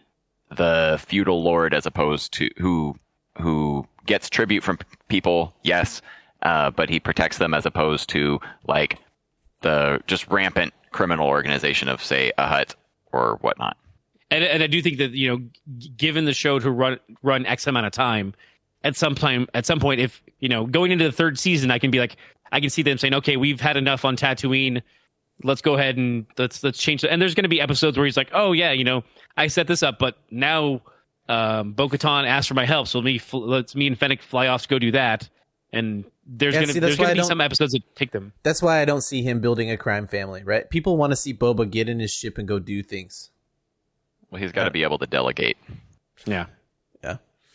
the 0.50 0.98
feudal 1.06 1.42
lord 1.42 1.74
as 1.74 1.84
opposed 1.84 2.32
to 2.34 2.48
who 2.56 2.96
who 3.38 3.86
gets 4.06 4.30
tribute 4.30 4.64
from 4.64 4.78
people 5.08 5.54
yes 5.62 6.00
uh, 6.42 6.70
but 6.70 6.88
he 6.88 7.00
protects 7.00 7.38
them 7.38 7.54
as 7.54 7.66
opposed 7.66 8.08
to 8.10 8.40
like 8.66 8.98
the 9.60 10.00
just 10.06 10.26
rampant 10.28 10.72
criminal 10.90 11.26
organization 11.26 11.88
of 11.88 12.02
say 12.02 12.32
a 12.38 12.46
Hutt 12.46 12.76
or 13.12 13.38
whatnot. 13.40 13.76
And, 14.30 14.44
and 14.44 14.62
I 14.62 14.66
do 14.66 14.80
think 14.82 14.98
that 14.98 15.12
you 15.12 15.28
know 15.28 15.80
given 15.96 16.24
the 16.24 16.34
show 16.34 16.58
to 16.58 16.70
run 16.70 16.98
run 17.22 17.46
X 17.46 17.66
amount 17.66 17.86
of 17.86 17.92
time 17.92 18.34
at 18.84 18.96
some 18.96 19.14
time 19.14 19.46
at 19.54 19.66
some 19.66 19.80
point 19.80 20.00
if 20.00 20.22
you 20.40 20.48
know 20.48 20.66
going 20.66 20.92
into 20.92 21.04
the 21.04 21.12
third 21.12 21.38
season 21.38 21.70
I 21.70 21.78
can 21.78 21.90
be 21.90 21.98
like 21.98 22.16
I 22.52 22.60
can 22.60 22.70
see 22.70 22.82
them 22.82 22.98
saying 22.98 23.14
okay 23.14 23.36
we've 23.36 23.60
had 23.60 23.76
enough 23.76 24.04
on 24.04 24.16
Tatooine 24.16 24.82
let's 25.44 25.60
go 25.60 25.74
ahead 25.74 25.96
and 25.96 26.26
let's 26.36 26.62
let's 26.64 26.78
change 26.78 27.04
it. 27.04 27.08
And 27.08 27.20
there's 27.22 27.34
going 27.34 27.44
to 27.44 27.48
be 27.48 27.60
episodes 27.60 27.96
where 27.96 28.04
he's 28.04 28.16
like, 28.16 28.30
oh 28.32 28.52
yeah, 28.52 28.72
you 28.72 28.84
know, 28.84 29.04
I 29.36 29.46
set 29.46 29.66
this 29.68 29.82
up, 29.82 29.98
but 29.98 30.16
now 30.30 30.82
um, 31.28 31.74
Bo-Katan 31.74 32.26
asked 32.26 32.48
for 32.48 32.54
my 32.54 32.66
help, 32.66 32.88
so 32.88 32.98
let 32.98 33.04
me 33.04 33.18
fl- 33.18 33.46
let's 33.46 33.74
me 33.74 33.86
and 33.86 33.98
Fennec 33.98 34.22
fly 34.22 34.48
off 34.48 34.62
to 34.62 34.68
go 34.68 34.78
do 34.78 34.90
that. 34.92 35.28
And 35.72 36.04
there's 36.26 36.54
Yeah, 36.54 36.62
gonna 36.62 36.72
see, 36.72 36.78
there's 36.80 36.96
gonna 36.96 37.14
be 37.14 37.22
some 37.22 37.40
episodes 37.40 37.72
that 37.72 37.82
take 37.94 38.10
them. 38.10 38.32
That's 38.42 38.62
why 38.62 38.80
I 38.80 38.84
don't 38.84 39.02
see 39.02 39.22
him 39.22 39.40
building 39.40 39.70
a 39.70 39.76
crime 39.76 40.06
family, 40.08 40.42
right? 40.42 40.68
People 40.68 40.96
want 40.96 41.12
to 41.12 41.16
see 41.16 41.34
Boba 41.34 41.70
get 41.70 41.88
in 41.88 42.00
his 42.00 42.10
ship 42.10 42.38
and 42.38 42.48
go 42.48 42.58
do 42.58 42.82
things. 42.82 43.30
well 44.30 44.40
he's 44.40 44.52
got 44.52 44.64
to 44.64 44.70
be 44.70 44.82
able 44.82 44.98
to 44.98 45.06
delegate 45.06 45.56
Yeah, 46.26 46.32
Yeah. 46.34 46.46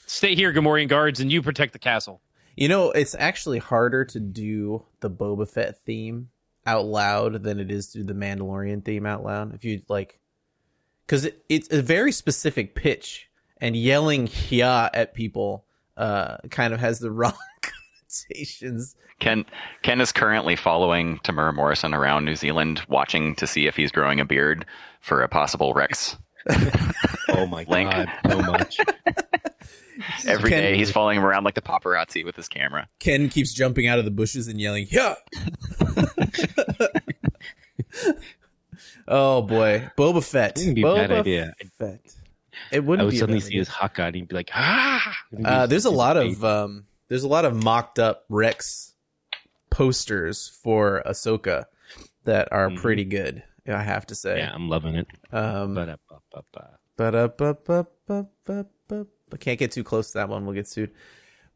Stay 0.05 0.35
here, 0.35 0.53
Gamorrean 0.53 0.87
guards, 0.87 1.19
and 1.19 1.31
you 1.31 1.41
protect 1.41 1.73
the 1.73 1.79
castle. 1.79 2.21
You 2.55 2.67
know, 2.67 2.91
it's 2.91 3.15
actually 3.15 3.59
harder 3.59 4.05
to 4.05 4.19
do 4.19 4.85
the 4.99 5.09
Boba 5.09 5.49
Fett 5.49 5.79
theme 5.85 6.29
out 6.65 6.85
loud 6.85 7.43
than 7.43 7.59
it 7.59 7.71
is 7.71 7.87
to 7.91 7.99
do 7.99 8.03
the 8.03 8.13
Mandalorian 8.13 8.85
theme 8.85 9.05
out 9.05 9.23
loud. 9.23 9.53
If 9.55 9.65
you 9.65 9.81
like, 9.89 10.19
because 11.05 11.25
it, 11.25 11.43
it's 11.49 11.71
a 11.73 11.81
very 11.81 12.11
specific 12.11 12.75
pitch, 12.75 13.29
and 13.59 13.75
yelling 13.75 14.29
"yeah" 14.49 14.89
at 14.93 15.13
people 15.13 15.65
uh, 15.97 16.37
kind 16.51 16.73
of 16.73 16.79
has 16.79 16.99
the 16.99 17.11
wrong 17.11 17.33
connotations. 17.61 18.95
ken 19.19 19.45
ken 19.81 19.99
is 20.01 20.11
currently 20.11 20.55
following 20.55 21.17
Temuera 21.19 21.53
Morrison 21.55 21.93
around 21.93 22.25
new 22.25 22.35
zealand 22.35 22.81
watching 22.87 23.35
to 23.35 23.47
see 23.47 23.65
if 23.67 23.75
he's 23.75 23.91
growing 23.91 24.19
a 24.19 24.25
beard 24.25 24.65
for 25.01 25.21
a 25.21 25.27
possible 25.27 25.73
rex 25.73 26.17
Oh 27.29 27.45
my 27.47 27.63
Link. 27.67 27.89
god, 27.91 28.09
so 28.29 28.41
much. 28.43 28.79
Every 30.27 30.49
Ken- 30.49 30.61
day 30.63 30.77
he's 30.77 30.91
following 30.91 31.17
him 31.17 31.25
around 31.25 31.43
like 31.43 31.55
the 31.55 31.61
paparazzi 31.61 32.23
with 32.25 32.35
his 32.35 32.47
camera 32.47 32.87
Ken 32.99 33.29
keeps 33.29 33.53
jumping 33.53 33.87
out 33.87 33.99
of 33.99 34.05
the 34.05 34.11
bushes 34.11 34.47
and 34.47 34.59
yelling 34.59 34.87
"yeah." 34.89 35.15
oh 39.07 39.41
boy, 39.41 39.89
Boba 39.97 40.23
Fett. 40.23 40.57
Wouldn't 40.57 40.75
be 40.75 40.83
a 40.83 40.93
bad 40.95 41.11
idea. 41.11 41.53
Fett. 41.77 41.99
It 42.71 42.83
wouldn't 42.83 43.01
I 43.01 43.05
would 43.05 43.11
be 43.11 43.17
suddenly 43.17 43.39
see 43.41 43.57
his 43.57 43.67
hot 43.67 43.93
guy 43.95 44.07
and 44.07 44.15
he'd 44.15 44.27
be 44.27 44.35
like, 44.35 44.51
ah. 44.53 45.15
Uh, 45.43 45.65
there's 45.65 45.85
a 45.85 45.89
lot 45.91 46.17
of 46.17 46.43
um, 46.45 46.85
there's 47.07 47.23
a 47.23 47.27
lot 47.27 47.45
of 47.45 47.63
mocked 47.63 47.99
up 47.99 48.25
Rex 48.29 48.93
posters 49.69 50.57
for 50.63 51.01
Ahsoka 51.05 51.65
that 52.25 52.51
are 52.51 52.69
Mhm. 52.69 52.77
pretty 52.77 53.05
good. 53.05 53.43
I 53.67 53.81
have 53.81 54.05
to 54.07 54.15
say. 54.15 54.37
yeah, 54.39 54.51
I'm 54.53 54.67
loving 54.69 54.95
it. 54.95 55.07
Um, 55.31 55.73
But 56.95 57.15
uh, 57.15 57.27
I 59.33 59.37
can't 59.37 59.57
get 59.59 59.71
too 59.71 59.83
close 59.83 60.11
to 60.11 60.19
that 60.19 60.29
one. 60.29 60.45
We'll 60.45 60.55
get 60.55 60.67
sued. 60.67 60.91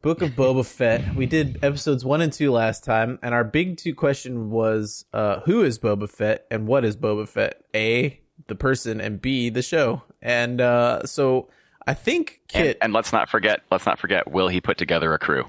Book 0.02 0.22
of 0.22 0.30
Boba 0.32 0.64
Fett. 0.64 1.14
We 1.14 1.26
did 1.26 1.58
episodes 1.62 2.04
one 2.04 2.20
and 2.20 2.32
two 2.32 2.52
last 2.52 2.84
time, 2.84 3.18
and 3.22 3.34
our 3.34 3.44
big 3.44 3.76
two 3.78 3.94
question 3.94 4.50
was 4.50 5.04
uh, 5.12 5.40
who 5.40 5.62
is 5.62 5.78
Boba 5.78 6.08
Fett 6.08 6.46
and 6.50 6.66
what 6.66 6.84
is 6.84 6.96
Boba 6.96 7.26
Fett? 7.28 7.62
A, 7.74 8.20
the 8.46 8.54
person, 8.54 9.00
and 9.00 9.20
B, 9.20 9.48
the 9.50 9.62
show. 9.62 10.02
And 10.22 10.60
uh, 10.60 11.04
so 11.04 11.48
I 11.86 11.94
think 11.94 12.42
Kit. 12.48 12.78
and 12.80 12.92
let's 12.92 13.12
not 13.12 13.28
forget 13.28 13.62
let's 13.72 13.86
not 13.86 13.98
forget 13.98 14.30
will 14.30 14.48
he 14.48 14.60
put 14.60 14.78
together 14.78 15.12
a 15.14 15.18
crew 15.18 15.44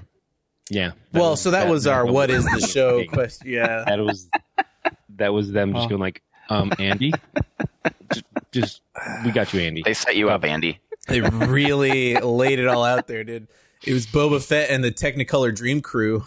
yeah. 0.70 0.92
well, 1.12 1.34
so 1.36 1.50
that, 1.50 1.68
was 1.68 1.86
our 1.88 2.06
what 2.06 2.30
is 2.30 2.44
the 2.44 2.52
was 2.54 2.70
show 2.70 2.98
big. 3.00 3.10
question. 3.10 3.48
Yeah. 3.48 3.84
that 3.86 3.98
was 3.98 4.28
that 5.16 5.32
was 5.32 5.50
them 5.50 5.72
just 5.72 5.86
Oh. 5.86 5.88
going 5.88 6.00
like, 6.00 6.22
um, 6.48 6.72
Andy, 6.78 7.12
just, 8.12 8.24
just 8.52 8.82
we 9.24 9.32
got 9.32 9.52
you, 9.52 9.60
Andy. 9.60 9.82
they 9.84 9.94
set 9.94 10.16
you 10.16 10.30
up 10.30 10.44
andy 10.44 10.78
They 11.08 11.20
really 11.20 12.14
laid 12.14 12.58
it 12.58 12.68
all 12.68 12.84
out 12.84 13.06
there, 13.06 13.24
dude. 13.24 13.48
It 13.84 13.92
was 13.94 14.06
Boba 14.06 14.44
Fett 14.44 14.70
and 14.70 14.84
the 14.84 14.92
Technicolor 14.92 15.54
Dream 15.54 15.80
Crew. 15.80 16.24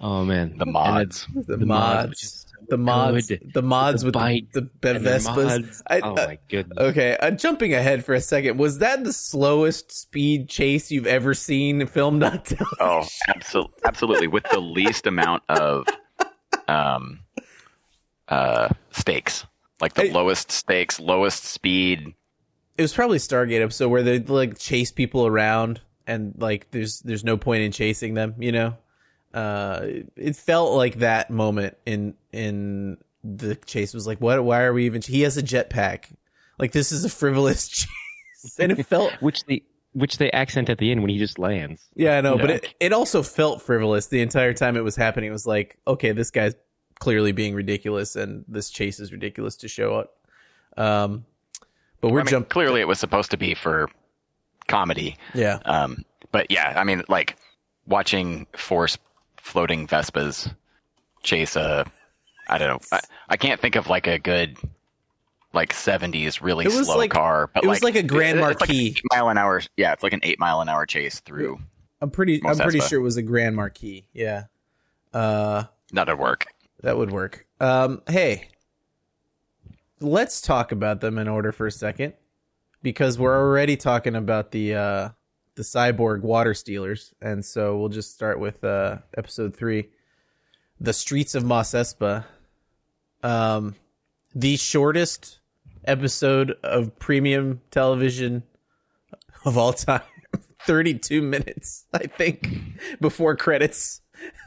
Oh 0.00 0.24
man, 0.24 0.58
the 0.58 0.66
mods 0.66 1.26
The, 1.34 1.56
The 1.56 1.66
mods, 1.66 1.66
mods. 1.66 2.08
which 2.10 2.22
is 2.24 2.46
so 2.48 2.66
the 2.68 2.76
mods. 2.76 3.26
good. 3.28 3.50
The 3.54 3.62
mods 3.62 4.02
The 4.02 4.06
with 4.08 4.14
bite 4.14 4.52
the, 4.52 4.68
the 4.82 4.90
And 4.96 5.04
Vespas. 5.04 5.44
mods. 5.62 5.82
I- 5.88 6.00
oh 6.00 6.10
uh, 6.12 6.14
my 6.26 6.38
goodness. 6.48 6.78
Okay, 6.78 7.16
uh, 7.20 7.30
jumping 7.30 7.72
ahead 7.72 8.04
for 8.04 8.14
a 8.14 8.20
second. 8.20 8.58
Was 8.58 8.78
that 8.80 9.02
the 9.04 9.12
slowest 9.12 9.90
speed 9.92 10.48
chase 10.48 10.90
you've 10.90 11.06
ever 11.06 11.32
seen 11.32 11.86
filmed 11.86 12.22
on 12.22 12.32
television? 12.42 12.66
Oh, 12.80 13.06
absolutely, 13.28 13.72
absolutely. 13.84 14.26
With 14.26 14.44
the 14.50 14.60
least 14.60 15.06
amount 15.06 15.42
of 15.48 15.86
um, 16.68 17.20
uh, 18.28 18.68
stakes, 18.92 19.46
like 19.80 19.94
the 19.94 20.02
Hey. 20.02 20.12
lowest 20.12 20.50
stakes, 20.50 21.00
lowest 21.00 21.44
speed. 21.44 22.14
It 22.76 22.82
was 22.82 22.92
probably 22.92 23.18
Stargate 23.18 23.62
episode 23.62 23.88
where 23.88 24.02
they 24.02 24.18
like 24.20 24.58
chase 24.58 24.90
people 24.92 25.26
around 25.26 25.80
and 26.06 26.34
like 26.38 26.70
there's 26.70 27.00
there's 27.00 27.24
no 27.24 27.36
point 27.36 27.62
in 27.62 27.72
chasing 27.72 28.14
them, 28.14 28.34
you 28.38 28.52
know? 28.52 28.76
Uh 29.32 29.86
it- 30.16 30.36
felt 30.36 30.74
like 30.74 30.96
that 30.96 31.30
moment 31.30 31.76
in 31.86 32.14
in 32.32 32.98
the 33.22 33.54
chase 33.56 33.94
was 33.94 34.06
like 34.06 34.20
what 34.20 34.42
why 34.44 34.62
are 34.62 34.72
we 34.72 34.86
even 34.86 35.02
he 35.02 35.22
has 35.22 35.36
a 35.36 35.42
jetpack. 35.42 36.06
Like 36.58 36.72
this 36.72 36.92
is 36.92 37.04
a 37.04 37.08
frivolous 37.08 37.68
chase. 37.68 38.58
And 38.58 38.72
it 38.72 38.84
felt 38.86 39.12
Which 39.20 39.44
the 39.44 39.62
which 39.92 40.18
they 40.18 40.30
accent 40.32 40.68
at 40.68 40.78
the 40.78 40.90
end 40.90 41.00
when 41.02 41.10
he 41.10 41.18
just 41.18 41.38
lands. 41.38 41.80
Yeah, 41.94 42.18
I 42.18 42.20
know, 42.20 42.36
but 42.36 42.50
it, 42.50 42.74
it 42.80 42.92
also 42.92 43.22
felt 43.22 43.62
frivolous 43.62 44.08
the 44.08 44.20
entire 44.22 44.52
time 44.52 44.76
it 44.76 44.82
was 44.82 44.96
happening. 44.96 45.30
It 45.30 45.32
was 45.32 45.46
like, 45.46 45.78
okay, 45.86 46.10
this 46.10 46.32
guy's 46.32 46.56
clearly 46.98 47.30
being 47.30 47.54
ridiculous, 47.54 48.16
and 48.16 48.44
this 48.48 48.70
chase 48.70 48.98
is 48.98 49.12
ridiculous 49.12 49.54
to 49.58 49.68
show 49.68 49.94
up. 49.94 50.16
Um, 50.76 51.26
but 52.06 52.12
we're 52.12 52.20
I 52.20 52.24
mean, 52.24 52.30
jumping. 52.30 52.50
clearly, 52.50 52.80
it 52.80 52.88
was 52.88 52.98
supposed 52.98 53.30
to 53.30 53.36
be 53.36 53.54
for 53.54 53.88
comedy. 54.68 55.16
Yeah, 55.34 55.58
Um, 55.64 56.04
but 56.32 56.50
yeah, 56.50 56.74
I 56.76 56.84
mean, 56.84 57.02
like 57.08 57.36
watching 57.86 58.46
force 58.56 58.98
floating 59.38 59.86
Vespas 59.86 60.52
chase 61.22 61.56
a. 61.56 61.84
I 62.48 62.58
don't 62.58 62.68
know. 62.68 62.80
I, 62.92 63.00
I 63.30 63.36
can't 63.38 63.60
think 63.60 63.76
of 63.76 63.88
like 63.88 64.06
a 64.06 64.18
good. 64.18 64.56
Like 65.54 65.72
seventies, 65.72 66.42
really 66.42 66.64
It 66.66 66.74
was 66.74 66.86
slow 66.86 66.96
like- 66.96 67.12
car, 67.12 67.48
but 67.54 67.62
it 67.62 67.68
was 67.68 67.84
like 67.84 67.94
a 67.94 68.02
Grand 68.02 68.40
it's 68.40 68.60
like 68.60 68.68
Marquis. 68.68 68.96
mile 69.12 69.28
an 69.28 69.38
hour. 69.38 69.62
Yeah, 69.76 69.92
it's 69.92 70.02
like 70.02 70.12
an 70.12 70.18
eight 70.24 70.40
mile 70.40 70.60
an 70.60 70.68
hour 70.68 70.84
chase 70.84 71.20
through. 71.20 71.60
I'm 72.00 72.10
pretty. 72.10 72.42
I'm 72.44 72.58
pretty 72.58 72.80
sure 72.80 72.98
it 72.98 73.02
was 73.04 73.16
a 73.16 73.22
Grand 73.22 73.54
Marquis. 73.54 74.04
Yeah, 74.12 74.46
uh, 75.12 75.62
That'd 75.92 76.18
work. 76.18 76.46
that 76.82 76.96
would 76.98 77.12
work. 77.12 77.46
Um, 77.60 78.02
hey, 78.08 78.48
let's 80.00 80.40
talk 80.40 80.72
about 80.72 81.00
them 81.00 81.18
in 81.18 81.28
order 81.28 81.52
for 81.52 81.66
a 81.66 81.72
second, 81.72 82.14
because 82.82 83.18
we're 83.18 83.36
already 83.36 83.76
talking 83.76 84.14
about 84.16 84.50
the 84.50 84.74
uh, 84.74 85.08
the 85.54 85.62
cyborg 85.62 86.20
water 86.22 86.54
stealers, 86.54 87.14
and 87.20 87.44
so 87.44 87.76
we'll 87.78 87.88
just 87.88 88.12
start 88.12 88.38
with 88.40 88.62
uh, 88.64 88.98
episode 89.16 89.56
three. 89.56 89.88
the 90.80 90.92
streets 90.92 91.34
of 91.34 91.44
Mos 91.44 91.70
Espa, 91.70 92.24
um, 93.22 93.74
the 94.34 94.56
shortest 94.56 95.38
episode 95.84 96.56
of 96.62 96.98
premium 96.98 97.60
television 97.70 98.42
of 99.44 99.56
all 99.56 99.72
time. 99.72 100.02
32 100.66 101.20
minutes, 101.20 101.84
I 101.92 102.06
think, 102.06 102.48
before 103.00 103.36
credits. 103.36 104.00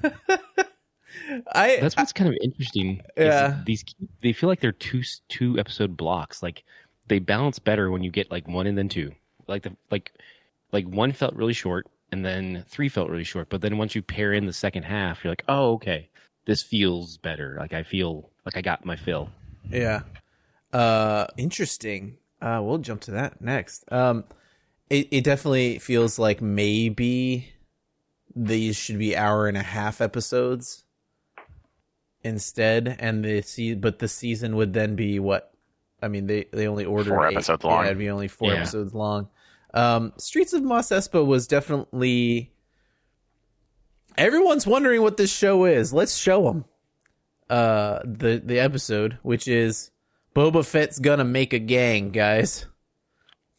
I 1.53 1.77
That's 1.81 1.95
what's 1.95 2.13
kind 2.13 2.29
of 2.29 2.37
interesting. 2.41 3.01
Yeah. 3.15 3.61
these 3.65 3.83
they 4.21 4.33
feel 4.33 4.49
like 4.49 4.59
they're 4.59 4.71
two 4.71 5.03
two 5.29 5.59
episode 5.59 5.97
blocks. 5.97 6.41
Like 6.43 6.63
they 7.07 7.19
balance 7.19 7.59
better 7.59 7.91
when 7.91 8.03
you 8.03 8.11
get 8.11 8.31
like 8.31 8.47
one 8.47 8.67
and 8.67 8.77
then 8.77 8.89
two. 8.89 9.11
Like 9.47 9.63
the 9.63 9.75
like 9.91 10.11
like 10.71 10.85
one 10.87 11.11
felt 11.11 11.35
really 11.35 11.53
short 11.53 11.87
and 12.11 12.25
then 12.25 12.65
three 12.67 12.89
felt 12.89 13.09
really 13.09 13.23
short. 13.23 13.49
But 13.49 13.61
then 13.61 13.77
once 13.77 13.95
you 13.95 14.01
pair 14.01 14.33
in 14.33 14.45
the 14.45 14.53
second 14.53 14.83
half, 14.83 15.23
you're 15.23 15.31
like, 15.31 15.43
oh 15.47 15.73
okay, 15.73 16.09
this 16.45 16.61
feels 16.61 17.17
better. 17.17 17.57
Like 17.59 17.73
I 17.73 17.83
feel 17.83 18.29
like 18.45 18.57
I 18.57 18.61
got 18.61 18.85
my 18.85 18.95
fill. 18.95 19.29
Yeah. 19.69 20.01
Uh 20.73 21.27
interesting. 21.37 22.17
Uh 22.41 22.61
we'll 22.63 22.77
jump 22.79 23.01
to 23.01 23.11
that 23.11 23.41
next. 23.41 23.91
Um 23.91 24.23
it 24.89 25.07
it 25.11 25.23
definitely 25.23 25.79
feels 25.79 26.17
like 26.19 26.41
maybe 26.41 27.53
these 28.35 28.75
should 28.75 28.99
be 28.99 29.15
hour 29.17 29.47
and 29.47 29.57
a 29.57 29.63
half 29.63 29.99
episodes 29.99 30.83
instead 32.27 32.95
and 32.99 33.23
the 33.25 33.41
se- 33.41 33.75
but 33.75 33.99
the 33.99 34.07
season 34.07 34.55
would 34.55 34.73
then 34.73 34.95
be 34.95 35.19
what 35.19 35.51
I 36.01 36.07
mean 36.09 36.27
they 36.27 36.45
they 36.51 36.67
only 36.67 36.85
ordered 36.85 37.09
Four 37.09 37.27
eight. 37.27 37.33
episodes 37.35 37.63
Yeah, 37.63 37.71
long. 37.71 37.85
it'd 37.85 37.97
be 37.97 38.09
only 38.09 38.27
4 38.27 38.49
Yeah. 38.51 38.57
episodes 38.59 38.93
long. 38.93 39.29
Um 39.73 40.13
Streets 40.17 40.53
of 40.53 40.61
Mos 40.63 40.89
Espa 40.89 41.25
was 41.25 41.47
definitely 41.47 42.51
Everyone's 44.17 44.65
wondering 44.65 45.01
what 45.01 45.17
this 45.17 45.31
show 45.31 45.65
is. 45.65 45.93
Let's 45.93 46.15
show 46.17 46.43
them 46.43 46.65
uh 47.49 47.99
the 48.03 48.41
the 48.43 48.59
episode 48.59 49.17
which 49.23 49.47
is 49.47 49.89
Boba 50.35 50.65
Fett's 50.65 50.99
gonna 50.99 51.23
make 51.25 51.53
a 51.53 51.59
gang, 51.59 52.11
guys. 52.11 52.67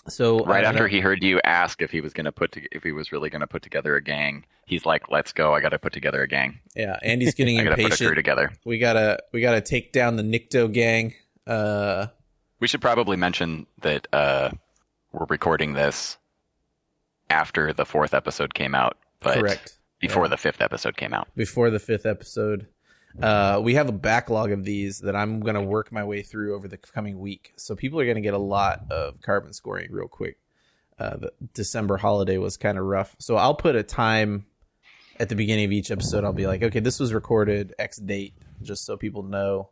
So 0.09 0.45
Right 0.45 0.65
after 0.65 0.89
he 0.89 1.01
heard 1.01 1.23
you 1.23 1.41
ask 1.45 1.81
if 1.83 1.91
he 1.91 2.01
was 2.01 2.13
going 2.13 2.25
to 2.27 2.33
put 2.33 2.53
to, 2.53 2.63
if 2.73 2.83
he 2.83 2.93
was 2.93 3.13
really 3.13 3.31
going 3.31 3.41
to 3.41 3.47
put 3.47 3.63
together 3.63 3.95
a 3.97 4.03
gang, 4.03 4.45
he's 4.67 4.85
like, 4.87 5.11
"Let's 5.11 5.33
go! 5.33 5.55
I 5.55 5.61
got 5.61 5.71
to 5.71 5.79
put 5.79 5.93
together 5.93 6.23
a 6.23 6.29
gang. 6.29 6.61
yeah, 6.77 6.99
Andy's 7.03 7.35
getting 7.35 7.59
I 7.61 7.65
got 7.65 7.77
to 7.77 7.83
put 7.83 7.93
a 8.01 8.05
crew 8.05 8.15
together." 8.15 8.53
We 8.65 8.79
gotta 8.79 9.19
we 9.33 9.41
gotta 9.41 9.61
take 9.61 9.93
down 9.93 10.17
the 10.17 10.23
Nikto 10.23 10.73
gang. 10.73 11.15
Uh, 11.47 12.07
We 12.61 12.67
should 12.69 12.81
probably 12.81 13.17
mention 13.17 13.67
that 13.83 14.07
uh, 14.13 14.51
we're 15.13 15.27
recording 15.29 15.75
this 15.75 16.17
after 17.31 17.73
the 17.73 17.85
fourth 17.85 18.15
episode 18.15 18.55
came 18.55 18.75
out, 18.75 18.97
but 19.21 19.39
correct 19.39 19.79
before 20.01 20.25
Yeah. 20.25 20.29
the 20.31 20.37
fifth 20.37 20.61
episode 20.61 20.97
came 20.97 21.13
out. 21.13 21.29
before 21.37 21.71
the 21.71 21.79
fifth 21.79 22.07
episode. 22.07 22.67
Uh, 23.21 23.61
we 23.63 23.75
have 23.75 23.89
a 23.89 23.93
backlog 23.93 24.53
of 24.53 24.65
these 24.65 25.01
that 25.01 25.17
I'm 25.17 25.41
gonna 25.41 25.63
work 25.63 25.91
my 25.91 26.05
way 26.05 26.23
through 26.23 26.55
over 26.55 26.69
the 26.69 26.77
coming 26.77 27.19
week. 27.19 27.53
So 27.57 27.75
people 27.75 27.99
are 28.01 28.07
gonna 28.07 28.21
get 28.21 28.35
a 28.35 28.39
lot 28.39 28.85
of 28.91 29.21
carbon 29.21 29.53
scoring 29.53 29.91
real 29.91 30.09
quick. 30.09 30.39
Uh, 30.99 31.17
the 31.17 31.33
December 31.55 31.97
holiday 31.97 32.39
was 32.39 32.57
kind 32.57 32.77
of 32.77 32.85
rough, 32.85 33.15
so 33.19 33.37
I'll 33.37 33.55
put 33.55 33.77
a 33.77 33.83
time 33.83 34.47
at 35.21 35.29
the 35.29 35.37
beginning 35.37 35.65
of 35.65 35.73
each 35.73 35.91
episode. 35.91 36.25
I'll 36.25 36.33
be 36.33 36.47
like, 36.47 36.63
okay, 36.63 36.81
this 36.81 37.01
was 37.01 37.13
recorded 37.13 37.75
X 37.79 37.99
date, 37.99 38.35
just 38.63 38.85
so 38.85 38.97
people 38.97 39.23
know. 39.23 39.71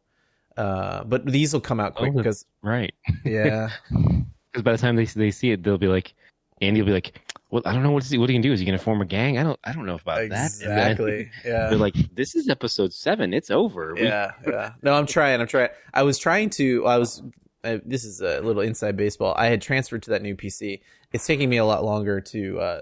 Uh, 0.56 1.04
but 1.04 1.26
these 1.26 1.52
will 1.52 1.60
come 1.60 1.80
out 1.80 1.94
quick 1.94 2.12
Oh, 2.14 2.16
because 2.16 2.46
Right. 2.62 2.94
yeah, 3.24 3.70
Because 3.90 4.62
by 4.62 4.72
the 4.72 4.78
time 4.78 4.96
they 4.96 5.04
they 5.04 5.30
see 5.30 5.50
it, 5.50 5.62
they'll 5.62 5.76
be 5.78 5.88
like, 5.88 6.14
Andy 6.62 6.80
will 6.80 6.86
be 6.86 6.92
like, 6.92 7.20
"Well, 7.50 7.62
I 7.64 7.72
don't 7.72 7.82
know 7.82 7.90
what 7.90 8.02
to, 8.04 8.18
what 8.18 8.28
he 8.28 8.34
can 8.34 8.42
do. 8.42 8.52
Is 8.52 8.60
he 8.60 8.66
going 8.66 8.78
to 8.78 8.82
form 8.84 9.00
a 9.00 9.04
gang? 9.04 9.38
I 9.38 9.42
don't 9.42 9.58
I 9.64 9.72
don't 9.72 9.86
know 9.86 9.94
about 9.94 10.16
that." 10.30 10.46
Exactly. 10.46 11.30
Yeah, 11.44 11.68
They're 11.68 11.78
like, 11.78 11.94
"This 12.14 12.34
is 12.34 12.48
episode 12.48 12.92
seven. 12.92 13.32
It's 13.34 13.50
over." 13.50 13.94
We- 13.94 14.04
yeah, 14.04 14.32
yeah. 14.46 14.72
No, 14.82 14.94
I'm 14.94 15.06
trying. 15.06 15.40
I'm 15.40 15.46
trying. 15.46 15.68
I 15.94 16.02
was 16.02 16.18
trying 16.18 16.50
to. 16.50 16.86
I 16.86 16.98
was. 16.98 17.22
Uh, 17.64 17.78
this 17.84 18.04
is 18.04 18.20
a 18.20 18.40
little 18.42 18.62
inside 18.62 18.96
baseball. 18.96 19.34
I 19.36 19.46
had 19.46 19.60
transferred 19.60 20.02
to 20.04 20.10
that 20.10 20.22
new 20.22 20.36
PC. 20.36 20.80
It's 21.12 21.26
taking 21.26 21.48
me 21.48 21.56
a 21.56 21.64
lot 21.64 21.84
longer 21.84 22.20
to 22.20 22.60
uh, 22.60 22.80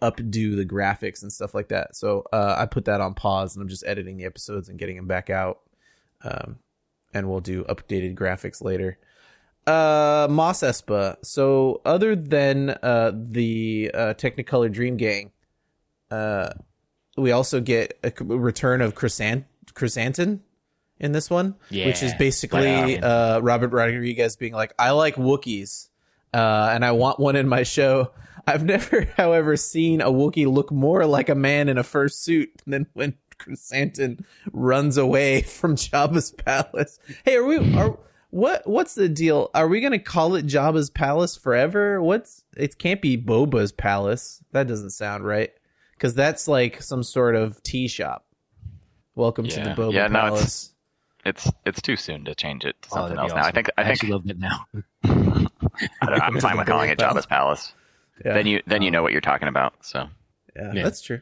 updo 0.00 0.56
the 0.56 0.64
graphics 0.64 1.22
and 1.22 1.30
stuff 1.32 1.54
like 1.54 1.68
that. 1.68 1.94
So 1.96 2.24
uh, 2.32 2.54
I 2.58 2.66
put 2.66 2.86
that 2.86 3.00
on 3.02 3.12
pause, 3.14 3.54
and 3.56 3.62
I'm 3.62 3.68
just 3.68 3.84
editing 3.86 4.16
the 4.16 4.24
episodes 4.24 4.68
and 4.68 4.78
getting 4.78 4.96
them 4.96 5.06
back 5.06 5.28
out. 5.30 5.60
Um, 6.24 6.58
and 7.12 7.28
we'll 7.28 7.40
do 7.40 7.64
updated 7.64 8.14
graphics 8.14 8.62
later. 8.62 8.98
Uh, 9.66 10.26
Mos 10.30 10.60
Espa. 10.62 11.16
So 11.24 11.80
other 11.84 12.16
than 12.16 12.70
uh 12.82 13.12
the 13.14 13.90
uh, 13.94 14.14
Technicolor 14.14 14.72
Dream 14.72 14.96
Gang, 14.96 15.30
uh, 16.10 16.50
we 17.16 17.30
also 17.32 17.60
get 17.60 17.98
a 18.02 18.12
return 18.24 18.80
of 18.80 18.94
Chrysant- 18.94 19.44
Chrysanthemum 19.74 20.40
in 20.98 21.12
this 21.12 21.30
one, 21.30 21.54
which 21.70 22.02
is 22.02 22.12
Yeah. 22.12 22.16
basically 22.18 22.98
uh, 23.00 23.38
Robert 23.40 23.72
Rodriguez 23.72 24.36
being 24.36 24.52
like, 24.52 24.72
"I 24.78 24.90
like 24.90 25.16
Wookiees, 25.16 25.88
uh, 26.34 26.70
and 26.72 26.84
I 26.84 26.92
want 26.92 27.18
one 27.20 27.36
in 27.36 27.48
my 27.48 27.62
show." 27.62 28.10
I've 28.46 28.64
never, 28.64 29.08
however, 29.16 29.56
seen 29.56 30.00
a 30.00 30.10
Wookiee 30.10 30.52
look 30.52 30.72
more 30.72 31.06
like 31.06 31.28
a 31.28 31.34
man 31.36 31.68
in 31.68 31.78
a 31.78 31.84
fursuit 31.84 32.48
than 32.66 32.86
when 32.94 33.14
Chrysanthemum 33.38 34.24
runs 34.52 34.96
away 34.96 35.42
from 35.58 35.76
Jabba's 35.76 36.32
palace. 36.32 36.98
Hey, 37.24 37.36
are 37.36 37.44
we? 37.44 37.58
Are 37.76 37.96
what? 38.32 38.66
What's 38.66 38.94
the 38.94 39.08
deal? 39.08 39.50
Are 39.54 39.68
we 39.68 39.80
gonna 39.80 39.98
call 39.98 40.34
it 40.34 40.46
Jabba's 40.46 40.90
palace 40.90 41.36
forever? 41.36 42.02
What's? 42.02 42.42
It 42.56 42.78
can't 42.78 43.00
be 43.00 43.16
Boba's 43.16 43.72
palace. 43.72 44.42
That 44.52 44.66
doesn't 44.66 44.90
sound 44.90 45.24
right 45.26 45.50
because 45.94 46.14
that's 46.14 46.48
like 46.48 46.82
some 46.82 47.02
sort 47.02 47.36
of 47.36 47.62
tea 47.62 47.88
shop. 47.88 48.24
Welcome 49.14 49.46
to 49.48 49.54
the 49.60 49.60
Yeah. 49.68 49.74
Boba 49.74 49.92
Yeah, 49.92 50.06
no, 50.08 50.18
it's- 50.26 50.30
Palace. 50.30 50.68
It's 51.24 51.52
it's 51.66 51.80
too 51.82 51.94
soon 51.96 52.24
to 52.24 52.34
change 52.34 52.64
it 52.64 52.74
to 52.82 52.88
Oh, 52.92 52.94
something 52.96 53.18
else 53.18 53.32
be 53.32 53.38
now. 53.38 53.44
I 53.44 53.50
think 53.52 53.68
I 53.78 53.82
think 53.84 53.92
actually 53.92 54.08
love 54.12 54.28
it 54.28 54.38
now. 54.38 54.66
I 55.04 56.06
don't- 56.06 56.22
I'm 56.22 56.40
fine 56.40 56.56
with 56.56 56.66
calling 56.66 56.90
it 56.90 56.98
Jabba's 56.98 57.26
Palace. 57.26 57.74
Yeah, 58.24 58.32
Then 58.34 58.46
you 58.46 58.62
then 58.66 58.82
you 58.82 58.88
um, 58.88 58.92
know 58.94 59.02
what 59.02 59.12
you're 59.12 59.20
talking 59.20 59.46
about. 59.48 59.74
So 59.84 60.08
yeah, 60.56 60.72
Yeah. 60.72 60.82
that's 60.82 61.00
true. 61.02 61.20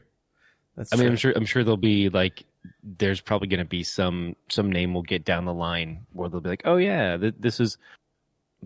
That's 0.77 0.91
I 0.93 0.95
mean, 0.95 1.01
true. 1.03 1.09
I'm 1.11 1.15
sure 1.17 1.33
I'm 1.35 1.45
sure 1.45 1.63
there'll 1.63 1.77
be 1.77 2.09
like 2.09 2.43
there's 2.83 3.21
probably 3.21 3.47
going 3.47 3.59
to 3.59 3.65
be 3.65 3.83
some 3.83 4.35
some 4.49 4.71
name 4.71 4.93
will 4.93 5.03
get 5.03 5.23
down 5.25 5.45
the 5.45 5.53
line 5.53 6.05
where 6.13 6.29
they'll 6.29 6.41
be 6.41 6.49
like, 6.49 6.63
"Oh 6.65 6.77
yeah, 6.77 7.17
th- 7.17 7.35
this 7.39 7.59
is 7.59 7.77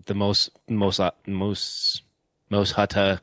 the 0.06 0.14
most 0.14 0.50
most 0.68 1.00
uh, 1.00 1.10
most 1.26 2.02
most 2.50 2.74
Hutta 2.74 3.20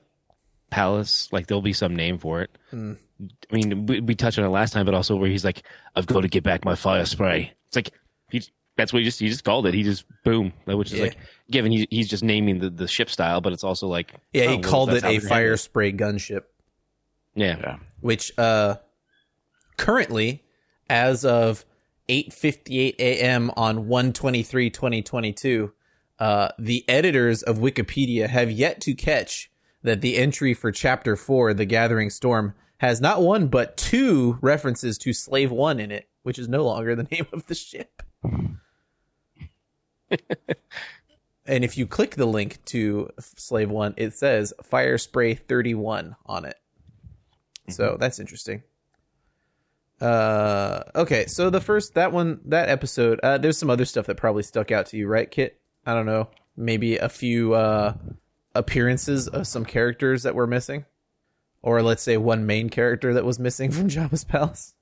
palace." 0.70 1.30
Like 1.32 1.48
there'll 1.48 1.62
be 1.62 1.74
some 1.74 1.96
name 1.96 2.18
for 2.18 2.42
it. 2.42 2.52
Hmm. 2.72 2.94
I 3.52 3.56
mean, 3.56 3.86
we, 3.86 4.02
we 4.02 4.16
touched 4.16 4.38
on 4.40 4.46
it 4.46 4.50
last 4.50 4.74
time, 4.74 4.86
but 4.86 4.94
also 4.94 5.16
where 5.16 5.30
he's 5.30 5.46
like, 5.46 5.64
"I've 5.96 6.08
got 6.08 6.22
to 6.22 6.28
get 6.28 6.44
back 6.44 6.66
my 6.66 6.76
fire 6.76 7.06
spray." 7.06 7.52
It's 7.68 7.76
like 7.76 7.92
he 8.30 8.42
that's 8.76 8.92
what 8.92 9.00
he 9.00 9.06
just 9.06 9.20
he 9.20 9.30
just 9.30 9.44
called 9.44 9.66
it. 9.68 9.74
He 9.74 9.84
just 9.84 10.06
boom, 10.24 10.52
which 10.66 10.92
is 10.92 10.98
Yeah. 11.00 11.06
like 11.06 11.18
given 11.50 11.72
he, 11.72 11.88
he's 11.90 12.10
just 12.10 12.24
naming 12.24 12.60
the 12.60 12.70
the 12.70 12.88
ship 12.88 13.10
style, 13.10 13.40
but 13.42 13.54
it's 13.54 13.64
also 13.64 13.88
like 13.88 14.14
yeah, 14.34 14.46
oh, 14.46 14.50
he 14.50 14.56
well, 14.58 14.64
called 14.70 14.90
that's 14.90 15.04
it 15.04 15.24
a 15.24 15.28
fire 15.28 15.58
spray 15.58 15.92
gunship. 15.94 16.44
Yeah, 17.36 17.58
yeah. 17.60 17.78
which 18.02 18.32
uh 18.38 18.76
currently 19.78 20.44
as 20.90 21.24
of 21.26 21.66
8:58 22.10 22.96
a.m. 23.00 23.52
on 23.56 23.86
123/2022 23.88 25.72
uh 26.20 26.50
the 26.60 26.86
editors 26.88 27.42
of 27.42 27.58
Wikipedia 27.58 28.28
have 28.28 28.52
yet 28.52 28.82
to 28.82 28.94
catch 28.94 29.50
that 29.84 30.02
the 30.02 30.18
entry 30.18 30.54
for 30.54 30.72
chapter 30.72 31.16
4 31.16 31.54
The 31.54 31.66
Gathering 31.66 32.10
Storm 32.10 32.56
has 32.78 33.00
not 33.00 33.22
one 33.22 33.48
but 33.48 33.78
two 33.78 34.38
references 34.42 34.98
to 35.00 35.14
Slave 35.14 35.52
1 35.52 35.80
in 35.80 35.92
it 35.92 36.10
which 36.24 36.40
is 36.40 36.48
no 36.48 36.64
longer 36.64 36.96
the 36.96 37.04
name 37.12 37.28
of 37.34 37.48
the 37.48 37.56
ship. 37.56 38.04
and 41.46 41.64
if 41.66 41.78
you 41.78 41.86
click 41.88 42.16
the 42.16 42.26
link 42.26 42.64
to 42.66 43.10
Slave 43.20 43.70
1 43.70 43.94
it 43.98 44.14
says 44.14 44.54
Fire 44.64 44.98
Spray 44.98 45.36
31 45.36 46.16
on 46.26 46.46
it. 46.46 46.60
So 47.70 47.98
that's 48.00 48.20
interesting. 48.20 48.64
Uh, 50.04 50.84
okay, 50.96 51.26
so 51.28 51.50
the 51.50 51.62
first 51.62 51.94
that 51.94 52.12
one 52.12 52.42
that 52.46 52.68
episode, 52.68 53.22
uh, 53.24 53.38
there's 53.38 53.58
some 53.58 53.70
other 53.70 53.86
stuff 53.86 54.06
that 54.08 54.18
probably 54.18 54.44
stuck 54.44 54.70
out 54.70 54.88
to 54.88 54.98
you, 54.98 55.08
right, 55.08 55.32
Kit? 55.32 55.62
I 55.86 55.94
don't 55.94 56.06
know, 56.06 56.28
maybe 56.58 56.98
a 56.98 57.08
few 57.08 57.54
uh 57.54 57.94
appearances 58.54 59.30
of 59.30 59.48
some 59.48 59.64
characters 59.64 60.24
that 60.24 60.36
were 60.36 60.46
missing, 60.46 60.84
or 61.62 61.82
let's 61.82 62.04
say 62.04 62.18
one 62.18 62.46
main 62.46 62.70
character 62.70 63.14
that 63.14 63.24
was 63.24 63.40
missing 63.40 63.72
from 63.72 63.88
Jabba's 63.90 64.26
palace. 64.26 64.74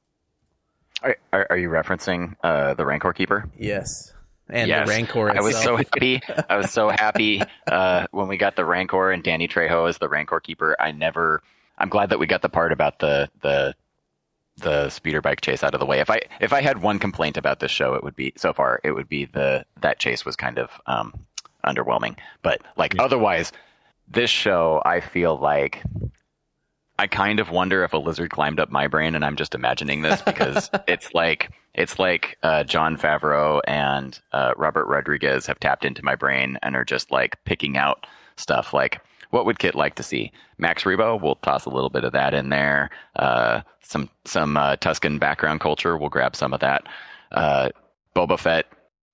Are, 1.04 1.18
are, 1.32 1.48
are 1.52 1.58
you 1.58 1.70
referencing 1.70 2.36
uh, 2.44 2.74
the 2.74 2.86
Rancor 2.86 3.14
Keeper? 3.14 3.48
Yes, 3.56 4.14
and 4.50 4.70
yes. 4.70 4.88
the 4.88 4.92
Rancor. 4.92 5.30
Itself. 5.30 5.38
I 5.38 5.48
was 5.48 5.62
so 5.62 5.78
happy. 5.78 6.22
I 6.50 6.58
was 6.58 6.72
so 6.72 6.90
happy 6.90 7.44
uh, 7.68 8.08
when 8.10 8.28
we 8.28 8.38
got 8.38 8.56
the 8.56 8.66
Rancor 8.66 9.12
and 9.12 9.22
Danny 9.22 9.48
Trejo 9.48 9.88
as 9.88 10.00
the 10.00 10.10
Rancor 10.10 10.40
Keeper. 10.40 10.76
I 10.80 10.92
never. 10.92 11.44
I'm 11.78 11.90
glad 11.90 12.10
that 12.10 12.18
we 12.18 12.26
got 12.26 12.42
the 12.42 12.50
part 12.50 12.72
about 12.72 12.98
the 12.98 13.30
the 13.42 13.76
the 14.62 14.90
speeder 14.90 15.22
bike 15.22 15.42
chase 15.42 15.64
out 15.64 15.74
of 15.74 15.80
the 15.80 15.86
way. 15.86 16.00
If 16.00 16.10
I 16.10 16.22
if 16.40 16.54
I 16.54 16.62
had 16.62 16.82
one 16.82 17.00
complaint 17.00 17.38
about 17.38 17.60
this 17.60 17.72
show, 17.72 17.94
it 17.94 18.04
would 18.04 18.16
be 18.16 18.34
so 18.38 18.54
far 18.54 18.80
it 18.84 18.92
would 18.92 19.10
be 19.10 19.26
the 19.26 19.66
that 19.82 20.00
chase 20.00 20.26
was 20.26 20.36
kind 20.36 20.58
of 20.58 20.82
um, 20.88 21.14
underwhelming. 21.66 22.18
But 22.42 22.62
like 22.78 22.96
otherwise, 23.00 23.52
this 24.08 24.30
show 24.30 24.82
I 24.86 25.00
feel 25.00 25.38
like 25.38 25.84
I 27.00 27.08
kind 27.08 27.40
of 27.40 27.50
wonder 27.50 27.84
if 27.84 27.94
a 27.94 27.98
lizard 27.98 28.30
climbed 28.30 28.60
up 28.60 28.70
my 28.70 28.88
brain 28.88 29.16
and 29.16 29.26
I'm 29.26 29.36
just 29.36 29.56
imagining 29.56 30.04
this 30.04 30.22
because 30.22 30.70
it's 30.88 31.14
like 31.14 31.52
it's 31.74 31.98
like 31.98 32.38
uh, 32.44 32.64
Jon 32.64 32.98
Favreau 32.98 33.62
and 33.66 34.20
uh, 34.34 34.54
Robert 34.58 34.86
Rodriguez 34.86 35.46
have 35.48 35.60
tapped 35.60 35.86
into 35.86 36.04
my 36.04 36.16
brain 36.16 36.60
and 36.62 36.76
are 36.76 36.86
just 36.86 37.12
like 37.12 37.44
picking 37.46 37.78
out 37.78 38.06
stuff 38.38 38.74
like 38.74 39.02
what 39.32 39.46
would 39.46 39.60
Kit 39.60 39.76
like 39.76 39.96
to 39.96 40.04
see? 40.04 40.32
Max 40.58 40.84
Rebo, 40.84 41.22
we'll 41.22 41.36
toss 41.36 41.66
a 41.66 41.70
little 41.70 41.90
bit 41.90 42.04
of 42.04 42.14
that 42.14 42.34
in 42.34 42.50
there. 42.50 42.90
Uh, 43.16 43.62
some 43.82 44.10
some 44.26 44.56
uh, 44.56 44.76
Tusken 44.78 45.20
background 45.20 45.60
culture, 45.60 45.98
we'll 45.98 46.10
grab 46.10 46.36
some 46.36 46.54
of 46.54 46.60
that. 46.60 46.84
Uh, 47.32 47.70
Boba 48.16 48.38
Fett, 48.38 48.68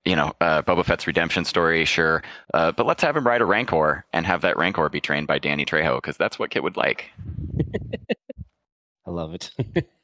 you 0.06 0.15
know, 0.15 0.34
uh, 0.41 0.61
Boba 0.64 0.84
Fett's 0.84 1.07
redemption 1.07 1.45
story, 1.45 1.85
sure, 1.85 2.23
uh, 2.53 2.72
but 2.72 2.85
let's 2.85 3.02
have 3.03 3.15
him 3.15 3.26
ride 3.26 3.41
a 3.41 3.45
Rancor 3.45 4.06
and 4.11 4.26
have 4.26 4.41
that 4.41 4.57
Rancor 4.57 4.89
be 4.89 4.99
trained 4.99 5.27
by 5.27 5.39
Danny 5.39 5.65
Trejo 5.65 5.98
because 5.98 6.18
that's 6.18 6.38
what 6.38 6.49
Kit 6.49 6.64
would 6.64 6.77
like. 6.77 7.11
I 9.06 9.11
love 9.11 9.34
it. 9.34 9.52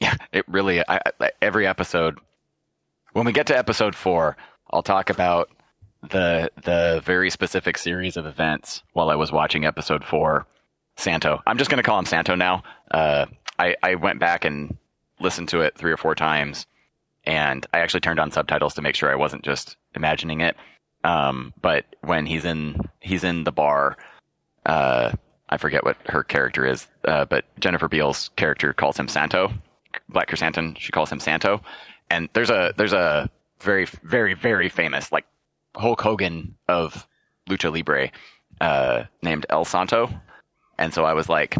Yeah, 0.00 0.14
it 0.32 0.48
really. 0.48 0.80
I, 0.88 0.98
I, 1.20 1.30
every 1.42 1.66
episode, 1.66 2.18
when 3.12 3.26
we 3.26 3.32
get 3.32 3.46
to 3.48 3.58
episode 3.58 3.94
four, 3.94 4.36
I'll 4.70 4.82
talk 4.82 5.10
about 5.10 5.50
the 6.08 6.50
the 6.62 7.02
very 7.04 7.30
specific 7.30 7.78
series 7.78 8.16
of 8.16 8.26
events 8.26 8.82
while 8.92 9.10
I 9.10 9.16
was 9.16 9.32
watching 9.32 9.64
episode 9.64 10.04
four. 10.04 10.46
Santo. 10.96 11.40
I'm 11.46 11.56
just 11.56 11.70
going 11.70 11.82
to 11.82 11.82
call 11.82 11.98
him 11.98 12.04
Santo 12.04 12.34
now. 12.34 12.62
Uh, 12.90 13.26
I 13.58 13.74
I 13.82 13.94
went 13.94 14.20
back 14.20 14.44
and 14.44 14.76
listened 15.18 15.48
to 15.48 15.60
it 15.60 15.76
three 15.76 15.92
or 15.92 15.96
four 15.96 16.14
times, 16.14 16.66
and 17.24 17.66
I 17.72 17.80
actually 17.80 18.00
turned 18.00 18.20
on 18.20 18.30
subtitles 18.30 18.74
to 18.74 18.82
make 18.82 18.94
sure 18.94 19.10
I 19.10 19.16
wasn't 19.16 19.44
just 19.44 19.76
imagining 19.94 20.40
it. 20.40 20.56
Um, 21.02 21.54
but 21.60 21.86
when 22.02 22.26
he's 22.26 22.44
in 22.44 22.80
he's 23.00 23.24
in 23.24 23.44
the 23.44 23.52
bar, 23.52 23.96
uh, 24.66 25.12
I 25.48 25.56
forget 25.56 25.84
what 25.84 25.96
her 26.06 26.22
character 26.22 26.66
is, 26.66 26.86
uh, 27.06 27.24
but 27.24 27.44
Jennifer 27.58 27.88
Beals' 27.88 28.30
character 28.36 28.72
calls 28.72 28.98
him 28.98 29.08
Santo. 29.08 29.52
Black 30.08 30.28
Chrysanthemum, 30.28 30.76
she 30.78 30.92
calls 30.92 31.10
him 31.10 31.20
Santo. 31.20 31.62
And 32.10 32.28
there's 32.34 32.50
a 32.50 32.74
there's 32.76 32.92
a 32.92 33.30
very 33.60 33.86
very 34.04 34.34
very 34.34 34.68
famous 34.68 35.10
like 35.12 35.26
Hulk 35.76 36.00
Hogan 36.00 36.54
of 36.68 37.06
lucha 37.48 37.72
libre 37.72 38.10
uh, 38.60 39.04
named 39.22 39.46
El 39.50 39.64
Santo. 39.64 40.10
And 40.78 40.92
so 40.94 41.04
I 41.04 41.12
was 41.14 41.28
like, 41.28 41.56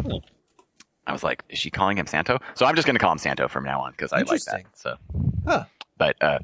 I 1.07 1.13
was 1.13 1.23
like, 1.23 1.43
is 1.49 1.59
she 1.59 1.69
calling 1.69 1.97
him 1.97 2.07
Santo? 2.07 2.39
So 2.55 2.65
I'm 2.65 2.75
just 2.75 2.85
going 2.85 2.95
to 2.95 2.99
call 2.99 3.11
him 3.11 3.17
Santo 3.17 3.47
from 3.47 3.63
now 3.63 3.81
on 3.81 3.91
because 3.91 4.11
I 4.13 4.21
like 4.21 4.43
that. 4.45 4.63
So, 4.73 4.95
Huh. 5.45 5.65
but 5.97 6.15
uh, 6.21 6.39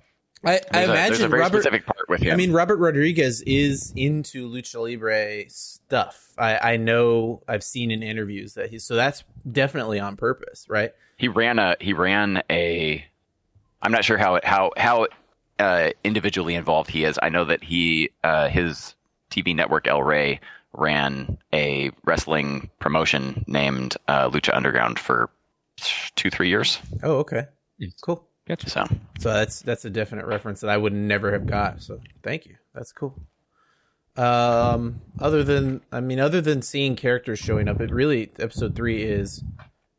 I, 0.45 0.61
I 0.71 0.81
a, 0.81 0.91
imagine 0.91 1.29
very 1.29 1.41
Robert. 1.41 1.57
specific 1.57 1.85
part 1.85 2.07
with 2.09 2.21
him. 2.21 2.33
I 2.33 2.35
mean, 2.35 2.51
Robert 2.51 2.77
Rodriguez 2.77 3.41
is 3.41 3.91
into 3.95 4.47
lucha 4.49 4.79
libre 4.81 5.49
stuff. 5.49 6.33
I, 6.37 6.73
I 6.73 6.77
know. 6.77 7.41
I've 7.47 7.63
seen 7.63 7.89
in 7.91 8.03
interviews 8.03 8.53
that 8.53 8.69
he's 8.69 8.83
so 8.83 8.95
that's 8.95 9.23
definitely 9.51 9.99
on 9.99 10.15
purpose, 10.15 10.65
right? 10.69 10.91
he 11.17 11.27
ran 11.27 11.57
a 11.57 11.75
he 11.81 11.93
ran 11.93 12.43
a 12.51 13.03
I'm 13.81 13.91
not 13.91 14.05
sure 14.05 14.17
how 14.19 14.35
it 14.35 14.45
how 14.45 14.71
how 14.77 15.07
uh, 15.59 15.91
individually 16.03 16.55
involved 16.55 16.89
he 16.89 17.03
is. 17.03 17.17
I 17.21 17.29
know 17.29 17.45
that 17.45 17.63
he 17.63 18.09
uh, 18.23 18.49
his 18.49 18.95
TV 19.31 19.55
network 19.55 19.87
El 19.87 20.03
Rey 20.03 20.39
ran 20.73 21.37
a 21.53 21.91
wrestling 22.05 22.69
promotion 22.79 23.43
named 23.47 23.95
uh, 24.07 24.29
Lucha 24.29 24.55
Underground 24.55 24.99
for 24.99 25.29
two 26.15 26.29
three 26.29 26.49
years. 26.49 26.79
Oh, 27.03 27.17
okay, 27.17 27.45
Yes. 27.77 27.93
cool. 28.01 28.27
Gotcha. 28.47 28.69
So 28.69 28.85
So 29.19 29.33
that's 29.33 29.61
that's 29.61 29.83
a 29.85 29.89
definite 29.89 30.25
reference 30.25 30.61
that 30.61 30.69
I 30.69 30.77
would 30.77 30.93
never 30.93 31.31
have 31.33 31.45
got. 31.47 31.81
So 31.81 31.99
thank 32.23 32.45
you. 32.45 32.55
That's 32.73 32.91
cool. 32.91 33.19
Um, 34.15 35.01
other 35.19 35.43
than 35.43 35.81
I 35.91 35.99
mean, 35.99 36.19
other 36.19 36.41
than 36.41 36.61
seeing 36.61 36.95
characters 36.95 37.39
showing 37.39 37.67
up, 37.67 37.79
it 37.81 37.91
really 37.91 38.31
episode 38.39 38.75
three 38.75 39.03
is, 39.03 39.43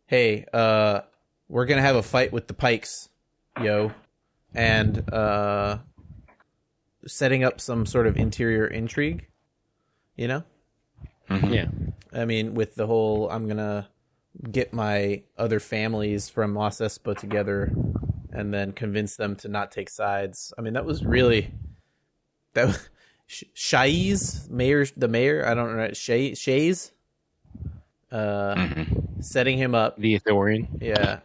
hey, 0.06 0.44
uh, 0.52 1.02
we're 1.48 1.66
gonna 1.66 1.82
have 1.82 1.96
a 1.96 2.02
fight 2.02 2.32
with 2.32 2.48
the 2.48 2.54
Pikes, 2.54 3.08
yo, 3.62 3.92
and 4.58 5.08
uh, 5.12 5.78
setting 7.06 7.44
up 7.44 7.60
some 7.60 7.86
sort 7.86 8.06
of 8.06 8.16
interior 8.16 8.66
intrigue. 8.66 9.26
You 10.16 10.26
know, 10.28 10.42
mhm. 11.30 11.54
Yeah. 11.54 11.66
I 12.12 12.24
mean, 12.24 12.54
with 12.54 12.74
the 12.74 12.86
whole 12.86 13.30
I'm 13.30 13.46
gonna 13.48 13.88
get 14.50 14.72
my 14.72 15.22
other 15.36 15.60
families 15.60 16.28
from 16.28 16.52
Mos 16.52 16.78
Espa 16.78 17.16
together 17.16 17.72
and 18.32 18.52
then 18.52 18.72
convince 18.72 19.16
them 19.16 19.36
to 19.36 19.48
not 19.48 19.70
take 19.70 19.88
sides. 19.90 20.52
I 20.58 20.62
mean, 20.62 20.74
that 20.74 20.84
was 20.84 21.04
really 21.04 21.52
that 22.54 22.66
was 22.66 22.88
Sh- 23.26 23.44
Shaiz, 23.54 24.48
mayor, 24.50 24.86
the 24.96 25.06
mayor. 25.06 25.46
I 25.46 25.54
don't 25.54 25.76
know 25.76 25.92
Shay 25.92 26.34
Shays, 26.34 26.90
uh, 28.10 28.54
Mhm. 28.56 29.22
setting 29.22 29.58
him 29.58 29.74
up. 29.74 29.98
The 29.98 30.18
Ithorian. 30.18 30.66
Yeah, 30.80 31.20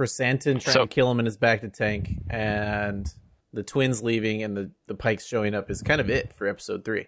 Chrysanthemum 0.00 0.60
trying 0.60 0.72
So- 0.72 0.86
to 0.86 0.88
kill 0.88 1.10
him 1.10 1.18
in 1.20 1.26
his 1.26 1.36
bacta 1.36 1.70
tank, 1.70 2.08
and 2.30 3.06
the 3.52 3.62
twins 3.62 4.02
leaving, 4.02 4.42
and 4.42 4.56
the 4.56 4.70
the 4.86 4.94
Pikes 4.94 5.26
showing 5.26 5.54
up 5.54 5.70
is 5.70 5.82
kind 5.82 6.00
of 6.00 6.08
it 6.08 6.32
for 6.36 6.48
episode 6.48 6.86
three. 6.86 7.06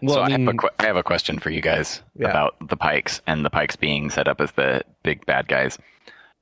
Well, 0.00 0.14
so 0.14 0.20
I 0.20 0.26
I, 0.26 0.30
have 0.30 0.46
a 0.46 0.52
que- 0.52 0.70
I 0.78 0.86
have 0.86 0.96
a 0.96 1.02
question 1.02 1.40
for 1.40 1.50
you 1.50 1.60
guys 1.60 2.00
Yeah. 2.14 2.28
about 2.30 2.54
the 2.68 2.76
Pikes 2.76 3.20
and 3.26 3.44
the 3.44 3.50
Pikes 3.50 3.74
being 3.74 4.08
set 4.08 4.28
up 4.28 4.40
as 4.40 4.52
the 4.52 4.82
big 5.02 5.26
bad 5.26 5.48
guys. 5.48 5.78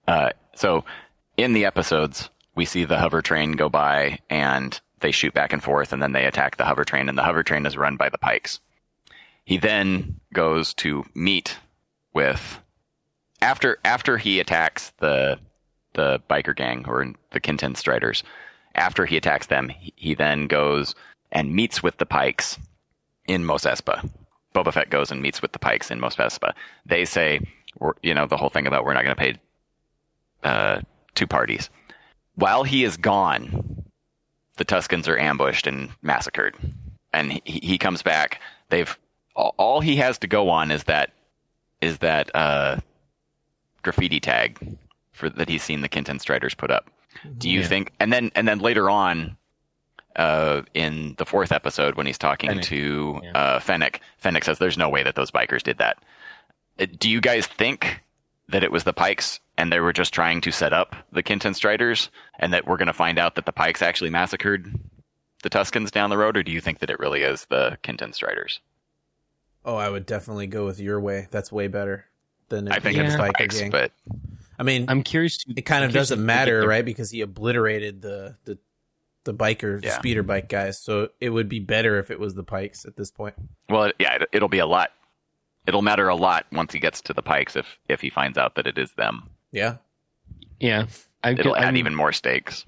Uh, 0.07 0.31
so 0.55 0.85
in 1.39 1.55
the 1.55 1.65
episodes, 1.65 2.29
we 2.55 2.67
see 2.67 2.85
the 2.85 2.99
hover 2.99 3.23
train 3.23 3.53
go 3.53 3.71
by 3.71 4.19
and 4.29 4.79
they 5.01 5.13
shoot 5.13 5.33
back 5.33 5.55
and 5.55 5.63
forth, 5.65 5.95
and 5.95 6.03
then 6.03 6.13
they 6.13 6.27
attack 6.27 6.59
the 6.59 6.67
hover 6.67 6.85
train, 6.85 7.09
and 7.09 7.17
the 7.17 7.23
hover 7.25 7.43
train 7.43 7.65
is 7.65 7.75
run 7.75 7.97
by 7.97 8.11
the 8.11 8.19
Pikes. 8.19 8.61
He 9.47 9.57
then 9.57 10.21
goes 10.35 10.75
to 10.75 11.07
meet 11.15 11.57
with 12.13 12.59
after 13.41 13.79
after 13.85 14.19
he 14.19 14.41
attacks 14.41 14.93
the 14.99 15.39
the 15.95 16.21
biker 16.31 16.55
gang 16.55 16.85
or 16.87 17.13
the 17.31 17.41
Kintan 17.41 17.77
Striders. 17.77 18.23
After 18.75 19.07
he 19.07 19.17
attacks 19.17 19.47
them, 19.49 19.71
he, 19.71 19.93
he 19.97 20.15
then 20.15 20.47
goes 20.47 20.95
and 21.33 21.55
meets 21.55 21.83
with 21.83 21.97
the 21.99 22.07
Pikes 22.07 22.59
in 23.27 23.45
Mos 23.45 23.65
Espa. 23.65 24.09
Boba 24.55 24.73
Fett 24.73 24.91
goes 24.91 25.11
and 25.11 25.21
meets 25.21 25.43
with 25.43 25.53
the 25.53 25.59
Pikes 25.59 25.91
in 25.91 25.99
Mos 26.01 26.17
Espa. 26.17 26.53
They 26.87 27.05
say, 27.05 27.41
you 28.03 28.15
know, 28.15 28.27
the 28.27 28.37
whole 28.37 28.49
thing 28.49 28.67
about 28.67 28.85
we're 28.85 28.95
not 28.95 29.05
going 29.05 29.17
to 29.17 29.21
pay 29.21 29.35
uh, 30.45 30.81
two 31.15 31.27
parties. 31.27 31.69
While 32.37 32.63
he 32.63 32.85
is 32.85 32.97
gone, 32.97 33.85
the 34.57 34.65
Tuskens 34.65 35.09
are 35.09 35.19
ambushed 35.19 35.67
and 35.67 35.91
massacred, 36.03 36.55
and 37.13 37.33
he, 37.45 37.61
he 37.61 37.79
comes 37.79 38.03
back. 38.03 38.41
They've 38.71 38.97
all, 39.35 39.55
all 39.57 39.81
he 39.81 39.97
has 39.97 40.19
to 40.19 40.27
go 40.27 40.49
on 40.49 40.71
is 40.71 40.85
that 40.85 41.11
is 41.81 41.99
that 41.99 42.35
uh, 42.35 42.79
graffiti 43.89 44.21
tag 44.21 44.77
for 45.13 45.29
that 45.31 45.49
he's 45.49 45.63
seen 45.63 45.81
the 45.81 45.89
Kintan 45.89 46.21
Striders 46.21 46.55
put 46.55 46.71
up. 46.71 46.91
Do 47.39 47.49
you 47.51 47.61
Yeah. 47.61 47.67
think? 47.67 47.93
And 47.99 48.13
then 48.13 48.31
and 48.35 48.47
then 48.47 48.59
later 48.59 48.89
on, 48.91 49.37
uh, 50.17 50.63
in 50.75 51.15
the 51.19 51.25
fourth 51.27 51.53
episode 51.53 51.95
when 51.97 52.07
he's 52.07 52.19
talking 52.19 52.51
Fennec. 52.51 52.65
to 52.67 53.21
Yeah. 53.25 53.31
uh, 53.33 53.59
Fennec, 53.61 54.01
Fennec 54.19 54.45
says, 54.45 54.59
"There's 54.59 54.79
no 54.79 54.89
way 54.89 55.03
that 55.03 55.15
those 55.15 55.31
bikers 55.31 55.63
did 55.63 55.79
that." 55.79 55.99
Uh, 56.79 56.87
Do 56.99 57.09
you 57.11 57.21
guys 57.21 57.47
think 57.47 58.03
that 58.49 58.63
it 58.63 58.71
was 58.73 58.85
the 58.85 58.93
Pikes 58.93 59.41
and 59.57 59.73
they 59.73 59.81
were 59.81 59.93
just 59.93 60.13
trying 60.15 60.41
to 60.43 60.51
set 60.53 60.73
up 60.73 60.95
the 61.13 61.23
Kintan 61.23 61.55
Striders, 61.55 62.11
and 62.39 62.53
that 62.53 62.67
we're 62.67 62.77
going 62.77 62.87
to 62.87 62.93
find 62.93 63.19
out 63.19 63.35
that 63.35 63.45
the 63.47 63.53
Pikes 63.53 63.83
actually 63.83 64.11
massacred 64.11 64.73
the 65.43 65.51
Tuskens 65.51 65.91
down 65.91 66.11
the 66.11 66.19
road, 66.19 66.37
or 66.37 66.43
do 66.45 66.53
you 66.53 66.61
think 66.61 66.79
that 66.79 66.91
it 66.91 66.99
really 67.01 67.23
is 67.23 67.47
the 67.47 67.77
Kintan 67.83 68.15
Striders? 68.15 68.61
Oh, 69.65 69.77
I 69.77 69.89
would 69.91 70.07
definitely 70.07 70.47
go 70.47 70.65
with 70.65 70.79
your 70.81 71.01
way. 71.01 71.27
That's 71.31 71.51
way 71.53 71.67
better 71.69 72.07
than 72.49 72.69
I 72.69 72.79
think 72.81 72.97
being 72.97 73.07
it's 73.07 73.15
a 73.15 73.19
biker 73.19 73.33
Pikes, 73.39 73.61
gang. 73.61 73.71
but 73.71 73.93
I 74.59 74.63
mean, 74.63 74.87
I'm 74.89 75.03
curious. 75.03 75.39
To, 75.39 75.55
it 75.57 75.63
kind 75.63 75.85
I'm 75.85 75.91
of 75.91 75.95
doesn't 75.95 76.25
matter, 76.25 76.67
right? 76.67 76.85
Because 76.85 77.11
he 77.11 77.21
obliterated 77.21 78.03
the 78.03 78.37
the 78.45 78.59
the 79.25 79.35
biker, 79.35 79.81
the 79.81 79.89
Yeah. 79.89 79.99
speeder 79.99 80.23
bike 80.23 80.49
guys. 80.49 80.79
So 80.81 81.11
it 81.21 81.31
would 81.31 81.49
be 81.49 81.61
better 81.61 81.99
if 81.99 82.11
it 82.11 82.19
was 82.19 82.35
the 82.35 82.43
Pikes 82.45 82.85
at 82.87 82.97
this 82.97 83.11
point. 83.11 83.35
well, 83.69 83.93
yeah, 83.99 84.15
it, 84.15 84.29
it'll 84.33 84.49
be 84.49 84.59
a 84.61 84.67
lot. 84.67 84.91
It'll 85.67 85.83
matter 85.83 86.09
a 86.09 86.15
lot 86.17 86.47
once 86.51 86.73
he 86.73 86.79
gets 86.79 87.03
to 87.03 87.13
the 87.13 87.21
Pikes 87.23 87.55
if 87.57 87.79
if 87.89 88.01
he 88.01 88.09
finds 88.11 88.39
out 88.39 88.55
that 88.55 88.67
it 88.67 88.79
is 88.79 88.93
them. 88.93 89.29
Yeah, 89.53 89.77
Yeah. 90.61 90.87
I, 91.23 91.33
It'll 91.33 91.55
I'm- 91.55 91.65
add 91.65 91.77
even 91.77 91.95
more 91.95 92.13
stakes. 92.13 92.65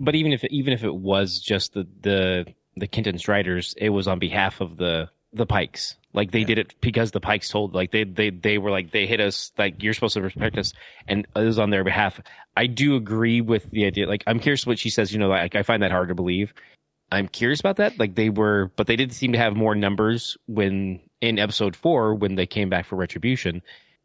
but 0.00 0.14
even 0.14 0.32
if 0.32 0.42
even 0.44 0.72
if 0.72 0.82
it 0.84 0.94
was 0.94 1.38
just 1.38 1.74
the 1.74 1.86
the 2.00 2.46
the 2.76 2.88
Kintan 2.88 3.18
Striders, 3.18 3.74
it 3.78 3.90
was 3.90 4.08
on 4.08 4.18
behalf 4.18 4.60
of 4.60 4.76
the 4.78 5.10
the 5.32 5.46
Pikes. 5.46 5.96
Like 6.12 6.32
they 6.32 6.42
did 6.44 6.58
it 6.58 6.74
because 6.80 7.12
the 7.12 7.20
Pikes 7.20 7.48
told 7.48 7.72
like 7.74 7.92
they 7.92 8.02
they 8.04 8.30
they 8.30 8.58
were 8.58 8.70
like 8.70 8.90
they 8.90 9.06
hit 9.06 9.20
us 9.20 9.52
like 9.56 9.82
you're 9.82 9.94
supposed 9.94 10.14
to 10.14 10.22
respect 10.22 10.58
us, 10.58 10.72
and 11.06 11.26
it 11.36 11.40
was 11.40 11.58
on 11.58 11.70
their 11.70 11.84
behalf. 11.84 12.20
I 12.56 12.66
do 12.66 12.96
agree 12.96 13.40
with 13.40 13.70
the 13.70 13.84
idea. 13.86 14.08
Like 14.08 14.24
I'm 14.26 14.40
curious 14.40 14.66
what 14.66 14.78
she 14.78 14.90
says. 14.90 15.12
You 15.12 15.20
know, 15.20 15.28
like 15.28 15.54
I 15.54 15.62
find 15.62 15.82
that 15.84 15.92
hard 15.92 16.08
to 16.08 16.14
believe. 16.14 16.52
I'm 17.12 17.28
curious 17.28 17.60
about 17.60 17.76
that. 17.76 17.98
Like 17.98 18.14
they 18.16 18.28
were, 18.28 18.70
but 18.76 18.86
they 18.86 18.96
did 18.96 19.12
seem 19.12 19.32
to 19.32 19.38
have 19.38 19.54
more 19.56 19.74
numbers 19.74 20.36
when 20.46 21.00
in 21.20 21.38
episode 21.38 21.76
four 21.76 22.14
when 22.14 22.34
they 22.34 22.46
came 22.46 22.68
back 22.68 22.86
for 22.86 22.96
retribution. 22.96 23.62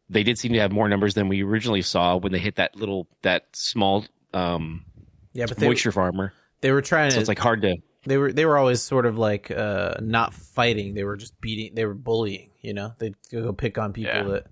They 0.08 0.22
did 0.22 0.38
seem 0.38 0.52
to 0.52 0.60
have 0.60 0.70
more 0.70 0.88
numbers 0.88 1.14
than 1.14 1.28
we 1.28 1.42
originally 1.42 1.82
saw 1.82 2.16
when 2.16 2.30
they 2.32 2.38
hit 2.38 2.56
that 2.56 2.76
little 2.76 3.08
that 3.22 3.46
small 3.52 4.04
um 4.32 4.84
yeah, 5.32 5.46
but 5.46 5.56
they 5.56 5.66
moisture 5.66 5.90
farmer. 5.92 6.32
they 6.60 6.70
were 6.70 6.82
trying 6.82 7.10
So 7.10 7.16
to 7.16 7.20
it's 7.20 7.28
like 7.28 7.38
hard 7.40 7.62
to. 7.62 7.76
They 8.06 8.16
were 8.18 8.32
they 8.32 8.46
were 8.46 8.56
always 8.58 8.82
sort 8.82 9.04
of 9.06 9.18
like 9.18 9.50
uh 9.50 9.94
not 10.00 10.32
fighting. 10.34 10.94
They 10.94 11.04
were 11.04 11.16
just 11.16 11.40
beating. 11.40 11.74
They 11.74 11.84
were 11.84 11.94
bullying. 11.94 12.50
You 12.62 12.74
know, 12.74 12.92
they'd 12.98 13.14
go 13.30 13.52
pick 13.52 13.78
on 13.78 13.92
people 13.92 14.12
Yeah. 14.14 14.22
that 14.24 14.46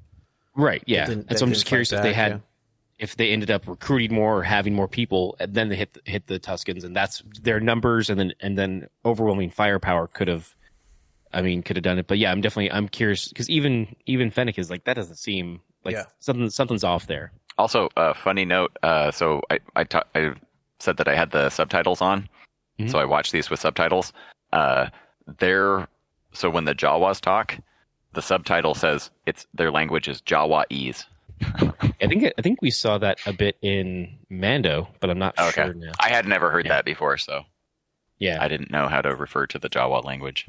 Right. 0.57 0.83
Yeah. 0.87 1.07
didn't- 1.07 1.27
And 1.31 1.39
so 1.39 1.47
I'm 1.47 1.53
just 1.53 1.67
curious 1.67 1.91
fight 1.91 1.97
if 1.99 2.03
they 2.03 2.13
had 2.13 2.33
yeah. 2.33 2.39
if 2.99 3.17
they 3.17 3.31
ended 3.33 3.51
up 3.51 3.67
recruiting 3.67 4.15
more 4.15 4.39
or 4.39 4.43
having 4.45 4.75
more 4.75 4.87
people, 4.89 5.37
and 5.41 5.53
then 5.55 5.69
they 5.69 5.77
hit 5.77 5.99
hit 6.05 6.27
the 6.29 6.39
Tuskens, 6.39 6.85
and 6.85 6.95
that's 6.95 7.23
their 7.43 7.59
numbers, 7.61 8.11
and 8.11 8.19
then 8.21 8.35
and 8.41 8.57
then 8.59 8.89
overwhelming 9.05 9.51
firepower 9.51 10.07
could 10.07 10.29
have, 10.29 10.55
I 11.33 11.43
mean, 11.43 11.63
could 11.63 11.77
have 11.77 11.83
done 11.83 11.99
it. 11.99 12.07
But 12.07 12.19
yeah, 12.19 12.31
I'm 12.31 12.41
definitely 12.41 12.71
I'm 12.71 12.89
curious 12.89 13.29
because 13.29 13.51
even 13.51 13.97
even 14.07 14.31
Fennec 14.31 14.59
is 14.59 14.71
like 14.71 14.85
that 14.85 14.95
doesn't 14.95 15.17
seem 15.17 15.61
like 15.85 15.95
Yeah. 15.95 16.05
something 16.21 16.49
something's 16.51 16.85
off 16.85 17.07
there. 17.09 17.33
Also, 17.59 17.89
a 17.97 18.15
funny 18.15 18.45
note. 18.45 18.77
Uh, 18.83 19.11
so 19.11 19.43
I 19.51 19.59
I, 19.75 19.85
ta- 19.85 20.05
I 20.15 20.35
said 20.79 20.97
that 20.99 21.09
I 21.09 21.15
had 21.17 21.31
the 21.33 21.51
subtitles 21.51 22.01
on, 22.01 22.29
Mhm. 22.79 22.91
so 22.91 22.99
I 22.99 23.05
watch 23.05 23.31
these 23.33 23.51
with 23.51 23.61
subtitles. 23.61 24.13
Uh, 24.53 24.87
they're 25.39 25.87
so 26.33 26.51
when 26.51 26.65
the 26.65 26.75
Jawas 26.75 27.21
talk, 27.21 27.57
the 28.13 28.23
subtitle 28.23 28.75
says 28.75 29.11
it's 29.27 29.47
their 29.55 29.71
language 29.71 30.09
is 30.09 30.21
Jawa'ese. 30.23 31.05
I 31.41 32.07
think 32.07 32.25
I 32.39 32.43
think 32.43 32.63
we 32.63 32.71
saw 32.71 32.99
that 32.99 33.19
a 33.27 33.33
bit 33.33 33.57
in 33.63 34.19
Mando, 34.31 34.89
but 35.01 35.11
I'm 35.11 35.19
not 35.19 35.39
Okay, 35.39 35.65
sure 35.65 35.75
now. 35.75 35.93
I 36.01 36.09
had 36.11 36.27
never 36.27 36.51
heard 36.51 36.67
Yeah. 36.67 36.75
that 36.77 36.85
before, 36.85 37.17
so 37.19 37.43
Yeah, 38.19 38.39
I 38.41 38.49
didn't 38.49 38.71
know 38.71 38.89
how 38.89 39.03
to 39.03 39.15
refer 39.15 39.47
to 39.49 39.59
the 39.59 39.69
Jawa 39.69 40.05
language. 40.05 40.47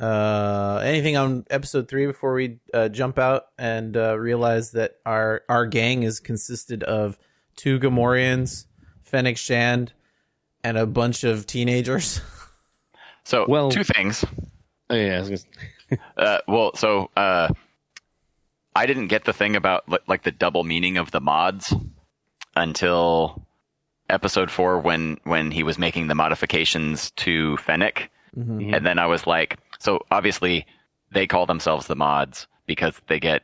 Uh, 0.00 0.80
anything 0.84 1.16
on 1.16 1.44
episode 1.48 1.88
three 1.88 2.06
before 2.06 2.34
we 2.34 2.58
uh, 2.74 2.88
jump 2.88 3.18
out 3.18 3.46
and 3.58 3.96
uh, 3.96 4.18
realize 4.18 4.72
that 4.72 4.96
our 5.06 5.42
our 5.48 5.64
gang 5.66 6.02
is 6.02 6.20
consisted 6.20 6.82
of 6.82 7.18
two 7.56 7.78
Gamorreans, 7.80 8.66
Fennec 9.02 9.36
Shand, 9.38 9.92
and 10.64 10.76
a 10.78 10.86
bunch 10.86 11.24
of 11.24 11.46
teenagers. 11.46 12.20
So, 13.24 13.44
Well- 13.46 13.70
two 13.70 13.84
things. 13.84 14.24
oh, 14.88 14.94
yeah. 14.94 15.22
I 15.90 15.96
Uh, 16.16 16.38
well, 16.48 16.74
so 16.74 17.10
uh, 17.14 17.48
I 18.74 18.86
didn't 18.86 19.08
get 19.08 19.24
the 19.26 19.34
thing 19.34 19.54
about 19.54 19.84
like 20.08 20.22
the 20.22 20.30
double 20.32 20.64
meaning 20.64 20.96
of 20.96 21.10
the 21.10 21.20
mods 21.20 21.74
until 22.56 23.46
episode 24.08 24.50
four 24.50 24.78
when 24.78 25.18
when 25.24 25.50
he 25.50 25.62
was 25.62 25.78
making 25.78 26.06
the 26.08 26.14
modifications 26.14 27.10
to 27.12 27.56
Fennec, 27.58 28.10
Mhm. 28.36 28.74
and 28.74 28.86
then 28.86 28.98
I 28.98 29.06
was 29.06 29.26
like, 29.26 29.58
so 29.78 30.00
obviously 30.10 30.64
they 31.12 31.26
call 31.26 31.44
themselves 31.46 31.86
the 31.86 31.96
mods 31.96 32.46
because 32.66 32.94
they 33.08 33.20
get 33.20 33.42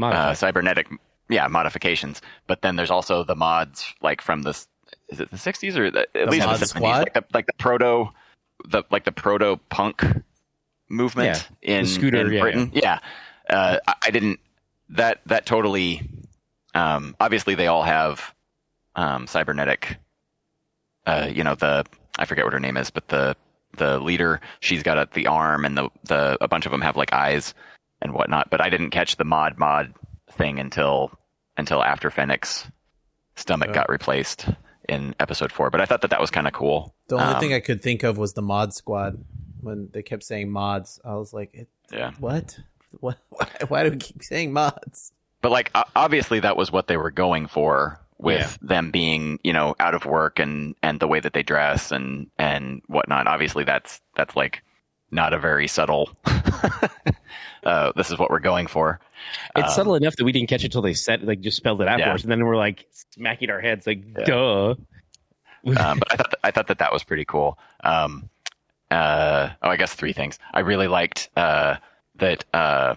uh, 0.00 0.32
cybernetic, 0.34 0.86
yeah, 1.28 1.46
modifications. 1.48 2.22
But 2.46 2.62
then 2.62 2.76
there's 2.76 2.90
also 2.90 3.22
the 3.24 3.36
mods 3.36 3.94
like 4.00 4.22
from 4.22 4.42
the 4.42 4.50
s- 4.50 4.68
is 5.08 5.20
it 5.20 5.30
the 5.30 5.36
60s 5.36 5.76
or 5.76 5.90
the, 5.90 6.06
at 6.16 6.30
least 6.30 6.46
the 6.46 6.54
70s, 6.66 6.68
Squad? 6.68 6.98
like 6.98 7.14
the, 7.14 7.24
like 7.32 7.46
the 7.46 7.52
proto 7.58 8.10
the 8.68 8.82
like 8.90 9.04
the 9.04 9.12
proto 9.12 9.58
punk 9.68 10.04
movement 10.88 11.48
in, 11.62 11.86
scooter, 11.86 12.26
in 12.26 12.32
yeah, 12.32 12.40
Britain. 12.40 12.70
Yeah, 12.74 12.98
Uh, 13.48 13.78
I, 13.86 13.94
I 14.06 14.10
didn't 14.10 14.40
that 14.90 15.20
that 15.26 15.46
totally. 15.46 16.08
Um, 16.74 17.14
obviously, 17.20 17.54
they 17.54 17.66
all 17.66 17.82
have 17.82 18.34
um, 18.96 19.26
cybernetic. 19.26 19.98
Uh, 21.06 21.28
you 21.32 21.44
know 21.44 21.54
the 21.54 21.84
I 22.18 22.24
forget 22.24 22.44
what 22.44 22.52
her 22.52 22.60
name 22.60 22.76
is, 22.76 22.90
but 22.90 23.08
the 23.08 23.36
the 23.76 23.98
leader 24.00 24.40
she's 24.60 24.82
got 24.82 24.98
a, 24.98 25.08
the 25.12 25.26
arm 25.28 25.64
and 25.64 25.76
the 25.76 25.88
the 26.04 26.36
a 26.40 26.48
bunch 26.48 26.66
of 26.66 26.72
them 26.72 26.80
have 26.80 26.96
like 26.96 27.12
eyes 27.12 27.54
and 28.02 28.12
whatnot. 28.12 28.50
But 28.50 28.60
I 28.60 28.68
didn't 28.70 28.90
catch 28.90 29.16
the 29.16 29.24
mod 29.24 29.56
mod 29.58 29.94
thing 30.32 30.58
until 30.58 31.12
until 31.56 31.82
after 31.82 32.10
Fennec's 32.10 32.66
stomach 33.36 33.68
Oh. 33.70 33.74
got 33.74 33.88
replaced 33.88 34.48
in 34.88 35.14
episode 35.20 35.52
four. 35.52 35.70
But 35.70 35.80
I 35.80 35.84
thought 35.84 36.00
that 36.02 36.10
that 36.10 36.20
was 36.20 36.30
kind 36.30 36.46
of 36.46 36.52
cool. 36.52 36.94
The 37.08 37.16
only 37.16 37.34
Um, 37.34 37.40
thing 37.40 37.52
I 37.54 37.60
could 37.60 37.82
think 37.82 38.02
of 38.02 38.18
was 38.18 38.32
the 38.34 38.42
Mod 38.42 38.72
Squad 38.74 39.22
when 39.60 39.88
they 39.92 40.02
kept 40.02 40.22
saying 40.24 40.50
mods. 40.50 41.00
I 41.04 41.14
was 41.16 41.32
like, 41.32 41.50
it, 41.54 41.68
yeah. 41.92 42.12
what? 42.18 42.58
What? 43.00 43.18
Why, 43.28 43.46
why 43.68 43.84
do 43.84 43.90
we 43.90 43.96
keep 43.98 44.22
saying 44.22 44.52
mods? 44.52 45.12
But 45.42 45.52
like 45.52 45.70
obviously 45.94 46.40
that 46.40 46.56
was 46.56 46.72
what 46.72 46.88
they 46.88 46.96
were 46.96 47.10
going 47.10 47.46
for 47.46 48.00
with 48.18 48.40
Yeah. 48.40 48.66
them 48.66 48.90
being, 48.90 49.38
you 49.44 49.52
know, 49.52 49.76
out 49.78 49.94
of 49.94 50.04
work 50.06 50.38
and 50.38 50.74
and 50.82 50.98
the 50.98 51.06
way 51.06 51.20
that 51.20 51.32
they 51.34 51.42
dress 51.42 51.92
and 51.92 52.28
and 52.38 52.82
whatnot. 52.86 53.26
Obviously 53.26 53.62
that's 53.64 54.00
that's 54.16 54.34
like 54.36 54.62
not 55.10 55.32
a 55.32 55.38
very 55.38 55.66
subtle 55.68 56.10
uh 57.64 57.92
this 57.96 58.10
is 58.10 58.18
what 58.18 58.30
we're 58.30 58.38
going 58.40 58.66
for. 58.66 59.00
It's 59.56 59.68
Um, 59.70 59.74
subtle 59.74 59.94
enough 59.96 60.16
that 60.16 60.24
we 60.24 60.32
didn't 60.32 60.48
catch 60.48 60.62
it 60.62 60.66
until 60.66 60.82
they 60.82 60.94
said 60.94 61.22
like 61.22 61.40
just 61.40 61.56
spelled 61.56 61.82
it 61.82 61.88
out 61.88 61.98
Yeah. 61.98 62.06
for 62.06 62.14
us, 62.14 62.22
and 62.22 62.30
then 62.30 62.44
we're 62.44 62.56
like 62.56 62.86
smacking 63.14 63.50
our 63.50 63.60
heads 63.60 63.86
like, 63.86 64.00
Yeah. 64.18 64.24
duh. 64.24 64.70
um, 64.70 65.98
but 65.98 66.12
I 66.12 66.16
thought 66.16 66.34
I 66.44 66.50
thought 66.50 66.66
that 66.68 66.78
that 66.78 66.92
was 66.92 67.02
pretty 67.04 67.24
cool. 67.24 67.58
Um, 67.82 68.28
uh, 68.90 69.50
oh, 69.62 69.68
I 69.68 69.76
guess 69.76 69.92
three 69.94 70.12
things. 70.12 70.38
I 70.54 70.60
really 70.60 70.88
liked 70.88 71.28
uh, 71.36 71.76
that 72.16 72.44
uh, 72.54 72.94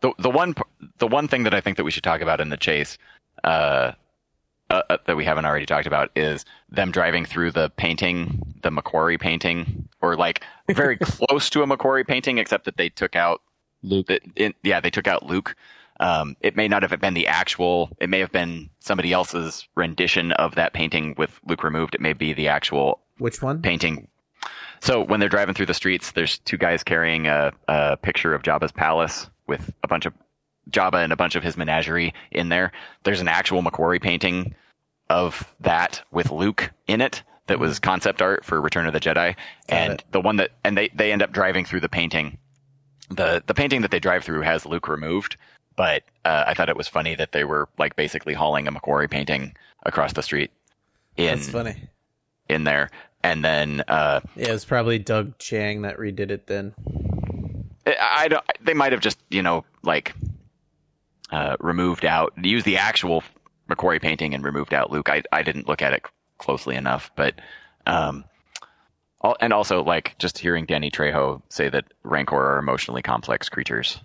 the 0.00 0.12
the 0.18 0.30
one 0.30 0.54
the 0.98 1.06
one 1.08 1.26
thing 1.28 1.44
that 1.44 1.54
I 1.54 1.60
think 1.60 1.76
that 1.78 1.84
we 1.84 1.90
should 1.90 2.04
talk 2.04 2.20
about 2.20 2.40
in 2.40 2.50
the 2.50 2.56
chase 2.56 2.98
uh, 4.70 4.82
uh, 4.90 4.96
that 5.06 5.16
we 5.16 5.24
haven't 5.24 5.44
already 5.44 5.66
talked 5.66 5.86
about 5.86 6.10
is 6.16 6.44
them 6.70 6.90
driving 6.90 7.24
through 7.24 7.52
the 7.52 7.70
painting, 7.76 8.54
the 8.62 8.70
McQuarrie 8.70 9.20
painting, 9.20 9.88
or 10.00 10.16
like 10.16 10.42
very 10.68 10.96
close 11.00 11.48
to 11.50 11.62
a 11.62 11.66
McQuarrie 11.66 12.06
painting, 12.06 12.38
except 12.38 12.64
that 12.64 12.76
they 12.76 12.88
took 12.88 13.14
out 13.16 13.42
Luke. 13.82 14.10
in, 14.36 14.54
yeah 14.62 14.80
they 14.80 14.90
took 14.90 15.06
out 15.06 15.24
Luke. 15.24 15.54
Um, 15.98 16.36
it 16.40 16.56
may 16.56 16.68
not 16.68 16.82
have 16.82 17.00
been 17.00 17.14
the 17.14 17.26
actual. 17.26 17.90
It 18.00 18.10
may 18.10 18.18
have 18.18 18.32
been 18.32 18.68
somebody 18.80 19.12
else's 19.12 19.66
rendition 19.76 20.32
of 20.32 20.54
that 20.56 20.74
painting 20.74 21.14
with 21.16 21.40
Luke 21.46 21.64
removed. 21.64 21.94
It 21.94 22.00
may 22.02 22.12
be 22.12 22.32
the 22.34 22.48
actual 22.48 23.00
Which 23.18 23.40
one? 23.40 23.62
painting. 23.62 24.08
So 24.80 25.00
when 25.02 25.20
they're 25.20 25.30
driving 25.30 25.54
through 25.54 25.66
the 25.66 25.74
streets, 25.74 26.12
there's 26.12 26.38
two 26.40 26.58
guys 26.58 26.84
carrying 26.84 27.26
a, 27.28 27.50
a 27.66 27.96
picture 27.96 28.34
of 28.34 28.42
Jabba's 28.42 28.72
palace 28.72 29.30
with 29.46 29.72
a 29.82 29.88
bunch 29.88 30.04
of 30.04 30.12
Jabba 30.70 31.02
and 31.04 31.12
a 31.12 31.16
bunch 31.16 31.36
of 31.36 31.42
his 31.42 31.56
menagerie 31.56 32.12
in 32.30 32.48
there. 32.48 32.72
There's 33.04 33.20
an 33.20 33.28
actual 33.28 33.62
McQuarrie 33.62 34.02
painting 34.02 34.54
of 35.08 35.54
that 35.60 36.02
with 36.10 36.30
Luke 36.30 36.70
in 36.86 37.00
it 37.00 37.22
that 37.46 37.60
was 37.60 37.78
concept 37.78 38.20
art 38.20 38.44
for 38.44 38.60
Return 38.60 38.86
of 38.86 38.92
the 38.92 39.00
Jedi, 39.00 39.36
and 39.68 40.02
the 40.10 40.20
one 40.20 40.36
that 40.36 40.50
and 40.64 40.76
they 40.76 40.88
they 40.94 41.12
end 41.12 41.22
up 41.22 41.32
driving 41.32 41.64
through 41.64 41.80
the 41.80 41.88
painting. 41.88 42.38
the 43.08 43.42
The 43.46 43.54
painting 43.54 43.82
that 43.82 43.90
they 43.90 44.00
drive 44.00 44.24
through 44.24 44.40
has 44.42 44.66
Luke 44.66 44.88
removed, 44.88 45.36
but 45.76 46.02
uh, 46.24 46.44
I 46.46 46.54
thought 46.54 46.68
it 46.68 46.76
was 46.76 46.88
funny 46.88 47.14
that 47.14 47.30
they 47.32 47.44
were 47.44 47.68
like 47.78 47.94
basically 47.94 48.34
hauling 48.34 48.66
a 48.66 48.72
McQuarrie 48.72 49.10
painting 49.10 49.54
across 49.84 50.12
the 50.12 50.22
street 50.22 50.50
in 51.16 51.38
That's 51.38 51.48
funny. 51.48 51.76
in 52.48 52.64
there, 52.64 52.90
and 53.22 53.44
then 53.44 53.84
uh, 53.86 54.20
Yeah, 54.34 54.48
it 54.48 54.52
was 54.52 54.64
probably 54.64 54.98
Doug 54.98 55.38
Chiang 55.38 55.82
that 55.82 55.98
redid 55.98 56.32
it 56.32 56.48
then. 56.48 56.74
I 57.86 57.96
I 58.24 58.28
don't. 58.28 58.44
They 58.60 58.74
might 58.74 58.90
have 58.90 59.00
just 59.00 59.18
you 59.30 59.42
know 59.42 59.64
like 59.84 60.14
uh, 61.30 61.56
removed 61.60 62.04
out, 62.04 62.32
used 62.42 62.66
the 62.66 62.76
actual 62.76 63.22
McQuarrie 63.68 64.00
painting 64.00 64.34
and 64.34 64.44
removed 64.44 64.72
out 64.72 64.90
Luke. 64.92 65.08
I 65.08 65.22
I 65.32 65.42
didn't 65.42 65.68
look 65.68 65.82
at 65.82 65.92
it 65.92 66.04
closely 66.38 66.76
enough, 66.76 67.10
but 67.16 67.34
um, 67.86 68.24
al- 69.24 69.36
and 69.40 69.52
also 69.52 69.82
like 69.82 70.16
just 70.18 70.38
hearing 70.38 70.66
Danny 70.66 70.90
Trejo 70.90 71.42
say 71.48 71.68
that 71.68 71.84
Rancor 72.04 72.36
are 72.36 72.58
emotionally 72.58 73.02
complex 73.02 73.48
creatures 73.48 74.00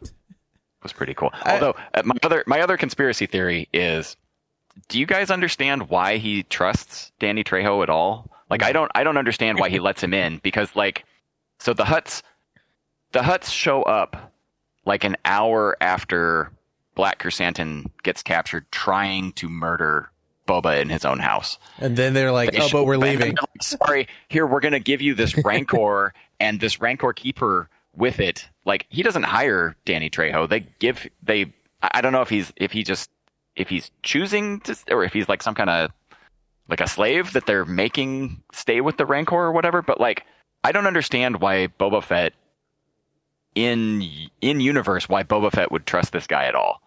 was 0.83 0.93
pretty 0.93 1.13
cool. 1.13 1.31
Although 1.45 1.75
uh, 1.93 2.01
my 2.05 2.15
other 2.23 2.43
my 2.47 2.61
other 2.61 2.77
conspiracy 2.77 3.25
theory 3.25 3.69
is, 3.73 4.15
do 4.87 4.99
you 4.99 5.05
guys 5.05 5.29
understand 5.29 5.89
why 5.89 6.17
he 6.17 6.43
trusts 6.43 7.11
Danny 7.19 7.43
Trejo 7.43 7.83
at 7.83 7.89
all? 7.89 8.31
Like 8.49 8.63
I 8.63 8.71
don't 8.71 8.91
I 8.95 9.03
don't 9.03 9.17
understand 9.17 9.59
why 9.59 9.69
he 9.69 9.79
lets 9.87 10.03
him 10.03 10.13
in 10.13 10.39
because 10.39 10.75
like 10.75 11.05
so 11.59 11.73
the 11.73 11.83
Hutts 11.83 12.21
the 13.11 13.19
Hutts 13.19 13.51
show 13.51 13.83
up 13.83 14.33
like 14.85 15.03
an 15.03 15.17
hour 15.25 15.77
after 15.81 16.51
Black 16.95 17.19
Chrysanthemum 17.19 17.91
gets 18.03 18.21
captured 18.23 18.65
trying 18.71 19.31
to 19.33 19.47
murder 19.47 20.11
Boba 20.47 20.81
in 20.81 20.89
his 20.89 21.05
own 21.05 21.19
house. 21.19 21.57
And 21.77 21.95
then 21.95 22.13
they're 22.13 22.31
like, 22.31 22.51
They 22.51 22.59
"Oh, 22.59 22.69
but 22.71 22.85
we're 22.85 22.97
leaving." 22.97 23.35
like, 23.35 23.61
Sorry, 23.61 24.07
here 24.27 24.45
we're 24.45 24.59
going 24.59 24.73
to 24.73 24.79
give 24.79 25.01
you 25.01 25.13
this 25.15 25.35
Rancor 25.43 26.13
and 26.39 26.59
this 26.59 26.81
Rancor 26.81 27.13
keeper 27.13 27.69
with 27.95 28.19
it. 28.19 28.47
Like 28.65 28.85
he 28.89 29.03
doesn't 29.03 29.23
hire 29.23 29.75
Danny 29.85 30.09
Trejo. 30.09 30.49
They 30.49 30.61
give 30.79 31.07
they. 31.23 31.53
I 31.81 31.89
I 31.95 32.01
don't 32.01 32.13
know 32.13 32.21
if 32.21 32.29
he's 32.29 32.51
if 32.57 32.71
he 32.71 32.83
just 32.83 33.09
if 33.55 33.69
he's 33.69 33.91
choosing 34.03 34.59
to 34.61 34.75
or 34.89 35.03
if 35.03 35.13
he's 35.13 35.29
like 35.29 35.41
some 35.43 35.55
kind 35.55 35.69
of 35.69 35.91
like 36.67 36.81
a 36.81 36.87
slave 36.87 37.33
that 37.33 37.45
they're 37.45 37.65
making 37.65 38.41
stay 38.53 38.81
with 38.81 38.97
the 38.97 39.05
Rancor 39.05 39.35
or 39.35 39.51
whatever. 39.51 39.81
But 39.81 39.99
like 39.99 40.25
I 40.63 40.71
don't 40.71 40.87
understand 40.87 41.41
why 41.41 41.67
Boba 41.79 42.03
Fett 42.03 42.33
in 43.55 44.03
in 44.41 44.59
universe 44.59 45.09
why 45.09 45.23
Boba 45.23 45.51
Fett 45.51 45.71
would 45.71 45.85
trust 45.85 46.13
this 46.13 46.27
guy 46.27 46.45
at 46.45 46.55
all. 46.55 46.80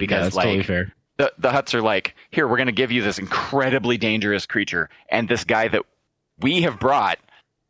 Yeah, 0.00 0.06
Because 0.06 0.24
that's 0.26 0.36
like 0.36 0.44
totally 0.44 0.62
the 1.20 1.32
the 1.38 1.50
Hutts 1.50 1.74
are 1.74 1.82
like, 1.82 2.14
here 2.30 2.48
we're 2.48 2.56
going 2.56 2.66
to 2.66 2.72
give 2.72 2.90
you 2.90 3.02
this 3.02 3.18
incredibly 3.18 3.98
dangerous 3.98 4.46
creature 4.46 4.88
and 5.10 5.28
this 5.28 5.44
guy 5.44 5.68
that 5.68 5.82
we 6.38 6.62
have 6.62 6.80
brought 6.80 7.18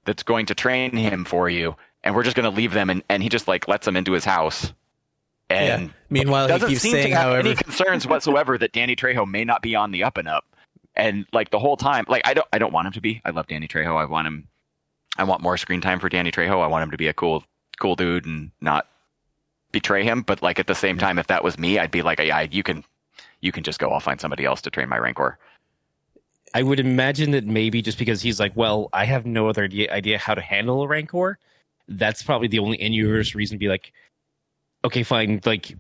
that's 0.05 0.23
going 0.23 0.47
to 0.47 0.55
train 0.55 0.97
him 0.97 1.25
for 1.25 1.49
you, 1.49 1.77
and 2.05 2.15
we're 2.15 2.23
just 2.23 2.37
going 2.37 2.51
to 2.51 2.57
leave 2.57 2.73
them, 2.73 2.91
and, 2.91 3.03
and 3.09 3.23
he 3.23 3.29
just 3.29 3.49
like 3.49 3.69
lets 3.69 3.85
them 3.85 3.97
into 3.97 4.13
his 4.13 4.25
house. 4.25 4.73
And 5.49 5.87
yeah. 5.87 5.93
Meanwhile, 6.09 6.47
he 6.47 6.53
doesn't 6.53 6.69
keeps 6.69 6.81
seem 6.81 6.93
saying, 6.93 7.09
to 7.09 7.17
have 7.17 7.25
"However, 7.25 7.49
any 7.49 7.57
concerns 7.57 8.07
whatsoever 8.07 8.57
that 8.57 8.73
Danny 8.73 8.95
Trejo 8.95 9.29
may 9.29 9.45
not 9.45 9.63
be 9.63 9.75
on 9.75 9.91
the 9.91 10.05
up 10.05 10.17
and 10.17 10.29
up. 10.29 10.45
And 10.95 11.27
like 11.33 11.51
the 11.51 11.59
whole 11.59 11.77
time, 11.77 12.05
like 12.09 12.23
I 12.25 12.35
don't, 12.35 12.47
I 12.53 12.59
don't 12.59 12.73
want 12.73 12.87
him 12.87 12.93
to 12.93 13.01
be. 13.01 13.21
I 13.25 13.31
love 13.31 13.49
Danny 13.49 13.67
Trejo. 13.67 13.97
I 13.97 14.05
want 14.05 14.29
him. 14.29 14.49
I 15.17 15.25
want 15.25 15.43
more 15.43 15.57
screen 15.57 15.81
time 15.81 15.99
for 15.99 16.09
Danny 16.09 16.31
Trejo. 16.31 16.63
I 16.63 16.69
want 16.69 16.85
him 16.85 16.91
to 16.93 16.97
be 16.97 17.09
a 17.09 17.13
cool, 17.13 17.43
cool 17.81 17.97
dude 17.97 18.27
and 18.27 18.53
not 18.61 18.87
betray 19.73 20.05
him, 20.05 20.23
but 20.23 20.43
like 20.43 20.59
at 20.59 20.67
the 20.67 20.75
same 20.75 20.99
time, 20.99 21.19
if 21.19 21.27
that 21.29 21.45
was 21.45 21.59
me, 21.59 21.79
I'd 21.79 21.91
be 21.91 22.03
like, 22.03 22.19
yeah, 22.19 22.41
you 22.41 22.63
can, 22.63 22.85
you 23.41 23.53
can 23.53 23.63
just 23.63 23.79
go. 23.79 23.91
I'll 23.91 24.01
find 24.01 24.21
somebody 24.21 24.45
else 24.45 24.61
to 24.63 24.71
train 24.71 24.89
my 24.89 24.99
Rancor. 24.99 25.39
I 26.53 26.63
would 26.63 26.81
imagine 26.81 27.31
that 27.31 27.47
maybe 27.47 27.81
just 27.81 27.99
because 27.99 28.21
he's 28.21 28.41
like, 28.41 28.57
well, 28.57 28.89
I 28.93 29.05
have 29.05 29.25
no 29.25 29.49
other 29.49 29.65
idea, 29.65 29.93
idea 29.93 30.19
how 30.19 30.35
to 30.35 30.41
handle 30.41 30.83
a 30.83 30.89
Rancor. 30.89 31.39
That's 31.89 32.23
probably 32.23 32.49
the 32.49 32.59
only 32.59 32.81
in-universe 32.81 33.35
reason 33.35 33.57
to 33.57 33.59
be 33.59 33.69
like, 33.69 33.93
okay, 34.85 35.03
fine, 35.03 35.41
like 35.45 35.77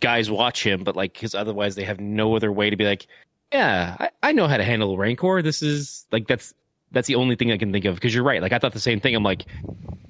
guys 0.00 0.30
watch 0.30 0.64
him, 0.64 0.84
but 0.84 0.96
like, 0.96 1.14
because 1.14 1.34
otherwise 1.34 1.74
they 1.74 1.84
have 1.84 2.00
no 2.00 2.36
other 2.36 2.52
way 2.52 2.70
to 2.70 2.76
be 2.76 2.84
like, 2.84 3.06
yeah, 3.52 3.96
I, 3.98 4.10
I 4.22 4.32
know 4.32 4.48
how 4.48 4.56
to 4.56 4.64
handle 4.64 4.94
a 4.94 4.96
Rancor. 4.96 5.42
This 5.42 5.62
is 5.62 6.06
like 6.10 6.26
that's 6.26 6.54
that's 6.90 7.06
the 7.06 7.14
only 7.16 7.36
thing 7.36 7.52
I 7.52 7.58
can 7.58 7.72
think 7.72 7.84
of. 7.84 7.94
Because 7.94 8.14
you're 8.14 8.24
right. 8.24 8.40
Like 8.40 8.52
I 8.52 8.58
thought 8.58 8.72
the 8.72 8.80
same 8.80 9.00
thing. 9.00 9.14
I'm 9.14 9.22
like, 9.22 9.44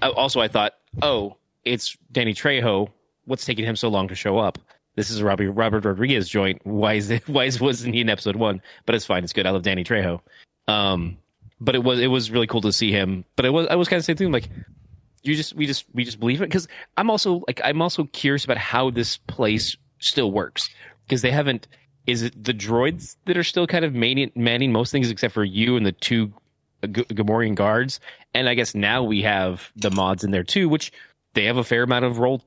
uh, 0.00 0.10
also 0.10 0.40
I 0.40 0.48
thought, 0.48 0.74
oh, 1.00 1.36
it's 1.64 1.96
Danny 2.10 2.34
Trejo. 2.34 2.88
What's 3.24 3.44
taking 3.44 3.64
him 3.64 3.76
so 3.76 3.88
long 3.88 4.08
to 4.08 4.14
show 4.14 4.38
up? 4.38 4.58
This 4.94 5.10
is 5.10 5.20
a 5.20 5.24
Robert 5.24 5.84
Rodriguez 5.84 6.28
joint. 6.28 6.60
Why 6.64 6.94
is 6.94 7.10
it? 7.10 7.26
Why 7.28 7.44
is, 7.44 7.60
wasn't 7.60 7.94
he 7.94 8.00
in 8.00 8.10
episode 8.10 8.36
one? 8.36 8.60
But 8.84 8.94
it's 8.94 9.06
fine. 9.06 9.24
It's 9.24 9.32
good. 9.32 9.46
I 9.46 9.50
love 9.50 9.62
Danny 9.62 9.84
Trejo. 9.84 10.20
Um, 10.68 11.16
but 11.60 11.74
it 11.74 11.84
was 11.84 12.00
it 12.00 12.08
was 12.08 12.30
really 12.30 12.46
cool 12.46 12.60
to 12.62 12.72
see 12.72 12.90
him. 12.90 13.24
But 13.36 13.46
I 13.46 13.50
was 13.50 13.66
I 13.68 13.76
was 13.76 13.88
kind 13.88 13.98
of 13.98 14.04
saying 14.04 14.16
thing 14.16 14.32
like, 14.32 14.50
you 15.22 15.34
just 15.34 15.54
we 15.54 15.66
just 15.66 15.86
we 15.94 16.04
just 16.04 16.20
believe 16.20 16.42
it 16.42 16.46
because 16.46 16.68
I'm 16.96 17.08
also 17.08 17.42
like 17.46 17.60
I'm 17.64 17.80
also 17.80 18.04
curious 18.04 18.44
about 18.44 18.58
how 18.58 18.90
this 18.90 19.16
place 19.16 19.76
still 19.98 20.32
works 20.32 20.68
because 21.06 21.22
they 21.22 21.30
haven't. 21.30 21.68
Is 22.04 22.22
it 22.22 22.42
the 22.42 22.52
droids 22.52 23.16
that 23.26 23.36
are 23.36 23.44
still 23.44 23.68
kind 23.68 23.84
of 23.84 23.94
manning, 23.94 24.32
manning 24.34 24.72
most 24.72 24.90
things 24.90 25.08
except 25.08 25.32
for 25.32 25.44
you 25.44 25.76
and 25.76 25.86
the 25.86 25.92
two 25.92 26.32
G- 26.84 27.04
Gamorrean 27.04 27.54
guards? 27.54 28.00
And 28.34 28.48
I 28.48 28.54
guess 28.54 28.74
now 28.74 29.04
we 29.04 29.22
have 29.22 29.70
the 29.76 29.92
mods 29.92 30.24
in 30.24 30.32
there 30.32 30.42
too, 30.42 30.68
which 30.68 30.92
they 31.34 31.44
have 31.44 31.56
a 31.56 31.64
fair 31.64 31.82
amount 31.82 32.04
of 32.04 32.18
role 32.18 32.42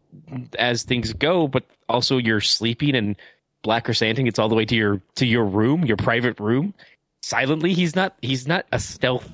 as 0.60 0.84
things 0.84 1.14
go, 1.14 1.48
but 1.48 1.64
also 1.90 2.18
you're 2.18 2.42
sleeping 2.42 2.96
and 2.96 3.16
Black 3.64 3.86
Krrsantan 3.86 4.26
gets 4.26 4.38
all 4.38 4.48
the 4.50 4.56
way 4.56 4.66
to 4.66 4.76
your 4.76 5.02
to 5.16 5.26
your 5.26 5.44
room, 5.46 5.86
your 5.86 5.98
private 5.98 6.40
room, 6.40 6.74
silently. 7.22 7.74
He's 7.74 7.96
not 7.96 8.16
he's 8.22 8.48
not 8.48 8.66
a 8.72 8.80
stealth 8.80 9.28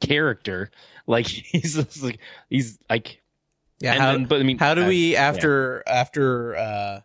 character. 0.00 0.70
Like 1.06 1.26
he's 1.26 2.02
like 2.02 2.18
he's 2.48 2.78
like 2.88 3.20
Yeah, 3.80 3.94
how, 3.98 4.12
then- 4.12 4.24
but 4.24 4.40
I 4.40 4.44
mean, 4.44 4.58
how 4.58 4.74
do 4.74 4.84
uh, 4.84 4.88
we 4.88 5.14
after 5.14 5.82
after 5.86 6.56
uh 6.56 7.00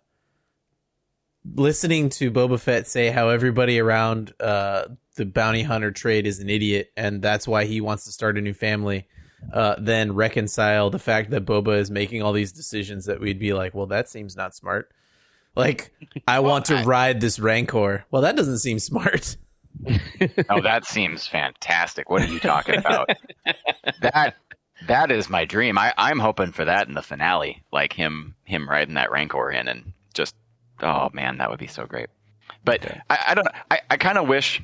listening 1.55 2.09
to 2.09 2.31
Boba 2.31 2.59
Fett 2.59 2.87
say 2.87 3.09
how 3.09 3.29
everybody 3.29 3.79
around 3.79 4.33
uh 4.39 4.85
the 5.15 5.25
bounty 5.25 5.61
hunter 5.63 5.91
trade 5.91 6.25
is 6.25 6.39
an 6.39 6.49
idiot 6.49 6.91
and 6.95 7.21
that's 7.21 7.47
why 7.47 7.65
he 7.65 7.81
wants 7.81 8.05
to 8.05 8.11
start 8.11 8.37
a 8.37 8.41
new 8.41 8.53
family 8.53 9.05
uh 9.51 9.75
then 9.79 10.13
reconcile 10.13 10.89
the 10.89 10.99
fact 10.99 11.31
that 11.31 11.45
Boba 11.45 11.77
is 11.77 11.89
making 11.91 12.21
all 12.21 12.33
these 12.33 12.51
decisions 12.51 13.05
that 13.05 13.19
we'd 13.19 13.39
be 13.39 13.53
like, 13.53 13.73
well 13.73 13.87
that 13.87 14.07
seems 14.09 14.35
not 14.35 14.55
smart. 14.55 14.91
Like 15.55 15.91
I 16.27 16.39
want 16.39 16.65
to 16.65 16.77
I- 16.77 16.83
ride 16.83 17.21
this 17.21 17.39
Rancor. 17.39 18.05
Well, 18.11 18.21
that 18.21 18.35
doesn't 18.35 18.59
seem 18.59 18.79
smart. 18.79 19.37
Oh, 20.49 20.61
that 20.61 20.85
seems 20.85 21.25
fantastic. 21.27 22.09
What 22.09 22.21
are 22.21 22.27
you 22.27 22.39
talking 22.39 22.75
about? 22.77 23.09
that 24.01 24.35
that 24.87 25.11
is 25.11 25.29
my 25.29 25.45
dream. 25.45 25.77
I, 25.77 25.93
I'm 25.97 26.19
hoping 26.19 26.51
for 26.51 26.65
that 26.65 26.87
in 26.87 26.93
the 26.93 27.01
finale, 27.01 27.63
like 27.71 27.91
him 27.93 28.35
him 28.43 28.69
riding 28.69 28.93
that 28.95 29.11
Rancor 29.11 29.49
in 29.51 29.67
and 29.67 29.93
just 30.13 30.35
oh 30.81 31.09
man, 31.13 31.37
that 31.39 31.49
would 31.49 31.59
be 31.59 31.67
so 31.67 31.85
great. 31.85 32.07
But 32.63 32.85
I, 33.09 33.19
I 33.29 33.33
don't. 33.33 33.47
I, 33.71 33.81
I 33.89 33.97
kind 33.97 34.17
of 34.17 34.27
wish. 34.27 34.61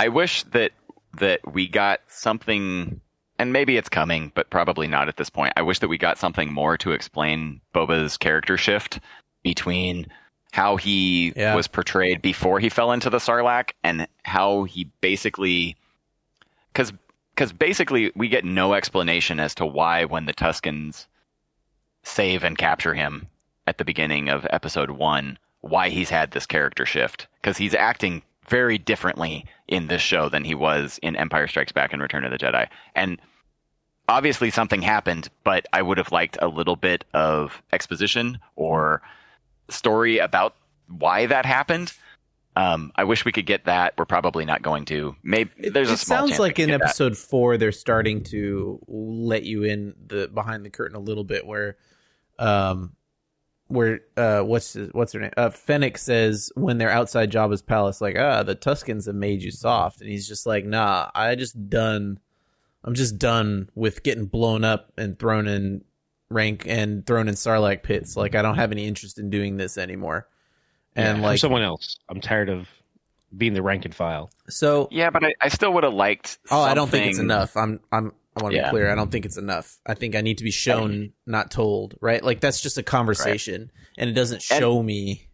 I 0.00 0.08
wish 0.08 0.42
that 0.44 0.72
that 1.18 1.40
we 1.52 1.68
got 1.68 2.00
something, 2.08 3.00
and 3.42 3.52
maybe 3.52 3.76
it's 3.76 3.88
coming, 3.88 4.30
but 4.36 4.50
probably 4.50 4.86
not 4.86 5.08
at 5.08 5.16
this 5.16 5.28
point. 5.28 5.52
I 5.56 5.62
wish 5.62 5.80
that 5.80 5.88
we 5.88 5.98
got 5.98 6.16
something 6.16 6.52
more 6.52 6.78
to 6.78 6.92
explain 6.92 7.60
Boba's 7.74 8.16
character 8.16 8.56
shift 8.56 9.00
between 9.42 10.06
how 10.52 10.76
he 10.76 11.32
Yeah. 11.34 11.56
was 11.56 11.66
portrayed 11.66 12.22
before 12.22 12.60
he 12.60 12.68
fell 12.68 12.92
into 12.92 13.10
the 13.10 13.18
Sarlacc 13.18 13.72
and 13.82 14.06
how 14.22 14.62
he 14.62 14.84
basically 15.00 15.76
because 16.72 16.92
because 17.34 17.52
basically 17.52 18.12
we 18.14 18.28
get 18.28 18.44
no 18.44 18.74
explanation 18.74 19.40
as 19.40 19.54
to 19.56 19.66
why 19.66 20.04
when 20.04 20.26
the 20.26 20.34
Tuskens 20.34 21.06
save 22.04 22.44
and 22.44 22.56
capture 22.56 22.94
him 22.94 23.26
at 23.66 23.78
the 23.78 23.84
beginning 23.84 24.28
of 24.28 24.46
episode 24.50 24.90
one 24.90 25.36
why 25.62 25.88
he's 25.88 26.10
had 26.10 26.30
this 26.30 26.46
character 26.46 26.84
shift 26.86 27.26
because 27.40 27.56
he's 27.56 27.74
acting 27.74 28.22
very 28.48 28.76
differently 28.78 29.46
in 29.68 29.86
this 29.86 30.02
show 30.02 30.28
than 30.28 30.44
he 30.44 30.54
was 30.54 30.98
in 31.02 31.16
Empire 31.16 31.46
Strikes 31.48 31.72
Back 31.72 31.92
and 31.92 32.02
Return 32.02 32.24
of 32.24 32.30
the 32.30 32.38
Jedi 32.38 32.68
and 32.94 33.18
obviously 34.08 34.50
something 34.50 34.82
happened 34.82 35.28
but 35.44 35.66
I 35.72 35.82
would 35.82 35.98
have 35.98 36.12
liked 36.12 36.38
a 36.40 36.48
little 36.48 36.76
bit 36.76 37.04
of 37.14 37.62
exposition 37.72 38.38
or 38.56 39.02
story 39.68 40.18
about 40.18 40.54
why 40.88 41.26
that 41.26 41.46
happened 41.46 41.92
um, 42.54 42.92
I 42.96 43.04
wish 43.04 43.24
we 43.24 43.32
could 43.32 43.46
get 43.46 43.64
that. 43.64 43.94
We're 43.96 44.04
probably 44.04 44.44
not 44.44 44.62
going 44.62 44.84
to. 44.86 45.16
Maybe 45.22 45.50
It, 45.56 45.72
there's 45.72 45.88
a 45.88 45.94
it 45.94 45.98
sounds 46.00 46.38
like 46.38 46.58
in 46.58 46.68
get 46.68 46.80
that. 46.80 46.88
episode 46.88 47.16
four 47.16 47.56
they're 47.56 47.72
starting 47.72 48.24
to 48.24 48.78
let 48.86 49.44
you 49.44 49.64
in 49.64 49.94
the 50.06 50.28
behind 50.28 50.64
the 50.64 50.70
curtain 50.70 50.96
a 50.96 51.00
little 51.00 51.24
bit 51.24 51.46
where 51.46 51.76
um 52.38 52.94
where 53.68 54.00
uh 54.18 54.40
what's 54.40 54.74
his, 54.74 54.90
what's 54.92 55.14
her 55.14 55.20
name 55.20 55.30
uh 55.36 55.48
Fennec 55.48 55.96
says 55.96 56.52
when 56.54 56.76
they're 56.76 56.90
outside 56.90 57.32
Jabba's 57.32 57.62
palace 57.62 58.02
like 58.02 58.18
ah 58.18 58.42
the 58.42 58.54
Tuskens 58.54 59.06
have 59.06 59.14
made 59.14 59.42
you 59.42 59.50
soft 59.50 60.02
and 60.02 60.10
he's 60.10 60.28
just 60.28 60.44
like 60.46 60.66
nah 60.66 61.10
I 61.14 61.34
just 61.36 61.70
done 61.70 62.18
I'm 62.84 62.94
just 62.94 63.18
done 63.18 63.68
with 63.74 64.02
getting 64.02 64.26
blown 64.26 64.64
up 64.64 64.92
and 64.98 65.18
thrown 65.18 65.46
in 65.46 65.84
rank 66.30 66.64
and 66.66 67.06
thrown 67.06 67.28
in 67.28 67.34
Sarlacc 67.34 67.82
pits 67.82 68.16
like 68.16 68.34
I 68.34 68.42
don't 68.42 68.54
have 68.56 68.72
any 68.72 68.86
interest 68.86 69.18
in 69.18 69.28
doing 69.30 69.56
this 69.58 69.76
anymore 69.78 70.26
and 70.96 71.18
Yeah, 71.18 71.24
like 71.24 71.34
for 71.34 71.38
someone 71.38 71.62
else. 71.62 71.98
I'm 72.08 72.20
tired 72.20 72.48
of 72.48 72.68
being 73.36 73.52
the 73.54 73.62
rank 73.62 73.84
and 73.84 73.94
file. 73.94 74.30
so 74.48 74.88
Yeah, 74.90 75.10
but 75.10 75.24
I, 75.24 75.34
I 75.40 75.48
still 75.48 75.72
would 75.74 75.84
have 75.84 75.92
liked. 75.94 76.38
Oh, 76.50 76.60
I 76.62 76.74
don't 76.74 76.90
think 76.90 77.06
it's 77.06 77.18
enough. 77.18 77.56
I'm 77.56 77.80
I'm 77.92 78.12
I 78.36 78.42
want 78.42 78.52
to 78.52 78.56
Yeah. 78.56 78.64
be 78.68 78.70
clear. 78.70 78.90
I 78.90 78.94
don't 78.94 79.10
think 79.12 79.26
it's 79.26 79.36
enough. 79.36 79.78
I 79.86 79.92
think 79.92 80.16
I 80.16 80.22
need 80.22 80.38
to 80.38 80.44
be 80.44 80.50
shown, 80.50 81.12
not 81.26 81.50
told, 81.50 81.96
right? 82.00 82.22
Like 82.24 82.40
that's 82.40 82.62
just 82.62 82.78
a 82.78 82.82
conversation 82.82 83.70
and 83.98 84.08
it 84.08 84.14
doesn't 84.14 84.42
And- 84.50 84.58
show 84.58 84.82
me 84.82 85.28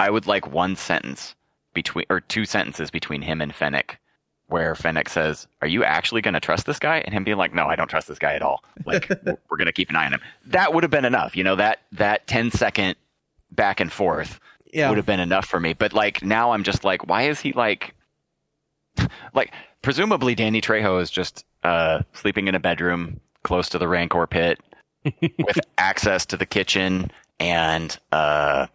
I 0.00 0.10
would 0.10 0.26
like 0.26 0.50
one 0.50 0.74
sentence 0.76 1.36
between, 1.74 2.06
or 2.10 2.20
two 2.20 2.44
sentences 2.44 2.90
between 2.90 3.22
him 3.22 3.40
and 3.40 3.54
Fennec, 3.54 3.98
where 4.50 4.74
Fennec 4.74 5.08
says, 5.08 5.46
"Are 5.62 5.68
you 5.68 5.84
actually 5.84 6.20
going 6.20 6.34
to 6.34 6.40
trust 6.40 6.66
this 6.66 6.78
guy?" 6.78 6.98
and 6.98 7.14
him 7.14 7.24
being 7.24 7.38
like, 7.38 7.54
"No, 7.54 7.66
I 7.66 7.76
don't 7.76 7.88
trust 7.88 8.08
this 8.08 8.18
guy 8.18 8.34
at 8.34 8.42
all. 8.42 8.62
Like, 8.84 9.08
we're, 9.24 9.38
we're 9.50 9.56
going 9.56 9.66
to 9.66 9.72
keep 9.72 9.90
an 9.90 9.96
eye 9.96 10.06
on 10.06 10.12
him." 10.12 10.20
That 10.46 10.74
would 10.74 10.84
have 10.84 10.90
been 10.90 11.04
enough. 11.04 11.36
You 11.36 11.44
know 11.44 11.56
that 11.56 11.80
that 11.92 12.26
10 12.26 12.50
second 12.50 12.96
back 13.50 13.80
and 13.80 13.90
forth 13.92 14.38
yeah. 14.72 14.88
would 14.88 14.96
have 14.96 15.06
been 15.06 15.20
enough 15.20 15.46
for 15.46 15.60
me. 15.60 15.72
But 15.72 15.92
like 15.92 16.22
now, 16.22 16.52
I'm 16.52 16.62
just 16.62 16.84
like, 16.84 17.06
why 17.06 17.22
is 17.22 17.40
he 17.40 17.52
like, 17.52 17.94
like 19.34 19.52
presumably 19.82 20.34
Danny 20.34 20.60
Trejo 20.60 21.00
is 21.00 21.10
just 21.10 21.44
uh, 21.62 22.02
sleeping 22.12 22.48
in 22.48 22.54
a 22.54 22.60
bedroom 22.60 23.20
close 23.42 23.68
to 23.70 23.78
the 23.78 23.88
Rancor 23.88 24.26
pit 24.26 24.60
with 25.22 25.58
access 25.78 26.26
to 26.26 26.36
the 26.36 26.46
kitchen 26.46 27.10
and 27.38 27.98
uh, 28.12 28.66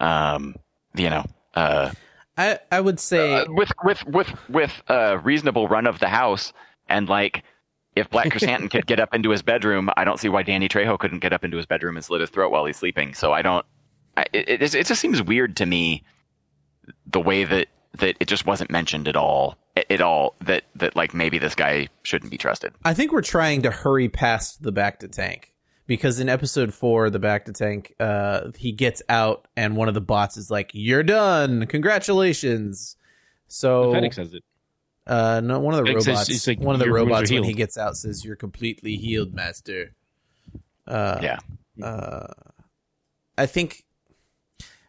um, 0.00 0.54
you 0.94 1.10
know, 1.10 1.24
uh, 1.54 1.90
I 2.38 2.58
I 2.72 2.80
would 2.80 3.00
say 3.00 3.34
uh, 3.34 3.44
with 3.48 3.70
with 3.84 4.06
with 4.06 4.32
with 4.48 4.82
a 4.88 5.18
reasonable 5.18 5.68
run 5.68 5.86
of 5.86 5.98
the 5.98 6.08
house 6.08 6.52
and 6.88 7.08
like. 7.08 7.42
If 7.96 8.08
Black 8.10 8.30
Chrysanthemum 8.30 8.68
could 8.68 8.86
get 8.86 9.00
up 9.00 9.12
into 9.12 9.30
his 9.30 9.42
bedroom, 9.42 9.90
I 9.96 10.04
don't 10.04 10.20
see 10.20 10.28
why 10.28 10.44
Danny 10.44 10.68
Trejo 10.68 10.96
couldn't 11.00 11.18
get 11.18 11.32
up 11.32 11.42
into 11.42 11.56
his 11.56 11.66
bedroom 11.66 11.96
and 11.96 12.04
slit 12.04 12.20
his 12.20 12.30
throat 12.30 12.52
while 12.52 12.64
he's 12.64 12.76
sleeping. 12.76 13.12
So 13.12 13.32
I 13.32 13.42
don't. 13.42 13.66
I, 14.16 14.24
it, 14.32 14.62
it, 14.62 14.74
it 14.74 14.86
just 14.86 15.00
seems 15.00 15.20
weird 15.20 15.56
to 15.56 15.66
me 15.66 16.04
the 17.10 17.18
way 17.18 17.42
that 17.42 17.66
that 17.98 18.16
it 18.20 18.28
just 18.28 18.46
wasn't 18.46 18.70
mentioned 18.70 19.08
at 19.08 19.16
all 19.16 19.56
at, 19.88 20.00
all 20.00 20.34
that 20.40 20.64
that 20.76 20.96
like 20.96 21.14
maybe 21.14 21.38
this 21.38 21.54
guy 21.54 21.88
shouldn't 22.02 22.30
be 22.30 22.38
trusted. 22.38 22.74
I 22.84 22.94
think 22.94 23.12
we're 23.12 23.22
trying 23.22 23.62
to 23.62 23.70
hurry 23.70 24.08
past 24.08 24.62
the 24.62 24.72
bacta 24.72 25.10
tank 25.10 25.52
because 25.88 26.20
in 26.20 26.28
episode 26.28 26.72
four, 26.72 27.10
the 27.10 27.18
bacta 27.18 27.52
tank, 27.52 27.94
uh, 27.98 28.52
he 28.56 28.70
gets 28.70 29.02
out 29.08 29.48
and 29.56 29.74
one 29.76 29.88
of 29.88 29.94
the 29.94 30.00
bots 30.00 30.36
is 30.36 30.48
like, 30.52 30.70
"You're 30.72 31.02
done, 31.02 31.66
congratulations." 31.66 32.96
So 33.48 33.92
says 34.12 34.34
it. 34.34 34.44
Uh, 35.06 35.40
no, 35.42 35.58
one 35.58 35.74
of 35.74 35.84
the 35.84 35.92
says- 36.00 36.06
robots. 36.06 36.28
it's 36.30 36.46
like, 36.46 36.60
one 36.60 36.74
of 36.74 36.78
the 36.78 36.84
"Your 36.84 36.94
wounds 36.94 37.06
are 37.06 37.14
robots 37.14 37.30
when 37.32 37.42
he 37.44 37.54
gets 37.54 37.76
out 37.76 37.96
says, 37.96 38.24
"You're 38.24 38.36
completely 38.36 38.96
healed, 38.96 39.34
master." 39.34 39.94
Uh, 40.86 41.18
Yeah. 41.22 41.38
Uh, 41.82 42.26
I 43.36 43.46
think 43.46 43.84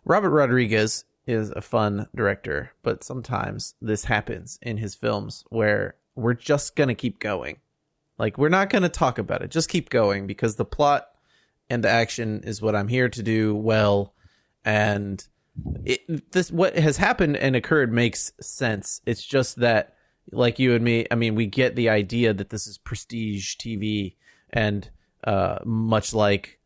Robert 0.05 0.31
Rodriguez 0.31 1.05
is 1.27 1.51
a 1.51 1.61
fun 1.61 2.07
director, 2.15 2.71
but 2.83 3.03
sometimes 3.03 3.75
this 3.81 4.05
happens 4.05 4.57
in 4.61 4.77
his 4.77 4.95
films 4.95 5.45
where 5.49 5.95
we're 6.15 6.33
just 6.33 6.75
gonna 6.75 6.95
keep 6.95 7.19
going. 7.19 7.57
Like 8.19 8.37
we're 8.37 8.49
not 8.49 8.69
gonna 8.69 8.89
talk 8.89 9.17
about 9.17 9.41
it. 9.41 9.49
Just 9.49 9.69
keep 9.69 9.89
going 9.89 10.27
because 10.27 10.57
the 10.57 10.65
plot 10.65 11.07
and 11.69 11.83
the 11.83 11.89
action 11.89 12.41
is 12.43 12.61
what 12.61 12.75
I'm 12.75 12.89
here 12.89 13.07
to 13.07 13.23
do 13.23 13.55
well, 13.55 14.13
and 14.65 15.25
it 15.85 16.31
this 16.31 16.51
what 16.51 16.77
has 16.77 16.97
happened 16.97 17.37
and 17.37 17.55
occurred 17.55 17.93
makes 17.93 18.33
sense. 18.41 19.01
It's 19.05 19.23
just 19.23 19.55
that 19.57 19.95
like 20.31 20.59
you 20.59 20.75
and 20.75 20.83
me, 20.83 21.07
I 21.09 21.15
mean, 21.15 21.35
we 21.35 21.47
get 21.47 21.75
the 21.75 21.89
idea 21.89 22.33
that 22.33 22.49
this 22.49 22.67
is 22.67 22.77
prestige 22.77 23.55
TV 23.55 24.15
and 24.51 24.89
uh 25.23 25.59
much 25.63 26.13
like 26.13 26.59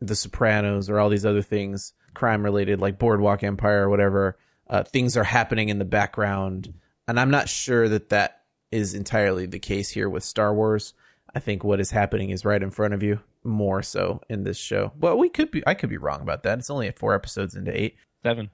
The 0.00 0.14
Sopranos 0.14 0.88
or 0.88 1.00
all 1.00 1.10
these 1.10 1.26
other 1.26 1.42
things, 1.42 1.92
crime 2.14 2.44
related, 2.44 2.80
like 2.80 3.00
Boardwalk 3.00 3.42
Empire 3.42 3.84
or 3.84 3.90
whatever. 3.90 4.38
Uh, 4.68 4.82
things 4.82 5.16
are 5.16 5.24
happening 5.24 5.68
in 5.68 5.78
the 5.78 5.84
background, 5.84 6.74
and 7.06 7.20
I'm 7.20 7.30
not 7.30 7.48
sure 7.48 7.88
that 7.88 8.08
that 8.08 8.45
is 8.72 8.94
entirely 8.94 9.46
the 9.46 9.58
case 9.58 9.90
here 9.90 10.08
with 10.08 10.24
Star 10.24 10.54
Wars. 10.54 10.94
I 11.34 11.40
think 11.40 11.62
what 11.64 11.80
is 11.80 11.90
happening 11.90 12.30
is 12.30 12.44
right 12.44 12.62
in 12.62 12.70
front 12.70 12.94
of 12.94 13.02
you, 13.02 13.20
more 13.44 13.82
so 13.82 14.20
in 14.28 14.44
this 14.44 14.56
show. 14.56 14.92
Well, 14.98 15.18
we 15.18 15.28
could 15.28 15.50
be, 15.50 15.62
I 15.66 15.74
could 15.74 15.90
be 15.90 15.98
wrong 15.98 16.20
about 16.22 16.42
that. 16.44 16.58
It's 16.58 16.70
only 16.70 16.90
four 16.92 17.14
episodes 17.14 17.54
into 17.54 17.78
eight, 17.78 17.96
Seven. 18.22 18.50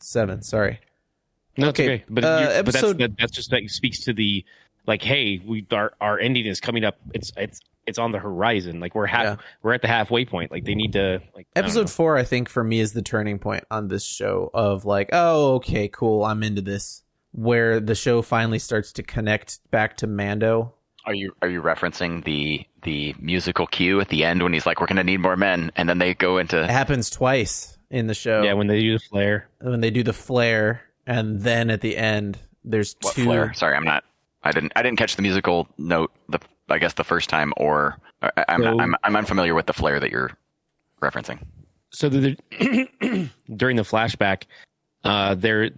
seven. 0.00 0.42
Sorry. 0.42 0.80
No, 1.58 1.68
Okay, 1.68 1.84
okay. 1.94 2.04
But, 2.08 2.24
uh, 2.24 2.28
you- 2.40 2.46
but 2.46 2.64
that's 2.66 2.76
episode- 2.76 2.98
that, 2.98 3.16
that's 3.18 3.32
just 3.32 3.50
that 3.50 3.62
speaks 3.70 4.00
to 4.04 4.12
the 4.12 4.44
like, 4.86 5.02
hey, 5.02 5.40
we 5.44 5.66
our 5.72 5.92
our 6.00 6.18
ending 6.18 6.46
is 6.46 6.60
coming 6.60 6.84
up. 6.84 6.96
It's 7.14 7.32
it's 7.36 7.60
it's 7.86 7.98
on 7.98 8.12
the 8.12 8.18
horizon. 8.18 8.78
Like 8.78 8.94
we're 8.94 9.06
half 9.06 9.24
Yeah. 9.24 9.36
we're 9.62 9.72
at 9.72 9.80
the 9.82 9.88
halfway 9.88 10.24
point. 10.26 10.50
Like 10.52 10.64
they 10.64 10.74
need 10.74 10.92
to 10.92 11.22
like 11.34 11.46
Episode 11.56 11.80
know. 11.82 11.86
four, 11.86 12.16
I 12.18 12.24
think, 12.24 12.48
for 12.48 12.62
me 12.62 12.78
is 12.80 12.92
the 12.92 13.02
turning 13.02 13.38
point 13.38 13.64
on 13.70 13.88
this 13.88 14.04
show 14.04 14.50
of 14.52 14.84
like, 14.84 15.08
oh, 15.12 15.54
okay, 15.54 15.88
cool, 15.88 16.24
I'm 16.24 16.42
into 16.42 16.60
this. 16.62 17.02
Where 17.36 17.80
the 17.80 17.94
show 17.94 18.22
finally 18.22 18.58
starts 18.58 18.92
to 18.94 19.02
connect 19.02 19.60
back 19.70 19.98
to 19.98 20.06
Mando. 20.06 20.72
Are 21.04 21.12
you 21.14 21.34
are 21.42 21.48
you 21.48 21.60
referencing 21.62 22.24
the 22.24 22.66
the 22.82 23.14
musical 23.20 23.66
cue 23.66 24.00
at 24.00 24.08
the 24.08 24.24
end 24.24 24.42
when 24.42 24.52
he's 24.54 24.64
like, 24.66 24.80
"We're 24.80 24.86
going 24.86 24.96
to 24.96 25.04
need 25.04 25.20
more 25.20 25.36
men," 25.36 25.70
and 25.76 25.86
then 25.88 25.98
they 25.98 26.14
go 26.14 26.38
into 26.38 26.62
It 26.62 26.70
happens 26.70 27.10
twice 27.10 27.76
in 27.90 28.06
the 28.06 28.14
show. 28.14 28.42
Yeah, 28.42 28.54
when 28.54 28.66
they 28.68 28.80
do 28.80 28.94
the 28.94 29.04
flare. 29.04 29.48
when 29.60 29.80
they 29.82 29.90
do 29.90 30.02
the 30.02 30.12
flare, 30.14 30.80
and 31.06 31.40
then 31.42 31.68
at 31.70 31.82
the 31.82 31.96
end, 31.96 32.38
there's 32.64 32.96
what 33.02 33.14
two. 33.14 33.24
flare? 33.24 33.52
Sorry, 33.54 33.76
I'm 33.76 33.84
not. 33.84 34.02
I 34.42 34.50
didn't. 34.52 34.72
I 34.74 34.82
didn't 34.82 34.98
catch 34.98 35.14
the 35.16 35.22
musical 35.22 35.68
note. 35.78 36.10
The 36.30 36.40
I 36.70 36.78
guess 36.78 36.94
the 36.94 37.04
first 37.04 37.28
time, 37.28 37.52
or 37.58 37.98
I, 38.22 38.30
I'm, 38.48 38.62
So- 38.62 38.70
not, 38.72 38.80
I'm 38.82 38.94
I'm 39.04 39.14
unfamiliar 39.16 39.54
with 39.54 39.66
the 39.66 39.74
flare 39.74 40.00
that 40.00 40.10
you're 40.10 40.30
referencing. 41.02 41.40
so 41.90 42.08
the, 42.08 42.36
the- 42.58 43.30
during 43.56 43.76
the 43.76 43.82
flashback, 43.84 44.44
uh, 45.04 45.34
there, 45.36 45.70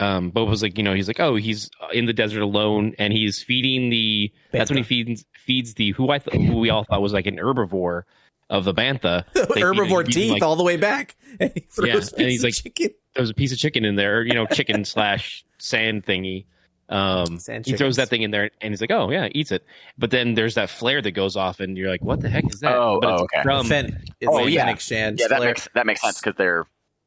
um, 0.00 0.30
Boba 0.32 0.48
was 0.50 0.62
like, 0.62 0.76
you 0.76 0.84
know, 0.84 0.94
he's 0.94 1.08
like, 1.08 1.20
oh, 1.20 1.36
he's 1.36 1.70
in 1.92 2.06
the 2.06 2.12
desert 2.12 2.42
alone, 2.42 2.94
and 2.98 3.12
he's 3.12 3.42
feeding 3.42 3.88
the. 3.90 4.32
That's 4.52 4.70
when 4.70 4.78
he 4.78 4.82
feeds 4.84 5.24
feeds 5.44 5.74
the 5.74 5.92
who 5.92 6.10
I 6.10 6.18
th- 6.18 6.46
who 6.48 6.58
we 6.58 6.70
all 6.70 6.84
thought 6.84 7.00
was 7.00 7.12
like 7.12 7.26
an 7.26 7.36
herbivore 7.36 8.02
of 8.50 8.64
the 8.64 8.74
bantha. 8.74 9.24
They 9.34 9.42
feed- 9.46 9.62
herbivore 9.62 10.06
he 10.06 10.12
feeds 10.12 10.16
him, 10.16 10.22
teeth 10.22 10.32
like, 10.32 10.42
all 10.42 10.56
the 10.56 10.64
way 10.64 10.76
back. 10.76 11.16
And 11.40 11.52
he 11.54 11.64
Yeah, 11.82 11.94
and 12.18 12.28
he's 12.28 12.44
like- 12.44 12.54
chicken. 12.54 12.90
There's 13.14 13.30
a 13.30 13.34
piece 13.34 13.52
of 13.52 13.58
chicken 13.58 13.84
in 13.86 13.96
there, 13.96 14.22
you 14.22 14.34
know, 14.34 14.44
chicken 14.46 14.84
slash 14.84 15.44
sand 15.58 16.04
thingy. 16.04 16.44
Um, 16.88 17.38
Sand 17.40 17.66
he 17.66 17.72
throws 17.76 17.96
that 17.96 18.08
thing 18.10 18.22
in 18.22 18.30
there, 18.30 18.50
and 18.60 18.72
he's 18.72 18.80
like, 18.80 18.92
"Oh 18.92 19.10
yeah, 19.10 19.26
eats 19.32 19.50
it." 19.50 19.64
But 19.98 20.12
then 20.12 20.34
there's 20.34 20.54
that 20.54 20.70
flare 20.70 21.02
that 21.02 21.10
goes 21.12 21.34
off, 21.34 21.58
and 21.58 21.76
you're 21.76 21.90
like, 21.90 22.02
"What 22.02 22.20
the 22.20 22.28
heck 22.28 22.44
is 22.52 22.60
that?" 22.60 22.76
Oh, 22.76 23.00
but 23.00 23.10
oh, 23.10 23.14
it's 23.14 23.22
okay. 23.22 23.42
from 23.42 23.66
Fen- 23.66 24.04
it's 24.20 24.28
oh, 24.28 24.34
like 24.34 24.50
yeah. 24.52 24.66
Fennec 24.66 24.80
Shand. 24.80 25.18
Yeah, 25.18 25.26
that 25.28 25.38
flare. 25.38 25.48
makes 25.50 25.68
that 25.74 25.86
makes 25.86 26.00
sense 26.02 26.20
because 26.20 26.36
they're 26.36 26.64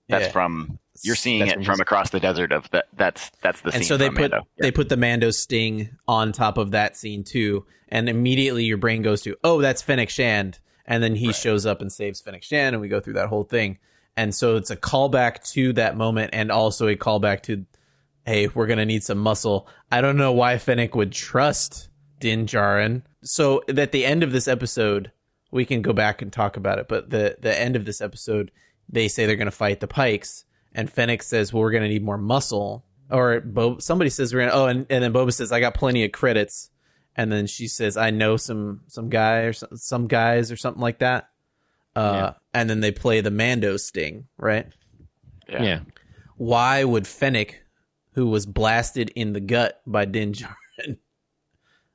that's 0.09 0.25
Yeah. 0.25 0.31
from 0.31 0.78
you're 1.03 1.15
seeing 1.15 1.45
it 1.45 1.65
from 1.65 1.79
across 1.79 2.09
the 2.09 2.19
desert 2.19 2.51
of 2.51 2.69
that. 2.71 2.87
That's 2.95 3.31
that's 3.41 3.61
the 3.61 3.71
and 3.71 3.83
scene 3.83 3.83
so 3.83 3.97
they 3.97 4.09
put 4.09 4.31
Mando. 4.31 4.47
they 4.59 4.71
put 4.71 4.89
the 4.89 4.97
Mando 4.97 5.31
sting 5.31 5.89
on 6.07 6.31
top 6.31 6.57
of 6.57 6.71
that 6.71 6.97
scene 6.97 7.23
too, 7.23 7.65
and 7.87 8.09
immediately 8.09 8.65
your 8.65 8.77
brain 8.77 9.01
goes 9.01 9.21
to, 9.23 9.35
oh, 9.43 9.61
that's 9.61 9.81
Fennec 9.81 10.09
Shand, 10.09 10.59
and 10.85 11.03
then 11.03 11.15
he 11.15 11.33
shows 11.33 11.65
up 11.65 11.81
and 11.81 11.91
saves 11.91 12.21
Fennec 12.21 12.43
Shand, 12.43 12.75
and 12.75 12.81
we 12.81 12.87
go 12.87 12.99
through 12.99 13.13
that 13.13 13.27
whole 13.29 13.43
thing, 13.43 13.77
and 14.17 14.33
so 14.33 14.55
it's 14.55 14.71
a 14.71 14.77
callback 14.77 15.43
to 15.51 15.73
that 15.73 15.95
moment, 15.97 16.31
and 16.33 16.51
also 16.51 16.87
a 16.87 16.95
callback 16.95 17.41
to, 17.43 17.65
hey, 18.25 18.47
we're 18.47 18.67
gonna 18.67 18.85
need 18.85 19.03
some 19.03 19.19
muscle. 19.19 19.67
I 19.91 20.01
don't 20.01 20.17
know 20.17 20.31
why 20.31 20.57
Fennec 20.57 20.95
would 20.95 21.11
trust 21.11 21.89
Din 22.19 22.45
Djarin. 22.45 23.03
So 23.23 23.63
at 23.67 23.91
the 23.91 24.05
end 24.05 24.23
of 24.23 24.31
this 24.31 24.47
episode, 24.47 25.11
we 25.51 25.65
can 25.65 25.81
go 25.81 25.93
back 25.93 26.21
and 26.21 26.31
talk 26.31 26.57
about 26.57 26.79
it, 26.79 26.87
but 26.87 27.09
the 27.09 27.37
the 27.39 27.57
end 27.57 27.75
of 27.75 27.85
this 27.85 28.01
episode, 28.01 28.51
they 28.87 29.07
say 29.07 29.25
they're 29.25 29.35
gonna 29.35 29.51
fight 29.51 29.79
the 29.79 29.87
Pikes, 29.87 30.45
and 30.73 30.89
Fennec 30.91 31.23
says, 31.23 31.51
well, 31.53 31.61
we're 31.61 31.71
gonna 31.71 31.87
need 31.87 32.03
more 32.03 32.17
muscle 32.17 32.85
or 33.11 33.39
Bo- 33.41 33.79
somebody 33.79 34.09
says 34.09 34.33
we're 34.33 34.41
gonna 34.47 34.51
oh 34.53 34.67
and, 34.67 34.85
and 34.89 35.03
then 35.03 35.11
Boba 35.13 35.33
says 35.33 35.51
I 35.51 35.59
got 35.59 35.73
plenty 35.73 36.03
of 36.05 36.11
credits 36.11 36.69
and 37.15 37.31
then 37.31 37.47
she 37.47 37.67
says 37.67 37.97
I 37.97 38.11
know 38.11 38.37
some 38.37 38.81
some 38.87 39.09
guy 39.09 39.37
or 39.39 39.53
some, 39.53 39.69
some 39.75 40.07
guys 40.07 40.51
or 40.51 40.55
something 40.57 40.81
like 40.81 40.99
that 40.99 41.29
uh 41.95 42.11
Yeah. 42.13 42.33
and 42.53 42.69
then 42.69 42.81
they 42.81 42.91
play 42.91 43.21
the 43.21 43.31
Mando 43.31 43.77
sting 43.77 44.27
right 44.37 44.67
Yeah. 45.49 45.63
yeah. 45.63 45.79
why 46.37 46.83
would 46.83 47.07
Fennec 47.07 47.63
who 48.13 48.27
was 48.27 48.45
blasted 48.45 49.09
in 49.15 49.33
the 49.33 49.39
gut 49.39 49.81
by 49.87 50.05
Din 50.05 50.33
Djarin 50.33 50.97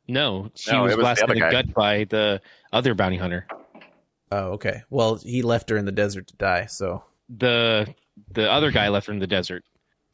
No, 0.08 0.50
she 0.54 0.72
No, 0.72 0.82
was 0.82 0.96
was 0.96 1.02
blasted 1.02 1.30
in 1.30 1.34
the 1.36 1.40
guy. 1.40 1.50
gut 1.52 1.72
by 1.74 2.04
the 2.04 2.40
other 2.72 2.94
bounty 2.94 3.16
hunter. 3.18 3.46
oh 4.32 4.54
okay 4.54 4.82
well 4.90 5.14
he 5.16 5.42
left 5.42 5.70
her 5.70 5.76
in 5.76 5.84
the 5.84 5.92
desert 5.92 6.26
to 6.26 6.36
die 6.36 6.66
so 6.66 7.04
The 7.28 7.94
the 8.32 8.50
other 8.50 8.70
guy 8.70 8.88
left 8.88 9.06
her 9.06 9.12
in 9.12 9.18
the 9.18 9.26
desert 9.26 9.64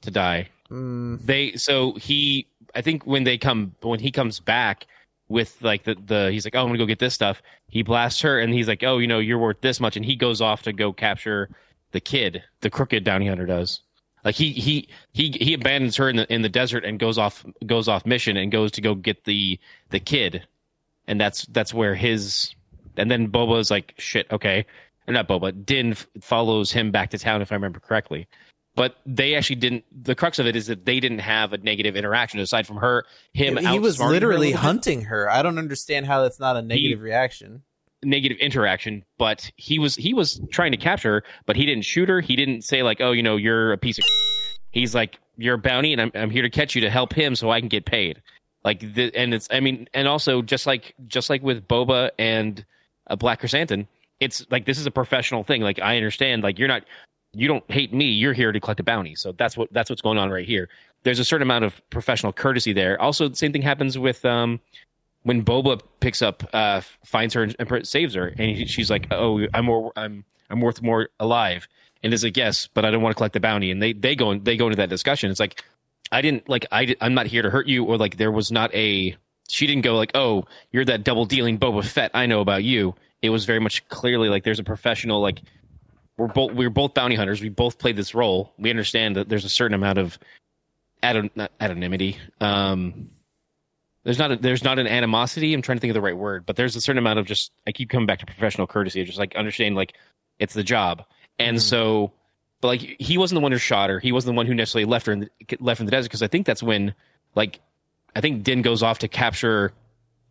to 0.02 0.10
die. 0.10 0.48
mm, 0.70 1.20
They 1.24 1.52
so 1.52 1.92
he 1.94 2.46
I 2.74 2.80
think 2.82 3.06
when 3.06 3.24
they 3.24 3.38
come 3.38 3.74
when 3.82 4.00
he 4.00 4.10
comes 4.10 4.40
back 4.40 4.86
with 5.28 5.56
like 5.62 5.84
the 5.84 5.94
the 5.94 6.30
he's 6.32 6.44
like 6.44 6.54
oh 6.54 6.60
I'm 6.62 6.66
gonna 6.68 6.78
go 6.78 6.86
get 6.86 6.98
this 6.98 7.14
stuff. 7.14 7.42
He 7.68 7.82
blasts 7.82 8.20
her 8.22 8.38
and 8.38 8.52
he's 8.52 8.68
like 8.68 8.82
oh 8.82 8.98
you 8.98 9.06
know 9.06 9.18
you're 9.18 9.38
worth 9.38 9.60
this 9.60 9.80
much 9.80 9.96
and 9.96 10.04
he 10.04 10.16
goes 10.16 10.40
off 10.40 10.62
to 10.62 10.72
go 10.72 10.92
capture 10.92 11.48
the 11.92 12.00
kid. 12.00 12.42
The 12.60 12.70
crooked 12.70 13.04
bounty 13.04 13.26
hunter 13.26 13.46
does. 13.46 13.82
Like 14.24 14.34
he 14.34 14.52
he 14.52 14.88
he 15.12 15.30
he 15.30 15.54
abandons 15.54 15.96
her 15.96 16.08
in 16.08 16.16
the 16.16 16.32
in 16.32 16.42
the 16.42 16.48
desert 16.48 16.84
and 16.84 16.98
goes 16.98 17.16
off 17.16 17.44
goes 17.64 17.88
off 17.88 18.04
mission 18.04 18.36
and 18.36 18.52
goes 18.52 18.70
to 18.72 18.80
go 18.82 18.94
get 18.94 19.24
the 19.24 19.58
the 19.90 19.98
kid, 20.00 20.46
and 21.06 21.18
that's 21.18 21.46
that's 21.46 21.72
where 21.72 21.94
his 21.94 22.54
and 22.98 23.10
then 23.10 23.28
Boba 23.30 23.58
is 23.58 23.70
like 23.70 23.94
shit 23.96 24.26
okay, 24.30 24.66
not 25.10 25.28
Boba 25.28 25.64
Din 25.64 25.92
f- 25.92 26.06
follows 26.20 26.72
him 26.72 26.90
back 26.90 27.10
to 27.10 27.18
town 27.18 27.42
if 27.42 27.52
I 27.52 27.54
remember 27.54 27.80
correctly, 27.80 28.28
but 28.74 28.96
they 29.06 29.34
actually 29.34 29.56
didn't. 29.56 29.84
The 30.04 30.14
crux 30.14 30.38
of 30.38 30.46
it 30.46 30.56
is 30.56 30.66
that 30.66 30.84
they 30.84 31.00
didn't 31.00 31.20
have 31.20 31.52
a 31.52 31.58
negative 31.58 31.96
interaction 31.96 32.40
aside 32.40 32.66
from 32.66 32.76
her 32.76 33.04
him. 33.32 33.56
he 33.56 33.78
was 33.78 33.98
outsmarting 33.98 34.04
her 34.04 34.10
literally 34.10 34.52
hunting 34.52 35.02
her 35.02 35.30
I 35.30 35.42
don't 35.42 35.58
understand 35.58 36.06
how 36.06 36.22
that's 36.22 36.40
not 36.40 36.56
a 36.56 36.62
negative 36.62 37.00
reaction 37.00 37.62
negative 38.02 38.38
interaction, 38.38 39.04
but 39.18 39.50
he 39.56 39.78
was 39.78 39.96
he 39.96 40.14
was 40.14 40.40
trying 40.50 40.72
to 40.72 40.78
capture 40.78 41.14
her, 41.14 41.24
but 41.46 41.56
he 41.56 41.66
didn't 41.66 41.84
shoot 41.84 42.08
her. 42.08 42.20
He 42.20 42.36
didn't 42.36 42.62
say 42.62 42.82
like, 42.82 43.00
"Oh, 43.00 43.12
you 43.12 43.22
know, 43.22 43.36
you're 43.36 43.72
a 43.72 43.78
piece 43.78 43.98
of." 43.98 44.04
He's 44.70 44.94
like, 44.94 45.18
"You're 45.36 45.56
a 45.56 45.58
bounty, 45.58 45.92
and 45.92 46.00
I'm 46.00 46.12
I'm 46.14 46.30
here 46.30 46.42
to 46.42 46.50
catch 46.50 46.74
you 46.74 46.80
to 46.82 46.90
help 46.90 47.12
him, 47.12 47.34
so 47.34 47.50
I 47.50 47.60
can 47.60 47.68
get 47.68 47.84
paid." 47.84 48.22
Like, 48.64 48.80
the, 48.80 49.14
and 49.14 49.32
it's 49.32 49.48
I 49.50 49.60
mean, 49.60 49.88
and 49.94 50.06
also 50.06 50.42
just 50.42 50.66
like 50.66 50.94
just 51.06 51.30
like 51.30 51.42
with 51.42 51.66
Boba 51.66 52.10
and 52.18 52.64
uh, 53.06 53.16
Black 53.16 53.40
Chrysanthemum, 53.40 53.88
it's 54.20 54.46
like 54.50 54.66
this 54.66 54.78
is 54.78 54.86
a 54.86 54.90
professional 54.90 55.42
thing. 55.42 55.62
Like, 55.62 55.80
I 55.80 55.96
understand. 55.96 56.42
Like, 56.42 56.58
you're 56.58 56.68
not 56.68 56.84
you 57.32 57.46
don't 57.46 57.68
hate 57.70 57.92
me. 57.92 58.06
You're 58.06 58.32
here 58.32 58.52
to 58.52 58.60
collect 58.60 58.80
a 58.80 58.82
bounty. 58.82 59.14
So 59.14 59.32
that's 59.32 59.56
what 59.56 59.72
that's 59.72 59.90
what's 59.90 60.02
going 60.02 60.18
on 60.18 60.30
right 60.30 60.46
here. 60.46 60.68
There's 61.02 61.18
a 61.18 61.24
certain 61.24 61.42
amount 61.42 61.64
of 61.64 61.80
professional 61.90 62.32
courtesy 62.32 62.72
there. 62.72 63.00
Also, 63.00 63.28
the 63.28 63.36
same 63.36 63.52
thing 63.52 63.62
happens 63.62 63.98
with 63.98 64.24
um 64.24 64.60
when 65.22 65.44
Boba 65.44 65.80
picks 66.00 66.22
up, 66.22 66.42
uh, 66.52 66.80
finds 67.04 67.34
her 67.34 67.42
and 67.42 67.86
saves 67.86 68.14
her, 68.14 68.28
and 68.28 68.56
he, 68.56 68.66
she's 68.66 68.90
like, 68.90 69.06
"Oh, 69.10 69.46
I'm 69.52 69.66
more, 69.66 69.92
I'm, 69.96 70.24
I'm 70.48 70.60
worth 70.60 70.82
more 70.82 71.10
alive." 71.18 71.68
And 72.02 72.14
is 72.14 72.24
like, 72.24 72.36
"Yes, 72.36 72.68
but 72.72 72.84
I 72.84 72.90
don't 72.90 73.02
want 73.02 73.14
to 73.14 73.16
collect 73.16 73.34
the 73.34 73.40
bounty." 73.40 73.70
And 73.70 73.82
they, 73.82 73.92
they 73.92 74.16
go, 74.16 74.36
they 74.38 74.56
go 74.56 74.66
into 74.66 74.76
that 74.76 74.88
discussion. 74.88 75.30
It's 75.30 75.40
like, 75.40 75.62
I 76.10 76.22
didn't 76.22 76.48
like, 76.48 76.66
I, 76.72 76.96
I'm 77.00 77.14
not 77.14 77.26
here 77.26 77.42
to 77.42 77.50
hurt 77.50 77.66
you, 77.66 77.84
or 77.84 77.98
like, 77.98 78.16
there 78.16 78.32
was 78.32 78.50
not 78.50 78.74
a. 78.74 79.14
She 79.48 79.66
didn't 79.66 79.82
go 79.82 79.96
like, 79.96 80.12
"Oh, 80.14 80.44
you're 80.72 80.84
that 80.86 81.04
double 81.04 81.26
dealing 81.26 81.58
Boba 81.58 81.84
Fett. 81.84 82.10
I 82.14 82.26
know 82.26 82.40
about 82.40 82.64
you." 82.64 82.94
It 83.22 83.30
was 83.30 83.44
very 83.44 83.60
much 83.60 83.86
clearly 83.88 84.28
like, 84.28 84.44
there's 84.44 84.58
a 84.60 84.64
professional 84.64 85.20
like. 85.20 85.40
We're 86.16 86.28
both 86.28 86.52
we're 86.52 86.68
both 86.68 86.92
bounty 86.92 87.14
hunters. 87.14 87.40
We 87.40 87.48
both 87.48 87.78
played 87.78 87.96
this 87.96 88.14
role. 88.14 88.52
We 88.58 88.68
understand 88.68 89.16
that 89.16 89.30
there's 89.30 89.46
a 89.46 89.48
certain 89.48 89.74
amount 89.74 89.96
of 89.96 90.18
not 91.02 91.50
anonymity. 91.58 92.18
Um, 92.42 93.08
there's 94.04 94.18
not 94.18 94.32
a, 94.32 94.36
there's 94.36 94.62
not 94.62 94.78
an 94.78 94.86
animosity. 94.86 95.54
I'm 95.54 95.62
trying 95.62 95.78
to 95.78 95.80
think 95.80 95.92
of 95.92 95.94
the 95.94 96.02
right 96.02 96.16
word, 96.16 96.44
but 96.44 96.56
there's 96.56 96.76
a 96.76 96.80
certain 96.82 96.98
amount 96.98 97.20
of 97.20 97.26
just 97.26 97.52
I 97.66 97.72
keep 97.72 97.88
coming 97.88 98.06
back 98.06 98.18
to 98.18 98.26
professional 98.26 98.66
courtesy, 98.66 99.02
just 99.04 99.18
like 99.18 99.34
understanding 99.34 99.74
like 99.74 99.94
it's 100.38 100.52
the 100.52 100.62
job. 100.62 101.04
And 101.38 101.56
Mhm. 101.56 101.60
so, 101.62 102.12
but 102.60 102.68
like 102.68 102.80
he 102.98 103.16
wasn't 103.16 103.36
the 103.38 103.42
one 103.42 103.52
who 103.52 103.58
shot 103.58 103.88
her. 103.88 103.98
He 103.98 104.12
wasn't 104.12 104.34
the 104.34 104.36
one 104.36 104.46
who 104.46 104.54
necessarily 104.54 104.84
left 104.90 105.06
her 105.06 105.12
in 105.14 105.20
the, 105.20 105.30
left 105.58 105.80
in 105.80 105.86
the 105.86 105.92
desert 105.92 106.08
because 106.10 106.22
I 106.22 106.28
think 106.28 106.44
that's 106.44 106.62
when 106.62 106.94
like 107.34 107.60
I 108.14 108.20
think 108.20 108.42
Din 108.42 108.60
goes 108.60 108.82
off 108.82 108.98
to 108.98 109.08
capture 109.08 109.72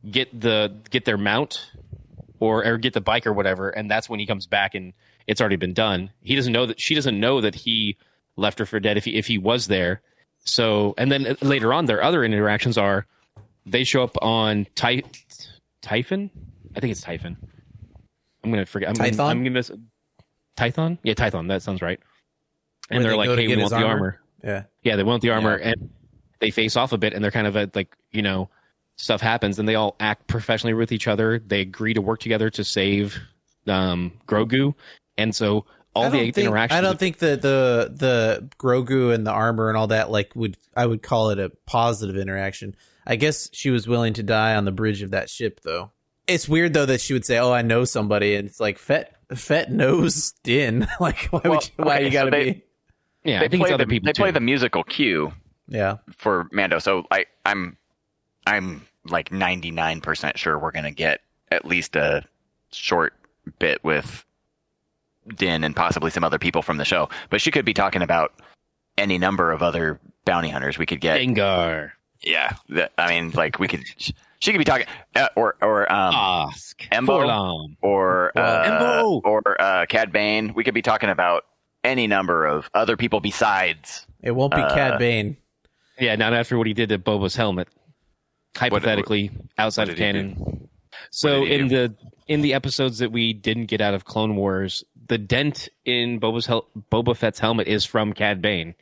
get 0.10 0.40
the 0.40 0.72
get 0.92 1.06
their 1.06 1.18
mount 1.18 1.72
or 2.40 2.66
or 2.66 2.78
get 2.78 2.94
the 2.94 3.02
bike 3.02 3.26
or 3.28 3.34
whatever, 3.34 3.70
and 3.70 3.90
that's 3.90 4.10
when 4.10 4.20
he 4.20 4.26
comes 4.26 4.48
back 4.48 4.76
and 4.76 4.94
it's 5.28 5.40
already 5.42 5.56
been 5.58 5.74
done. 5.74 6.10
He 6.22 6.36
doesn't 6.36 6.54
know 6.54 6.66
that 6.66 6.80
she 6.80 6.96
doesn't 6.96 7.20
know 7.20 7.42
that 7.42 7.56
he 7.56 7.98
left 8.36 8.60
her 8.60 8.66
for 8.66 8.80
dead 8.80 8.98
if 8.98 9.06
he 9.06 9.16
if 9.16 9.28
he 9.28 9.38
was 9.38 9.68
there. 9.68 10.02
So 10.46 10.94
and 10.98 11.12
then 11.12 11.36
later 11.42 11.74
on, 11.74 11.86
their 11.86 12.02
other 12.04 12.24
interactions 12.24 12.78
are 12.78 13.06
they 13.66 13.84
show 13.84 14.04
up 14.04 14.16
on 14.22 14.66
Ty- 14.76 15.04
Typhon. 15.82 16.30
I 16.76 16.80
think 16.80 16.92
it's 16.92 17.02
Typhon. 17.02 17.38
I'm 18.44 18.52
gonna 18.52 18.66
forget. 18.66 18.90
I'm 18.90 18.96
Tython? 18.96 19.18
Gonna, 19.18 19.30
I'm 19.30 19.44
gonna 19.44 19.64
Tython. 20.58 20.98
Yeah, 21.04 21.14
Tython. 21.14 21.48
That 21.50 21.62
sounds 21.62 21.82
right. 21.82 22.00
And 22.90 22.98
Where 22.98 23.04
they're 23.04 23.12
they 23.24 23.28
like, 23.30 23.40
"Hey, 23.40 23.48
we 23.48 23.58
want 23.58 23.70
the 23.70 23.76
armor? 23.78 23.90
armor." 23.90 24.22
yeah 24.44 24.64
Yeah, 24.84 24.96
they 24.96 25.04
want 25.04 25.22
the 25.22 25.30
armor, 25.30 25.60
Yeah. 25.60 25.70
and 25.70 25.90
they 26.40 26.52
face 26.52 26.76
off 26.76 26.92
a 26.94 26.98
bit, 26.98 27.14
and 27.14 27.24
they're 27.24 27.32
kind 27.32 27.48
of 27.48 27.56
at, 27.58 27.76
like 27.76 27.96
you 28.12 28.22
know 28.22 28.50
stuff 29.00 29.22
happens, 29.22 29.60
and 29.60 29.68
they 29.68 29.76
all 29.76 29.96
act 30.00 30.28
professionally 30.28 30.74
with 30.74 30.92
each 30.92 31.08
other. 31.08 31.40
They 31.40 31.62
agree 31.62 31.94
to 31.94 32.02
work 32.02 32.20
together 32.20 32.50
to 32.52 32.64
save 32.64 33.18
um, 33.68 34.12
Grogu, 34.28 34.74
and 35.18 35.34
so 35.36 35.66
all 35.96 36.10
the 36.10 36.18
don't 36.18 36.34
think, 36.34 36.38
interactions. 36.48 36.78
I 36.78 36.82
don't 36.82 37.00
think 37.00 37.18
that 37.20 37.42
the 37.42 37.92
the 37.94 38.50
Grogu 38.58 39.14
and 39.14 39.26
the 39.26 39.32
armor 39.32 39.70
and 39.70 39.78
all 39.78 39.88
that 39.88 40.12
like 40.12 40.36
would 40.36 40.58
I 40.76 40.86
would 40.86 41.02
call 41.02 41.30
it 41.32 41.40
a 41.40 41.50
positive 41.66 42.18
interaction. 42.18 42.76
I 43.08 43.16
guess 43.16 43.50
she 43.54 43.70
was 43.72 43.88
willing 43.88 44.14
to 44.14 44.24
die 44.24 44.56
on 44.56 44.66
the 44.66 44.72
bridge 44.72 45.02
of 45.02 45.12
that 45.12 45.30
ship 45.30 45.62
though. 45.64 45.92
It's 46.28 46.48
weird 46.48 46.74
though 46.74 46.86
that 46.86 47.02
she 47.02 47.14
would 47.14 47.26
say, 47.26 47.38
"Oh, 47.40 47.52
I 47.52 47.64
know 47.64 47.86
somebody," 47.86 48.36
and 48.36 48.48
it's 48.48 48.60
like 48.60 48.78
Fett 48.78 49.16
Fett 49.34 49.72
knows 49.72 50.34
Din. 50.44 50.88
like 51.00 51.26
why 51.32 51.42
Well, 51.44 51.54
would 51.56 51.64
you, 51.78 51.84
why 51.86 51.96
okay, 51.96 52.06
you 52.06 52.12
got 52.12 52.26
to 52.26 52.32
they- 52.32 52.52
be? 52.52 52.64
yeah, 53.24 53.40
they 53.40 53.46
I 53.46 53.48
think 53.50 53.62
play 53.62 53.70
it's 53.70 53.74
other 53.74 53.86
the, 53.86 53.90
people 53.90 54.06
They 54.08 54.14
too. 54.14 54.22
play 54.22 54.32
the 54.32 54.40
musical 54.40 54.84
cue 54.84 55.34
Yeah. 55.68 55.98
for 56.16 56.48
Mando, 56.52 56.80
so 56.80 57.04
I, 57.12 57.26
I'm, 57.46 57.78
I'm 58.48 58.86
like 59.06 59.32
99 59.32 60.02
percent 60.02 60.38
sure 60.38 60.58
we're 60.60 60.72
gonna 60.72 60.92
get 60.92 61.22
at 61.52 61.66
least 61.66 61.96
a 61.96 62.24
short 62.72 63.14
bit 63.60 63.84
with 63.84 64.26
Din 65.36 65.64
and 65.64 65.76
possibly 65.76 66.12
some 66.12 66.24
other 66.24 66.40
people 66.40 66.62
from 66.62 66.78
the 66.78 66.86
show. 66.86 67.10
But 67.30 67.42
she 67.42 67.52
could 67.52 67.66
be 67.66 67.74
talking 67.74 68.02
about 68.02 68.34
any 68.98 69.18
number 69.18 69.52
of 69.52 69.62
other 69.62 70.00
bounty 70.26 70.50
hunters. 70.50 70.78
We 70.78 70.86
could 70.86 71.02
get, 71.02 71.20
Dengar, 71.20 71.92
yeah. 72.22 72.56
the- 72.68 72.90
I 73.00 73.10
mean, 73.10 73.32
like 73.32 73.60
we 73.60 73.68
could. 73.68 73.84
She 74.42 74.54
could 74.54 74.58
be 74.58 74.64
talking, 74.64 74.88
uh, 75.18 75.28
or 75.36 75.56
or 75.62 75.92
um, 75.92 76.16
Ask, 76.16 76.80
Embo? 76.94 77.08
Forlom. 77.08 77.76
or 77.82 78.32
uh, 78.38 78.64
Embo. 78.80 79.22
or 79.26 79.62
uh, 79.62 79.86
Cad 79.88 80.14
Bane. 80.14 80.54
We 80.54 80.64
could 80.64 80.74
be 80.74 80.82
talking 80.82 81.10
about 81.10 81.44
any 81.84 82.08
number 82.08 82.46
of 82.46 82.70
other 82.74 82.96
people 82.96 83.20
besides. 83.20 84.08
It 84.24 84.32
won't 84.32 84.56
be 84.56 84.62
Uh, 84.62 84.74
Cad 84.74 84.98
Bane. 84.98 85.36
Yeah, 86.00 86.16
not 86.16 86.34
after 86.34 86.58
what 86.58 86.68
he 86.68 86.74
did 86.74 86.88
to 86.88 86.98
Boba's 86.98 87.36
helmet. 87.36 87.68
Hypothetically, 88.56 89.32
outside 89.58 89.84
what 89.84 89.90
of 89.90 89.98
canon. 89.98 90.70
So 91.12 91.46
in 91.46 91.68
the 91.68 91.96
in 92.28 92.42
the 92.42 92.54
episodes 92.54 93.00
that 93.00 93.12
we 93.12 93.34
didn't 93.34 93.66
get 93.66 93.82
out 93.82 93.94
of 93.94 94.06
Clone 94.06 94.36
Wars, 94.36 94.84
the 95.08 95.18
dent 95.18 95.70
in 95.86 96.20
Boba's 96.20 96.46
hel- 96.46 96.68
Boba 96.92 97.16
Fett's 97.16 97.40
helmet 97.40 97.68
is 97.68 97.86
from 97.86 98.14
Cad 98.14 98.42
Bane. 98.42 98.76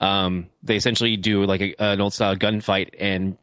Um, 0.00 0.48
they 0.62 0.76
essentially 0.76 1.16
do 1.16 1.44
like 1.44 1.60
a, 1.60 1.74
an 1.78 2.00
old 2.00 2.14
style 2.14 2.36
gunfight, 2.36 2.90
and 2.98 3.36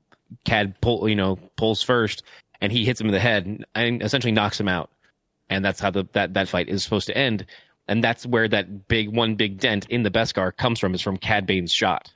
Cad 0.43 0.80
pull 0.81 1.07
you 1.10 1.15
know 1.15 1.38
pulls 1.56 1.81
first, 1.81 2.23
and 2.61 2.72
he 2.72 2.85
hits 2.85 2.99
him 2.99 3.07
in 3.07 3.14
the 3.14 3.19
head 3.19 3.65
and 3.73 4.03
essentially 4.03 4.31
knocks 4.31 4.60
him 4.60 4.68
out, 4.68 4.89
and 5.49 5.64
that's 5.64 5.80
how 5.80 5.91
the 5.91 6.06
that 6.14 6.34
that 6.34 6.47
fight 6.47 6.69
is 6.69 6.84
supposed 6.84 7.07
to 7.07 7.18
end. 7.18 7.45
And 7.88 8.03
that's 8.03 8.26
where 8.26 8.47
that 8.47 8.88
big 8.88 9.15
one 9.15 9.35
big 9.35 9.60
dent 9.60 9.88
in 9.89 10.02
the 10.02 10.10
Beskar 10.10 10.56
comes 10.56 10.80
from 10.80 10.95
is 10.95 11.02
from 11.02 11.18
Cad 11.18 11.45
Bane's 11.45 11.72
shot. 11.72 12.11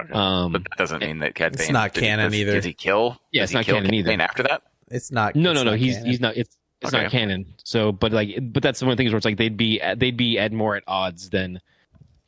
Okay. 0.00 0.12
Um, 0.12 0.52
but 0.52 0.62
that 0.64 0.78
doesn't 0.78 1.00
mean 1.00 1.18
that 1.20 1.34
Cad 1.34 1.54
It's 1.54 1.66
Bane. 1.66 1.72
not 1.72 1.92
did 1.94 2.00
canon 2.02 2.30
does- 2.30 2.40
either. 2.40 2.52
Does 2.54 2.64
he 2.64 2.72
kill? 2.72 3.20
Yeah, 3.32 3.42
does 3.42 3.50
it's 3.50 3.50
he 3.52 3.56
not 3.58 3.64
kill 3.66 3.74
canon 3.76 3.90
Cad 3.90 3.94
either. 3.98 4.08
Bane 4.10 4.20
after 4.20 4.42
that. 4.44 4.62
It's 4.90 5.10
not. 5.12 5.36
No, 5.36 5.50
it's 5.52 5.58
no, 5.58 5.70
no. 5.70 5.76
He's 5.76 5.94
canon. 5.94 6.06
he's 6.10 6.20
not. 6.20 6.36
It's 6.36 6.56
it's 6.82 6.94
Okay. 6.94 7.02
not 7.04 7.12
canon. 7.12 7.46
So, 7.64 7.92
but 7.92 8.12
like, 8.12 8.38
but 8.40 8.62
that's 8.62 8.80
one 8.82 8.90
of 8.90 8.96
the 8.96 9.00
things 9.02 9.12
where 9.12 9.18
it's 9.18 9.24
like 9.26 9.36
they'd 9.36 9.56
be 9.56 9.80
at, 9.80 9.98
they'd 9.98 10.16
be 10.16 10.38
at 10.38 10.52
more 10.52 10.76
at 10.76 10.82
odds 10.86 11.28
than 11.30 11.60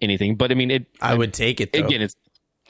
anything. 0.00 0.36
But 0.36 0.50
I 0.50 0.54
mean, 0.54 0.70
it 0.70 0.86
I 1.00 1.14
would 1.14 1.32
take 1.32 1.60
it 1.60 1.72
though. 1.72 1.84
again. 1.86 2.02
It's 2.02 2.14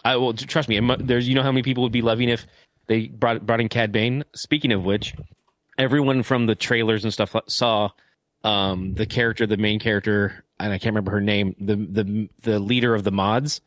I 0.04 0.16
will 0.16 0.32
trust 0.34 0.68
me. 0.68 0.76
I'm- 0.76 0.96
There's 1.00 1.28
you 1.28 1.34
know 1.34 1.42
how 1.42 1.52
many 1.52 1.62
people 1.62 1.82
would 1.82 1.92
be 1.92 2.02
loving 2.02 2.28
if 2.28 2.46
they 2.86 3.08
brought 3.08 3.44
brought 3.44 3.60
in 3.60 3.68
Cad 3.68 3.90
Bane. 3.92 4.24
Speaking 4.34 4.72
of 4.72 4.84
which, 4.84 5.14
everyone 5.78 6.22
from 6.22 6.46
the 6.46 6.54
trailers 6.54 7.04
and 7.04 7.12
stuff 7.12 7.34
saw 7.48 7.90
um 8.44 8.94
the 8.94 9.06
character, 9.06 9.46
the 9.46 9.56
main 9.56 9.78
character, 9.78 10.44
and 10.58 10.72
I 10.72 10.78
can't 10.78 10.92
remember 10.94 11.10
her 11.12 11.20
name. 11.20 11.54
The 11.60 11.76
the 11.76 12.28
the 12.42 12.58
leader 12.58 12.94
of 12.94 13.04
the 13.04 13.12
mods. 13.12 13.60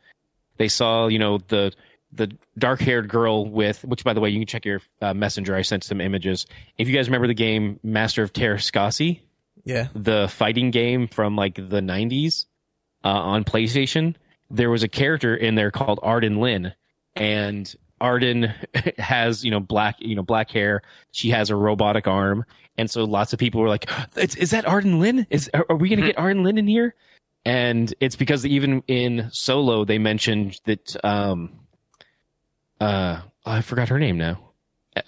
They 0.57 0.67
saw 0.67 1.07
you 1.07 1.19
know 1.19 1.39
the 1.47 1.73
the 2.11 2.31
dark 2.57 2.79
haired 2.79 3.09
girl 3.09 3.45
with 3.45 3.83
which 3.83 4.03
by 4.03 4.13
the 4.13 4.21
way 4.21 4.29
you 4.29 4.39
can 4.39 4.47
check 4.47 4.65
your 4.65 4.81
uh, 5.01 5.13
messenger. 5.13 5.55
I 5.55 5.61
sent 5.61 5.83
some 5.83 6.01
images. 6.01 6.45
If 6.77 6.87
you 6.87 6.95
guys 6.95 7.07
remember 7.07 7.27
the 7.27 7.33
game 7.33 7.79
master 7.83 8.23
of 8.23 8.33
Teräs 8.33 8.71
Käsi 8.71 9.21
yeah. 9.63 9.87
the 9.93 10.27
fighting 10.29 10.71
game 10.71 11.07
from 11.07 11.35
like 11.35 11.55
the 11.55 11.81
90s 11.81 12.45
uh, 13.03 13.07
on 13.07 13.43
playstation 13.43 14.15
there 14.49 14.69
was 14.69 14.83
a 14.83 14.87
character 14.87 15.35
in 15.35 15.55
there 15.55 15.71
called 15.71 15.99
arden 16.03 16.39
lyn 16.39 16.73
and 17.15 17.75
arden 17.99 18.53
has 18.97 19.43
you 19.43 19.51
know 19.51 19.59
black 19.59 19.95
you 19.99 20.15
know 20.15 20.23
black 20.23 20.51
hair. 20.51 20.81
She 21.11 21.29
has 21.31 21.49
a 21.49 21.55
robotic 21.55 22.07
arm. 22.07 22.45
And 22.77 22.91
so 22.91 23.05
lots 23.05 23.31
of 23.31 23.39
people 23.39 23.61
were 23.61 23.69
like 23.69 23.89
is, 24.15 24.35
is 24.35 24.51
that 24.51 24.65
arden 24.65 24.99
lyn? 24.99 25.25
Is 25.29 25.49
are, 25.53 25.65
are 25.69 25.75
we 25.75 25.89
gonna 25.89 26.05
get 26.05 26.17
arden 26.17 26.43
lyn 26.43 26.57
in 26.57 26.67
here 26.67 26.95
and 27.45 27.93
it's 27.99 28.15
because 28.15 28.45
even 28.45 28.83
in 28.87 29.29
solo 29.31 29.85
they 29.85 29.97
mentioned 29.97 30.59
that 30.65 30.95
um 31.05 31.59
uh 32.81 33.21
i 33.45 33.61
forgot 33.61 33.89
her 33.89 33.99
name 33.99 34.17
now 34.17 34.39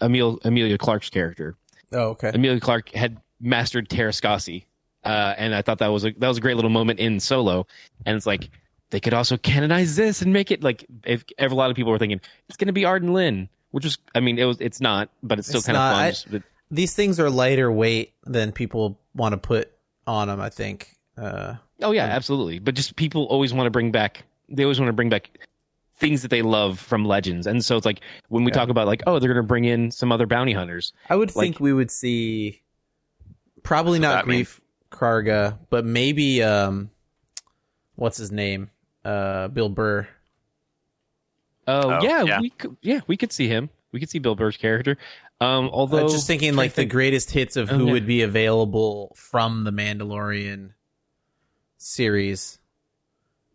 Emil, 0.02 0.40
emilia 0.44 0.78
clarke's 0.78 1.10
character 1.10 1.56
Oh, 1.94 2.10
okay. 2.10 2.32
Emilia 2.34 2.60
Clarke 2.60 2.90
had 2.90 3.16
mastered 3.40 3.88
Teräs 3.88 4.20
Käsi, 4.22 4.66
uh, 5.06 5.34
and 5.38 5.56
I 5.56 5.62
thought 5.62 5.78
that 5.78 5.88
was 5.88 6.04
a 6.04 6.12
that 6.12 6.28
was 6.28 6.38
a 6.38 6.42
great 6.42 6.58
little 6.58 6.70
moment 6.70 7.00
in 7.00 7.22
Solo. 7.22 7.66
And 8.06 8.18
it's 8.18 8.26
like 8.26 8.50
they 8.90 9.00
could 9.00 9.14
also 9.14 9.38
canonize 9.38 9.96
this 9.96 10.22
and 10.22 10.34
make 10.34 10.52
it 10.52 10.62
like 10.62 10.86
if, 11.06 11.24
if 11.38 11.50
a 11.50 11.56
lot 11.56 11.70
of 11.70 11.78
people 11.78 11.94
were 11.94 11.98
thinking 11.98 12.20
it's 12.50 12.58
going 12.58 12.68
to 12.68 12.74
be 12.74 12.84
Arden 12.84 13.14
Lyn, 13.14 13.48
which 13.72 13.86
was 13.86 14.00
I 14.14 14.20
mean 14.20 14.38
it 14.38 14.44
was 14.44 14.60
it's 14.60 14.82
not, 14.82 15.08
but 15.24 15.40
it's 15.40 15.48
still 15.48 15.60
It's 15.60 15.68
kind 15.68 15.78
not. 15.78 15.92
of 15.94 15.96
fun. 15.98 16.04
I- 16.04 16.10
Just- 16.10 16.30
but- 16.30 16.44
These 16.72 16.94
things 16.94 17.22
are 17.22 17.30
lighter 17.30 17.72
weight 17.72 18.12
than 18.26 18.52
people 18.52 19.00
want 19.16 19.32
to 19.32 19.38
put 19.38 19.72
on 20.06 20.28
them. 20.28 20.42
I 20.42 20.50
think. 20.50 20.94
Uh, 21.18 21.54
oh 21.82 21.92
yeah, 21.92 22.06
absolutely. 22.06 22.60
But 22.60 22.76
just 22.76 22.96
people 22.96 23.26
always 23.26 23.54
want 23.54 23.68
to 23.68 23.72
bring 23.72 23.92
back. 23.92 24.24
They 24.50 24.64
always 24.64 24.80
want 24.80 24.90
to 24.90 24.94
bring 24.94 25.10
back 25.10 25.30
things 26.00 26.22
that 26.22 26.28
they 26.30 26.42
love 26.44 26.80
from 26.80 27.06
Legends, 27.06 27.48
and 27.48 27.64
so 27.66 27.76
it's 27.78 27.86
like 27.86 28.02
when 28.30 28.44
we 28.44 28.52
Yeah. 28.52 28.56
talk 28.58 28.70
about 28.70 28.88
like 28.88 29.02
oh 29.08 29.20
they're 29.20 29.34
going 29.34 29.44
to 29.44 29.48
bring 29.48 29.66
in 29.66 29.92
some 29.92 30.12
other 30.12 30.26
bounty 30.28 30.54
hunters. 30.54 30.94
I 31.10 31.16
would 31.16 31.36
Like- 31.36 31.44
think 31.46 31.60
we 31.60 31.74
would 31.74 31.90
see 31.92 32.62
probably 33.64 34.00
not 34.00 34.14
that 34.26 34.28
mean- 34.28 34.46
Greef 34.46 34.60
Karga, 34.92 35.58
but 35.70 35.86
maybe 35.86 36.42
um, 36.44 36.92
what's 37.96 38.18
his 38.18 38.32
name? 38.32 38.70
Uh, 39.04 39.48
Bill 39.50 39.70
Burr. 39.70 40.08
Oh, 41.68 41.92
Oh, 41.92 42.02
yeah, 42.02 42.24
yeah. 42.24 42.40
we 42.40 42.50
could 42.52 42.78
yeah 42.82 43.02
we 43.08 43.18
could 43.18 43.32
see 43.34 43.48
him. 43.48 43.70
We 43.92 44.00
could 44.00 44.10
see 44.10 44.20
Bill 44.20 44.36
Burr's 44.36 44.58
character. 44.58 44.98
Um, 45.42 45.70
although 45.72 46.06
Uh, 46.06 46.10
just 46.10 46.28
thinking 46.28 46.56
like 46.56 46.72
to 46.72 46.78
the 46.78 46.86
greatest 46.86 47.32
hits 47.32 47.56
of 47.58 47.70
Oh, 47.72 47.78
who 47.78 47.86
yeah. 47.88 47.92
would 47.94 48.08
be 48.08 48.22
available 48.22 49.14
from 49.16 49.64
the 49.66 49.72
Mandalorian 49.72 50.72
series. 51.78 52.60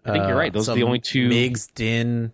I 0.05 0.13
think 0.13 0.25
you're 0.25 0.35
Uh, 0.35 0.39
right. 0.39 0.53
Those 0.53 0.69
are 0.69 0.75
the 0.75 0.83
only 0.83 0.99
two- 0.99 1.29
Migs, 1.29 1.73
Din, 1.75 2.33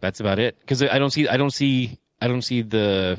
that's 0.00 0.20
about 0.20 0.38
it 0.38 0.58
because 0.60 0.82
i 0.82 0.98
don't 0.98 1.10
see 1.10 1.26
i 1.28 1.36
don't 1.38 1.52
see 1.52 1.98
i 2.20 2.26
don't 2.28 2.42
see 2.42 2.60
the 2.60 3.18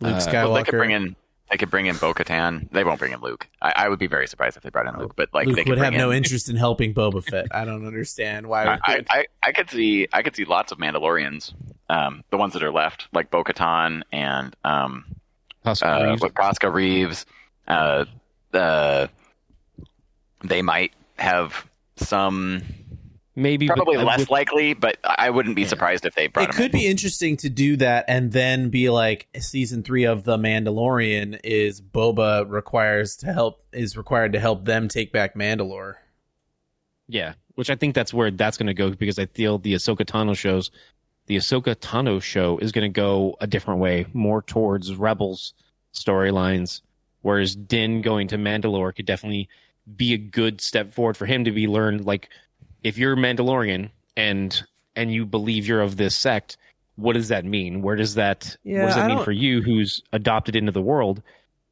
Luke 0.00 0.14
Uh, 0.14 0.18
Skywalker. 0.18 0.32
Well, 0.44 0.54
they 0.54 0.62
could 0.64 0.76
bring 0.78 0.90
in. 0.92 1.16
They 1.50 1.56
could 1.56 1.70
bring 1.70 1.86
in 1.86 1.96
Bo-Katan. 1.96 2.70
They 2.70 2.84
won't 2.84 2.98
bring 2.98 3.12
in 3.12 3.20
Luke. 3.20 3.48
I, 3.60 3.72
I 3.74 3.88
would 3.88 3.98
be 3.98 4.06
very 4.06 4.26
surprised 4.28 4.56
if 4.56 4.62
they 4.62 4.68
brought 4.70 4.86
in 4.86 4.96
Luke. 5.00 5.14
But 5.16 5.30
like, 5.32 5.46
Luke 5.46 5.56
they 5.56 5.64
could 5.64 5.70
would 5.70 5.78
have 5.78 5.90
bring 5.92 5.98
no 5.98 6.12
interest 6.12 6.48
in 6.48 6.54
helping 6.56 6.92
Boba 6.94 7.24
Fett. 7.24 7.46
I 7.50 7.64
don't 7.64 7.84
understand 7.86 8.46
why. 8.46 8.64
I, 8.64 8.70
would 8.96 9.06
I, 9.10 9.16
I, 9.18 9.26
I 9.42 9.52
could 9.52 9.70
see. 9.70 10.06
I 10.12 10.22
could 10.22 10.36
see 10.36 10.44
lots 10.44 10.70
of 10.72 10.78
Mandalorians. 10.78 11.52
Um, 11.88 12.22
the 12.30 12.36
ones 12.36 12.52
that 12.52 12.62
are 12.62 12.70
left, 12.70 13.08
like 13.12 13.30
Bo-Katan 13.30 14.02
and 14.12 14.54
um, 14.62 15.04
Oscar 15.64 15.86
uh, 15.86 16.10
Reeves. 16.10 16.22
with 16.22 16.38
Roscoe 16.38 16.68
Reeves. 16.70 17.26
Uh, 17.66 18.04
uh, 18.52 19.06
they 20.44 20.62
might 20.62 20.92
have 21.18 21.66
some. 21.96 22.62
maybe 23.34 23.66
Probably 23.66 23.96
I 23.96 24.02
less 24.02 24.18
would- 24.20 24.30
likely, 24.30 24.74
but 24.74 24.96
I 25.04 25.30
wouldn't 25.30 25.56
be 25.56 25.64
surprised 25.64 26.04
if 26.04 26.14
they 26.14 26.26
brought 26.26 26.48
it 26.48 26.54
him 26.54 26.56
could 26.56 26.74
in. 26.74 26.80
be 26.80 26.86
interesting 26.86 27.36
to 27.38 27.48
do 27.48 27.76
that 27.76 28.04
and 28.08 28.32
then 28.32 28.68
be 28.70 28.90
like 28.90 29.26
season 29.38 29.82
three 29.82 30.04
of 30.04 30.24
the 30.24 30.36
mandalorian 30.36 31.38
is 31.44 31.80
boba 31.80 32.48
requires 32.48 33.16
to 33.18 33.32
help 33.32 33.64
is 33.72 33.96
required 33.96 34.32
to 34.32 34.40
help 34.40 34.64
them 34.64 34.88
take 34.88 35.12
back 35.12 35.34
mandalore 35.34 35.94
yeah 37.06 37.34
which 37.54 37.70
i 37.70 37.74
think 37.74 37.94
that's 37.94 38.12
where 38.12 38.30
that's 38.30 38.56
going 38.56 38.66
to 38.66 38.74
go 38.74 38.90
because 38.90 39.18
i 39.18 39.26
feel 39.26 39.58
the 39.58 39.74
ahsoka 39.74 40.04
tano 40.04 40.36
shows 40.36 40.70
the 41.26 41.36
ahsoka 41.36 41.74
tano 41.76 42.20
show 42.20 42.58
is 42.58 42.72
going 42.72 42.90
to 42.92 42.94
go 43.00 43.36
a 43.40 43.46
different 43.46 43.80
way 43.80 44.06
more 44.12 44.42
towards 44.42 44.94
rebels 44.94 45.54
storylines 45.94 46.80
whereas 47.22 47.54
din 47.56 48.02
going 48.02 48.28
to 48.28 48.36
mandalore 48.36 48.94
could 48.94 49.06
definitely 49.06 49.48
be 49.96 50.12
a 50.14 50.18
good 50.18 50.60
step 50.60 50.92
forward 50.92 51.16
for 51.16 51.26
him 51.26 51.44
to 51.44 51.50
be 51.50 51.66
learned 51.66 52.04
like 52.04 52.28
if 52.82 52.98
you're 52.98 53.16
Mandalorian 53.16 53.90
and 54.16 54.62
and 54.96 55.12
you 55.12 55.24
believe 55.24 55.66
you're 55.66 55.80
of 55.80 55.96
this 55.96 56.14
sect, 56.14 56.56
what 56.96 57.12
does 57.14 57.28
that 57.28 57.44
mean? 57.44 57.82
Where 57.82 57.96
does 57.96 58.14
that 58.16 58.56
Yeah, 58.64 58.80
what 58.80 58.86
does 58.86 58.94
that 58.96 59.04
I 59.04 59.06
mean 59.08 59.16
don't- 59.16 59.24
for 59.24 59.32
you 59.32 59.62
who's 59.62 60.02
adopted 60.12 60.56
into 60.56 60.72
the 60.72 60.82
world? 60.82 61.22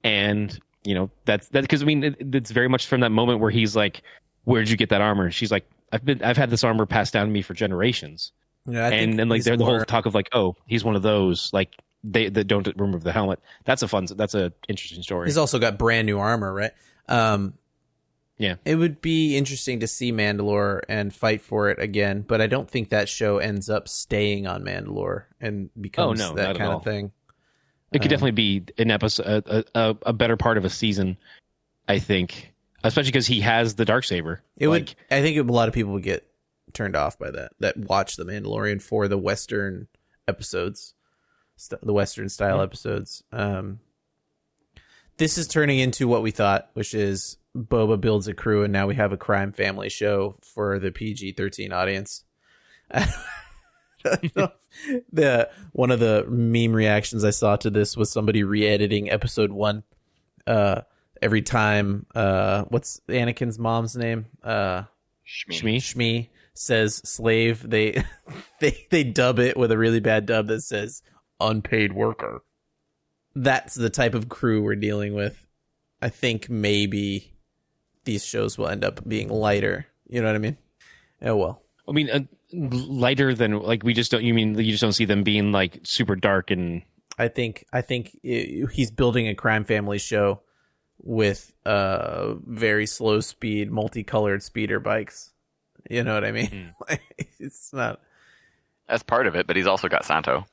And 0.04 0.58
you 0.84 0.94
know 0.94 1.10
that's 1.24 1.48
that 1.48 1.62
because 1.62 1.82
I 1.82 1.84
mean 1.86 2.04
it, 2.04 2.16
it's 2.34 2.50
very 2.52 2.68
much 2.68 2.86
from 2.86 3.00
that 3.00 3.10
moment 3.10 3.40
where 3.40 3.50
he's 3.50 3.74
like, 3.74 4.02
"Where'd 4.44 4.68
you 4.68 4.76
get 4.76 4.90
that 4.90 5.00
armor?" 5.00 5.30
She's 5.32 5.50
like, 5.50 5.66
"I've 5.92 6.04
been 6.04 6.22
I've 6.22 6.36
had 6.36 6.50
this 6.50 6.62
armor 6.62 6.86
passed 6.86 7.12
down 7.12 7.26
to 7.26 7.32
me 7.32 7.42
for 7.42 7.54
generations." 7.54 8.30
Yeah, 8.68 8.86
I 8.86 8.90
and 8.90 9.20
and 9.20 9.28
like 9.30 9.42
there's 9.42 9.58
the 9.58 9.64
whole 9.64 9.84
talk 9.84 10.06
of 10.06 10.14
like, 10.14 10.28
"Oh, 10.32 10.54
he's 10.66 10.84
one 10.84 10.94
of 10.96 11.02
those 11.02 11.50
like 11.52 11.74
they 12.04 12.28
that 12.28 12.44
don't 12.46 12.68
remove 12.76 13.02
the 13.02 13.12
helmet." 13.12 13.40
That's 13.64 13.82
a 13.82 13.88
fun. 13.88 14.06
That's 14.14 14.34
a 14.34 14.52
interesting 14.68 15.02
story. 15.02 15.26
he's 15.26 15.38
also 15.38 15.58
got 15.58 15.76
brand 15.78 16.06
new 16.06 16.18
armor 16.20 16.52
right 16.52 16.72
um 17.08 17.54
Yeah. 18.38 18.56
it 18.64 18.74
would 18.76 19.00
be 19.00 19.36
interesting 19.36 19.80
to 19.80 19.86
see 19.86 20.12
mandalore 20.12 20.80
and 20.88 21.14
fight 21.14 21.40
for 21.40 21.70
it 21.70 21.78
again 21.80 22.20
but 22.20 22.40
i 22.42 22.46
don't 22.46 22.70
think 22.70 22.90
that 22.90 23.08
show 23.08 23.38
ends 23.38 23.70
up 23.70 23.88
staying 23.88 24.46
on 24.46 24.62
mandalore 24.62 25.24
and 25.40 25.70
becomes 25.80 26.20
Oh, 26.20 26.28
no, 26.28 26.34
that 26.34 26.56
kind 26.58 26.72
of 26.72 26.84
thing 26.84 27.12
It 27.92 28.00
could 28.00 28.06
Um, 28.06 28.10
definitely 28.10 28.30
be 28.32 28.64
an 28.78 28.90
episode, 28.90 29.46
a, 29.48 29.64
a, 29.74 29.96
a 30.06 30.12
better 30.12 30.36
part 30.36 30.58
of 30.58 30.64
a 30.64 30.70
season. 30.70 31.16
I 31.88 31.98
think. 32.00 32.52
especially 32.82 33.12
because 33.12 33.28
he 33.28 33.40
has 33.42 33.76
the 33.76 33.84
dark 33.84 34.02
saber. 34.04 34.42
It 34.56 34.68
like, 34.68 34.88
would. 34.88 34.94
I 35.18 35.22
think 35.22 35.38
a 35.38 35.52
lot 35.52 35.68
of 35.68 35.74
people 35.74 35.92
would 35.92 36.02
get 36.02 36.28
turned 36.72 36.96
off 36.96 37.16
by 37.18 37.30
that. 37.30 37.52
That 37.60 37.76
watch 37.76 38.16
the 38.16 38.24
Mandalorian 38.24 38.82
for 38.82 39.06
the 39.08 39.16
Western 39.16 39.86
episodes, 40.26 40.94
st- 41.56 41.80
the 41.80 41.92
Western 41.92 42.28
style 42.28 42.60
episodes. 42.60 43.22
Um, 43.32 43.78
this 45.16 45.38
is 45.38 45.46
turning 45.46 45.78
into 45.78 46.08
what 46.08 46.22
we 46.22 46.32
thought, 46.32 46.68
which 46.74 46.92
is 46.92 47.36
Boba 47.56 48.00
builds 48.00 48.28
a 48.28 48.34
crew, 48.34 48.62
and 48.62 48.72
now 48.72 48.86
we 48.86 48.94
have 48.96 49.12
a 49.12 49.16
crime 49.16 49.52
family 49.52 49.88
show 49.88 50.36
for 50.42 50.78
the 50.78 50.90
PG 50.90 51.32
thirteen 51.32 51.72
audience. 51.72 52.24
the 55.12 55.50
one 55.72 55.90
of 55.90 56.00
the 56.00 56.24
meme 56.28 56.74
reactions 56.74 57.24
I 57.24 57.30
saw 57.30 57.56
to 57.56 57.70
this 57.70 57.96
was 57.96 58.10
somebody 58.10 58.44
re-editing 58.44 59.10
episode 59.10 59.50
one. 59.50 59.82
Uh, 60.46 60.82
every 61.20 61.42
time, 61.42 62.06
uh, 62.14 62.64
what's 62.64 63.00
Anakin's 63.08 63.58
mom's 63.58 63.96
name? 63.96 64.26
Uh, 64.42 64.84
Shmi. 65.26 65.76
Shmi. 65.76 65.76
Shmi 65.76 66.28
says 66.54 66.96
slave. 66.96 67.68
They 67.68 68.04
they 68.60 68.86
they 68.90 69.04
dub 69.04 69.38
it 69.38 69.56
with 69.56 69.72
a 69.72 69.78
really 69.78 70.00
bad 70.00 70.26
dub 70.26 70.48
that 70.48 70.62
says 70.62 71.02
unpaid 71.40 71.92
worker. 71.92 72.42
That's 73.34 73.74
the 73.74 73.90
type 73.90 74.14
of 74.14 74.28
crew 74.28 74.62
we're 74.62 74.76
dealing 74.76 75.14
with. 75.14 75.46
I 76.00 76.08
think 76.08 76.48
maybe 76.48 77.35
these 78.06 78.24
shows 78.24 78.56
will 78.56 78.68
end 78.68 78.84
up 78.84 79.06
being 79.06 79.28
lighter. 79.28 79.86
You 80.08 80.22
know 80.22 80.28
what 80.28 80.36
I 80.36 80.38
mean? 80.38 80.56
Oh 81.20 81.36
well. 81.36 81.62
I 81.88 81.92
mean, 81.92 82.10
uh, 82.10 82.20
lighter 82.52 83.34
than 83.34 83.60
like 83.60 83.82
we 83.82 83.92
just 83.92 84.10
don't. 84.10 84.24
You 84.24 84.32
mean 84.32 84.58
you 84.58 84.72
just 84.72 84.80
don't 84.80 84.92
see 84.92 85.04
them 85.04 85.22
being 85.22 85.52
like 85.52 85.80
super 85.84 86.16
dark 86.16 86.50
and 86.50 86.82
I 87.18 87.28
think 87.28 87.64
I 87.72 87.80
think 87.80 88.18
i 88.24 88.64
he's 88.72 88.90
building 88.90 89.28
a 89.28 89.34
crime 89.34 89.64
family 89.64 89.98
show 89.98 90.40
with 90.98 91.52
uh 91.64 92.34
very 92.46 92.86
slow 92.86 93.20
speed, 93.20 93.70
multicolored 93.70 94.42
speeder 94.42 94.80
bikes. 94.80 95.32
You 95.88 96.02
know 96.02 96.14
what 96.14 96.24
I 96.24 96.32
mean? 96.32 96.74
it's 97.38 97.72
not. 97.72 98.00
That's 98.88 99.02
part 99.02 99.26
of 99.26 99.34
it, 99.34 99.46
but 99.46 99.56
he's 99.56 99.66
also 99.66 99.88
got 99.88 100.04
Santo. 100.04 100.46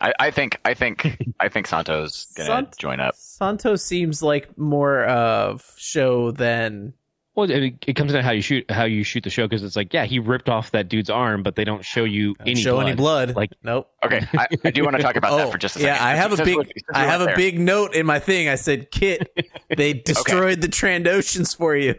I, 0.00 0.12
I 0.18 0.30
think 0.30 0.60
I 0.64 0.74
think 0.74 1.18
I 1.40 1.48
think 1.48 1.66
Santo's 1.66 2.26
gonna 2.36 2.46
Sant- 2.46 2.76
join 2.78 3.00
up. 3.00 3.14
Santo 3.16 3.76
seems 3.76 4.22
like 4.22 4.56
more 4.58 5.04
of 5.04 5.74
show 5.76 6.30
than 6.30 6.94
well, 7.34 7.48
it, 7.48 7.74
it 7.86 7.94
comes 7.94 8.12
down 8.12 8.22
to 8.22 8.24
how 8.24 8.32
you 8.32 8.42
shoot 8.42 8.68
how 8.68 8.82
you 8.84 9.04
shoot 9.04 9.22
the 9.22 9.30
show 9.30 9.46
because 9.46 9.62
it's 9.62 9.76
like 9.76 9.94
yeah, 9.94 10.04
he 10.06 10.18
ripped 10.18 10.48
off 10.48 10.72
that 10.72 10.88
dude's 10.88 11.08
arm, 11.10 11.42
but 11.44 11.54
they 11.54 11.62
don't 11.64 11.84
show 11.84 12.02
you 12.04 12.34
any 12.40 12.56
show 12.56 12.74
blood. 12.74 12.86
any 12.86 12.96
blood. 12.96 13.36
Like 13.36 13.52
nope. 13.62 13.88
Okay, 14.04 14.26
I, 14.36 14.48
I 14.64 14.70
do 14.70 14.82
want 14.84 14.96
to 14.96 15.02
talk 15.02 15.14
about 15.16 15.36
that 15.36 15.46
Oh, 15.48 15.50
for 15.52 15.58
just 15.58 15.76
a 15.76 15.78
second. 15.80 15.94
yeah, 15.96 16.04
I 16.04 16.14
have 16.16 16.32
a 16.32 16.44
big, 16.44 16.56
we're- 16.56 16.68
I 16.92 17.02
we're 17.04 17.08
have 17.10 17.20
a 17.20 17.24
there. 17.26 17.36
big 17.36 17.60
note 17.60 17.94
in 17.94 18.06
my 18.06 18.18
thing. 18.18 18.48
I 18.48 18.56
said, 18.56 18.90
"Kit, 18.90 19.28
they 19.76 19.92
destroyed 19.92 20.60
the 20.62 20.68
Trandoshans 20.68 21.56
for 21.56 21.76
you." 21.76 21.94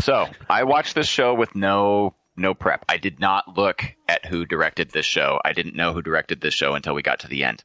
So 0.00 0.26
I 0.50 0.64
watched 0.64 0.94
this 0.96 1.06
show 1.06 1.32
with 1.32 1.54
no 1.54 2.14
no 2.36 2.54
prep. 2.54 2.84
I 2.88 2.96
did 2.96 3.20
not 3.20 3.56
look 3.56 3.82
at 4.08 4.26
who 4.26 4.44
directed 4.44 4.90
this 4.90 5.06
show. 5.06 5.40
I 5.44 5.52
didn't 5.52 5.76
know 5.76 5.92
who 5.92 6.02
directed 6.02 6.40
this 6.40 6.54
show 6.54 6.74
until 6.74 6.94
we 6.94 7.02
got 7.02 7.20
to 7.20 7.28
the 7.28 7.44
end. 7.44 7.64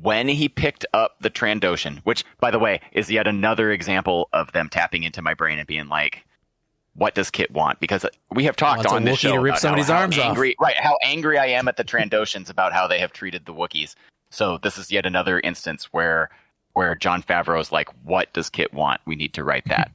When 0.00 0.28
he 0.28 0.48
picked 0.48 0.86
up 0.94 1.16
the 1.20 1.30
Trandoshan, 1.30 2.00
which 2.04 2.24
by 2.38 2.50
the 2.50 2.58
way 2.58 2.80
is 2.92 3.10
yet 3.10 3.26
another 3.26 3.72
example 3.72 4.28
of 4.32 4.52
them 4.52 4.68
tapping 4.68 5.02
into 5.02 5.20
my 5.20 5.34
brain 5.34 5.58
and 5.58 5.66
being 5.66 5.88
like, 5.88 6.24
"What 6.94 7.14
does 7.14 7.30
Kit 7.30 7.50
want?" 7.50 7.80
Because 7.80 8.06
we 8.30 8.44
have 8.44 8.54
talked 8.54 8.86
on 8.86 9.04
this 9.04 9.18
Wookiee 9.18 9.20
show 9.20 9.32
to 9.32 9.40
rip 9.40 9.56
somebody's 9.56 9.88
how, 9.88 9.94
how 9.94 10.00
arms 10.02 10.18
off. 10.18 10.26
angry, 10.26 10.54
right? 10.60 10.76
How 10.76 10.96
angry 11.02 11.38
I 11.38 11.46
am 11.46 11.66
at 11.66 11.76
the 11.76 11.84
Trandoshans 11.84 12.50
about 12.50 12.72
how 12.72 12.86
they 12.86 13.00
have 13.00 13.12
treated 13.12 13.46
the 13.46 13.54
Wookiees. 13.54 13.96
So 14.30 14.58
this 14.58 14.78
is 14.78 14.92
yet 14.92 15.06
another 15.06 15.40
instance 15.40 15.86
where 15.92 16.30
where 16.72 16.94
Jon 16.94 17.22
Favreau 17.22 17.60
is 17.60 17.72
like, 17.72 17.88
"What 18.04 18.32
does 18.32 18.48
Kit 18.48 18.72
want? 18.72 19.00
We 19.06 19.16
need 19.16 19.34
to 19.34 19.44
write 19.44 19.64
that." 19.66 19.90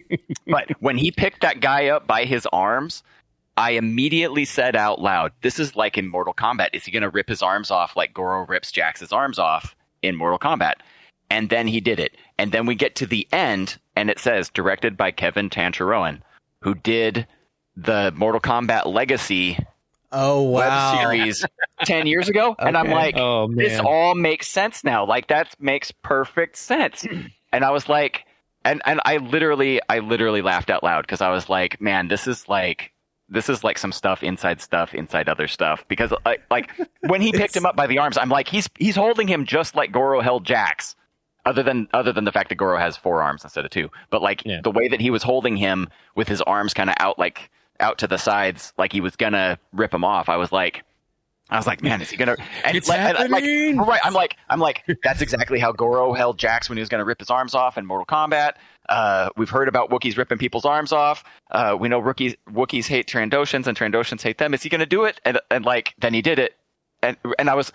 but 0.46 0.70
when 0.80 0.96
he 0.96 1.12
picked 1.12 1.42
that 1.42 1.60
guy 1.60 1.86
up 1.86 2.08
by 2.08 2.24
his 2.24 2.46
arms, 2.52 3.04
I 3.56 3.70
immediately 3.72 4.44
said 4.44 4.76
out 4.76 5.00
loud, 5.00 5.32
"This 5.42 5.58
is 5.58 5.76
like 5.76 5.96
in 5.96 6.08
Mortal 6.08 6.34
Kombat. 6.34 6.70
Is 6.72 6.84
he 6.84 6.90
going 6.90 7.02
to 7.02 7.08
rip 7.08 7.28
his 7.28 7.42
arms 7.42 7.70
off 7.70 7.96
like 7.96 8.14
Goro 8.14 8.44
rips 8.46 8.70
Jax's 8.70 9.12
arms 9.12 9.38
off 9.38 9.74
in 10.02 10.16
Mortal 10.16 10.38
Kombat?" 10.38 10.74
And 11.30 11.48
then 11.48 11.66
he 11.66 11.80
did 11.80 11.98
it. 11.98 12.16
And 12.38 12.52
then 12.52 12.66
we 12.66 12.74
get 12.74 12.94
to 12.96 13.06
the 13.06 13.26
end, 13.32 13.78
and 13.96 14.10
it 14.10 14.18
says 14.18 14.48
directed 14.50 14.96
by 14.96 15.10
Kevin 15.10 15.50
Tancharoen, 15.50 16.20
who 16.60 16.74
did 16.74 17.26
the 17.76 18.12
Mortal 18.16 18.40
Kombat 18.40 18.86
Legacy 18.86 19.58
Oh 20.12 20.42
wow! 20.42 20.92
web 20.92 21.00
series 21.00 21.44
10 21.84 22.06
years 22.06 22.28
ago. 22.28 22.54
And 22.58 22.76
I'm 22.76 22.90
like, 22.90 23.16
Oh 23.18 23.48
this 23.48 23.80
all 23.80 24.14
makes 24.14 24.48
sense 24.48 24.84
now. 24.84 25.04
Like 25.04 25.28
that 25.28 25.54
makes 25.60 25.90
perfect 25.90 26.56
sense. 26.56 27.06
and 27.52 27.64
I 27.64 27.70
was 27.70 27.88
like, 27.88 28.24
and 28.64 28.80
and 28.84 29.00
I 29.04 29.16
literally, 29.18 29.80
I 29.88 29.98
literally 29.98 30.42
laughed 30.42 30.70
out 30.70 30.82
loud 30.82 31.02
because 31.02 31.20
I 31.20 31.30
was 31.30 31.48
like, 31.48 31.80
man, 31.80 32.08
this 32.08 32.26
is 32.26 32.48
like, 32.48 32.92
this 33.28 33.48
is 33.48 33.64
like 33.64 33.78
some 33.78 33.92
stuff 33.92 34.22
inside 34.22 34.60
stuff 34.60 34.94
inside 34.94 35.28
other 35.28 35.48
stuff. 35.48 35.84
Because 35.88 36.12
like, 36.24 36.42
like 36.50 36.70
when 37.06 37.20
he 37.20 37.32
picked 37.32 37.56
him 37.56 37.66
up 37.66 37.74
by 37.76 37.86
the 37.86 37.98
arms, 37.98 38.16
I'm 38.18 38.28
like, 38.28 38.48
he's 38.48 38.68
he's 38.78 38.96
holding 38.96 39.26
him 39.28 39.44
just 39.46 39.74
like 39.74 39.92
Goro 39.92 40.20
held 40.20 40.44
Jax. 40.44 40.94
Other 41.44 41.62
than 41.62 41.86
other 41.92 42.12
than 42.12 42.24
the 42.24 42.32
fact 42.32 42.48
that 42.48 42.56
Goro 42.56 42.76
has 42.78 42.96
four 42.96 43.22
arms 43.22 43.44
instead 43.44 43.64
of 43.64 43.70
two, 43.70 43.88
but 44.10 44.20
like 44.20 44.42
Yeah. 44.44 44.60
the 44.64 44.70
way 44.72 44.88
that 44.88 45.00
he 45.00 45.10
was 45.10 45.22
holding 45.22 45.56
him 45.56 45.88
with 46.16 46.26
his 46.28 46.42
arms 46.42 46.74
kind 46.74 46.90
of 46.90 46.96
out 46.98 47.18
like 47.20 47.50
out 47.78 47.98
to 47.98 48.08
the 48.08 48.16
sides, 48.18 48.72
like 48.78 48.92
he 48.92 49.00
was 49.00 49.14
gonna 49.14 49.58
rip 49.72 49.94
him 49.94 50.02
off, 50.02 50.28
I 50.28 50.36
was 50.38 50.50
like, 50.50 50.82
I 51.48 51.56
was 51.56 51.64
like, 51.66 51.82
man, 51.82 52.02
is 52.02 52.10
he 52.10 52.16
gonna? 52.16 52.34
And, 52.64 52.76
It's 52.76 52.88
like, 52.88 52.98
and 52.98 53.16
I'm 53.16 53.30
like, 53.30 53.44
happening! 53.44 53.76
right, 53.78 54.00
I'm 54.02 54.12
like, 54.12 54.36
I'm 54.48 54.58
like, 54.58 54.82
that's 55.04 55.20
exactly 55.20 55.60
how 55.60 55.70
Goro 55.70 56.12
held 56.14 56.36
Jax 56.36 56.68
when 56.68 56.78
he 56.78 56.80
was 56.80 56.88
gonna 56.88 57.04
rip 57.04 57.20
his 57.20 57.30
arms 57.30 57.54
off 57.54 57.78
in 57.78 57.86
Mortal 57.86 58.06
Kombat. 58.06 58.54
Uh, 58.88 59.30
we've 59.36 59.50
heard 59.50 59.68
about 59.68 59.90
Wookiees 59.90 60.16
ripping 60.16 60.38
people's 60.38 60.64
arms 60.64 60.92
off. 60.92 61.24
Uh, 61.50 61.76
we 61.78 61.88
know 61.88 62.00
Wookiees, 62.00 62.36
Wookiees 62.50 62.86
hate 62.86 63.06
Trandoshans 63.06 63.66
and 63.66 63.76
Trandoshans 63.76 64.22
hate 64.22 64.38
them. 64.38 64.54
Is 64.54 64.62
he 64.62 64.68
gonna 64.68 64.86
do 64.86 65.04
it? 65.04 65.20
And 65.24 65.40
and 65.50 65.64
like, 65.64 65.94
then 65.98 66.14
he 66.14 66.22
did 66.22 66.38
it, 66.38 66.56
and 67.02 67.16
and 67.38 67.50
I 67.50 67.54
was, 67.54 67.72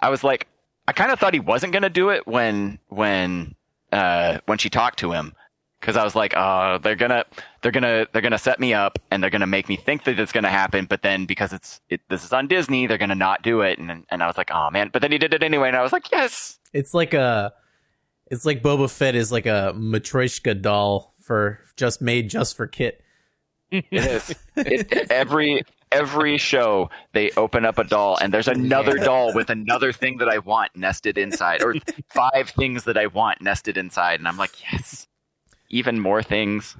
I 0.00 0.10
was 0.10 0.24
like, 0.24 0.46
I 0.86 0.92
kind 0.92 1.10
of 1.10 1.18
thought 1.18 1.34
he 1.34 1.40
wasn't 1.40 1.72
gonna 1.72 1.90
do 1.90 2.10
it 2.10 2.26
when 2.26 2.78
when 2.88 3.54
uh 3.92 4.38
when 4.46 4.58
she 4.58 4.68
talked 4.70 4.98
to 5.00 5.12
him 5.12 5.34
because 5.80 5.96
I 5.96 6.04
was 6.04 6.14
like, 6.14 6.34
oh, 6.36 6.78
they're 6.82 6.96
gonna 6.96 7.24
they're 7.62 7.72
gonna 7.72 8.06
they're 8.12 8.22
gonna 8.22 8.38
set 8.38 8.58
me 8.58 8.74
up 8.74 8.98
and 9.10 9.22
they're 9.22 9.30
gonna 9.30 9.46
make 9.46 9.68
me 9.68 9.76
think 9.76 10.04
that 10.04 10.18
it's 10.18 10.32
gonna 10.32 10.50
happen, 10.50 10.86
but 10.86 11.02
then 11.02 11.26
because 11.26 11.52
it's 11.52 11.80
it, 11.88 12.00
this 12.08 12.24
is 12.24 12.32
on 12.32 12.48
Disney, 12.48 12.86
they're 12.86 12.98
gonna 12.98 13.14
not 13.14 13.42
do 13.42 13.60
it, 13.60 13.78
and 13.78 14.04
and 14.10 14.22
I 14.22 14.26
was 14.26 14.36
like, 14.36 14.50
oh 14.52 14.70
man, 14.70 14.90
but 14.92 15.02
then 15.02 15.12
he 15.12 15.18
did 15.18 15.34
it 15.34 15.42
anyway, 15.42 15.68
and 15.68 15.76
I 15.76 15.82
was 15.82 15.92
like, 15.92 16.10
yes, 16.10 16.58
It's 16.72 16.94
like 16.94 17.14
a, 17.14 17.52
it's 18.30 18.44
like 18.44 18.62
Boba 18.62 18.90
Fett 18.90 19.14
is 19.14 19.30
like 19.32 19.46
a 19.46 19.72
Matryoshka 19.76 20.60
doll 20.62 21.14
for 21.20 21.58
just 21.76 22.00
made 22.02 22.30
just 22.30 22.56
for 22.56 22.66
Kit. 22.66 23.02
it 23.70 23.84
is. 23.92 24.34
It, 24.56 25.10
every 25.10 25.62
every 25.92 26.36
show 26.38 26.90
they 27.12 27.30
open 27.36 27.64
up 27.64 27.78
a 27.78 27.84
doll 27.84 28.18
and 28.20 28.32
there's 28.34 28.48
another 28.48 28.96
doll 28.98 29.32
with 29.34 29.48
another 29.50 29.92
thing 29.92 30.18
that 30.18 30.28
I 30.28 30.38
want 30.38 30.74
nested 30.74 31.16
inside, 31.16 31.62
or 31.62 31.74
five 32.08 32.50
things 32.50 32.84
that 32.84 32.98
I 32.98 33.06
want 33.06 33.40
nested 33.40 33.76
inside, 33.78 34.18
and 34.20 34.26
I'm 34.28 34.36
like, 34.36 34.50
yes, 34.72 35.06
even 35.70 36.00
more 36.00 36.22
things. 36.22 36.76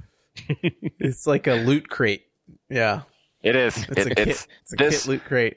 It's 0.98 1.26
like 1.26 1.46
a 1.46 1.54
loot 1.54 1.88
crate. 1.88 2.22
Yeah, 2.70 3.02
It 3.42 3.54
is. 3.56 3.76
it's 3.88 4.06
It- 4.06 4.12
a 4.12 4.14
kit. 4.14 4.28
it's 4.28 4.48
It's 4.62 4.72
a 4.72 4.76
this- 4.76 5.02
kit 5.02 5.08
loot 5.10 5.24
crate. 5.24 5.56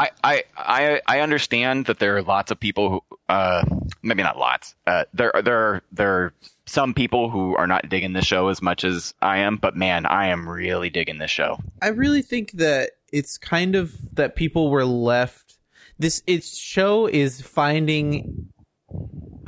I, 0.00 0.10
I, 0.24 0.44
I, 0.56 1.00
I 1.06 1.20
understand 1.20 1.86
that 1.86 1.98
there 1.98 2.16
are 2.16 2.22
lots 2.22 2.50
of 2.50 2.58
people 2.58 2.88
who, 2.90 3.16
uh, 3.28 3.64
maybe 4.02 4.22
not 4.22 4.38
lots. 4.38 4.74
Uh, 4.86 5.04
there, 5.12 5.36
are- 5.36 5.42
there, 5.42 5.82
there 5.92 6.12
are 6.14 6.32
some 6.66 6.94
people 6.94 7.28
who 7.28 7.54
are 7.56 7.66
not 7.66 7.88
digging 7.88 8.12
the 8.14 8.22
show 8.22 8.48
as 8.48 8.62
much 8.62 8.82
as 8.84 9.12
I 9.20 9.38
am, 9.38 9.56
but 9.56 9.76
man, 9.76 10.06
I 10.06 10.28
am 10.28 10.48
really 10.48 10.88
digging 10.88 11.18
this 11.18 11.30
show. 11.30 11.58
I 11.82 11.88
really 11.88 12.22
think 12.22 12.52
that 12.52 12.92
it's 13.12 13.36
kind 13.38 13.74
of 13.74 13.92
that 14.14 14.36
people 14.36 14.70
were 14.70 14.84
left. 14.86 15.58
This 15.98 16.22
its 16.26 16.56
show 16.56 17.06
is 17.06 17.40
finding 17.42 18.48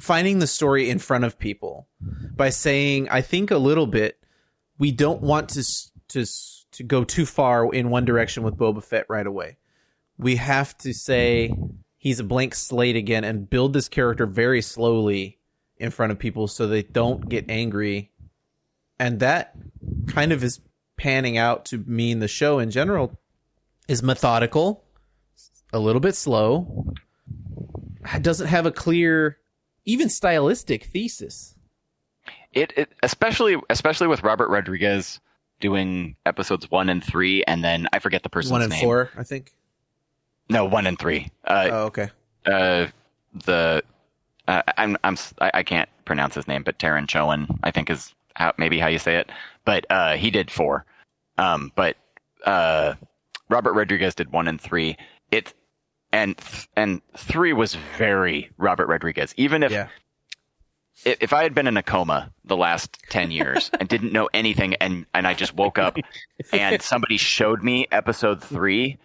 finding 0.01 0.39
the 0.39 0.47
story 0.47 0.91
in 0.91 0.99
front 0.99 1.25
of 1.25 1.39
people 1.39 1.89
by 2.37 2.51
saying, 2.51 3.09
I 3.09 3.21
think 3.23 3.51
a 3.51 3.59
little 3.59 3.87
bit, 3.87 4.19
we 4.79 4.93
don't 4.93 5.23
want 5.23 5.51
to 5.51 5.65
to 6.09 6.27
to 6.73 6.83
go 6.83 7.05
too 7.05 7.25
far 7.25 7.73
in 7.73 7.89
one 7.91 8.05
direction 8.05 8.43
with 8.43 8.57
Boba 8.57 8.83
Fett 8.83 9.07
right 9.09 9.27
away. 9.27 9.57
We 10.19 10.37
have 10.37 10.77
to 10.79 10.93
say 10.93 11.55
he's 11.97 12.21
a 12.21 12.25
blank 12.25 12.55
slate 12.55 12.97
again 12.97 13.25
and 13.25 13.49
build 13.49 13.73
this 13.73 13.89
character 13.89 14.27
very 14.27 14.63
slowly 14.63 15.39
in 15.77 15.91
front 15.91 16.13
of 16.13 16.19
people 16.19 16.47
so 16.49 16.67
they 16.67 16.83
don't 16.83 17.29
get 17.29 17.47
angry. 17.49 18.11
And 18.99 19.21
that 19.21 19.55
kind 20.09 20.33
of 20.33 20.45
is 20.45 20.61
panning 20.97 21.37
out 21.37 21.65
to 21.67 21.79
mean 21.79 22.21
the 22.21 22.29
show 22.29 22.59
in 22.59 22.71
general 22.71 23.19
is 23.89 24.03
methodical, 24.03 24.85
a 25.73 25.79
little 25.79 26.01
bit 26.01 26.15
slow, 26.15 26.93
doesn't 28.21 28.47
have 28.47 28.67
a 28.67 28.71
clear, 28.71 29.39
even 29.85 30.09
stylistic 30.09 30.85
thesis. 30.85 31.57
It, 32.53 32.73
it, 32.77 32.93
especially, 33.03 33.57
especially 33.71 34.07
with 34.07 34.23
Robert 34.23 34.49
Rodriguez 34.51 35.21
doing 35.61 36.17
episodes 36.27 36.71
one 36.71 36.89
and 36.89 37.03
three, 37.03 37.43
and 37.45 37.65
then 37.65 37.87
I 37.93 37.99
forget 37.99 38.23
the 38.23 38.29
person's 38.29 38.53
One 38.53 38.63
and 38.63 38.71
name. 38.71 38.83
four, 38.83 39.11
I 39.17 39.23
think. 39.25 39.55
No, 40.49 40.65
one 40.65 40.87
and 40.87 40.99
three. 40.99 41.31
Uh, 41.45 41.69
oh, 41.71 41.85
okay. 41.87 42.11
uh, 42.47 42.87
the 43.45 43.83
uh, 44.49 44.63
I'm 44.77 44.97
I'm 45.05 45.17
I 45.41 45.51
I 45.55 45.63
can't 45.63 45.89
pronounce 46.05 46.35
his 46.35 46.47
name, 46.49 46.63
but 46.63 46.79
Taron 46.79 47.07
Chowan, 47.07 47.59
I 47.63 47.71
think 47.71 47.89
is 47.91 48.15
how 48.35 48.53
maybe 48.59 48.79
how 48.79 48.89
you 48.89 48.99
say 48.99 49.17
it. 49.17 49.31
but 49.65 49.87
uh, 49.91 50.17
he 50.17 50.31
did 50.31 50.51
four. 50.51 50.85
Um, 51.39 51.73
but 51.77 51.97
uh, 52.45 52.95
Robert 53.49 53.73
Rodriguez 53.75 54.15
did 54.15 54.33
one 54.33 54.49
and 54.49 54.61
three. 54.61 54.97
It 55.31 55.55
and 56.13 56.39
and 56.77 57.01
three 57.17 57.53
was 57.53 57.75
very 57.97 58.51
Robert 58.59 58.87
Rodriguez. 58.89 59.33
Even 59.37 59.63
if 59.63 59.73
Yeah. 59.73 59.89
if 61.05 61.33
I 61.33 61.43
had 61.43 61.55
been 61.55 61.67
in 61.67 61.77
a 61.79 61.83
coma 61.83 62.31
the 62.45 62.57
last 62.57 62.99
10 63.09 63.31
years 63.31 63.71
and 63.81 63.89
didn't 63.89 64.13
know 64.13 64.29
anything 64.35 64.75
and, 64.75 65.07
and 65.15 65.27
I 65.27 65.33
just 65.35 65.55
woke 65.55 65.79
up 65.79 65.97
and 66.53 66.83
somebody 66.83 67.17
showed 67.17 67.63
me 67.63 67.87
episode 67.91 68.43
three 68.43 68.99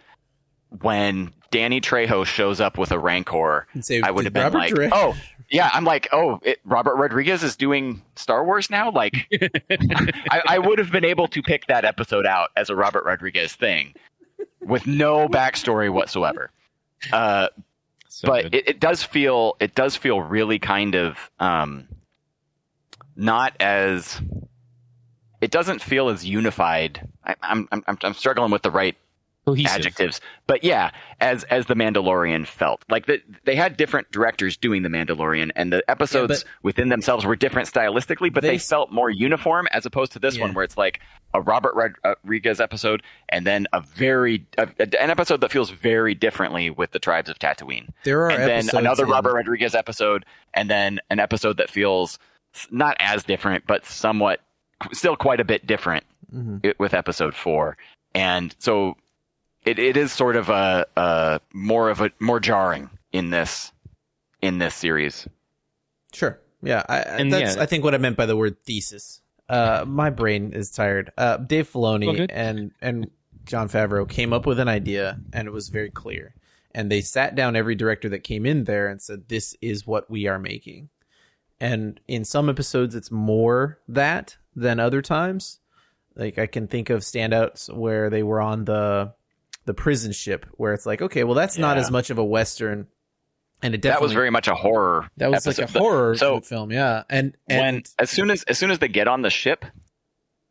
when 0.80 1.32
Danny 1.50 1.80
Trejo 1.80 2.24
shows 2.26 2.60
up 2.60 2.78
with 2.78 2.92
a 2.92 2.98
Rancor, 2.98 3.66
And 3.72 3.84
say, 3.84 4.00
I 4.02 4.10
would 4.10 4.24
have 4.24 4.34
been 4.34 4.42
Robert 4.44 4.58
like, 4.58 4.74
Dre- 4.74 4.90
oh, 4.92 5.16
yeah, 5.50 5.70
I'm 5.72 5.84
like, 5.84 6.08
oh, 6.12 6.40
it, 6.42 6.60
Robert 6.64 6.96
Rodriguez 6.96 7.42
is 7.42 7.56
doing 7.56 8.02
Star 8.16 8.44
Wars 8.44 8.68
now? 8.70 8.90
Like, 8.90 9.14
I, 10.30 10.42
I 10.46 10.58
would 10.58 10.78
have 10.78 10.92
been 10.92 11.04
able 11.06 11.26
to 11.28 11.42
pick 11.42 11.66
that 11.68 11.84
episode 11.84 12.26
out 12.26 12.50
as 12.56 12.68
a 12.68 12.76
Robert 12.76 13.04
Rodriguez 13.04 13.54
thing 13.54 13.94
with 14.60 14.86
no 14.86 15.26
backstory 15.28 15.90
whatsoever. 15.90 16.50
Uh, 17.12 17.48
So 18.08 18.26
but 18.28 18.46
it, 18.54 18.68
it 18.68 18.80
does 18.80 19.02
feel 19.04 19.56
it 19.60 19.74
does 19.74 19.94
feel 19.96 20.20
really 20.20 20.58
kind 20.58 20.96
of 20.96 21.30
um, 21.38 21.86
not 23.16 23.54
as 23.60 24.20
it 25.40 25.50
doesn't 25.52 25.80
feel 25.80 26.08
as 26.08 26.26
unified. 26.26 27.08
I, 27.24 27.36
I'm, 27.42 27.68
I'm 27.70 27.82
I'm 27.86 28.14
struggling 28.14 28.50
with 28.50 28.62
the 28.62 28.70
right 28.72 28.96
cohesive. 29.48 29.72
adjectives, 29.72 30.20
but 30.46 30.62
yeah, 30.64 30.90
as 31.20 31.44
as 31.44 31.66
the 31.66 31.74
Mandalorian 31.74 32.46
felt 32.46 32.84
like 32.88 33.06
that 33.06 33.20
they 33.44 33.54
had 33.56 33.76
different 33.76 34.10
directors 34.12 34.56
doing 34.56 34.82
the 34.82 34.88
Mandalorian, 34.88 35.50
and 35.56 35.72
the 35.72 35.82
episodes 35.90 36.44
but- 36.44 36.50
within 36.62 36.88
themselves 36.88 37.24
were 37.24 37.36
different 37.36 37.68
stylistically, 37.72 38.32
but 38.32 38.42
they, 38.42 38.50
They- 38.50 38.58
felt 38.58 38.90
more 38.92 39.10
uniform 39.10 39.66
as 39.72 39.86
opposed 39.86 40.12
to 40.12 40.18
this 40.18 40.36
Yeah. 40.36 40.42
one 40.42 40.54
where 40.54 40.64
it's 40.64 40.76
like 40.76 41.00
a 41.34 41.40
Robert 41.40 41.74
Rodriguez 42.04 42.60
episode 42.60 43.02
and 43.28 43.46
then 43.46 43.66
a 43.72 43.80
very 43.80 44.46
a, 44.56 44.68
an 44.78 45.10
episode 45.10 45.40
that 45.42 45.50
feels 45.52 45.70
very 45.70 46.14
differently 46.14 46.70
with 46.70 46.92
the 46.92 46.98
tribes 46.98 47.28
of 47.28 47.38
Tatooine 47.38 47.88
There 48.04 48.22
are 48.22 48.30
and 48.30 48.42
then 48.42 48.68
another 48.78 49.04
in- 49.04 49.10
Robert 49.10 49.34
Rodriguez 49.34 49.74
episode, 49.74 50.24
and 50.54 50.70
then 50.70 51.00
an 51.10 51.18
episode 51.20 51.56
that 51.58 51.68
feels 51.70 52.18
not 52.70 52.96
as 52.98 53.24
different, 53.24 53.66
but 53.66 53.84
somewhat 53.84 54.40
still 54.92 55.16
quite 55.16 55.40
a 55.40 55.44
bit 55.44 55.66
different 55.66 56.04
Mhm. 56.34 56.74
with 56.78 56.94
episode 56.94 57.34
four. 57.34 57.76
And 58.14 58.54
so 58.58 58.96
it, 59.68 59.78
it 59.78 59.96
is 59.96 60.12
sort 60.12 60.36
of 60.36 60.48
a, 60.48 60.86
a 60.96 61.40
more 61.52 61.90
of 61.90 62.00
a 62.00 62.10
more 62.20 62.40
jarring 62.40 62.90
in 63.12 63.30
this 63.30 63.72
in 64.42 64.58
this 64.58 64.74
series. 64.74 65.26
Sure. 66.12 66.38
Yeah. 66.62 66.82
I, 66.88 66.96
I- 66.98 67.00
And 67.18 67.32
that's 67.32 67.56
yeah. 67.56 67.62
I 67.62 67.66
think 67.66 67.84
what 67.84 67.94
I 67.94 67.98
meant 67.98 68.16
by 68.16 68.26
the 68.26 68.36
word 68.36 68.56
thesis. 68.64 69.20
Uh, 69.48 69.84
my 69.86 70.10
brain 70.10 70.52
is 70.52 70.70
tired. 70.70 71.10
Uh, 71.16 71.38
Dave 71.38 71.74
Well, 71.74 71.94
Filoni 71.98 72.16
good. 72.16 72.30
and 72.30 72.72
and 72.82 73.10
Jon 73.44 73.68
Favreau 73.68 74.06
came 74.08 74.32
up 74.34 74.44
with 74.44 74.58
an 74.60 74.68
idea, 74.68 75.18
and 75.32 75.48
it 75.48 75.52
was 75.52 75.70
very 75.70 75.90
clear. 75.90 76.34
And 76.74 76.92
they 76.92 77.00
sat 77.00 77.34
down 77.34 77.56
every 77.56 77.74
director 77.74 78.10
that 78.10 78.22
came 78.24 78.44
in 78.44 78.64
there 78.64 78.88
and 78.88 79.00
said, 79.00 79.28
"This 79.28 79.56
is 79.62 79.86
what 79.86 80.10
we 80.10 80.26
are 80.26 80.38
making." 80.38 80.90
And 81.58 81.98
in 82.06 82.24
some 82.26 82.48
episodes, 82.50 82.94
it's 82.94 83.10
more 83.10 83.78
that 83.88 84.36
than 84.54 84.78
other 84.78 85.00
times. 85.00 85.60
Like 86.14 86.38
I 86.38 86.46
can 86.46 86.68
think 86.68 86.90
of 86.90 87.00
standouts 87.00 87.72
where 87.74 88.10
they 88.10 88.22
were 88.22 88.40
on 88.40 88.66
the 88.66 89.14
the 89.68 89.74
prison 89.74 90.10
ship, 90.12 90.44
where 90.56 90.72
it's 90.72 90.84
like, 90.86 91.00
okay, 91.00 91.22
well, 91.22 91.34
that's 91.36 91.56
not 91.58 91.78
as 91.78 91.90
much 91.90 92.10
of 92.10 92.18
a 92.18 92.24
western, 92.24 92.88
and 93.62 93.74
it 93.74 93.80
definitely 93.82 94.00
That 94.00 94.02
was 94.02 94.12
very 94.14 94.30
much 94.30 94.48
a 94.48 94.54
horror. 94.54 95.08
that 95.18 95.30
was 95.30 95.46
like 95.46 95.58
episode. 95.60 95.78
a 95.78 95.80
horror 95.82 96.14
So 96.16 96.40
film, 96.40 96.72
yeah. 96.72 97.04
And 97.08 97.36
and 97.48 97.60
when 97.76 97.82
as 97.98 98.10
soon 98.10 98.30
as 98.30 98.42
as 98.44 98.58
soon 98.58 98.70
as 98.70 98.78
they 98.80 98.88
get 98.88 99.06
on 99.06 99.22
the 99.22 99.30
ship, 99.30 99.64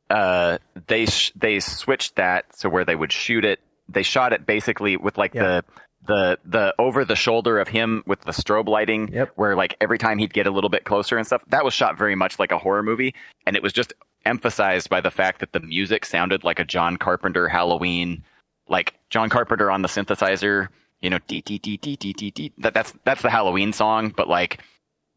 uh, 0.10 0.57
they 0.88 1.06
sh- 1.06 1.31
they 1.35 1.60
switched 1.60 2.15
that 2.15 2.45
to 2.60 2.69
where 2.69 2.85
they 2.85 2.95
would 2.95 3.11
shoot 3.11 3.44
it. 3.44 3.60
They 3.89 4.03
shot 4.03 4.34
it 4.34 4.45
basically 4.45 4.95
with 4.98 5.18
like 5.18 5.34
Yeah. 5.34 5.44
the 5.44 5.64
the 6.06 6.39
the 6.45 6.76
over 6.80 7.03
the 7.03 7.15
shoulder 7.15 7.60
of 7.60 7.68
him 7.68 8.03
with 8.06 8.22
the 8.22 8.31
strobe 8.31 8.68
lighting, 8.69 9.10
Yep. 9.11 9.31
where 9.35 9.56
like 9.56 9.76
every 9.81 9.98
time 9.98 10.18
he'd 10.19 10.34
get 10.34 10.48
a 10.48 10.52
little 10.52 10.69
bit 10.69 10.85
closer 10.85 11.18
and 11.18 11.26
stuff. 11.27 11.44
That 11.49 11.65
was 11.65 11.73
shot 11.73 11.98
very 11.98 12.15
much 12.15 12.39
like 12.39 12.52
a 12.52 12.57
horror 12.57 12.84
movie, 12.84 13.14
and 13.45 13.56
it 13.56 13.64
was 13.64 13.73
just 13.73 13.94
emphasized 14.26 14.89
by 14.89 15.02
the 15.02 15.11
fact 15.11 15.39
that 15.39 15.53
the 15.53 15.60
music 15.60 16.06
sounded 16.06 16.44
like 16.44 16.60
a 16.60 16.65
John 16.65 16.98
Carpenter 16.98 17.48
Halloween, 17.48 18.23
like 18.69 18.94
John 19.09 19.29
Carpenter 19.29 19.71
on 19.71 19.81
the 19.81 19.88
synthesizer. 19.88 20.67
You 21.01 21.09
know, 21.11 21.19
dee 21.27 21.41
dee 21.41 21.59
dee 21.59 21.77
dee 21.77 21.95
dee 21.95 22.13
dee 22.13 22.31
dee. 22.31 22.53
That 22.57 22.73
that's 22.73 22.93
that's 23.05 23.21
the 23.21 23.29
Halloween 23.29 23.71
song, 23.73 24.13
but 24.15 24.27
like 24.27 24.61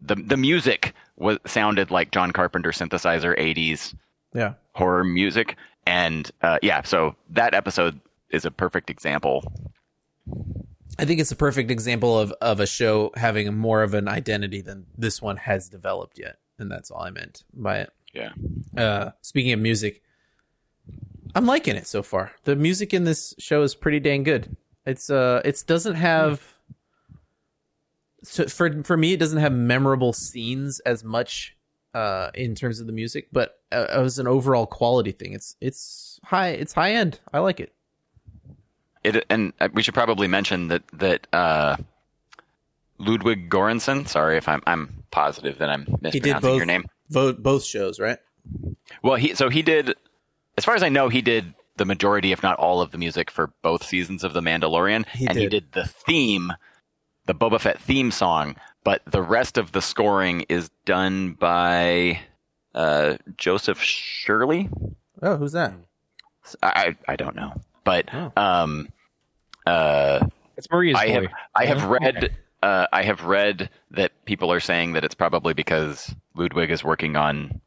the 0.01 0.15
the 0.15 0.37
music 0.37 0.95
was 1.17 1.39
sounded 1.47 1.91
like 1.91 2.11
John 2.11 2.33
Carpenter 2.33 2.71
synthesizer 2.71 3.39
80s 3.39 3.95
yeah, 4.35 4.55
horror 4.75 5.05
music 5.05 5.57
and 5.87 6.31
uh, 6.43 6.59
yeah 6.63 6.83
so 6.83 7.15
that 7.31 7.53
episode 7.53 8.01
is 8.31 8.45
a 8.45 8.51
perfect 8.51 8.89
example 8.89 9.45
I 10.99 11.05
think 11.05 11.21
it's 11.21 11.33
a 11.33 11.37
perfect 11.37 11.71
example 11.71 12.19
of 12.19 12.33
of 12.41 12.61
a 12.61 12.67
show 12.67 13.11
having 13.15 13.55
more 13.57 13.83
of 13.83 13.95
an 13.95 14.09
identity 14.09 14.61
than 14.61 14.87
this 14.97 15.21
one 15.23 15.37
has 15.39 15.69
developed 15.69 16.19
yet, 16.19 16.37
and 16.59 16.71
that's 16.71 16.91
all 16.91 17.03
I 17.03 17.11
meant 17.11 17.45
by 17.53 17.79
it. 17.79 17.91
yeah 18.13 18.33
Uh, 18.77 19.11
speaking 19.23 19.53
of 19.53 19.61
music, 19.61 20.03
I'm 21.35 21.47
liking 21.47 21.77
it 21.77 21.87
so 21.87 22.03
far. 22.03 22.33
The 22.45 22.57
music 22.57 22.93
in 22.95 23.05
this 23.05 23.35
show 23.39 23.63
is 23.63 23.75
pretty 23.75 24.01
dang 24.01 24.23
good. 24.23 24.57
It's 24.87 25.11
uh, 25.11 25.43
it 25.45 25.63
doesn't 25.67 25.95
have. 25.95 26.43
So 28.23 28.47
for 28.47 28.83
for 28.83 28.97
me, 28.97 29.13
it 29.13 29.21
doesn't 29.21 29.39
have 29.39 29.53
memorable 29.53 30.13
scenes 30.13 30.81
as 30.81 31.05
much 31.05 31.57
uh, 31.95 32.31
in 32.35 32.55
terms 32.55 32.81
of 32.81 32.87
the 32.87 32.93
music, 32.93 33.29
but 33.33 33.61
uh, 33.73 33.87
as 33.91 34.19
an 34.19 34.27
overall 34.27 34.67
quality 34.67 35.13
thing, 35.13 35.33
it's 35.33 35.57
it's 35.61 36.21
high. 36.25 36.49
It's 36.49 36.73
high 36.73 36.93
end. 36.93 37.21
I 37.33 37.39
like 37.41 37.61
it. 37.61 37.73
it 39.05 39.25
and 39.29 39.53
uh, 39.61 39.69
we 39.73 39.83
should 39.83 39.95
probably 39.95 40.29
mention 40.29 40.69
that 40.69 40.83
that 40.93 41.27
uh 41.33 41.77
Ludwig 42.99 43.49
Göransson 43.49 44.07
sorry 44.07 44.37
if 44.37 44.47
I'm 44.49 44.63
I'm 44.67 45.05
positive 45.11 45.59
that 45.59 45.71
I'm 45.71 45.87
He 45.87 46.21
did 46.21 46.35
mispronouncing 46.35 46.51
both 46.51 46.57
your 46.57 46.67
name 46.67 46.85
Vote 47.09 47.43
both 47.43 47.65
shows, 47.65 47.99
right? 47.99 48.19
well 49.03 49.17
he 49.17 49.35
so 49.35 49.49
he 49.49 49.63
did 49.63 49.95
as 50.59 50.65
far 50.65 50.75
as 50.75 50.83
I 50.83 50.89
know 50.89 51.09
he 51.09 51.23
did 51.23 51.55
the 51.77 51.85
majority 51.85 52.33
if 52.33 52.43
not 52.43 52.59
all 52.59 52.81
of 52.83 52.91
the 52.91 52.99
music 52.99 53.31
for 53.31 53.53
both 53.63 53.85
seasons 53.85 54.23
of 54.25 54.33
the 54.33 54.41
Mandalorian 54.41 55.07
He 55.09 55.27
and 55.27 55.37
he 55.39 55.45
did. 55.45 55.51
did 55.51 55.73
the 55.73 55.87
theme 55.87 56.53
the 57.27 57.35
Boba 57.35 57.61
Fett 57.61 57.81
theme 57.81 58.11
song 58.11 58.57
but 58.85 59.03
the 59.07 59.23
rest 59.23 59.57
of 59.59 59.73
the 59.73 59.81
scoring 59.83 60.43
is 60.49 60.71
done 60.85 61.33
by 61.33 62.21
uh 62.75 63.17
Joseph 63.37 63.81
Shirley 63.83 64.69
Oh, 65.23 65.37
who's 65.37 65.53
that? 65.53 65.75
I 66.63 66.97
I 67.07 67.17
don't 67.17 67.37
know, 67.37 67.53
but 67.85 68.09
Oh. 68.13 68.33
um, 68.37 68.89
uh, 69.67 70.27
It's 70.57 70.71
Maria's 70.71 70.99
I 70.99 71.07
boy. 71.09 71.13
have 71.13 71.27
I 71.55 71.65
have 71.67 71.79
Yeah. 71.79 71.99
read 72.01 72.37
uh, 72.63 72.87
I 72.93 73.03
have 73.03 73.25
read 73.25 73.71
that 73.91 74.13
people 74.25 74.51
are 74.53 74.61
saying 74.61 74.93
that 74.95 75.05
it's 75.05 75.15
probably 75.15 75.53
because 75.55 76.15
Ludwig 76.35 76.71
is 76.71 76.83
working 76.85 77.17
on 77.17 77.61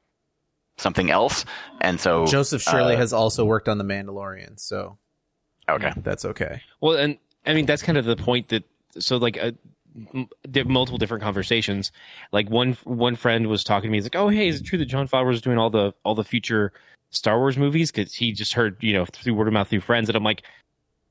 something 0.77 1.11
else, 1.11 1.45
and 1.81 1.99
so 1.99 2.25
Joseph 2.25 2.61
Shirley 2.61 2.95
uh, 2.95 2.99
has 2.99 3.13
also 3.13 3.45
worked 3.45 3.67
on 3.67 3.77
The 3.77 3.83
Mandalorian, 3.83 4.59
so 4.59 4.97
okay. 5.69 5.93
that's 5.97 6.25
okay. 6.25 6.61
Well, 6.81 6.97
and 6.97 7.17
I 7.45 7.53
mean 7.53 7.65
that's 7.65 7.83
kind 7.83 7.97
of 7.97 8.05
the 8.05 8.15
point 8.15 8.49
that 8.49 8.63
so 8.99 9.17
like 9.17 9.37
uh, 9.37 9.51
multiple 10.65 10.97
different 10.97 11.23
conversations. 11.23 11.91
Like 12.31 12.49
one 12.49 12.77
one 12.83 13.15
friend 13.15 13.47
was 13.47 13.63
talking 13.63 13.89
to 13.89 13.91
me. 13.91 13.97
He's 13.97 14.05
like, 14.05 14.15
"Oh, 14.15 14.29
hey, 14.29 14.47
is 14.47 14.61
it 14.61 14.65
true 14.65 14.79
that 14.79 14.85
Jon 14.85 15.07
Favreau 15.07 15.33
is 15.33 15.41
doing 15.41 15.57
all 15.57 15.69
the 15.69 15.93
all 16.03 16.15
the 16.15 16.23
future 16.23 16.73
Star 17.11 17.39
Wars 17.39 17.57
movies?" 17.57 17.91
Because 17.91 18.13
he 18.13 18.31
just 18.31 18.53
heard 18.53 18.77
you 18.81 18.93
know 18.93 19.05
through 19.05 19.33
word 19.33 19.47
of 19.47 19.53
mouth 19.53 19.69
through 19.69 19.81
friends, 19.81 20.09
and 20.09 20.15
I'm 20.15 20.23
like, 20.23 20.43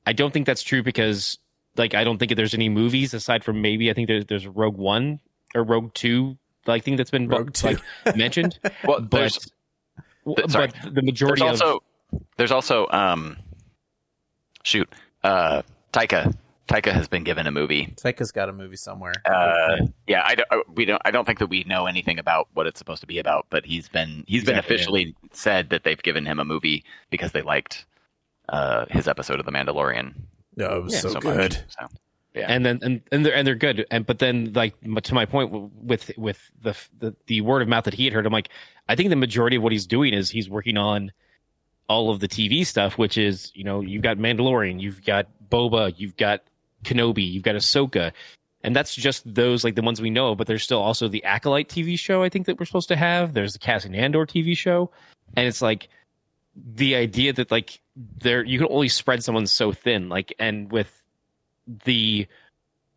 I 0.05 0.13
don't 0.13 0.31
think 0.31 0.45
that's 0.45 0.63
true 0.63 0.83
because 0.83 1.37
like 1.77 1.93
I 1.93 2.03
don't 2.03 2.17
think 2.17 2.35
there's 2.35 2.53
any 2.53 2.69
movies 2.69 3.13
aside 3.13 3.43
from 3.43 3.61
maybe 3.61 3.89
I 3.89 3.93
think 3.93 4.07
there's 4.07 4.25
there's 4.25 4.47
Rogue 4.47 4.77
One 4.77 5.19
or 5.55 5.63
Rogue 5.63 5.93
Two. 5.93 6.37
Like 6.65 6.83
thing 6.83 6.95
that's 6.95 7.11
been 7.11 7.27
Rogue 7.27 7.53
Two. 7.53 7.67
like 7.67 7.79
Well, 8.05 8.15
mentioned, 8.15 8.59
but 8.83 9.09
there's 9.11 9.51
sorry. 10.49 10.67
but 10.67 10.83
the 10.83 10.91
there's 10.91 11.05
majority 11.05 11.45
of 11.47 11.79
there's 12.37 12.51
also 12.51 12.87
um, 12.91 13.37
shoot, 14.63 14.89
uh, 15.23 15.61
Taika 15.91 16.33
Taika 16.67 16.91
has 16.93 17.07
been 17.07 17.23
given 17.23 17.45
a 17.47 17.51
movie. 17.51 17.93
Taika's 17.97 18.31
got 18.31 18.47
a 18.49 18.53
movie 18.53 18.77
somewhere. 18.77 19.13
Uh, 19.25 19.77
yeah, 20.07 20.23
I 20.25 20.35
don't, 20.35 20.47
uh, 20.51 20.59
we 20.73 20.85
don't. 20.85 21.01
I 21.05 21.11
don't 21.11 21.25
think 21.25 21.39
that 21.39 21.47
we 21.47 21.63
know 21.65 21.85
anything 21.87 22.19
about 22.19 22.47
what 22.53 22.67
it's 22.67 22.79
supposed 22.79 23.01
to 23.01 23.07
be 23.07 23.19
about, 23.19 23.45
but 23.49 23.65
he's 23.65 23.89
been 23.89 24.23
he's 24.27 24.45
been 24.45 24.57
officially 24.57 25.15
said 25.33 25.69
that 25.71 25.83
they've 25.83 26.01
given 26.01 26.25
him 26.25 26.39
a 26.39 26.45
movie 26.45 26.83
because 27.09 27.33
they 27.33 27.41
liked 27.41 27.85
uh, 28.49 28.85
his 28.89 29.07
episode 29.07 29.39
of 29.39 29.45
The 29.45 29.51
Mandalorian 29.51 30.13
no, 30.55 30.77
it 30.77 30.83
was 30.83 30.93
Yeah, 30.93 30.99
so, 30.99 31.09
so 31.09 31.19
good. 31.19 31.37
much. 31.37 31.53
So 31.69 31.87
yeah, 32.33 32.47
and 32.49 32.65
then 32.65 32.79
and, 32.81 33.01
and 33.11 33.25
they're 33.25 33.35
and 33.35 33.45
they're 33.45 33.55
good. 33.55 33.85
And 33.91 34.05
but 34.05 34.19
then 34.19 34.53
like 34.53 34.75
to 35.03 35.13
my 35.13 35.25
point 35.25 35.51
with 35.83 36.11
with 36.17 36.51
the, 36.61 36.75
the 36.99 37.15
the 37.27 37.41
word 37.41 37.61
of 37.61 37.67
mouth 37.67 37.83
that 37.83 37.93
he 37.93 38.05
had 38.05 38.13
heard 38.13 38.25
i'm 38.25 38.33
like 38.33 38.49
i 38.89 38.95
think 38.95 39.09
the 39.09 39.15
majority 39.15 39.55
of 39.55 39.63
what 39.63 39.71
he's 39.71 39.85
doing 39.85 40.13
is 40.13 40.29
he's 40.29 40.49
working 40.49 40.77
on 40.77 41.11
all 41.87 42.09
of 42.09 42.19
the 42.19 42.27
tv 42.27 42.65
stuff 42.65 42.97
which 42.97 43.17
is 43.17 43.51
you 43.53 43.63
know 43.63 43.81
you've 43.81 44.01
got 44.01 44.17
mandalorian 44.17 44.81
you've 44.81 45.03
got 45.05 45.27
boba 45.49 45.93
you've 45.97 46.17
got 46.17 46.41
kenobi 46.83 47.29
you've 47.29 47.43
got 47.43 47.55
ahsoka. 47.55 48.11
And 48.65 48.73
that's 48.73 48.95
just 48.95 49.23
those 49.31 49.65
like 49.65 49.75
the 49.75 49.81
ones 49.81 50.01
we 50.01 50.09
know 50.09 50.35
but 50.35 50.47
there's 50.47 50.63
still 50.63 50.81
also 50.81 51.07
the 51.07 51.23
acolyte 51.25 51.67
tv 51.67 51.99
show 51.99 52.23
i 52.23 52.29
think 52.29 52.47
that 52.47 52.59
we're 52.59 52.65
supposed 52.65 52.87
to 52.87 52.95
have. 52.95 53.33
There's 53.33 53.53
the 53.53 53.59
cassian 53.59 53.93
andor 53.93 54.25
tv 54.25 54.57
show. 54.57 54.89
And 55.35 55.47
it's 55.47 55.61
like 55.61 55.89
the 56.55 56.95
idea 56.95 57.33
that 57.33 57.51
like 57.51 57.81
there 57.95 58.43
you 58.43 58.57
can 58.57 58.67
only 58.69 58.87
spread 58.87 59.23
someone 59.23 59.47
so 59.47 59.71
thin 59.71 60.07
like 60.07 60.33
and 60.39 60.71
with 60.71 61.02
the 61.85 62.27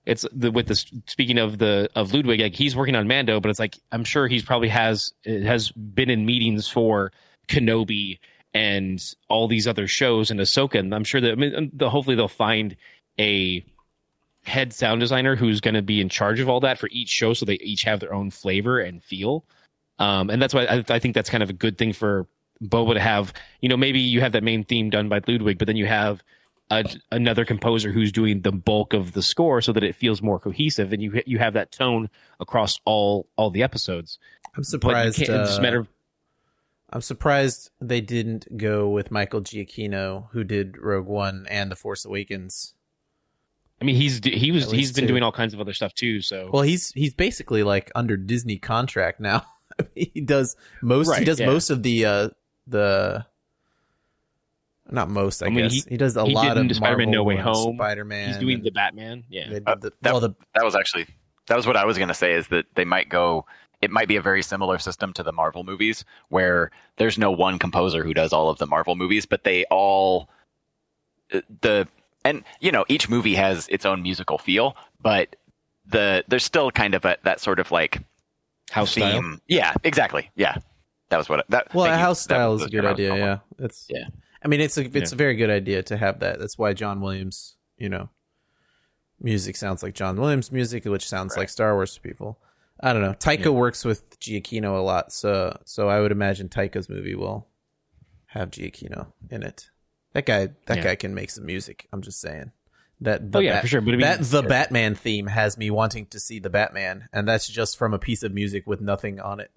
it's 0.05 0.25
the 0.33 0.51
with 0.51 0.67
the 0.67 0.77
speaking 1.07 1.39
of 1.39 1.59
the 1.59 1.89
of 1.95 2.13
Ludwig 2.13 2.41
like 2.41 2.55
he's 2.55 2.77
working 2.77 2.95
on 2.95 3.09
Mando 3.09 3.41
but 3.41 3.49
it's 3.49 3.59
like 3.59 3.77
I'm 3.93 4.05
sure 4.05 4.29
he's 4.29 4.45
probably 4.45 4.69
has 4.69 5.13
has 5.25 5.71
been 5.73 6.11
in 6.11 6.27
meetings 6.27 6.69
for 6.69 7.13
Kenobi 7.49 8.19
and 8.55 9.03
all 9.29 9.49
these 9.49 9.67
other 9.67 9.87
shows 9.87 10.31
and 10.31 10.41
Ahsoka 10.41 10.79
and 10.79 10.95
I'm 10.95 11.05
sure 11.05 11.21
that 11.21 11.33
I 11.33 11.35
mean, 11.35 11.71
the, 11.73 11.91
hopefully 11.91 12.17
they'll 12.17 12.29
find 12.29 12.77
a 13.19 13.65
head 14.47 14.73
sound 14.73 15.01
designer 15.01 15.35
who's 15.35 15.61
going 15.61 15.75
to 15.75 15.83
be 15.83 16.01
in 16.01 16.09
charge 16.09 16.39
of 16.39 16.49
all 16.49 16.61
that 16.61 16.79
for 16.79 16.89
each 16.93 17.09
show 17.09 17.35
so 17.35 17.45
they 17.45 17.55
each 17.55 17.83
have 17.83 18.01
their 18.01 18.15
own 18.15 18.31
flavor 18.31 18.79
and 18.79 19.03
feel. 19.03 19.45
Um, 19.99 20.31
and 20.31 20.41
that's 20.41 20.55
why 20.55 20.65
I, 20.67 20.85
I 20.89 20.99
think 20.99 21.15
that's 21.15 21.31
kind 21.31 21.43
of 21.43 21.51
a 21.51 21.55
good 21.55 21.79
thing 21.79 21.93
for 21.93 22.27
Boba 22.63 22.95
to 22.95 23.01
have, 23.01 23.33
you 23.61 23.69
know, 23.69 23.77
maybe 23.77 23.99
you 23.99 24.21
have 24.21 24.33
that 24.33 24.45
main 24.45 24.65
theme 24.65 24.89
done 24.89 25.09
by 25.09 25.21
Ludwig, 25.27 25.59
but 25.59 25.67
then 25.67 25.77
you 25.77 25.87
have 25.87 26.23
a, 26.71 26.85
another 27.13 27.45
composer 27.45 27.93
who's 27.93 28.13
doing 28.13 28.43
the 28.43 28.53
bulk 28.53 28.93
of 28.93 29.13
the 29.13 29.23
score 29.23 29.61
so 29.61 29.73
that 29.73 29.85
it 29.85 29.95
feels 29.95 30.21
more 30.21 30.39
cohesive 30.39 30.93
and 30.93 31.03
you 31.03 31.23
you 31.27 31.39
have 31.39 31.55
that 31.55 31.73
tone 31.73 32.11
across 32.41 32.81
all 32.85 33.29
all 33.37 33.51
the 33.51 33.63
episodes. 33.63 34.19
I'm 34.57 34.65
surprised. 34.65 35.19
But 35.19 35.29
you 35.29 35.35
it's 35.35 35.57
a 35.57 35.63
matter 35.63 35.81
of- 35.81 35.89
I'm 36.91 37.01
surprised 37.01 37.71
they 37.81 38.01
didn't 38.01 38.57
go 38.57 38.89
with 38.89 39.11
Michael 39.11 39.41
Giacchino, 39.41 40.29
who 40.31 40.45
did 40.45 40.79
Rogue 40.79 41.07
One 41.07 41.47
and 41.51 41.71
The 41.71 41.77
Force 41.77 42.05
Awakens. 42.05 42.75
I 43.81 43.85
mean, 43.85 43.97
he's 43.97 44.25
he 44.25 44.53
was 44.53 44.71
he's 44.71 44.93
been 44.93 45.03
two. 45.03 45.09
doing 45.09 45.23
all 45.23 45.33
kinds 45.33 45.53
of 45.53 45.61
other 45.61 45.75
stuff 45.75 45.95
too. 45.95 46.21
So 46.21 46.49
Well, 46.53 46.63
he's 46.63 46.93
he's 46.93 47.13
basically 47.13 47.63
like 47.63 47.91
under 47.95 48.17
Disney 48.17 48.57
contract 48.57 49.21
now. 49.21 49.45
he 49.95 50.21
does 50.21 50.57
most. 50.83 51.15
he 51.19 51.25
does 51.25 51.41
yeah. 51.41 51.47
most 51.47 51.71
of 51.71 51.83
the 51.83 52.07
uh 52.07 52.29
the. 52.67 53.27
Not 54.91 55.09
most, 55.11 55.43
I, 55.43 55.47
I 55.47 55.49
mean, 55.51 55.65
guess. 55.65 55.73
he- 55.73 55.85
He, 55.91 55.97
does 55.97 56.17
a 56.17 56.25
he 56.25 56.33
lot 56.35 56.55
did 56.55 56.71
of 56.71 56.77
Spider-Man 56.77 57.11
No 57.11 57.25
Way 57.25 57.37
Home. 57.37 57.77
Spider 57.77 58.05
Man. 58.05 58.29
he's 58.29 58.39
doing 58.39 58.63
the 58.63 58.71
Batman. 58.71 59.25
Yeah, 59.29 59.49
They 59.49 59.55
did 59.55 59.69
Uh, 59.69 59.75
that- 59.77 59.93
well, 60.03 60.21
the 60.21 60.31
that 60.55 60.65
was 60.65 60.75
actually 60.77 61.07
that 61.49 61.57
was 61.57 61.67
what 61.67 61.77
I 61.77 61.85
was 61.85 61.97
going 61.99 62.09
to 62.09 62.15
say 62.15 62.33
is 62.35 62.49
that 62.49 62.67
they 62.75 62.85
might 62.85 63.09
go 63.09 63.47
it 63.83 63.91
might 63.91 64.09
be 64.09 64.17
a 64.17 64.23
very 64.23 64.43
similar 64.43 64.79
system 64.79 65.13
to 65.13 65.23
the 65.23 65.33
Marvel 65.33 65.63
movies 65.63 66.05
where 66.29 66.71
there's 66.97 67.19
no 67.19 67.31
one 67.31 67.59
composer 67.59 68.03
who 68.05 68.15
does 68.15 68.33
all 68.33 68.49
of 68.49 68.59
the 68.59 68.67
Marvel 68.67 68.97
movies 68.97 69.27
but 69.27 69.45
they 69.45 69.65
all 69.71 70.29
uh, 71.35 71.41
the 71.63 71.87
and 72.25 72.43
you 72.61 72.73
know 72.73 72.85
each 72.89 73.09
movie 73.09 73.35
has 73.35 73.69
its 73.69 73.85
own 73.85 74.03
musical 74.03 74.39
feel 74.39 74.77
but 75.01 75.37
the 75.87 76.25
there's 76.29 76.45
still 76.45 76.71
kind 76.71 76.95
of 76.95 77.05
a, 77.05 77.17
that 77.25 77.39
sort 77.41 77.61
of 77.61 77.71
like 77.71 78.03
house 78.71 78.93
style. 78.93 79.37
yeah 79.47 79.75
exactly 79.85 80.31
yeah 80.37 80.57
that 81.11 81.19
was 81.19 81.29
what 81.29 81.45
that 81.51 81.73
well, 81.75 81.87
a 81.87 81.97
house 81.97 82.25
That 82.27 82.35
style 82.37 82.55
is 82.55 82.63
a 82.63 82.69
good 82.69 82.79
term 82.83 82.87
I 82.87 82.91
was 82.91 82.95
idea. 83.01 83.15
Yeah, 83.17 83.39
for. 83.57 83.65
it's 83.67 83.87
Yeah. 83.89 84.07
I 84.47 84.49
mean, 84.49 84.61
it's 84.61 84.79
a 84.79 84.83
it's 84.85 85.11
Yeah. 85.11 85.17
a 85.17 85.19
very 85.19 85.35
good 85.35 85.51
idea 85.51 85.83
to 85.83 85.97
have 85.97 86.21
that. 86.21 86.39
That's 86.39 86.57
why 86.57 86.73
John 86.73 87.01
Williams, 87.01 87.57
you 87.77 87.89
know, 87.89 88.11
music 89.21 89.57
sounds 89.57 89.83
like 89.83 89.93
John 89.95 90.21
Williams 90.21 90.53
music, 90.53 90.85
which 90.85 91.09
sounds 91.09 91.33
Right. 91.35 91.43
like 91.43 91.49
Star 91.49 91.75
Wars 91.75 91.95
to 91.95 92.01
people. 92.01 92.39
I 92.79 92.93
don't 92.93 93.03
know. 93.03 93.15
Taika 93.15 93.53
works 93.53 93.85
with 93.85 94.21
Giacchino 94.21 94.79
a 94.79 94.83
lot, 94.83 95.13
so 95.13 95.59
so 95.65 95.89
I 95.89 96.01
would 96.01 96.13
imagine 96.13 96.49
Taika's 96.49 96.89
movie 96.89 97.17
will 97.17 97.49
have 98.27 98.51
Giacchino 98.53 99.09
in 99.31 99.43
it. 99.43 99.69
That 100.13 100.27
guy, 100.27 100.47
that 100.67 100.77
Yeah. 100.79 100.83
guy 100.85 100.95
can 100.95 101.13
make 101.13 101.31
some 101.31 101.45
music. 101.45 101.89
I'm 101.93 102.03
just 102.03 102.21
saying 102.21 102.53
that. 103.01 103.33
The 103.33 103.39
Oh, 103.39 103.41
yeah, 103.41 103.55
Bat- 103.55 103.63
for 103.63 103.67
sure, 103.67 103.81
but 103.81 103.89
I 103.95 103.97
mean- 103.97 104.01
that 104.03 104.21
the 104.23 104.43
Batman 104.43 104.95
theme 104.95 105.27
has 105.27 105.59
me 105.59 105.73
wanting 105.73 106.07
to 106.07 106.21
see 106.21 106.39
the 106.39 106.51
Batman, 106.51 107.09
and 107.13 107.27
that's 107.27 107.49
just 107.49 107.77
from 107.77 107.95
a 107.95 107.99
piece 107.99 108.23
of 108.23 108.33
music 108.33 108.65
with 108.65 108.81
nothing 108.81 109.19
on 109.19 109.41
it. 109.41 109.51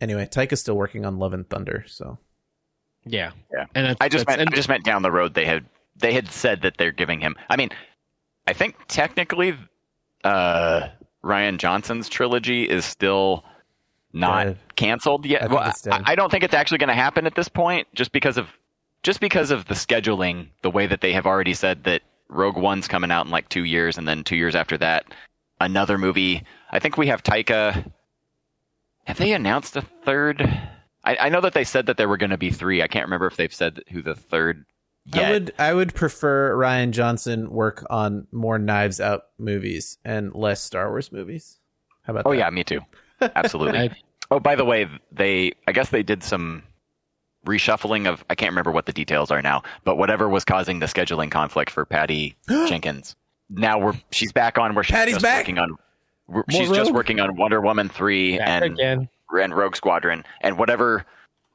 Anyway, 0.00 0.24
Taika's 0.26 0.60
still 0.60 0.76
working 0.76 1.04
on 1.04 1.18
Love 1.18 1.32
and 1.32 1.50
Thunder, 1.50 1.82
so 1.88 2.18
Yeah, 3.08 3.32
Yeah. 3.52 3.66
And 3.74 3.86
that's, 3.86 3.98
I 4.00 4.08
just 4.08 4.26
that's- 4.26 4.38
meant 4.38 4.48
and- 4.48 4.54
I 4.54 4.56
just 4.56 4.68
meant 4.68 4.84
down 4.84 5.02
the 5.02 5.10
road 5.12 5.34
they 5.34 5.44
had 5.44 5.64
they 5.96 6.12
had 6.12 6.28
said 6.28 6.62
that 6.62 6.76
they're 6.78 6.92
giving 6.92 7.20
him. 7.20 7.34
I 7.50 7.56
mean, 7.56 7.70
I 8.46 8.52
think 8.52 8.76
technically, 8.86 9.56
uh, 10.24 10.88
Rian 11.24 11.58
Johnson's 11.58 12.08
trilogy 12.08 12.64
is 12.68 12.84
still 12.84 13.44
not 14.12 14.44
Dead. 14.44 14.58
canceled 14.76 15.26
yet. 15.26 15.42
think 15.42 15.52
Well. 15.52 15.72
I, 15.90 16.12
I 16.12 16.14
don't 16.14 16.30
think 16.30 16.44
it's 16.44 16.54
actually 16.54 16.78
going 16.78 16.88
to 16.88 16.94
happen 16.94 17.26
at 17.26 17.34
this 17.34 17.48
point, 17.48 17.88
just 17.94 18.12
because 18.12 18.36
of 18.38 18.48
just 19.02 19.20
because 19.20 19.50
of 19.50 19.66
the 19.66 19.74
scheduling, 19.74 20.48
the 20.62 20.70
way 20.70 20.86
that 20.86 21.00
they 21.00 21.12
have 21.12 21.26
already 21.26 21.54
said 21.54 21.84
that 21.84 22.02
Rogue 22.28 22.56
One's 22.56 22.88
coming 22.88 23.10
out 23.10 23.26
in 23.26 23.30
like 23.32 23.48
two 23.48 23.64
years, 23.64 23.98
and 23.98 24.06
then 24.06 24.22
two 24.24 24.36
years 24.36 24.54
after 24.54 24.78
that, 24.78 25.04
another 25.60 25.98
movie. 25.98 26.44
I 26.70 26.78
think 26.78 26.96
we 26.96 27.06
have 27.08 27.22
Taika. 27.22 27.90
Have 29.04 29.18
they 29.18 29.32
announced 29.32 29.76
a 29.76 29.82
third? 30.04 30.48
I, 31.08 31.16
I 31.26 31.28
know 31.30 31.40
that 31.40 31.54
they 31.54 31.64
said 31.64 31.86
that 31.86 31.96
there 31.96 32.08
were 32.08 32.16
going 32.18 32.30
to 32.30 32.36
be 32.38 32.50
three. 32.50 32.82
I 32.82 32.86
can't 32.88 33.06
remember 33.06 33.26
if 33.26 33.36
they've 33.36 33.52
said 33.52 33.80
who 33.90 34.02
the 34.02 34.14
third 34.14 34.64
yet. 35.06 35.24
I 35.24 35.30
would 35.32 35.54
I 35.58 35.72
would 35.74 35.94
prefer 35.94 36.54
Rian 36.54 36.90
Johnson 36.90 37.50
work 37.50 37.84
on 37.88 38.26
more 38.30 38.58
Knives 38.58 39.00
Out 39.00 39.22
movies 39.38 39.96
and 40.04 40.34
less 40.34 40.62
Star 40.62 40.90
Wars 40.90 41.10
movies. 41.10 41.58
How 42.02 42.12
about 42.12 42.24
oh 42.26 42.32
that? 42.32 42.38
yeah, 42.38 42.50
me 42.50 42.62
too. 42.64 42.80
Absolutely. 43.20 43.90
Oh, 44.30 44.38
by 44.38 44.56
the 44.56 44.64
way, 44.66 44.86
they 45.10 45.52
I 45.66 45.72
guess 45.72 45.88
they 45.88 46.02
did 46.02 46.22
some 46.22 46.62
reshuffling 47.46 48.06
of 48.06 48.22
I 48.28 48.34
can't 48.34 48.50
remember 48.50 48.70
what 48.70 48.84
the 48.84 48.92
details 48.92 49.30
are 49.30 49.40
now, 49.40 49.62
but 49.84 49.96
whatever 49.96 50.28
was 50.28 50.44
causing 50.44 50.80
the 50.80 50.86
scheduling 50.86 51.30
conflict 51.30 51.70
for 51.70 51.86
Patty 51.86 52.36
Jenkins. 52.48 53.16
Now 53.48 53.78
we're 53.78 53.94
she's 54.10 54.32
back 54.32 54.58
on 54.58 54.74
where 54.74 54.84
she's 54.84 54.94
Patty's 54.94 55.14
just 55.14 55.22
back? 55.22 55.38
working 55.46 55.58
on 55.58 55.76
she's 56.50 56.68
More 56.68 56.76
just 56.76 56.88
Rogue? 56.90 56.94
working 56.96 57.20
on 57.20 57.36
Wonder 57.36 57.62
Woman 57.62 57.88
3 57.88 58.36
Back 58.36 58.48
and 58.48 58.64
again. 58.66 59.08
And 59.30 59.54
Rogue 59.54 59.76
Squadron 59.76 60.24
and 60.40 60.58
whatever 60.58 61.04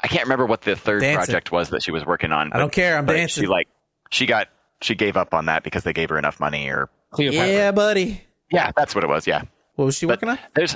I 0.01 0.07
can't 0.07 0.23
remember 0.23 0.45
what 0.45 0.61
the 0.61 0.75
third 0.75 1.01
Dancing. 1.01 1.25
project 1.25 1.51
was 1.51 1.69
that 1.69 1.81
she 1.83 1.91
was 1.91 2.05
working 2.05 2.31
on. 2.31 2.51
I 2.53 2.57
don't 2.59 2.71
care. 2.71 2.97
I'm 2.97 3.05
but 3.05 3.13
dancing. 3.13 3.43
She 3.43 3.47
like 3.47 3.67
she 4.11 4.25
got 4.25 4.49
she 4.81 4.95
gave 4.95 5.15
up 5.17 5.33
on 5.33 5.45
that 5.45 5.63
because 5.63 5.83
they 5.83 5.93
gave 5.93 6.09
her 6.09 6.17
enough 6.17 6.39
money 6.39 6.67
or 6.69 6.89
Cleopatra. 7.11 7.47
yeah, 7.53 7.71
buddy. 7.71 8.21
yeah, 8.51 8.71
that's 8.75 8.93
what 8.95 9.03
it 9.03 9.07
was. 9.07 9.25
Yeah, 9.25 9.43
What 9.75 9.85
was 9.85 9.97
she 9.97 10.05
but 10.05 10.13
working 10.21 10.29
on? 10.29 10.39
there's 10.55 10.75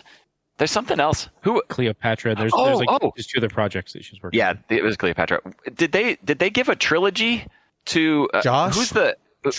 there's 0.57 0.71
something 0.71 0.99
else. 0.99 1.29
Who? 1.41 1.61
Cleopatra. 1.67 2.35
There's 2.35 2.51
Oh, 2.55 2.65
there's 2.65 2.79
like 2.79 2.87
oh. 2.89 3.11
there's 3.15 3.27
two 3.27 3.37
other 3.39 3.49
projects 3.49 3.93
that 3.93 4.03
she's 4.05 4.21
working. 4.23 4.37
Yeah, 4.39 4.53
it 4.69 4.83
was 4.83 4.95
Cleopatra. 4.97 5.41
Did 5.75 5.91
they 5.91 6.17
did 6.23 6.39
they 6.39 6.49
give 6.49 6.69
a 6.69 6.75
trilogy 6.75 7.45
to 7.87 8.29
uh, 8.33 8.41
Josh 8.41 8.75
Who's 8.75 8.89
the 8.91 9.17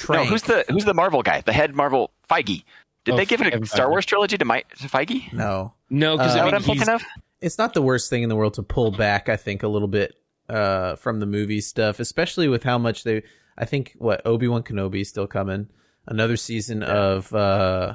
no, 0.08 0.24
who's 0.24 0.42
the 0.42 0.64
who's 0.70 0.84
the 0.84 0.94
Marvel 0.94 1.22
guy? 1.22 1.40
The 1.42 1.52
head 1.52 1.74
Marvel 1.74 2.10
Feige. 2.30 2.64
Did 3.04 3.14
Oh, 3.14 3.16
they 3.16 3.24
give 3.26 3.40
Kevin 3.40 3.62
a 3.62 3.66
Star 3.66 3.88
Wars 3.88 4.04
trilogy 4.06 4.36
to 4.38 4.44
Mike 4.44 4.74
to 4.76 4.88
Feige? 4.88 5.32
No, 5.32 5.72
No, 5.88 6.16
because 6.16 6.26
Uh, 6.26 6.28
Is 6.30 6.34
that 6.34 6.40
I 6.40 6.44
what 6.44 6.52
mean, 6.52 6.54
I'm 6.56 6.62
thinking 6.62 6.88
of? 6.88 7.02
It's 7.40 7.58
not 7.58 7.74
the 7.74 7.82
worst 7.82 8.10
thing 8.10 8.22
in 8.22 8.28
the 8.28 8.36
world 8.36 8.54
to 8.54 8.62
pull 8.62 8.90
back. 8.90 9.28
I 9.28 9.36
think 9.36 9.62
a 9.62 9.68
little 9.68 9.88
bit 9.88 10.14
uh, 10.48 10.96
from 10.96 11.20
the 11.20 11.26
movie 11.26 11.60
stuff, 11.60 12.00
especially 12.00 12.48
with 12.48 12.64
how 12.64 12.78
much 12.78 13.04
they. 13.04 13.22
I 13.56 13.64
think 13.64 13.94
what 13.98 14.22
Obi 14.26 14.48
Wan 14.48 14.62
Kenobi 14.62 15.00
is 15.02 15.08
still 15.08 15.26
coming. 15.26 15.68
Another 16.06 16.36
season 16.36 16.82
of 16.82 17.32
uh, 17.34 17.94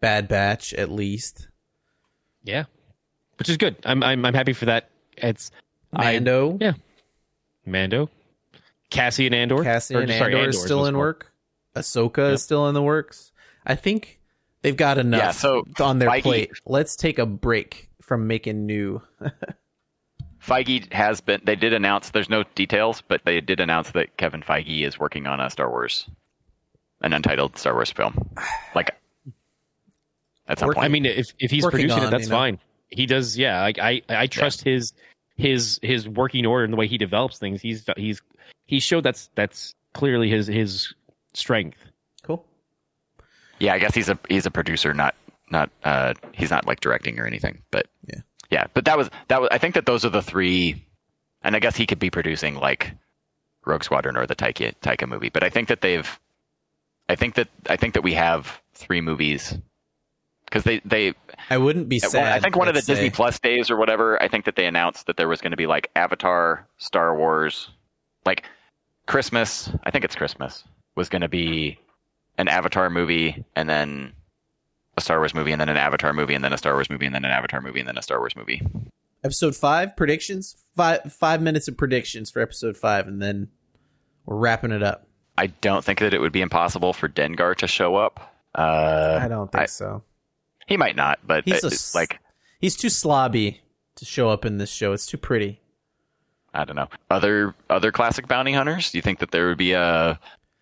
Bad 0.00 0.28
Batch, 0.28 0.74
at 0.74 0.90
least. 0.90 1.48
yeah, 2.42 2.64
which 3.38 3.48
is 3.48 3.56
good. 3.56 3.76
I'm 3.84 4.02
I'm 4.02 4.24
I'm 4.24 4.34
happy 4.34 4.52
for 4.52 4.66
that. 4.66 4.90
It's 5.16 5.50
I- 5.92 6.12
Mando, 6.14 6.58
yeah. 6.60 6.72
Mando, 7.64 8.10
Cassian 8.90 9.34
Andor, 9.34 9.62
Cassie 9.62 9.94
Or, 9.94 10.06
sorry, 10.06 10.34
Andor 10.34 10.48
is 10.50 10.60
still 10.62 10.86
in 10.86 10.94
called. 10.94 11.00
work. 11.00 11.32
Ahsoka 11.76 12.18
Yep. 12.18 12.32
is 12.34 12.42
still 12.42 12.66
in 12.68 12.74
the 12.74 12.82
works. 12.82 13.30
I 13.64 13.74
think 13.76 14.20
they've 14.62 14.76
got 14.76 14.98
enough 14.98 15.20
Yeah, 15.22 15.30
so 15.32 15.64
on 15.80 15.98
their 15.98 16.20
plate. 16.20 16.50
Let's 16.66 16.96
take 16.96 17.18
a 17.18 17.26
break 17.26 17.87
from 18.08 18.26
making 18.26 18.66
new. 18.66 19.00
Feige 20.44 20.92
has 20.92 21.20
been. 21.20 21.40
They 21.44 21.56
did 21.56 21.72
announce. 21.72 22.10
There's 22.10 22.30
no 22.30 22.44
details, 22.54 23.02
but 23.06 23.22
they 23.24 23.40
did 23.40 23.60
announce 23.60 23.90
that 23.92 24.16
Kevin 24.16 24.40
Feige 24.42 24.82
is 24.86 24.98
working 24.98 25.26
on 25.26 25.40
a 25.40 25.50
Star 25.50 25.68
Wars, 25.68 26.08
an 27.02 27.12
untitled 27.12 27.58
Star 27.58 27.74
Wars 27.74 27.90
film. 27.90 28.30
Like 28.74 28.94
at 30.46 30.58
some 30.58 30.68
Work- 30.68 30.76
point. 30.76 30.84
I 30.84 30.88
mean, 30.88 31.04
if 31.06 31.32
if 31.38 31.50
he's 31.50 31.64
Working 31.64 31.80
producing 31.80 32.00
on, 32.02 32.08
it, 32.08 32.10
that's 32.10 32.24
you 32.24 32.30
know. 32.30 32.36
fine. 32.36 32.58
He 32.88 33.06
does. 33.06 33.36
Yeah, 33.36 33.60
like 33.60 33.78
I 33.78 34.00
I 34.08 34.26
trust 34.28 34.62
his 34.62 34.92
his 35.36 35.78
his 35.82 36.08
working 36.08 36.46
order 36.46 36.64
and 36.64 36.72
the 36.72 36.76
way 36.76 36.86
he 36.86 36.96
develops 36.98 37.38
things. 37.38 37.60
He's 37.60 37.84
he's 37.96 38.22
he 38.66 38.78
showed 38.80 39.02
that's 39.04 39.30
that's 39.34 39.74
clearly 39.94 40.30
his 40.30 40.46
his 40.46 40.94
strength. 41.34 41.78
Cool. 42.22 42.44
Yeah, 43.58 43.74
I 43.74 43.78
guess 43.78 43.94
he's 43.94 44.08
a 44.08 44.18
he's 44.28 44.46
a 44.46 44.50
producer, 44.50 44.94
not 44.94 45.14
not 45.50 45.70
uh 45.84 46.14
he's 46.32 46.50
not 46.50 46.66
like 46.66 46.80
directing 46.80 47.18
or 47.18 47.26
anything. 47.26 47.60
But 47.70 47.88
Yeah. 48.50 48.66
But 48.74 48.84
that 48.86 48.96
was 48.96 49.10
that 49.28 49.40
was 49.40 49.48
I 49.52 49.58
think 49.58 49.74
that 49.74 49.86
those 49.86 50.04
are 50.04 50.10
the 50.10 50.22
three, 50.22 50.86
and 51.42 51.56
I 51.56 51.58
guess 51.58 51.76
he 51.76 51.86
could 51.86 51.98
be 51.98 52.10
producing 52.10 52.54
like 52.56 52.92
Rogue 53.64 53.84
Squadron 53.84 54.16
or 54.16 54.26
the 54.26 54.36
Taika 54.36 54.74
Taika 54.82 55.08
movie. 55.08 55.28
But 55.28 55.44
I 55.44 55.50
think 55.50 55.68
that 55.68 55.80
they've, 55.80 56.18
I 57.08 57.14
think 57.14 57.34
that 57.34 57.48
I 57.68 57.76
think 57.76 57.94
that 57.94 58.02
we 58.02 58.14
have 58.14 58.60
three 58.74 59.00
movies 59.00 59.56
because 60.46 60.64
they 60.64 60.80
they 60.84 61.14
I 61.50 61.58
wouldn't 61.58 61.88
be 61.88 61.98
sad. 61.98 62.36
I 62.36 62.40
think 62.40 62.56
one 62.56 62.68
of 62.68 62.74
the 62.74 62.78
let's 62.78 62.86
Disney. 62.86 63.10
Plus 63.10 63.38
days 63.38 63.70
or 63.70 63.76
whatever. 63.76 64.20
I 64.22 64.28
think 64.28 64.44
that 64.46 64.56
they 64.56 64.66
announced 64.66 65.06
that 65.06 65.16
there 65.16 65.28
was 65.28 65.40
going 65.40 65.50
to 65.50 65.56
be 65.56 65.66
like 65.66 65.90
Avatar, 65.94 66.66
Star 66.78 67.16
Wars, 67.16 67.70
like 68.24 68.44
Christmas. 69.06 69.70
I 69.84 69.90
think 69.90 70.04
it's 70.04 70.14
Christmas 70.14 70.64
was 70.96 71.08
going 71.08 71.22
to 71.22 71.28
be 71.28 71.78
an 72.38 72.48
Avatar 72.48 72.90
movie, 72.90 73.44
and 73.54 73.68
then 73.68 74.12
a 74.98 75.00
Star 75.00 75.18
Wars 75.18 75.34
movie, 75.34 75.52
and 75.52 75.60
then 75.60 75.70
an 75.70 75.78
Avatar 75.78 76.12
movie, 76.12 76.34
and 76.34 76.44
then 76.44 76.52
a 76.52 76.58
Star 76.58 76.74
Wars 76.74 76.90
movie, 76.90 77.06
and 77.06 77.14
then 77.14 77.24
an 77.24 77.30
Avatar 77.30 77.62
movie, 77.62 77.78
and 77.80 77.88
then 77.88 77.96
a 77.96 78.02
Star 78.02 78.18
Wars 78.18 78.36
movie. 78.36 78.60
Episode 79.24 79.56
five 79.56 79.96
predictions. 79.96 80.56
Five 80.76 81.12
five 81.12 81.40
minutes 81.42 81.66
of 81.68 81.76
predictions 81.76 82.30
for 82.30 82.40
episode 82.42 82.76
five, 82.76 83.08
and 83.08 83.20
then 83.22 83.48
we're 84.26 84.36
wrapping 84.36 84.70
it 84.70 84.82
up. 84.82 85.06
I 85.36 85.46
don't 85.48 85.84
think 85.84 86.00
that 86.00 86.12
it 86.14 86.20
would 86.20 86.32
be 86.32 86.40
impossible 86.42 86.92
for 86.92 87.08
Dengar 87.08 87.56
to 87.56 87.66
show 87.66 87.96
up. 87.96 88.34
Uh, 88.54 89.18
I 89.22 89.28
don't 89.28 89.50
think 89.50 89.62
I- 89.62 89.66
so. 89.66 90.02
he 90.66 90.76
might 90.76 90.96
not, 90.96 91.18
but 91.26 91.44
He's 91.46 91.64
it- 91.64 91.72
s- 91.72 91.94
like 91.94 92.20
He's 92.60 92.76
too 92.76 92.88
slobby 92.88 93.58
to 93.96 94.04
show 94.04 94.28
up 94.30 94.44
in 94.44 94.58
this 94.58 94.70
show. 94.70 94.92
It's 94.92 95.06
too 95.06 95.16
pretty. 95.18 95.60
I 96.54 96.64
don't 96.64 96.76
know. 96.76 96.88
Other 97.10 97.54
other 97.70 97.92
classic 97.92 98.26
bounty 98.26 98.52
hunters. 98.52 98.90
Do 98.90 98.98
you 98.98 99.02
think 99.02 99.18
that 99.20 99.30
there 99.32 99.48
would 99.48 99.58
be 99.58 99.72
a 99.72 100.18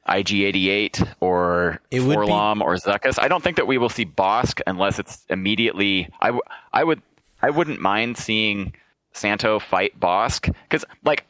IG88 0.09 1.15
or 1.21 1.81
would 1.93 1.99
be- 2.01 2.07
Forlom 2.07 2.61
or 2.61 2.75
Zuckuss? 2.75 3.19
I 3.21 3.29
don't 3.29 3.43
think 3.43 3.57
that 3.57 3.67
we 3.67 3.79
will 3.79 3.89
see 3.89 4.05
Bossk 4.07 4.61
unless 4.67 4.99
it's 4.99 5.25
immediately. 5.29 6.09
I, 6.21 6.27
w- 6.29 6.43
I 6.73 6.85
would 6.85 7.03
I 7.43 7.51
wouldn't 7.51 7.81
mind 7.81 8.17
seeing 8.17 8.75
Santo 9.13 9.59
fight 9.59 9.99
Bossk 10.01 10.53
because 10.65 10.85
like 11.05 11.27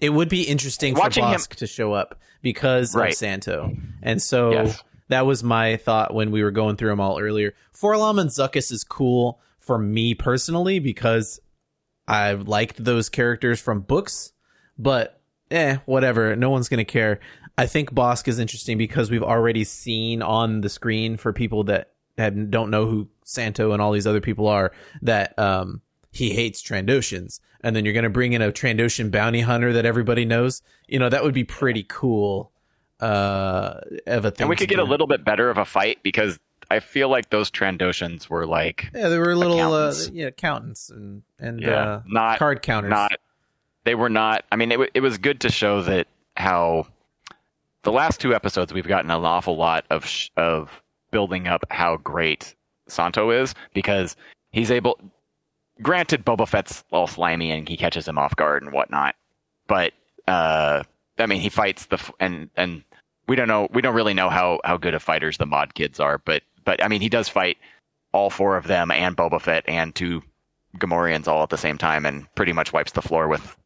It 0.00 0.10
would 0.10 0.28
be 0.28 0.42
interesting 0.42 0.94
Watching 0.94 1.24
for 1.24 1.28
him- 1.30 1.36
Bossk 1.36 1.56
to 1.56 1.66
show 1.66 1.92
up 1.92 2.18
because 2.42 2.94
Right. 2.94 3.10
of 3.12 3.14
Santo, 3.16 3.72
and 4.02 4.20
so 4.20 4.52
Yes. 4.52 4.82
that 5.08 5.24
was 5.26 5.42
my 5.42 5.76
thought 5.76 6.12
when 6.14 6.30
we 6.30 6.42
were 6.42 6.50
going 6.50 6.76
through 6.76 6.90
them 6.90 7.00
all 7.00 7.18
earlier. 7.18 7.54
Forlom 7.74 8.20
and 8.20 8.30
Zuckus 8.30 8.70
is 8.72 8.84
cool 8.84 9.40
for 9.60 9.78
me 9.78 10.14
personally 10.14 10.78
because 10.78 11.40
I 12.06 12.32
liked 12.34 12.84
those 12.84 13.08
characters 13.08 13.60
from 13.60 13.80
books, 13.80 14.32
but 14.78 15.20
eh, 15.50 15.78
whatever. 15.86 16.34
No 16.36 16.50
one's 16.50 16.68
gonna 16.68 16.84
care. 16.84 17.20
I 17.56 17.66
think 17.66 17.92
Bossk 17.92 18.26
is 18.28 18.38
interesting 18.38 18.78
because 18.78 19.10
we've 19.10 19.22
already 19.22 19.64
seen 19.64 20.22
on 20.22 20.60
the 20.60 20.68
screen 20.68 21.16
for 21.16 21.32
people 21.32 21.64
that 21.64 21.92
have, 22.18 22.50
don't 22.50 22.70
know 22.70 22.86
who 22.86 23.08
Santo 23.24 23.72
and 23.72 23.80
all 23.80 23.92
these 23.92 24.06
other 24.06 24.20
people 24.20 24.48
are 24.48 24.72
that 25.02 25.38
um, 25.38 25.80
he 26.12 26.30
hates 26.30 26.62
Trandoshans, 26.62 27.40
and 27.62 27.74
then 27.76 27.84
you're 27.84 27.94
gonna 27.94 28.10
bring 28.10 28.32
in 28.32 28.42
a 28.42 28.50
Trandoshan 28.52 29.10
bounty 29.10 29.40
hunter 29.40 29.72
that 29.72 29.84
everybody 29.86 30.24
knows. 30.24 30.62
You 30.88 30.98
know 30.98 31.08
that 31.08 31.22
would 31.22 31.34
be 31.34 31.44
pretty 31.44 31.84
cool. 31.88 32.50
Uh, 33.00 33.80
of 34.06 34.24
a 34.24 34.30
thing 34.30 34.44
and 34.44 34.48
we 34.48 34.54
could 34.56 34.68
get 34.68 34.78
a 34.78 34.84
little 34.84 35.08
bit 35.08 35.24
better 35.24 35.50
of 35.50 35.58
a 35.58 35.64
fight 35.64 35.98
because 36.04 36.38
I 36.70 36.78
feel 36.78 37.08
like 37.08 37.28
those 37.28 37.50
Trandoshans 37.50 38.30
were 38.30 38.46
like 38.46 38.88
Yeah, 38.94 39.08
they 39.08 39.18
were 39.18 39.34
little 39.36 39.58
uh, 39.58 39.88
Accountants. 39.88 40.10
yeah 40.14 40.26
accountants 40.26 40.90
and 40.90 41.22
and 41.38 41.60
yeah 41.60 41.82
uh, 41.82 42.02
not 42.06 42.38
card 42.38 42.62
counters. 42.62 42.90
not 42.90 43.12
they 43.84 43.94
were 43.94 44.08
not 44.08 44.44
i 44.52 44.56
mean 44.56 44.72
it, 44.72 44.78
wa- 44.78 44.86
it 44.94 45.00
was 45.00 45.18
good 45.18 45.40
to 45.40 45.50
show 45.50 45.82
that 45.82 46.06
how 46.36 46.86
the 47.82 47.92
last 47.92 48.20
two 48.20 48.34
episodes 48.34 48.72
we've 48.72 48.88
gotten 48.88 49.10
an 49.10 49.24
awful 49.24 49.56
lot 49.56 49.84
of 49.90 50.04
sh- 50.06 50.30
of 50.36 50.82
building 51.10 51.46
up 51.46 51.64
how 51.70 51.96
great 51.98 52.54
santo 52.88 53.30
is 53.30 53.54
because 53.72 54.16
he's 54.52 54.70
able 54.70 54.98
granted 55.82 56.24
boba 56.24 56.46
fett's 56.46 56.84
all 56.92 57.06
slimy 57.06 57.50
and 57.50 57.68
he 57.68 57.76
catches 57.76 58.06
him 58.06 58.18
off 58.18 58.34
guard 58.36 58.62
and 58.62 58.72
whatnot 58.72 59.14
but 59.66 59.92
uh 60.28 60.82
i 61.18 61.26
mean 61.26 61.40
he 61.40 61.48
fights 61.48 61.86
the 61.86 61.98
and 62.20 62.50
and 62.56 62.82
we 63.26 63.36
don't 63.36 63.48
know 63.48 63.68
we 63.72 63.80
don't 63.82 63.94
really 63.94 64.14
know 64.14 64.28
how 64.28 64.60
how 64.64 64.76
good 64.76 64.94
of 64.94 65.02
fighters 65.02 65.38
the 65.38 65.46
mod 65.46 65.74
kids 65.74 65.98
are 66.00 66.18
but 66.18 66.42
but 66.64 66.82
i 66.84 66.88
mean 66.88 67.00
he 67.00 67.08
does 67.08 67.28
fight 67.28 67.56
all 68.12 68.30
four 68.30 68.56
of 68.56 68.66
them 68.66 68.90
and 68.90 69.16
boba 69.16 69.40
fett 69.40 69.64
and 69.68 69.94
two 69.94 70.22
Gamorreans 70.78 71.28
all 71.28 71.42
at 71.42 71.50
the 71.50 71.58
same 71.58 71.78
time 71.78 72.04
and 72.04 72.26
pretty 72.34 72.52
much 72.52 72.72
wipes 72.72 72.92
the 72.92 73.02
floor 73.02 73.28
with, 73.28 73.56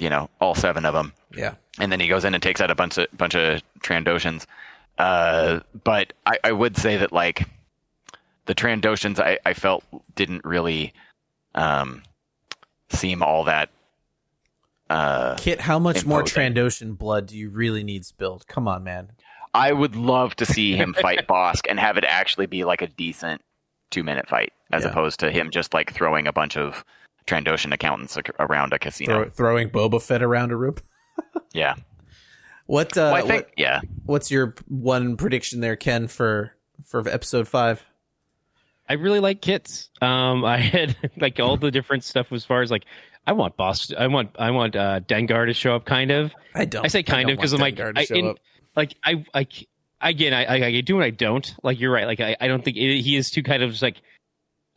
you 0.00 0.10
know, 0.10 0.28
all 0.40 0.54
seven 0.54 0.84
of 0.84 0.94
them. 0.94 1.12
Yeah, 1.36 1.54
And 1.78 1.92
then 1.92 2.00
he 2.00 2.08
goes 2.08 2.24
in 2.24 2.34
and 2.34 2.42
takes 2.42 2.60
out 2.60 2.70
a 2.70 2.74
bunch 2.74 2.98
of 2.98 3.06
bunch 3.16 3.34
of 3.36 3.62
Trandoshans. 3.80 4.46
Uh, 4.98 5.60
but 5.84 6.12
I, 6.26 6.38
I 6.42 6.52
would 6.52 6.76
say 6.76 6.96
that 6.96 7.12
like 7.12 7.46
the 8.46 8.54
Trandoshans, 8.54 9.20
I, 9.20 9.38
I 9.46 9.54
felt 9.54 9.84
didn't 10.16 10.44
really 10.44 10.92
um, 11.54 12.02
seem 12.90 13.22
all 13.22 13.44
that. 13.44 13.68
Uh, 14.88 15.36
Kit, 15.38 15.60
how 15.60 15.78
much 15.78 16.04
more 16.04 16.20
Imposing. 16.20 16.52
Trandoshan 16.54 16.98
blood 16.98 17.26
do 17.26 17.36
you 17.38 17.48
really 17.50 17.84
need 17.84 18.04
spilled? 18.04 18.46
Come 18.48 18.66
on, 18.66 18.82
man. 18.82 19.12
I 19.54 19.72
would 19.72 19.94
love 19.94 20.34
to 20.36 20.46
see 20.46 20.74
him 20.74 20.94
fight 21.00 21.26
Bossk 21.28 21.66
and 21.68 21.78
have 21.78 21.96
it 21.96 22.04
actually 22.04 22.46
be 22.46 22.64
like 22.64 22.82
a 22.82 22.88
decent 22.88 23.40
two 23.90 24.02
minute 24.02 24.28
fight 24.28 24.52
as 24.72 24.82
Yeah. 24.84 24.90
opposed 24.90 25.20
to 25.20 25.30
him 25.30 25.50
just 25.50 25.74
like 25.74 25.92
throwing 25.92 26.26
a 26.26 26.32
bunch 26.32 26.56
of 26.56 26.84
Trandoshan 27.30 27.72
accountants 27.72 28.18
around 28.38 28.72
a 28.72 28.78
casino. 28.78 29.14
Throw, 29.24 29.30
throwing 29.30 29.70
Boba 29.70 30.02
Fett 30.02 30.22
around 30.22 30.52
a 30.52 30.56
room. 30.56 30.76
Yeah. 31.52 31.74
What? 32.66 32.96
Uh, 32.96 33.10
Well, 33.12 33.14
I 33.14 33.20
think, 33.28 33.44
what- 33.44 33.50
yeah. 33.56 33.80
What's 34.04 34.30
your 34.30 34.54
one 34.68 35.16
prediction 35.16 35.60
there, 35.60 35.76
Ken, 35.76 36.08
for 36.08 36.52
for 36.86 37.06
episode 37.08 37.46
five? 37.46 37.84
I 38.88 38.94
really 38.94 39.20
like 39.20 39.40
kits. 39.42 39.90
Um, 40.00 40.44
I 40.56 40.58
had 40.58 40.96
like 41.18 41.38
all 41.40 41.56
the 41.56 41.70
different 41.70 42.04
stuff 42.04 42.32
as 42.32 42.44
far 42.44 42.62
as 42.62 42.70
like 42.70 42.84
I 43.26 43.32
want 43.32 43.56
boss. 43.56 43.92
I 43.96 44.06
want 44.06 44.30
I 44.38 44.50
want 44.50 44.74
uh, 44.76 45.00
Dengar 45.00 45.46
to 45.46 45.52
show 45.54 45.74
up. 45.76 45.84
Kind 45.84 46.10
of. 46.10 46.32
I 46.54 46.64
don't. 46.64 46.84
I 46.84 46.88
say 46.88 47.02
kind 47.02 47.26
don't 47.26 47.32
of 47.34 47.38
because 47.38 47.52
I'm 47.52 47.60
like 47.60 47.78
I, 47.78 48.04
show 48.04 48.14
in- 48.14 48.34
like 48.76 48.96
I 49.04 49.24
I 49.34 49.46
again 50.00 50.32
I, 50.32 50.44
I 50.44 50.66
I 50.66 50.80
do 50.80 50.96
and 50.96 51.04
I 51.04 51.10
don't. 51.10 51.54
Like 51.62 51.78
you're 51.80 51.92
right. 51.92 52.06
Like 52.06 52.20
I, 52.20 52.36
I 52.40 52.48
don't 52.48 52.64
think 52.64 52.76
it, 52.76 53.00
he 53.02 53.16
is 53.16 53.30
too 53.30 53.42
kind 53.42 53.62
of 53.62 53.70
just 53.70 53.82
like 53.82 54.00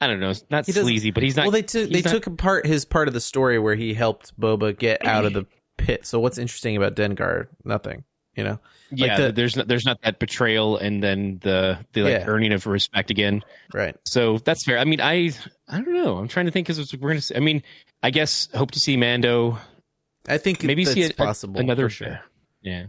I 0.01 0.07
don't 0.07 0.19
know. 0.19 0.33
Not 0.49 0.65
sleazy, 0.65 1.11
but 1.11 1.23
he's 1.23 1.35
not. 1.35 1.43
well, 1.43 1.51
they 1.51 1.61
took 1.61 1.89
they 1.89 2.01
not- 2.01 2.11
took 2.11 2.27
apart 2.27 2.65
his 2.65 2.83
part 2.85 3.07
of 3.07 3.13
the 3.13 3.21
story 3.21 3.57
where 3.59 3.75
he 3.75 3.93
helped 3.93 4.37
Boba 4.39 4.77
get 4.77 5.05
out 5.05 5.25
of 5.25 5.33
the 5.33 5.45
pit. 5.77 6.05
So 6.05 6.19
what's 6.19 6.37
interesting 6.37 6.75
about 6.77 6.95
Dengar? 6.95 7.47
Nothing. 7.63 8.03
You 8.35 8.43
know. 8.43 8.59
like 8.91 8.99
yeah. 8.99 9.17
the- 9.27 9.31
there's 9.31 9.55
not 9.55 9.67
there's 9.67 9.85
not 9.85 10.01
that 10.01 10.19
betrayal 10.19 10.77
and 10.77 11.01
then 11.03 11.39
the 11.41 11.77
the 11.93 12.01
like 12.01 12.11
Yeah. 12.11 12.25
earning 12.27 12.51
of 12.51 12.65
respect 12.65 13.11
again. 13.11 13.43
Right. 13.73 13.95
So 14.05 14.39
that's 14.39 14.63
fair. 14.65 14.77
I 14.79 14.83
mean, 14.85 14.99
I 14.99 15.31
I 15.67 15.77
don't 15.81 15.93
know. 15.93 16.17
I'm 16.17 16.27
trying 16.27 16.47
to 16.47 16.51
think 16.51 16.67
because 16.67 16.93
we're 16.95 17.09
gonna. 17.09 17.21
See, 17.21 17.35
I 17.35 17.39
mean, 17.39 17.61
I 18.01 18.09
guess 18.09 18.49
hope 18.53 18.71
to 18.71 18.79
see 18.79 18.97
Mando. 18.97 19.57
I 20.27 20.37
think 20.37 20.63
Maybe 20.63 20.83
see 20.85 21.03
a- 21.03 21.13
possible. 21.13 21.59
another 21.59 21.89
sure. 21.89 22.19
Yeah. 22.61 22.85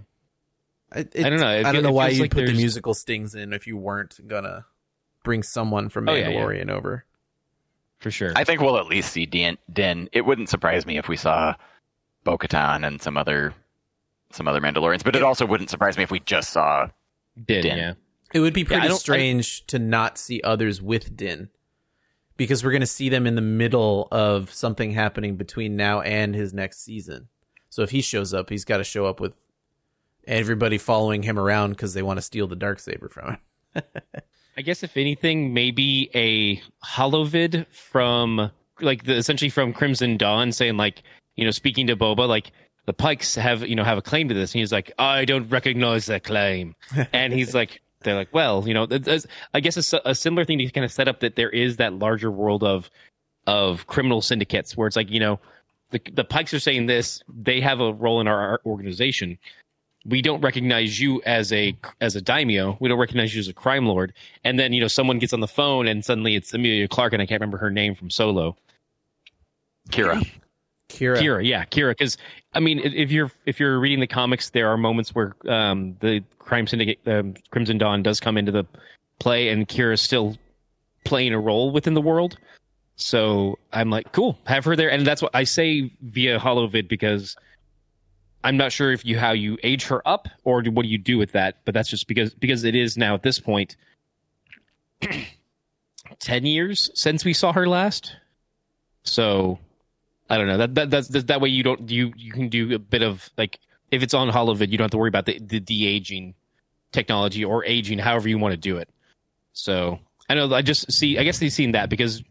I, 0.93 1.01
it, 1.01 1.25
I 1.25 1.29
don't 1.31 1.41
know. 1.41 1.51
It 1.51 1.67
I 1.67 1.73
don't 1.73 1.83
know 1.83 1.93
why 1.93 2.09
you 2.09 2.23
like 2.23 2.31
put 2.31 2.47
the 2.47 2.53
musical 2.55 2.95
stings 2.95 3.35
in 3.35 3.53
if 3.53 3.67
you 3.67 3.77
weren't 3.77 4.17
gonna 4.27 4.65
bring 5.25 5.43
someone 5.43 5.89
from 5.89 6.09
Oh, 6.09 6.15
yeah, 6.15 6.29
yeah. 6.29 6.37
Mandalorian 6.39 6.71
over. 6.71 7.05
For 7.99 8.11
sure. 8.13 8.33
I 8.37 8.45
think 8.45 8.61
we'll 8.61 8.79
at 8.79 8.87
least 8.87 9.11
see 9.13 9.27
Din. 9.27 9.59
Din. 9.73 10.09
It 10.13 10.21
wouldn't 10.27 10.49
surprise 10.49 10.87
me 10.87 10.97
if 10.99 11.09
we 11.09 11.17
saw 11.17 11.57
Bo 12.23 12.39
Katan 12.39 12.87
and 12.87 13.03
some 13.03 13.17
other 13.17 13.53
some 14.31 14.47
other 14.49 14.61
Mandalorians, 14.61 15.03
but 15.05 15.15
it 15.17 15.23
also 15.23 15.47
wouldn't 15.47 15.71
surprise 15.71 15.97
me 15.97 16.03
if 16.03 16.11
we 16.11 16.21
just 16.21 16.51
saw. 16.51 16.89
did. 17.47 17.63
Din. 17.63 17.77
Yeah. 17.79 17.93
It 18.33 18.41
would 18.41 18.53
be 18.55 18.65
pretty 18.65 18.83
don't- 18.83 18.93
I- 18.93 18.99
strange 18.99 19.67
to 19.69 19.79
not 19.79 20.19
see 20.19 20.41
others 20.43 20.81
with 20.83 21.17
Din. 21.17 21.49
Because 22.37 22.65
we're 22.65 22.73
going 22.73 22.81
to 22.81 22.87
see 22.87 23.09
them 23.09 23.29
in 23.29 23.37
the 23.37 23.41
middle 23.41 24.09
of 24.11 24.53
something 24.53 24.91
happening 24.91 25.37
between 25.37 25.77
now 25.77 26.01
and 26.01 26.35
his 26.35 26.53
next 26.53 26.83
season. 26.83 27.29
So 27.71 27.83
if 27.83 27.91
he 27.91 28.03
shows 28.03 28.35
up, 28.35 28.51
he's 28.51 28.65
got 28.65 28.79
to 28.79 28.85
show 28.85 29.07
up 29.07 29.21
with 29.21 29.35
everybody 30.27 30.77
following 30.79 31.23
him 31.23 31.39
around 31.39 31.71
because 31.71 31.95
they 31.95 32.03
want 32.03 32.17
to 32.19 32.23
steal 32.23 32.49
the 32.49 32.57
dark 32.57 32.81
saber 32.81 33.09
from 33.09 33.39
him. 33.75 33.83
I 34.57 34.63
guess 34.63 34.83
if 34.83 34.97
anything, 34.97 35.53
maybe 35.53 36.11
a 36.15 36.63
holovid 36.85 37.67
from 37.73 38.51
like 38.81 39.05
the, 39.05 39.15
essentially 39.17 39.49
from 39.49 39.73
Crimson 39.73 40.17
Dawn 40.17 40.53
saying 40.53 40.77
like, 40.77 41.03
you 41.37 41.45
know, 41.45 41.51
speaking 41.51 41.87
to 41.89 41.97
Boba, 41.97 42.29
like 42.29 42.53
the 42.87 42.93
Pikes 42.93 43.35
have, 43.35 43.67
you 43.67 43.75
know, 43.75 43.85
have 43.85 43.99
a 43.99 44.03
claim 44.03 44.29
to 44.29 44.35
this. 44.35 44.53
And 44.53 44.61
he's 44.61 44.73
like, 44.73 44.93
I 44.99 45.25
don't 45.25 45.49
recognize 45.49 46.07
that 46.07 46.23
claim. 46.25 46.75
and 47.13 47.33
he's 47.33 47.55
like, 47.55 47.81
they're 48.03 48.15
like, 48.15 48.33
well, 48.33 48.67
you 48.67 48.75
know, 48.75 48.87
I 49.55 49.61
guess 49.61 49.93
a, 49.93 50.01
a 50.05 50.15
similar 50.15 50.45
thing 50.45 50.59
to 50.59 50.71
kind 50.71 50.85
of 50.85 50.93
set 50.93 51.09
up 51.09 51.21
that 51.21 51.37
there 51.37 51.51
is 51.51 51.77
that 51.77 51.95
larger 51.95 52.31
world 52.31 52.63
of, 52.63 52.91
of 53.47 53.87
criminal 53.87 54.21
syndicates 54.21 54.77
where 54.77 54.87
it's 54.87 54.97
like, 54.97 55.11
you 55.11 55.21
know, 55.21 55.41
the, 55.91 56.01
the 56.13 56.25
Pikes 56.25 56.53
are 56.55 56.61
saying 56.61 56.87
this, 56.87 57.23
they 57.29 57.61
have 57.61 57.81
a 57.81 57.93
role 57.93 58.21
in 58.21 58.29
our, 58.29 58.51
our 58.51 58.61
organization. 58.67 59.39
We 60.07 60.21
don't 60.21 60.41
recognize 60.41 61.01
you 61.01 61.23
as 61.25 61.53
a 61.53 61.77
as 62.01 62.15
a 62.15 62.21
daimyo. 62.21 62.77
We 62.81 62.89
don't 62.89 62.99
recognize 62.99 63.35
you 63.35 63.41
as 63.41 63.49
a 63.49 63.55
crime 63.55 63.87
lord. 63.87 64.13
And 64.45 64.59
then 64.59 64.73
you 64.73 64.81
know 64.81 64.89
someone 64.89 65.19
gets 65.19 65.33
on 65.33 65.41
the 65.41 65.49
phone 65.49 65.89
and 65.89 66.05
suddenly 66.05 66.35
it's 66.35 66.53
Emilia 66.53 66.89
Clarke 66.89 67.15
and 67.15 67.23
I 67.23 67.27
can't 67.27 67.41
remember 67.41 67.59
her 67.59 67.71
name 67.71 67.95
from 67.95 68.11
Solo. 68.11 68.57
Qi'ra. 69.91 70.27
Qi'ra. 70.89 71.17
Qi'ra, 71.17 71.47
yeah, 71.47 71.65
Qi'ra. 71.65 71.91
Because 71.91 72.17
I 72.53 72.61
mean, 72.61 72.79
if 72.79 72.93
if 72.93 73.11
you're 73.11 73.31
if 73.47 73.59
you're 73.59 73.79
reading 73.79 74.01
the 74.01 74.07
comics, 74.07 74.51
there 74.51 74.69
are 74.69 74.77
moments 74.77 75.15
where 75.15 75.35
um, 75.49 75.97
the 76.01 76.23
crime 76.39 76.67
syndicate, 76.67 77.01
um, 77.07 77.35
Crimson 77.51 77.79
Dawn, 77.79 78.03
does 78.03 78.21
come 78.21 78.37
into 78.37 78.53
the 78.53 78.65
play, 79.19 79.49
and 79.49 79.67
Qi'ra's 79.69 80.03
still 80.03 80.37
playing 81.05 81.33
a 81.33 81.41
role 81.41 81.71
within 81.71 81.95
the 81.95 82.01
world. 82.01 82.39
So 82.97 83.59
I'm 83.73 83.91
like, 83.91 84.13
cool, 84.13 84.39
have 84.47 84.65
her 84.67 84.77
there, 84.77 84.91
and 84.91 85.07
that's 85.07 85.21
what 85.21 85.35
I 85.35 85.45
say 85.45 85.91
via 86.03 86.39
Holovid 86.39 86.89
because 86.89 87.37
I'm 88.45 88.59
not 88.59 88.73
sure 88.73 88.93
if 88.93 89.05
you 89.05 89.19
how 89.19 89.33
you 89.33 89.59
age 89.63 89.87
her 89.87 90.07
up 90.07 90.29
or 90.45 90.63
what 90.63 90.83
do 90.83 90.89
you 90.89 90.99
do 90.99 91.17
with 91.17 91.33
that. 91.33 91.57
But 91.65 91.75
that's 91.75 91.89
just 91.89 92.07
because 92.07 92.33
because 92.35 92.63
it 92.63 92.75
is 92.75 92.97
now 92.97 93.15
at 93.15 93.23
this 93.23 93.41
point 93.41 93.77
ten 96.21 96.45
years 96.45 96.91
since 96.95 97.25
we 97.25 97.33
saw 97.33 97.53
her 97.53 97.67
last. 97.67 98.15
So 99.03 99.59
I 100.29 100.37
don't 100.37 100.47
know. 100.47 100.59
That, 100.59 100.75
that 100.75 100.91
that's 100.91 101.09
that, 101.09 101.27
that 101.29 101.41
way 101.41 101.49
you 101.49 101.63
don't 101.63 101.91
you 101.91 102.13
you 102.17 102.33
can 102.33 102.49
do 102.49 102.75
a 102.75 102.79
bit 102.79 103.03
of 103.03 103.29
like 103.39 103.59
if 103.91 104.03
it's 104.03 104.15
on 104.15 104.31
Holovid, 104.31 104.71
you 104.71 104.79
don't 104.79 104.85
have 104.85 104.91
to 104.93 104.99
worry 104.99 105.09
about 105.09 105.27
the 105.27 105.39
the 105.39 105.59
de 105.59 105.87
aging 105.87 106.35
technology 106.93 107.45
or 107.45 107.65
aging, 107.65 107.99
however 107.99 108.29
you 108.29 108.39
want 108.39 108.53
to 108.53 108.59
do 108.59 108.77
it. 108.77 108.89
So 109.55 110.01
I 110.29 110.35
know 110.35 110.53
I 110.53 110.61
just 110.61 110.93
see. 110.93 111.19
I 111.19 111.25
guess 111.25 111.39
they've 111.39 111.53
seen 111.53 111.73
that 111.73 111.89
because 111.89 112.23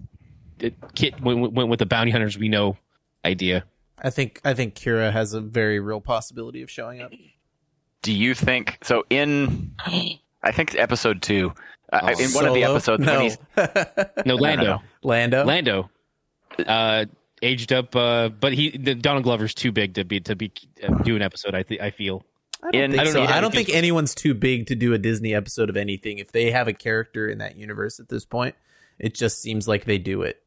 it, 0.59 0.75
Kit 0.93 1.19
went, 1.21 1.53
went 1.53 1.69
with 1.69 1.79
the 1.79 1.85
bounty 1.85 2.11
hunters 2.11 2.37
we 2.37 2.49
know 2.49 2.77
idea. 3.25 3.63
I 4.01 4.09
think 4.09 4.41
I 4.43 4.53
think 4.53 4.75
Qi'ra 4.75 5.11
has 5.11 5.33
a 5.33 5.41
very 5.41 5.79
real 5.79 6.01
possibility 6.01 6.61
of 6.61 6.69
showing 6.69 7.01
up. 7.01 7.11
Do 8.01 8.11
you 8.11 8.33
think 8.33 8.79
so? 8.83 9.03
In 9.09 9.73
I 10.43 10.51
think 10.51 10.75
episode 10.75 11.21
two, 11.21 11.53
uh, 11.91 12.13
in 12.19 12.31
one 12.31 12.45
of 12.45 12.53
the 12.53 12.63
episodes 12.65 13.03
no. 13.05 13.29
No, 14.25 14.35
Lando. 14.35 14.63
no. 14.63 14.81
Lando. 15.03 15.45
Lando, 15.45 15.89
uh, 16.67 17.05
aged 17.41 17.71
up, 17.71 17.95
uh, 17.95 18.29
but 18.29 18.53
he 18.53 18.77
the, 18.77 18.95
Donald 18.95 19.23
Glover's 19.23 19.53
too 19.53 19.71
big 19.71 19.93
to 19.95 20.03
be 20.03 20.19
to 20.21 20.35
be 20.35 20.51
uh, 20.83 20.93
do 21.03 21.15
an 21.15 21.21
episode. 21.21 21.55
I 21.55 21.63
th- 21.63 21.79
I 21.79 21.91
feel. 21.91 22.23
I 22.61 22.71
don't 22.71 22.83
in- 22.83 22.91
think 22.91 23.01
I 23.01 23.03
don't 23.05 23.13
so. 23.13 23.23
I 23.23 23.41
don't 23.41 23.53
think 23.53 23.69
anyone's 23.69 24.15
too 24.15 24.33
big 24.33 24.67
to 24.67 24.75
do 24.75 24.93
a 24.93 24.97
Disney 24.97 25.33
episode 25.33 25.69
of 25.69 25.77
anything. 25.77 26.17
If 26.17 26.31
they 26.31 26.51
have 26.51 26.67
a 26.67 26.73
character 26.73 27.29
in 27.29 27.37
that 27.37 27.55
universe 27.55 27.99
at 27.99 28.09
this 28.09 28.25
point, 28.25 28.55
it 28.99 29.13
just 29.15 29.41
seems 29.41 29.67
like 29.67 29.85
they 29.85 29.97
do 29.97 30.23
it. 30.23 30.42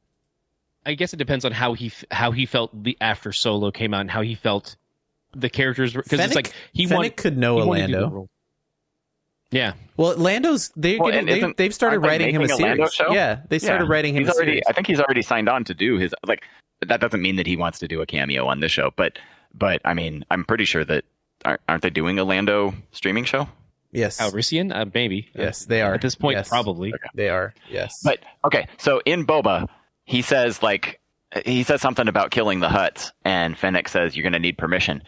I 0.86 0.94
guess 0.94 1.12
it 1.12 1.16
depends 1.16 1.44
on 1.44 1.52
how 1.52 1.74
he 1.74 1.92
how 2.10 2.30
he 2.30 2.46
felt 2.46 2.70
the 2.84 2.96
after 3.00 3.32
Solo 3.32 3.70
came 3.70 3.92
out 3.92 4.00
and 4.02 4.10
how 4.10 4.22
he 4.22 4.34
felt 4.34 4.76
the 5.34 5.50
characters 5.50 5.92
because 5.92 6.20
it's 6.20 6.34
like 6.34 6.52
he 6.72 6.84
Fennec 6.86 6.96
wanted 6.96 7.16
could 7.16 7.36
know 7.36 7.58
he 7.60 7.66
wanted 7.66 7.80
to 7.82 7.86
do 7.88 7.92
the 7.94 8.00
Lando. 8.06 8.28
Yeah, 9.52 9.74
Well, 9.96 10.16
Lando's 10.16 10.70
they 10.76 10.98
well, 10.98 11.12
getting, 11.12 11.26
they, 11.40 11.52
they've 11.56 11.74
started 11.74 11.96
aren't 11.98 12.06
writing 12.06 12.34
him 12.34 12.42
a 12.42 12.44
making 12.48 12.54
a 12.54 12.56
series. 12.56 12.78
Lando 12.78 12.90
show? 12.90 13.12
Yeah, 13.12 13.40
they 13.48 13.58
started 13.60 13.84
Yeah. 13.84 13.90
writing 13.92 14.14
him 14.16 14.24
he's 14.24 14.28
a 14.28 14.34
already. 14.34 14.50
series. 14.52 14.62
I 14.68 14.72
think 14.72 14.86
he's 14.88 14.98
already 15.00 15.22
signed 15.22 15.48
on 15.48 15.64
to 15.64 15.74
do 15.74 15.98
his 15.98 16.14
like. 16.26 16.42
That 16.86 17.00
doesn't 17.00 17.22
mean 17.22 17.36
that 17.36 17.46
he 17.46 17.56
wants 17.56 17.78
to 17.78 17.88
do 17.88 18.02
a 18.02 18.06
cameo 18.06 18.46
on 18.46 18.60
this 18.60 18.72
show, 18.72 18.90
but 18.96 19.18
but 19.54 19.80
I 19.84 19.94
mean, 19.94 20.24
I'm 20.30 20.44
pretty 20.44 20.64
sure 20.64 20.84
that 20.84 21.04
aren't 21.44 21.60
aren't 21.68 21.82
they 21.82 21.90
doing 21.90 22.18
a 22.18 22.24
Lando 22.24 22.74
streaming 22.92 23.24
show? 23.24 23.48
yes, 23.92 24.20
Calrissian, 24.20 24.74
uh, 24.74 24.84
maybe. 24.92 25.28
yes, 25.34 25.64
they 25.64 25.80
are 25.80 25.94
At 25.94 26.02
this 26.02 26.14
point, 26.16 26.36
Yes. 26.36 26.48
probably. 26.48 26.92
they 27.14 27.28
are. 27.30 27.54
Yes, 27.70 27.94
But 28.04 28.18
okay, 28.44 28.66
so 28.78 29.00
in 29.06 29.24
Boba, 29.26 29.68
he 30.06 30.22
says 30.22 30.62
like 30.62 31.00
he 31.44 31.62
says 31.64 31.82
something 31.82 32.08
about 32.08 32.30
killing 32.30 32.60
the 32.60 32.68
Hutts, 32.68 33.10
and 33.24 33.58
Fennec 33.58 33.88
says 33.88 34.16
you're 34.16 34.22
going 34.22 34.32
to 34.32 34.38
need 34.38 34.56
permission. 34.56 35.02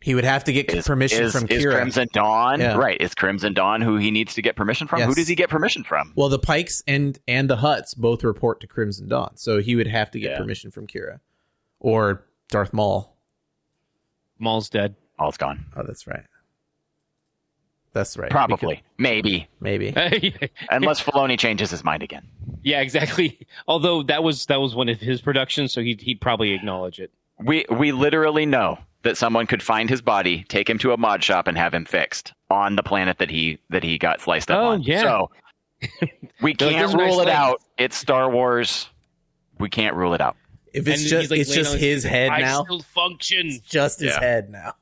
he 0.00 0.14
would 0.14 0.24
have 0.24 0.44
to 0.44 0.52
get 0.52 0.70
Is, 0.72 0.86
permission 0.86 1.24
is, 1.24 1.32
from 1.32 1.46
is 1.48 1.64
Qi'ra. 1.64 1.72
Crimson 1.74 2.08
Dawn 2.12 2.60
Yeah. 2.60 2.76
right? 2.76 3.00
Is 3.00 3.14
Crimson 3.14 3.54
Dawn 3.54 3.80
who 3.80 3.96
he 3.96 4.10
needs 4.10 4.34
to 4.34 4.42
get 4.42 4.54
permission 4.54 4.86
from? 4.86 4.98
Yes. 5.00 5.08
Who 5.08 5.14
does 5.14 5.26
he 5.28 5.34
get 5.34 5.48
permission 5.48 5.82
from? 5.82 6.12
Well, 6.14 6.28
the 6.28 6.38
Pikes 6.38 6.82
and 6.86 7.18
and 7.26 7.48
the 7.50 7.56
Hutts 7.56 7.96
both 7.96 8.22
report 8.22 8.60
to 8.60 8.66
Crimson 8.66 9.08
Dawn, 9.08 9.32
so 9.36 9.60
he 9.60 9.74
would 9.76 9.86
have 9.88 10.10
to 10.12 10.20
get 10.20 10.32
Yeah. 10.32 10.38
permission 10.38 10.70
from 10.70 10.86
Qi'ra 10.86 11.20
or 11.80 12.26
Darth 12.50 12.72
Maul. 12.74 13.16
Maul's 14.38 14.68
dead. 14.68 14.94
It's 15.20 15.36
gone. 15.38 15.64
Oh, 15.76 15.82
that's 15.86 16.06
right. 16.06 16.24
That's 17.94 18.16
right. 18.18 18.30
Probably, 18.30 18.82
maybe, 18.98 19.48
maybe. 19.60 19.94
unless 20.70 21.02
Filoni 21.02 21.38
changes 21.38 21.70
his 21.70 21.82
mind 21.84 22.02
again. 22.02 22.26
yeah, 22.62 22.80
exactly. 22.80 23.46
Although 23.68 24.02
that 24.04 24.22
was 24.22 24.44
that 24.46 24.60
was 24.60 24.74
one 24.74 24.88
of 24.90 24.98
his 25.00 25.20
productions, 25.22 25.72
so 25.72 25.80
he'd 25.80 26.00
he'd 26.02 26.20
probably 26.20 26.52
acknowledge 26.52 26.98
it. 27.00 27.10
We 27.42 27.64
we 27.70 27.92
literally 27.92 28.44
know 28.46 28.78
that 29.02 29.16
someone 29.16 29.46
could 29.46 29.62
find 29.62 29.88
his 29.88 30.02
body, 30.02 30.44
take 30.48 30.68
him 30.68 30.78
to 30.78 30.92
a 30.92 30.96
mod 30.96 31.22
shop, 31.22 31.46
and 31.46 31.56
have 31.56 31.72
him 31.72 31.84
fixed 31.84 32.32
on 32.50 32.74
the 32.76 32.82
planet 32.82 33.18
that 33.18 33.30
he 33.30 33.58
that 33.70 33.82
he 33.84 33.96
got 33.96 34.20
sliced 34.20 34.50
up 34.50 34.58
Oh, 34.60 34.66
on. 34.70 34.82
yeah. 34.82 35.02
So 35.02 35.30
we 36.42 36.54
can't 36.54 36.72
"There's 36.76 36.94
nice 36.94 37.00
rule 37.12 37.20
it 37.20 37.26
leg." 37.26 37.36
out. 37.36 37.60
It's 37.78 37.96
Star 37.96 38.28
Wars. 38.30 38.88
We 39.60 39.68
can't 39.68 39.94
rule 39.94 40.14
it 40.14 40.20
out. 40.20 40.36
If 40.72 40.88
it's 40.88 41.02
he's, 41.02 41.10
just 41.10 41.30
like, 41.30 41.38
it's 41.38 41.54
just 41.54 41.74
on 41.74 41.78
his 41.78 42.02
head 42.02 42.30
I 42.30 42.40
now, 42.40 42.64
still 42.64 42.80
function. 42.82 43.46
it's 43.46 43.58
just 43.60 44.00
his 44.00 44.10
Yeah. 44.14 44.20
head 44.20 44.50
now. 44.50 44.74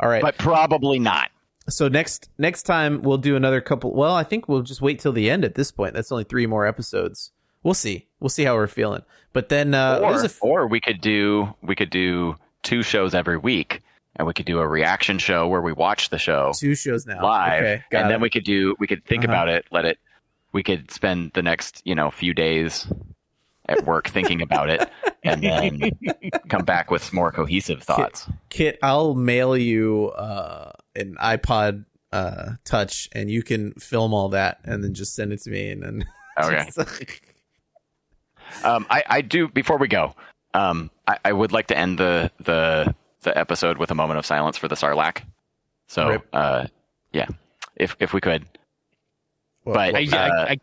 All 0.00 0.08
right. 0.08 0.22
But 0.22 0.38
probably 0.38 0.98
not. 0.98 1.30
so 1.68 1.88
next 1.88 2.28
next 2.38 2.64
time 2.64 3.02
we'll 3.02 3.18
do 3.18 3.36
another 3.36 3.60
couple. 3.60 3.92
Well, 3.94 4.14
I 4.14 4.24
think 4.24 4.48
we'll 4.48 4.62
just 4.62 4.80
wait 4.80 4.98
till 4.98 5.12
the 5.12 5.30
end 5.30 5.44
at 5.44 5.54
this 5.54 5.70
point. 5.70 5.94
That's 5.94 6.10
only 6.10 6.24
three 6.24 6.46
more 6.46 6.66
episodes. 6.66 7.30
We'll 7.62 7.74
see. 7.74 8.08
We'll 8.18 8.30
see 8.30 8.44
how 8.44 8.54
we're 8.54 8.66
feeling. 8.66 9.02
But 9.34 9.50
then 9.50 9.74
uh, 9.74 10.00
or, 10.02 10.24
f- 10.24 10.38
or 10.42 10.66
we 10.66 10.80
could 10.80 11.00
do 11.00 11.54
we 11.62 11.74
could 11.76 11.90
do 11.90 12.34
two 12.62 12.82
shows 12.82 13.14
every 13.14 13.36
week, 13.36 13.82
and 14.16 14.26
we 14.26 14.32
could 14.32 14.46
do 14.46 14.58
a 14.58 14.66
reaction 14.66 15.18
show 15.18 15.46
where 15.46 15.60
we 15.60 15.72
watch 15.72 16.08
the 16.10 16.18
show 16.18 16.52
two 16.56 16.74
shows 16.74 17.06
now 17.06 17.22
live, 17.22 17.62
Okay, 17.62 17.82
and 17.92 18.10
then 18.10 18.20
we 18.20 18.30
could 18.30 18.44
do 18.44 18.74
we 18.78 18.86
could 18.86 19.04
think 19.04 19.24
Uh-huh. 19.24 19.32
about 19.32 19.48
it, 19.48 19.66
let 19.70 19.84
it. 19.84 19.98
We 20.52 20.62
could 20.62 20.90
spend 20.90 21.32
the 21.34 21.42
next 21.42 21.82
you 21.84 21.94
know 21.94 22.10
few 22.10 22.32
days 22.34 22.90
at 23.70 23.86
work 23.86 24.08
thinking 24.10 24.42
about 24.42 24.68
it, 24.68 24.90
and 25.24 25.42
then 25.42 25.80
come 26.48 26.64
back 26.66 26.90
with 26.90 27.10
more 27.12 27.32
cohesive 27.32 27.82
thoughts. 27.82 28.28
Kit, 28.50 28.78
I'll 28.82 29.14
mail 29.14 29.56
you 29.56 30.10
uh, 30.10 30.72
an 30.96 31.16
iPod 31.22 31.86
uh, 32.12 32.52
Touch, 32.64 33.08
and 33.12 33.30
you 33.30 33.42
can 33.42 33.72
film 33.74 34.12
all 34.12 34.28
that, 34.30 34.58
and 34.64 34.84
then 34.84 34.92
just 34.92 35.14
send 35.14 35.32
it 35.32 35.40
to 35.42 35.50
me, 35.50 35.70
and 35.70 35.82
then 35.82 36.04
Okay. 36.42 36.64
just- 36.66 37.20
Um, 38.64 38.84
I, 38.90 39.02
I 39.06 39.20
do 39.20 39.48
before 39.48 39.78
we 39.78 39.88
go. 39.88 40.14
Um, 40.54 40.90
I, 41.06 41.18
I 41.26 41.32
would 41.32 41.52
like 41.52 41.68
to 41.68 41.78
end 41.78 41.98
the 41.98 42.30
the 42.40 42.94
the 43.22 43.36
episode 43.38 43.78
with 43.78 43.90
a 43.90 43.94
moment 43.94 44.18
of 44.18 44.26
silence 44.26 44.56
for 44.56 44.66
the 44.66 44.74
Sarlacc. 44.74 45.22
So, 45.86 46.20
uh, 46.32 46.66
yeah, 47.12 47.28
if 47.76 47.94
if 48.00 48.12
we 48.12 48.20
could. 48.20 48.44
Well, 49.64 49.74
But- 49.76 49.94
I, 49.94 50.08
well, 50.10 50.14
I, 50.14 50.28
Uh, 50.28 50.46
I, 50.50 50.60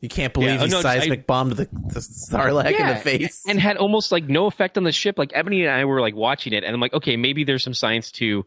you 0.00 0.08
can't 0.08 0.32
believe 0.34 0.50
Yeah, 0.50 0.64
he 0.64 0.68
no, 0.68 0.80
seismic 0.82 1.20
I- 1.20 1.22
bombed 1.22 1.52
the, 1.52 1.64
the 1.64 2.00
Sarlacc 2.00 2.78
in 2.78 2.86
the 2.86 2.96
face. 2.96 3.44
and 3.48 3.58
had 3.58 3.76
almost 3.76 4.12
like 4.12 4.24
no 4.28 4.46
effect 4.46 4.76
on 4.76 4.84
the 4.84 4.92
ship. 4.92 5.16
Like 5.18 5.30
Ebony 5.34 5.62
and 5.64 5.70
I 5.70 5.84
were 5.84 6.00
like 6.00 6.14
watching 6.14 6.52
it, 6.52 6.64
and 6.64 6.74
I'm 6.74 6.80
like, 6.80 6.92
okay, 6.94 7.16
maybe 7.16 7.44
there's 7.44 7.62
some 7.64 7.74
science 7.74 8.10
to 8.12 8.44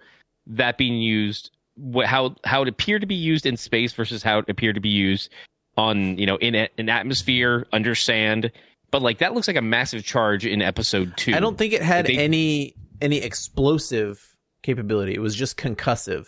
that 0.48 0.78
being 0.78 1.00
used. 1.00 1.52
What, 1.76 2.06
how 2.08 2.36
how 2.44 2.62
it 2.64 2.68
appeared 2.68 3.02
to 3.02 3.08
be 3.08 3.16
used 3.16 3.46
in 3.46 3.56
space 3.58 3.94
versus 3.94 4.22
how 4.22 4.40
it 4.40 4.46
appeared 4.50 4.76
to 4.76 4.82
be 4.82 4.90
used 4.90 5.30
on 5.78 6.18
you 6.18 6.26
know 6.26 6.36
in 6.38 6.54
a, 6.56 6.70
an 6.78 6.90
atmosphere 6.90 7.66
under 7.72 7.96
sand. 7.96 8.52
But 8.92 9.02
like 9.02 9.20
that 9.20 9.34
looks 9.34 9.48
like 9.48 9.56
a 9.58 9.62
massive 9.62 10.04
charge 10.04 10.46
in 10.46 10.62
episode 10.62 11.14
two. 11.16 11.34
I 11.34 11.40
don't 11.40 11.58
think 11.58 11.74
it 11.74 11.82
had 11.82 12.06
They- 12.06 12.18
any 12.18 12.76
any 13.02 13.18
explosive 13.18 14.36
capability. 14.62 15.14
It 15.14 15.22
was 15.22 15.36
just 15.36 15.58
concussive. 15.58 16.28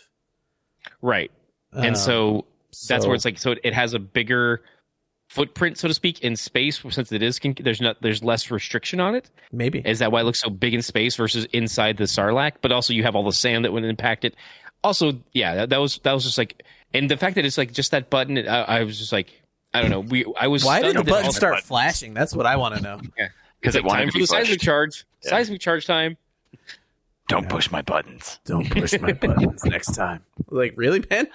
right, 1.01 1.31
Um, 1.73 1.83
and 1.83 1.97
so 1.97 2.45
that's 2.87 3.05
where 3.05 3.15
it's 3.15 3.25
like 3.25 3.37
so 3.37 3.55
it 3.63 3.73
has 3.73 3.93
a 3.93 3.99
bigger 3.99 4.61
footprint, 5.31 5.77
so 5.77 5.87
to 5.87 5.93
speak, 5.93 6.19
in 6.21 6.35
space 6.35 6.81
since 6.89 7.11
it 7.11 7.23
is 7.23 7.39
there's 7.61 7.79
not 7.79 8.01
there's 8.01 8.21
less 8.23 8.51
restriction 8.51 8.99
on 8.99 9.15
it. 9.15 9.29
maybe 9.51 9.81
Is 9.85 9.99
that 9.99 10.11
why 10.11 10.21
it 10.21 10.23
looks 10.25 10.41
so 10.41 10.49
big 10.49 10.73
in 10.73 10.81
space 10.81 11.15
versus 11.15 11.45
inside 11.53 11.97
the 11.97 12.03
Sarlacc? 12.03 12.53
But 12.61 12.71
also 12.71 12.93
you 12.93 13.03
have 13.03 13.15
all 13.15 13.23
the 13.23 13.31
sand 13.31 13.63
that 13.65 13.71
would 13.71 13.83
impact 13.85 14.25
it. 14.25 14.35
Also, 14.83 15.13
yeah, 15.31 15.55
that, 15.55 15.69
that 15.69 15.77
was 15.77 15.99
that 16.03 16.11
was 16.13 16.23
just 16.23 16.37
like, 16.37 16.63
and 16.93 17.09
the 17.09 17.15
fact 17.17 17.35
that 17.35 17.45
it's 17.45 17.57
like 17.57 17.71
just 17.71 17.91
that 17.91 18.09
button, 18.09 18.37
I, 18.37 18.61
I 18.79 18.83
was 18.83 18.97
just 18.97 19.11
like, 19.11 19.31
I 19.73 19.81
don't 19.81 19.91
know. 19.91 19.99
We 20.01 20.25
I 20.39 20.47
was 20.47 20.65
why 20.65 20.81
did 20.81 20.95
the 20.97 21.03
button 21.03 21.27
all- 21.27 21.31
start 21.31 21.61
flashing? 21.61 22.13
That's 22.13 22.35
what 22.35 22.45
I 22.45 22.57
want 22.57 22.75
to 22.75 22.81
know. 22.81 22.99
because 23.61 23.75
it 23.75 23.83
Like, 23.85 23.93
time 23.99 24.07
to 24.07 24.11
for 24.11 24.17
be 24.17 24.23
the 24.23 24.27
seismic 24.27 24.59
charge. 24.59 25.05
Yeah. 25.23 25.29
Seismic 25.29 25.61
charge 25.61 25.85
time. 25.85 26.17
Don't 27.27 27.47
push 27.47 27.71
my 27.71 27.81
buttons. 27.81 28.39
Don't 28.45 28.69
push 28.69 28.99
my 28.99 29.13
buttons 29.25 29.63
next 29.63 29.95
time. 29.95 30.23
Like 30.49 30.73
really, 30.75 31.03
man? 31.09 31.27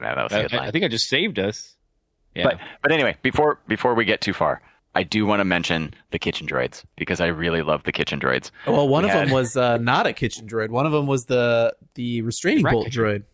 Yeah, 0.00 0.14
that 0.14 0.22
was 0.22 0.32
a 0.32 0.36
I, 0.38 0.42
good 0.42 0.54
I- 0.54 0.56
line. 0.58 0.68
I 0.68 0.70
think 0.70 0.84
I 0.84 0.88
just 0.88 1.08
saved 1.08 1.38
us. 1.38 1.74
Yeah. 2.36 2.44
But 2.44 2.58
but 2.82 2.92
anyway, 2.92 3.16
before 3.22 3.58
before 3.66 3.94
we 3.94 4.04
get 4.04 4.20
too 4.20 4.32
far, 4.32 4.60
I 4.94 5.02
do 5.02 5.26
want 5.26 5.40
to 5.40 5.44
mention 5.44 5.92
the 6.10 6.18
kitchen 6.18 6.46
droids 6.46 6.84
because 6.96 7.20
I 7.20 7.26
really 7.26 7.62
love 7.62 7.82
the 7.84 7.92
kitchen 7.92 8.20
droids. 8.20 8.50
Well, 8.66 8.88
one 8.88 9.04
We 9.04 9.10
of 9.10 9.14
had- 9.16 9.28
them 9.28 9.34
was 9.34 9.56
uh, 9.56 9.78
not 9.78 10.06
a 10.06 10.12
kitchen 10.12 10.46
droid. 10.46 10.70
One 10.70 10.86
of 10.86 10.92
them 10.92 11.06
was 11.06 11.26
the 11.26 11.74
the 11.94 12.22
restraining 12.22 12.64
Rat 12.64 12.72
bolt 12.72 12.88
droid, 12.88 13.24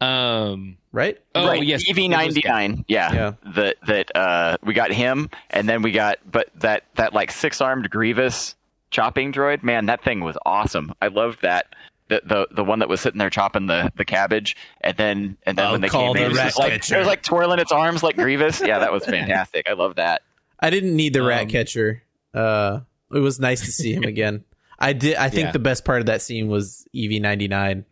um. 0.00 0.76
right? 0.92 1.18
Oh 1.34 1.46
right, 1.46 1.62
yes, 1.64 1.84
EV 1.88 2.08
ninety 2.10 2.42
nine. 2.44 2.84
Yeah, 2.88 3.12
Yeah. 3.12 3.32
that 3.54 3.76
that 3.86 4.16
uh, 4.16 4.56
we 4.62 4.74
got 4.74 4.92
him, 4.92 5.30
and 5.50 5.68
then 5.68 5.82
we 5.82 5.92
got 5.92 6.18
but 6.30 6.48
that 6.56 6.84
that 6.96 7.12
like 7.14 7.30
six 7.30 7.60
armed 7.60 7.88
Grievous 7.90 8.54
chopping 8.90 9.32
droid. 9.32 9.62
Man, 9.62 9.86
that 9.86 10.02
thing 10.04 10.20
was 10.20 10.36
awesome. 10.44 10.92
I 11.00 11.08
loved 11.08 11.42
that. 11.42 11.66
The, 12.12 12.20
the 12.50 12.54
the 12.56 12.64
one 12.64 12.78
that 12.80 12.88
was 12.88 13.00
sitting 13.00 13.18
there 13.18 13.30
chopping 13.30 13.66
the, 13.66 13.90
the 13.96 14.04
cabbage, 14.04 14.56
and 14.80 14.96
then 14.96 15.36
and 15.44 15.56
then 15.58 15.66
I'll 15.66 15.72
when 15.72 15.80
they 15.80 15.88
came 15.88 16.12
the 16.12 16.20
in, 16.24 16.30
it 16.32 16.44
was, 16.44 16.56
like, 16.58 16.72
it 16.90 16.98
was 16.98 17.06
like 17.06 17.22
twirling 17.22 17.58
its 17.58 17.72
arms 17.72 18.02
like 18.02 18.16
Grievous. 18.16 18.60
Yeah, 18.60 18.78
that 18.80 18.92
was 18.92 19.04
fantastic. 19.16 19.68
I 19.68 19.72
love 19.72 19.96
that. 19.96 20.22
I 20.60 20.70
didn't 20.70 20.94
need 20.94 21.12
the 21.14 21.22
rat 21.22 21.42
Um, 21.42 21.48
catcher. 21.48 22.02
Uh, 22.34 22.80
it 23.12 23.18
was 23.18 23.40
nice 23.40 23.60
to 23.64 23.72
see 23.72 23.92
him 23.92 24.02
again. 24.14 24.44
I 24.78 24.92
did. 24.92 25.16
I 25.16 25.28
think 25.28 25.46
Yeah. 25.46 25.52
the 25.52 25.58
best 25.58 25.84
part 25.84 26.00
of 26.00 26.06
that 26.06 26.22
scene 26.22 26.48
was 26.48 26.86
EV 26.94 27.20
ninety 27.22 27.48
nine. 27.48 27.84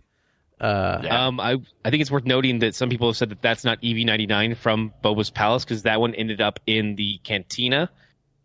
Uh, 0.60 1.00
Yeah. 1.04 1.26
Um, 1.26 1.40
I 1.40 1.56
I 1.84 1.90
think 1.90 2.00
it's 2.00 2.10
worth 2.10 2.24
noting 2.26 2.58
that 2.60 2.74
some 2.74 2.88
people 2.90 3.08
have 3.08 3.16
said 3.16 3.30
that 3.30 3.40
that's 3.42 3.64
not 3.64 3.78
EV 3.82 4.04
ninety 4.06 4.26
nine 4.26 4.54
from 4.54 4.92
Boba's 5.02 5.30
Palace 5.30 5.64
because 5.64 5.82
that 5.84 6.00
one 6.00 6.14
ended 6.14 6.40
up 6.40 6.60
in 6.66 6.96
the 6.96 7.18
cantina. 7.24 7.90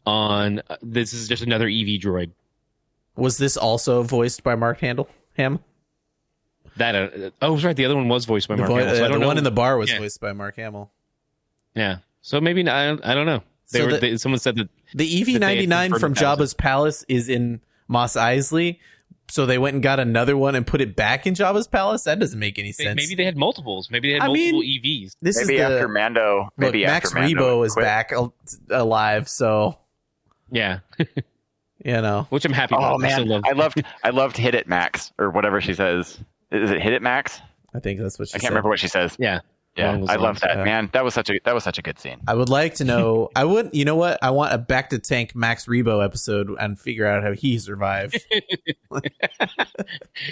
On 0.06 0.62
uh, 0.70 0.76
this 0.84 1.14
is 1.14 1.28
just 1.28 1.42
another 1.44 1.66
EV 1.68 2.00
droid. 2.00 2.32
was 3.16 3.38
this 3.40 3.58
also 3.58 4.04
voiced 4.04 4.44
by 4.44 4.54
Mark 4.56 4.80
Hamill? 4.80 5.10
Him. 5.36 5.60
That 6.78 6.96
uh, 6.96 7.30
oh, 7.42 7.58
right. 7.58 7.76
The 7.76 7.86
other 7.86 7.96
one 7.96 8.10
was 8.10 8.26
voiced 8.26 8.48
by 8.50 8.56
The, 8.56 8.64
Mark 8.64 8.72
vo- 8.72 8.78
Hamill. 8.80 8.96
So 8.96 9.02
uh, 9.04 9.06
I 9.06 9.08
don't 9.08 9.14
the 9.14 9.20
know. 9.22 9.28
one 9.28 9.38
in 9.38 9.44
the 9.46 9.52
bar 9.52 9.78
was 9.78 9.90
Yeah. 9.92 10.00
voiced 10.00 10.20
by 10.20 10.34
Mark 10.34 10.56
Hamill. 10.58 10.92
yeah. 11.74 11.98
So 12.22 12.42
maybe 12.42 12.64
not, 12.64 12.76
I 12.76 12.86
don't, 12.88 13.06
I 13.06 13.14
don't 13.14 13.26
know. 13.28 13.44
They 13.72 13.80
So 13.80 13.86
were. 13.86 13.92
the- 13.94 13.98
they, 14.00 14.18
someone 14.18 14.40
said 14.40 14.56
that 14.58 14.70
The 14.96 15.22
EV 15.22 15.40
ninety 15.40 15.68
nine 15.68 15.94
from 16.00 16.14
that 16.14 16.24
Jabba's 16.40 16.54
palace 16.54 17.06
is 17.08 17.30
in 17.30 17.62
Mos 17.88 18.16
Eisley, 18.16 18.80
so 19.30 19.46
they 19.46 19.58
went 19.60 19.76
and 19.76 19.84
got 19.84 20.00
another 20.00 20.36
one 20.36 20.56
and 20.56 20.66
put 20.68 20.82
it 20.82 20.96
back 20.96 21.26
in 21.28 21.34
Jabba's 21.36 21.68
palace. 21.68 22.04
That 22.04 22.20
doesn't 22.20 22.40
make 22.40 22.58
any 22.60 22.72
sense. 22.72 22.96
maybe 22.96 23.14
they 23.16 23.26
had 23.26 23.38
multiples. 23.38 23.90
Maybe 23.92 24.10
they 24.10 24.14
had 24.16 24.24
I 24.24 24.28
multiple 24.28 24.64
E 24.64 24.82
EVs. 24.84 25.16
this 25.22 25.38
Maybe 25.38 25.58
is 25.60 25.68
the, 25.68 25.74
after 25.76 25.88
Mando. 25.88 26.44
look, 26.44 26.54
Maybe 26.58 26.86
Max 26.86 27.08
after 27.12 27.20
Mando 27.22 27.62
Rebo 27.62 27.66
is 27.68 27.74
quit. 27.74 27.84
back 27.86 28.12
al- 28.12 28.34
alive, 28.72 29.30
so 29.30 29.78
Yeah, 30.52 30.80
you 31.86 32.02
know. 32.02 32.28
which 32.32 32.44
I'm 32.44 32.52
happy 32.54 32.76
Oh 32.76 32.80
about. 32.80 32.96
I 32.96 33.08
man, 33.08 33.28
love- 33.30 33.44
I 33.46 33.52
loved 33.54 33.84
I 34.04 34.10
loved 34.10 34.36
hit 34.38 34.54
it 34.56 34.68
Max 34.68 35.14
or 35.18 35.30
whatever 35.30 35.62
she 35.62 35.74
says. 35.74 36.20
Is 36.52 36.72
it 36.72 36.82
hit 36.82 36.92
it 36.92 37.02
Max? 37.02 37.40
I 37.74 37.80
think 37.80 38.00
that's 38.02 38.20
what 38.20 38.28
she 38.28 38.32
says. 38.34 38.36
I 38.36 38.40
can't 38.40 38.44
said. 38.44 38.50
remember 38.50 38.70
what 38.70 38.80
she 38.80 38.88
says. 38.88 39.16
Yeah, 39.20 39.40
Yeah, 39.76 39.92
I 40.08 40.16
love 40.16 40.40
that 40.42 40.58
yeah. 40.58 40.64
man. 40.64 40.90
That 40.94 41.04
was 41.04 41.14
such 41.14 41.30
a 41.30 41.40
that 41.44 41.54
was 41.54 41.64
such 41.64 41.78
a 41.78 41.82
good 41.82 42.00
scene. 42.00 42.22
I 42.28 42.34
would 42.34 42.48
like 42.50 42.76
to 42.76 42.84
know. 42.92 43.30
I 43.36 43.44
would. 43.44 43.72
You 43.74 43.84
know 43.86 43.96
what? 43.98 44.18
I 44.22 44.30
want 44.32 44.54
a 44.54 44.58
bacta 44.60 45.02
tank 45.02 45.36
Max 45.36 45.66
Rebo 45.66 46.04
episode 46.04 46.50
and 46.60 46.80
figure 46.80 47.06
out 47.06 47.24
how 47.24 47.34
he 47.34 47.60
survived. 47.60 48.18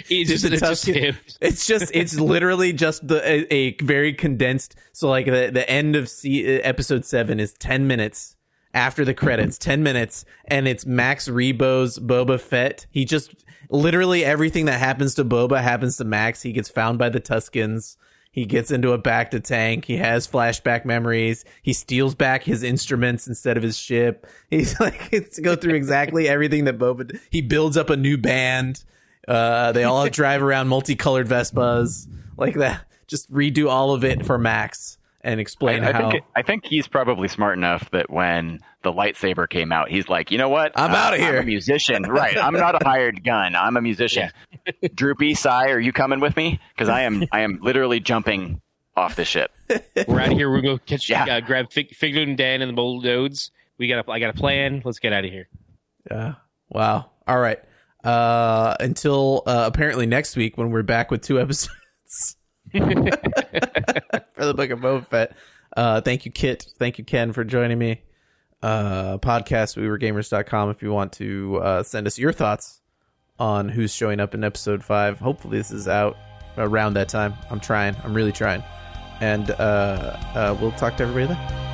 He's 0.06 0.28
Did 0.28 0.38
just, 0.40 0.44
it's 0.46 0.60
just 0.60 0.86
him. 0.86 1.16
It's 1.40 1.66
just. 1.66 1.90
It's 1.94 2.18
literally 2.18 2.72
just 2.72 3.06
the 3.06 3.20
a, 3.28 3.46
a 3.54 3.74
very 3.82 4.14
condensed. 4.14 4.76
So 4.92 5.08
like 5.08 5.26
the 5.26 5.50
the 5.52 5.68
end 5.68 5.96
of 5.96 6.08
C, 6.08 6.46
episode 6.46 7.04
seven 7.04 7.38
is 7.40 7.52
ten 7.54 7.86
minutes 7.86 8.33
after 8.74 9.04
the 9.04 9.14
credits, 9.14 9.56
ten 9.56 9.82
minutes, 9.82 10.24
and 10.44 10.68
it's 10.68 10.84
Max 10.84 11.28
Rebo's 11.28 11.98
Boba 11.98 12.38
Fett. 12.38 12.86
He 12.90 13.04
just 13.04 13.34
literally 13.70 14.24
everything 14.24 14.66
that 14.66 14.80
happens 14.80 15.14
to 15.14 15.24
Boba 15.24 15.62
happens 15.62 15.96
to 15.96 16.04
Max. 16.04 16.42
He 16.42 16.52
gets 16.52 16.68
found 16.68 16.98
by 16.98 17.08
the 17.08 17.20
Tuskens. 17.20 17.96
He 18.30 18.46
gets 18.46 18.72
into 18.72 18.90
a 18.90 18.98
bacta 18.98 19.40
tank. 19.40 19.84
He 19.84 19.98
has 19.98 20.26
flashback 20.26 20.84
memories. 20.84 21.44
He 21.62 21.72
steals 21.72 22.16
back 22.16 22.42
his 22.42 22.64
instruments 22.64 23.28
instead 23.28 23.56
of 23.56 23.62
his 23.62 23.78
ship. 23.78 24.26
He's 24.50 24.78
like, 24.80 25.08
it's 25.12 25.38
go 25.38 25.54
through 25.54 25.74
exactly 25.74 26.28
everything 26.28 26.64
that 26.64 26.76
Boba. 26.76 27.18
He 27.30 27.42
builds 27.42 27.76
up 27.76 27.90
a 27.90 27.96
new 27.96 28.18
band. 28.18 28.84
Uh, 29.28 29.70
they 29.70 29.84
all 29.84 30.08
drive 30.10 30.42
around 30.42 30.66
multicolored 30.66 31.28
Vespas 31.28 32.08
like 32.36 32.56
that. 32.56 32.84
Just 33.06 33.32
redo 33.32 33.70
all 33.70 33.92
of 33.92 34.02
it 34.02 34.26
for 34.26 34.36
Max 34.36 34.98
and 35.24 35.40
explain 35.40 35.82
I, 35.82 35.88
I 35.88 35.92
how. 35.92 36.10
think 36.10 36.24
I 36.36 36.42
think 36.42 36.64
he's 36.64 36.86
probably 36.86 37.26
smart 37.28 37.58
enough 37.58 37.90
that 37.90 38.10
when 38.10 38.60
the 38.82 38.92
lightsaber 38.92 39.48
came 39.48 39.72
out, 39.72 39.88
he's 39.90 40.08
like, 40.08 40.30
you 40.30 40.38
know 40.38 40.48
what? 40.50 40.72
I'm 40.76 40.92
Uh, 40.92 41.14
of 41.14 41.20
here." 41.20 41.36
I'm 41.38 41.42
a 41.42 41.46
musician, 41.46 42.02
right? 42.08 42.36
I'm 42.36 42.54
not 42.54 42.80
a 42.80 42.84
hired 42.84 43.24
gun. 43.24 43.56
I'm 43.56 43.76
a 43.76 43.82
musician. 43.82 44.30
Droopy, 44.94 45.34
Sy, 45.34 45.70
are 45.70 45.80
you 45.80 45.92
coming 45.92 46.20
with 46.20 46.36
me? 46.36 46.60
Because 46.74 46.88
I 46.88 47.02
am 47.02 47.24
I 47.32 47.40
am 47.40 47.58
literally 47.62 47.98
jumping 48.00 48.60
off 48.96 49.16
the 49.16 49.24
ship. 49.24 49.50
We're 50.06 50.20
out 50.20 50.30
of 50.30 50.38
here. 50.38 50.48
We're 50.50 50.60
going 50.60 50.78
to 50.78 50.84
catch, 50.84 51.10
Yeah. 51.10 51.24
uh, 51.24 51.40
grab 51.40 51.72
Fig, 51.72 51.90
Figrin 51.90 52.36
D'an 52.36 52.62
and 52.62 52.68
the 52.68 52.74
Modal 52.74 53.00
Nodes. 53.00 53.50
We 53.78 53.88
got. 53.88 54.06
A, 54.06 54.10
I 54.12 54.20
got 54.20 54.30
a 54.30 54.38
plan. 54.38 54.82
Let's 54.84 55.00
get 55.00 55.12
out 55.12 55.24
of 55.24 55.30
here. 55.32 55.48
Yeah. 56.10 56.34
Wow. 56.68 57.10
All 57.26 57.38
right. 57.38 57.58
Uh, 58.04 58.76
until 58.80 59.42
uh, 59.46 59.64
apparently 59.66 60.04
next 60.06 60.36
week 60.36 60.58
when 60.58 60.70
we're 60.70 60.82
back 60.82 61.10
with 61.10 61.22
two 61.22 61.40
episodes 61.40 61.74
for 64.34 64.44
the 64.44 64.54
Book 64.54 64.70
of 64.70 64.80
Boba 64.80 65.06
Fett. 65.06 65.36
Uh, 65.76 66.00
thank 66.00 66.24
you, 66.24 66.32
Kit. 66.32 66.66
Thank 66.78 66.98
you, 66.98 67.04
Ken, 67.04 67.32
for 67.32 67.44
joining 67.44 67.78
me. 67.78 68.02
Uh, 68.62 69.18
podcast 69.18 69.76
we 69.76 69.86
were 69.86 69.98
gamers.com 69.98 70.70
if 70.70 70.82
you 70.82 70.90
want 70.90 71.12
to 71.12 71.60
uh, 71.62 71.82
send 71.82 72.06
us 72.06 72.18
your 72.18 72.32
thoughts 72.32 72.80
on 73.38 73.68
who's 73.68 73.94
showing 73.94 74.20
up 74.20 74.34
in 74.34 74.42
episode 74.42 74.82
five. 74.82 75.18
Hopefully, 75.18 75.58
this 75.58 75.70
is 75.70 75.86
out 75.86 76.16
around 76.56 76.94
that 76.94 77.08
time. 77.08 77.34
I'm 77.50 77.60
trying. 77.60 77.94
I'm 78.02 78.14
really 78.14 78.32
trying. 78.32 78.62
And 79.20 79.50
uh, 79.52 80.16
uh, 80.34 80.56
we'll 80.60 80.72
talk 80.72 80.96
to 80.96 81.04
everybody 81.04 81.34
then. 81.34 81.73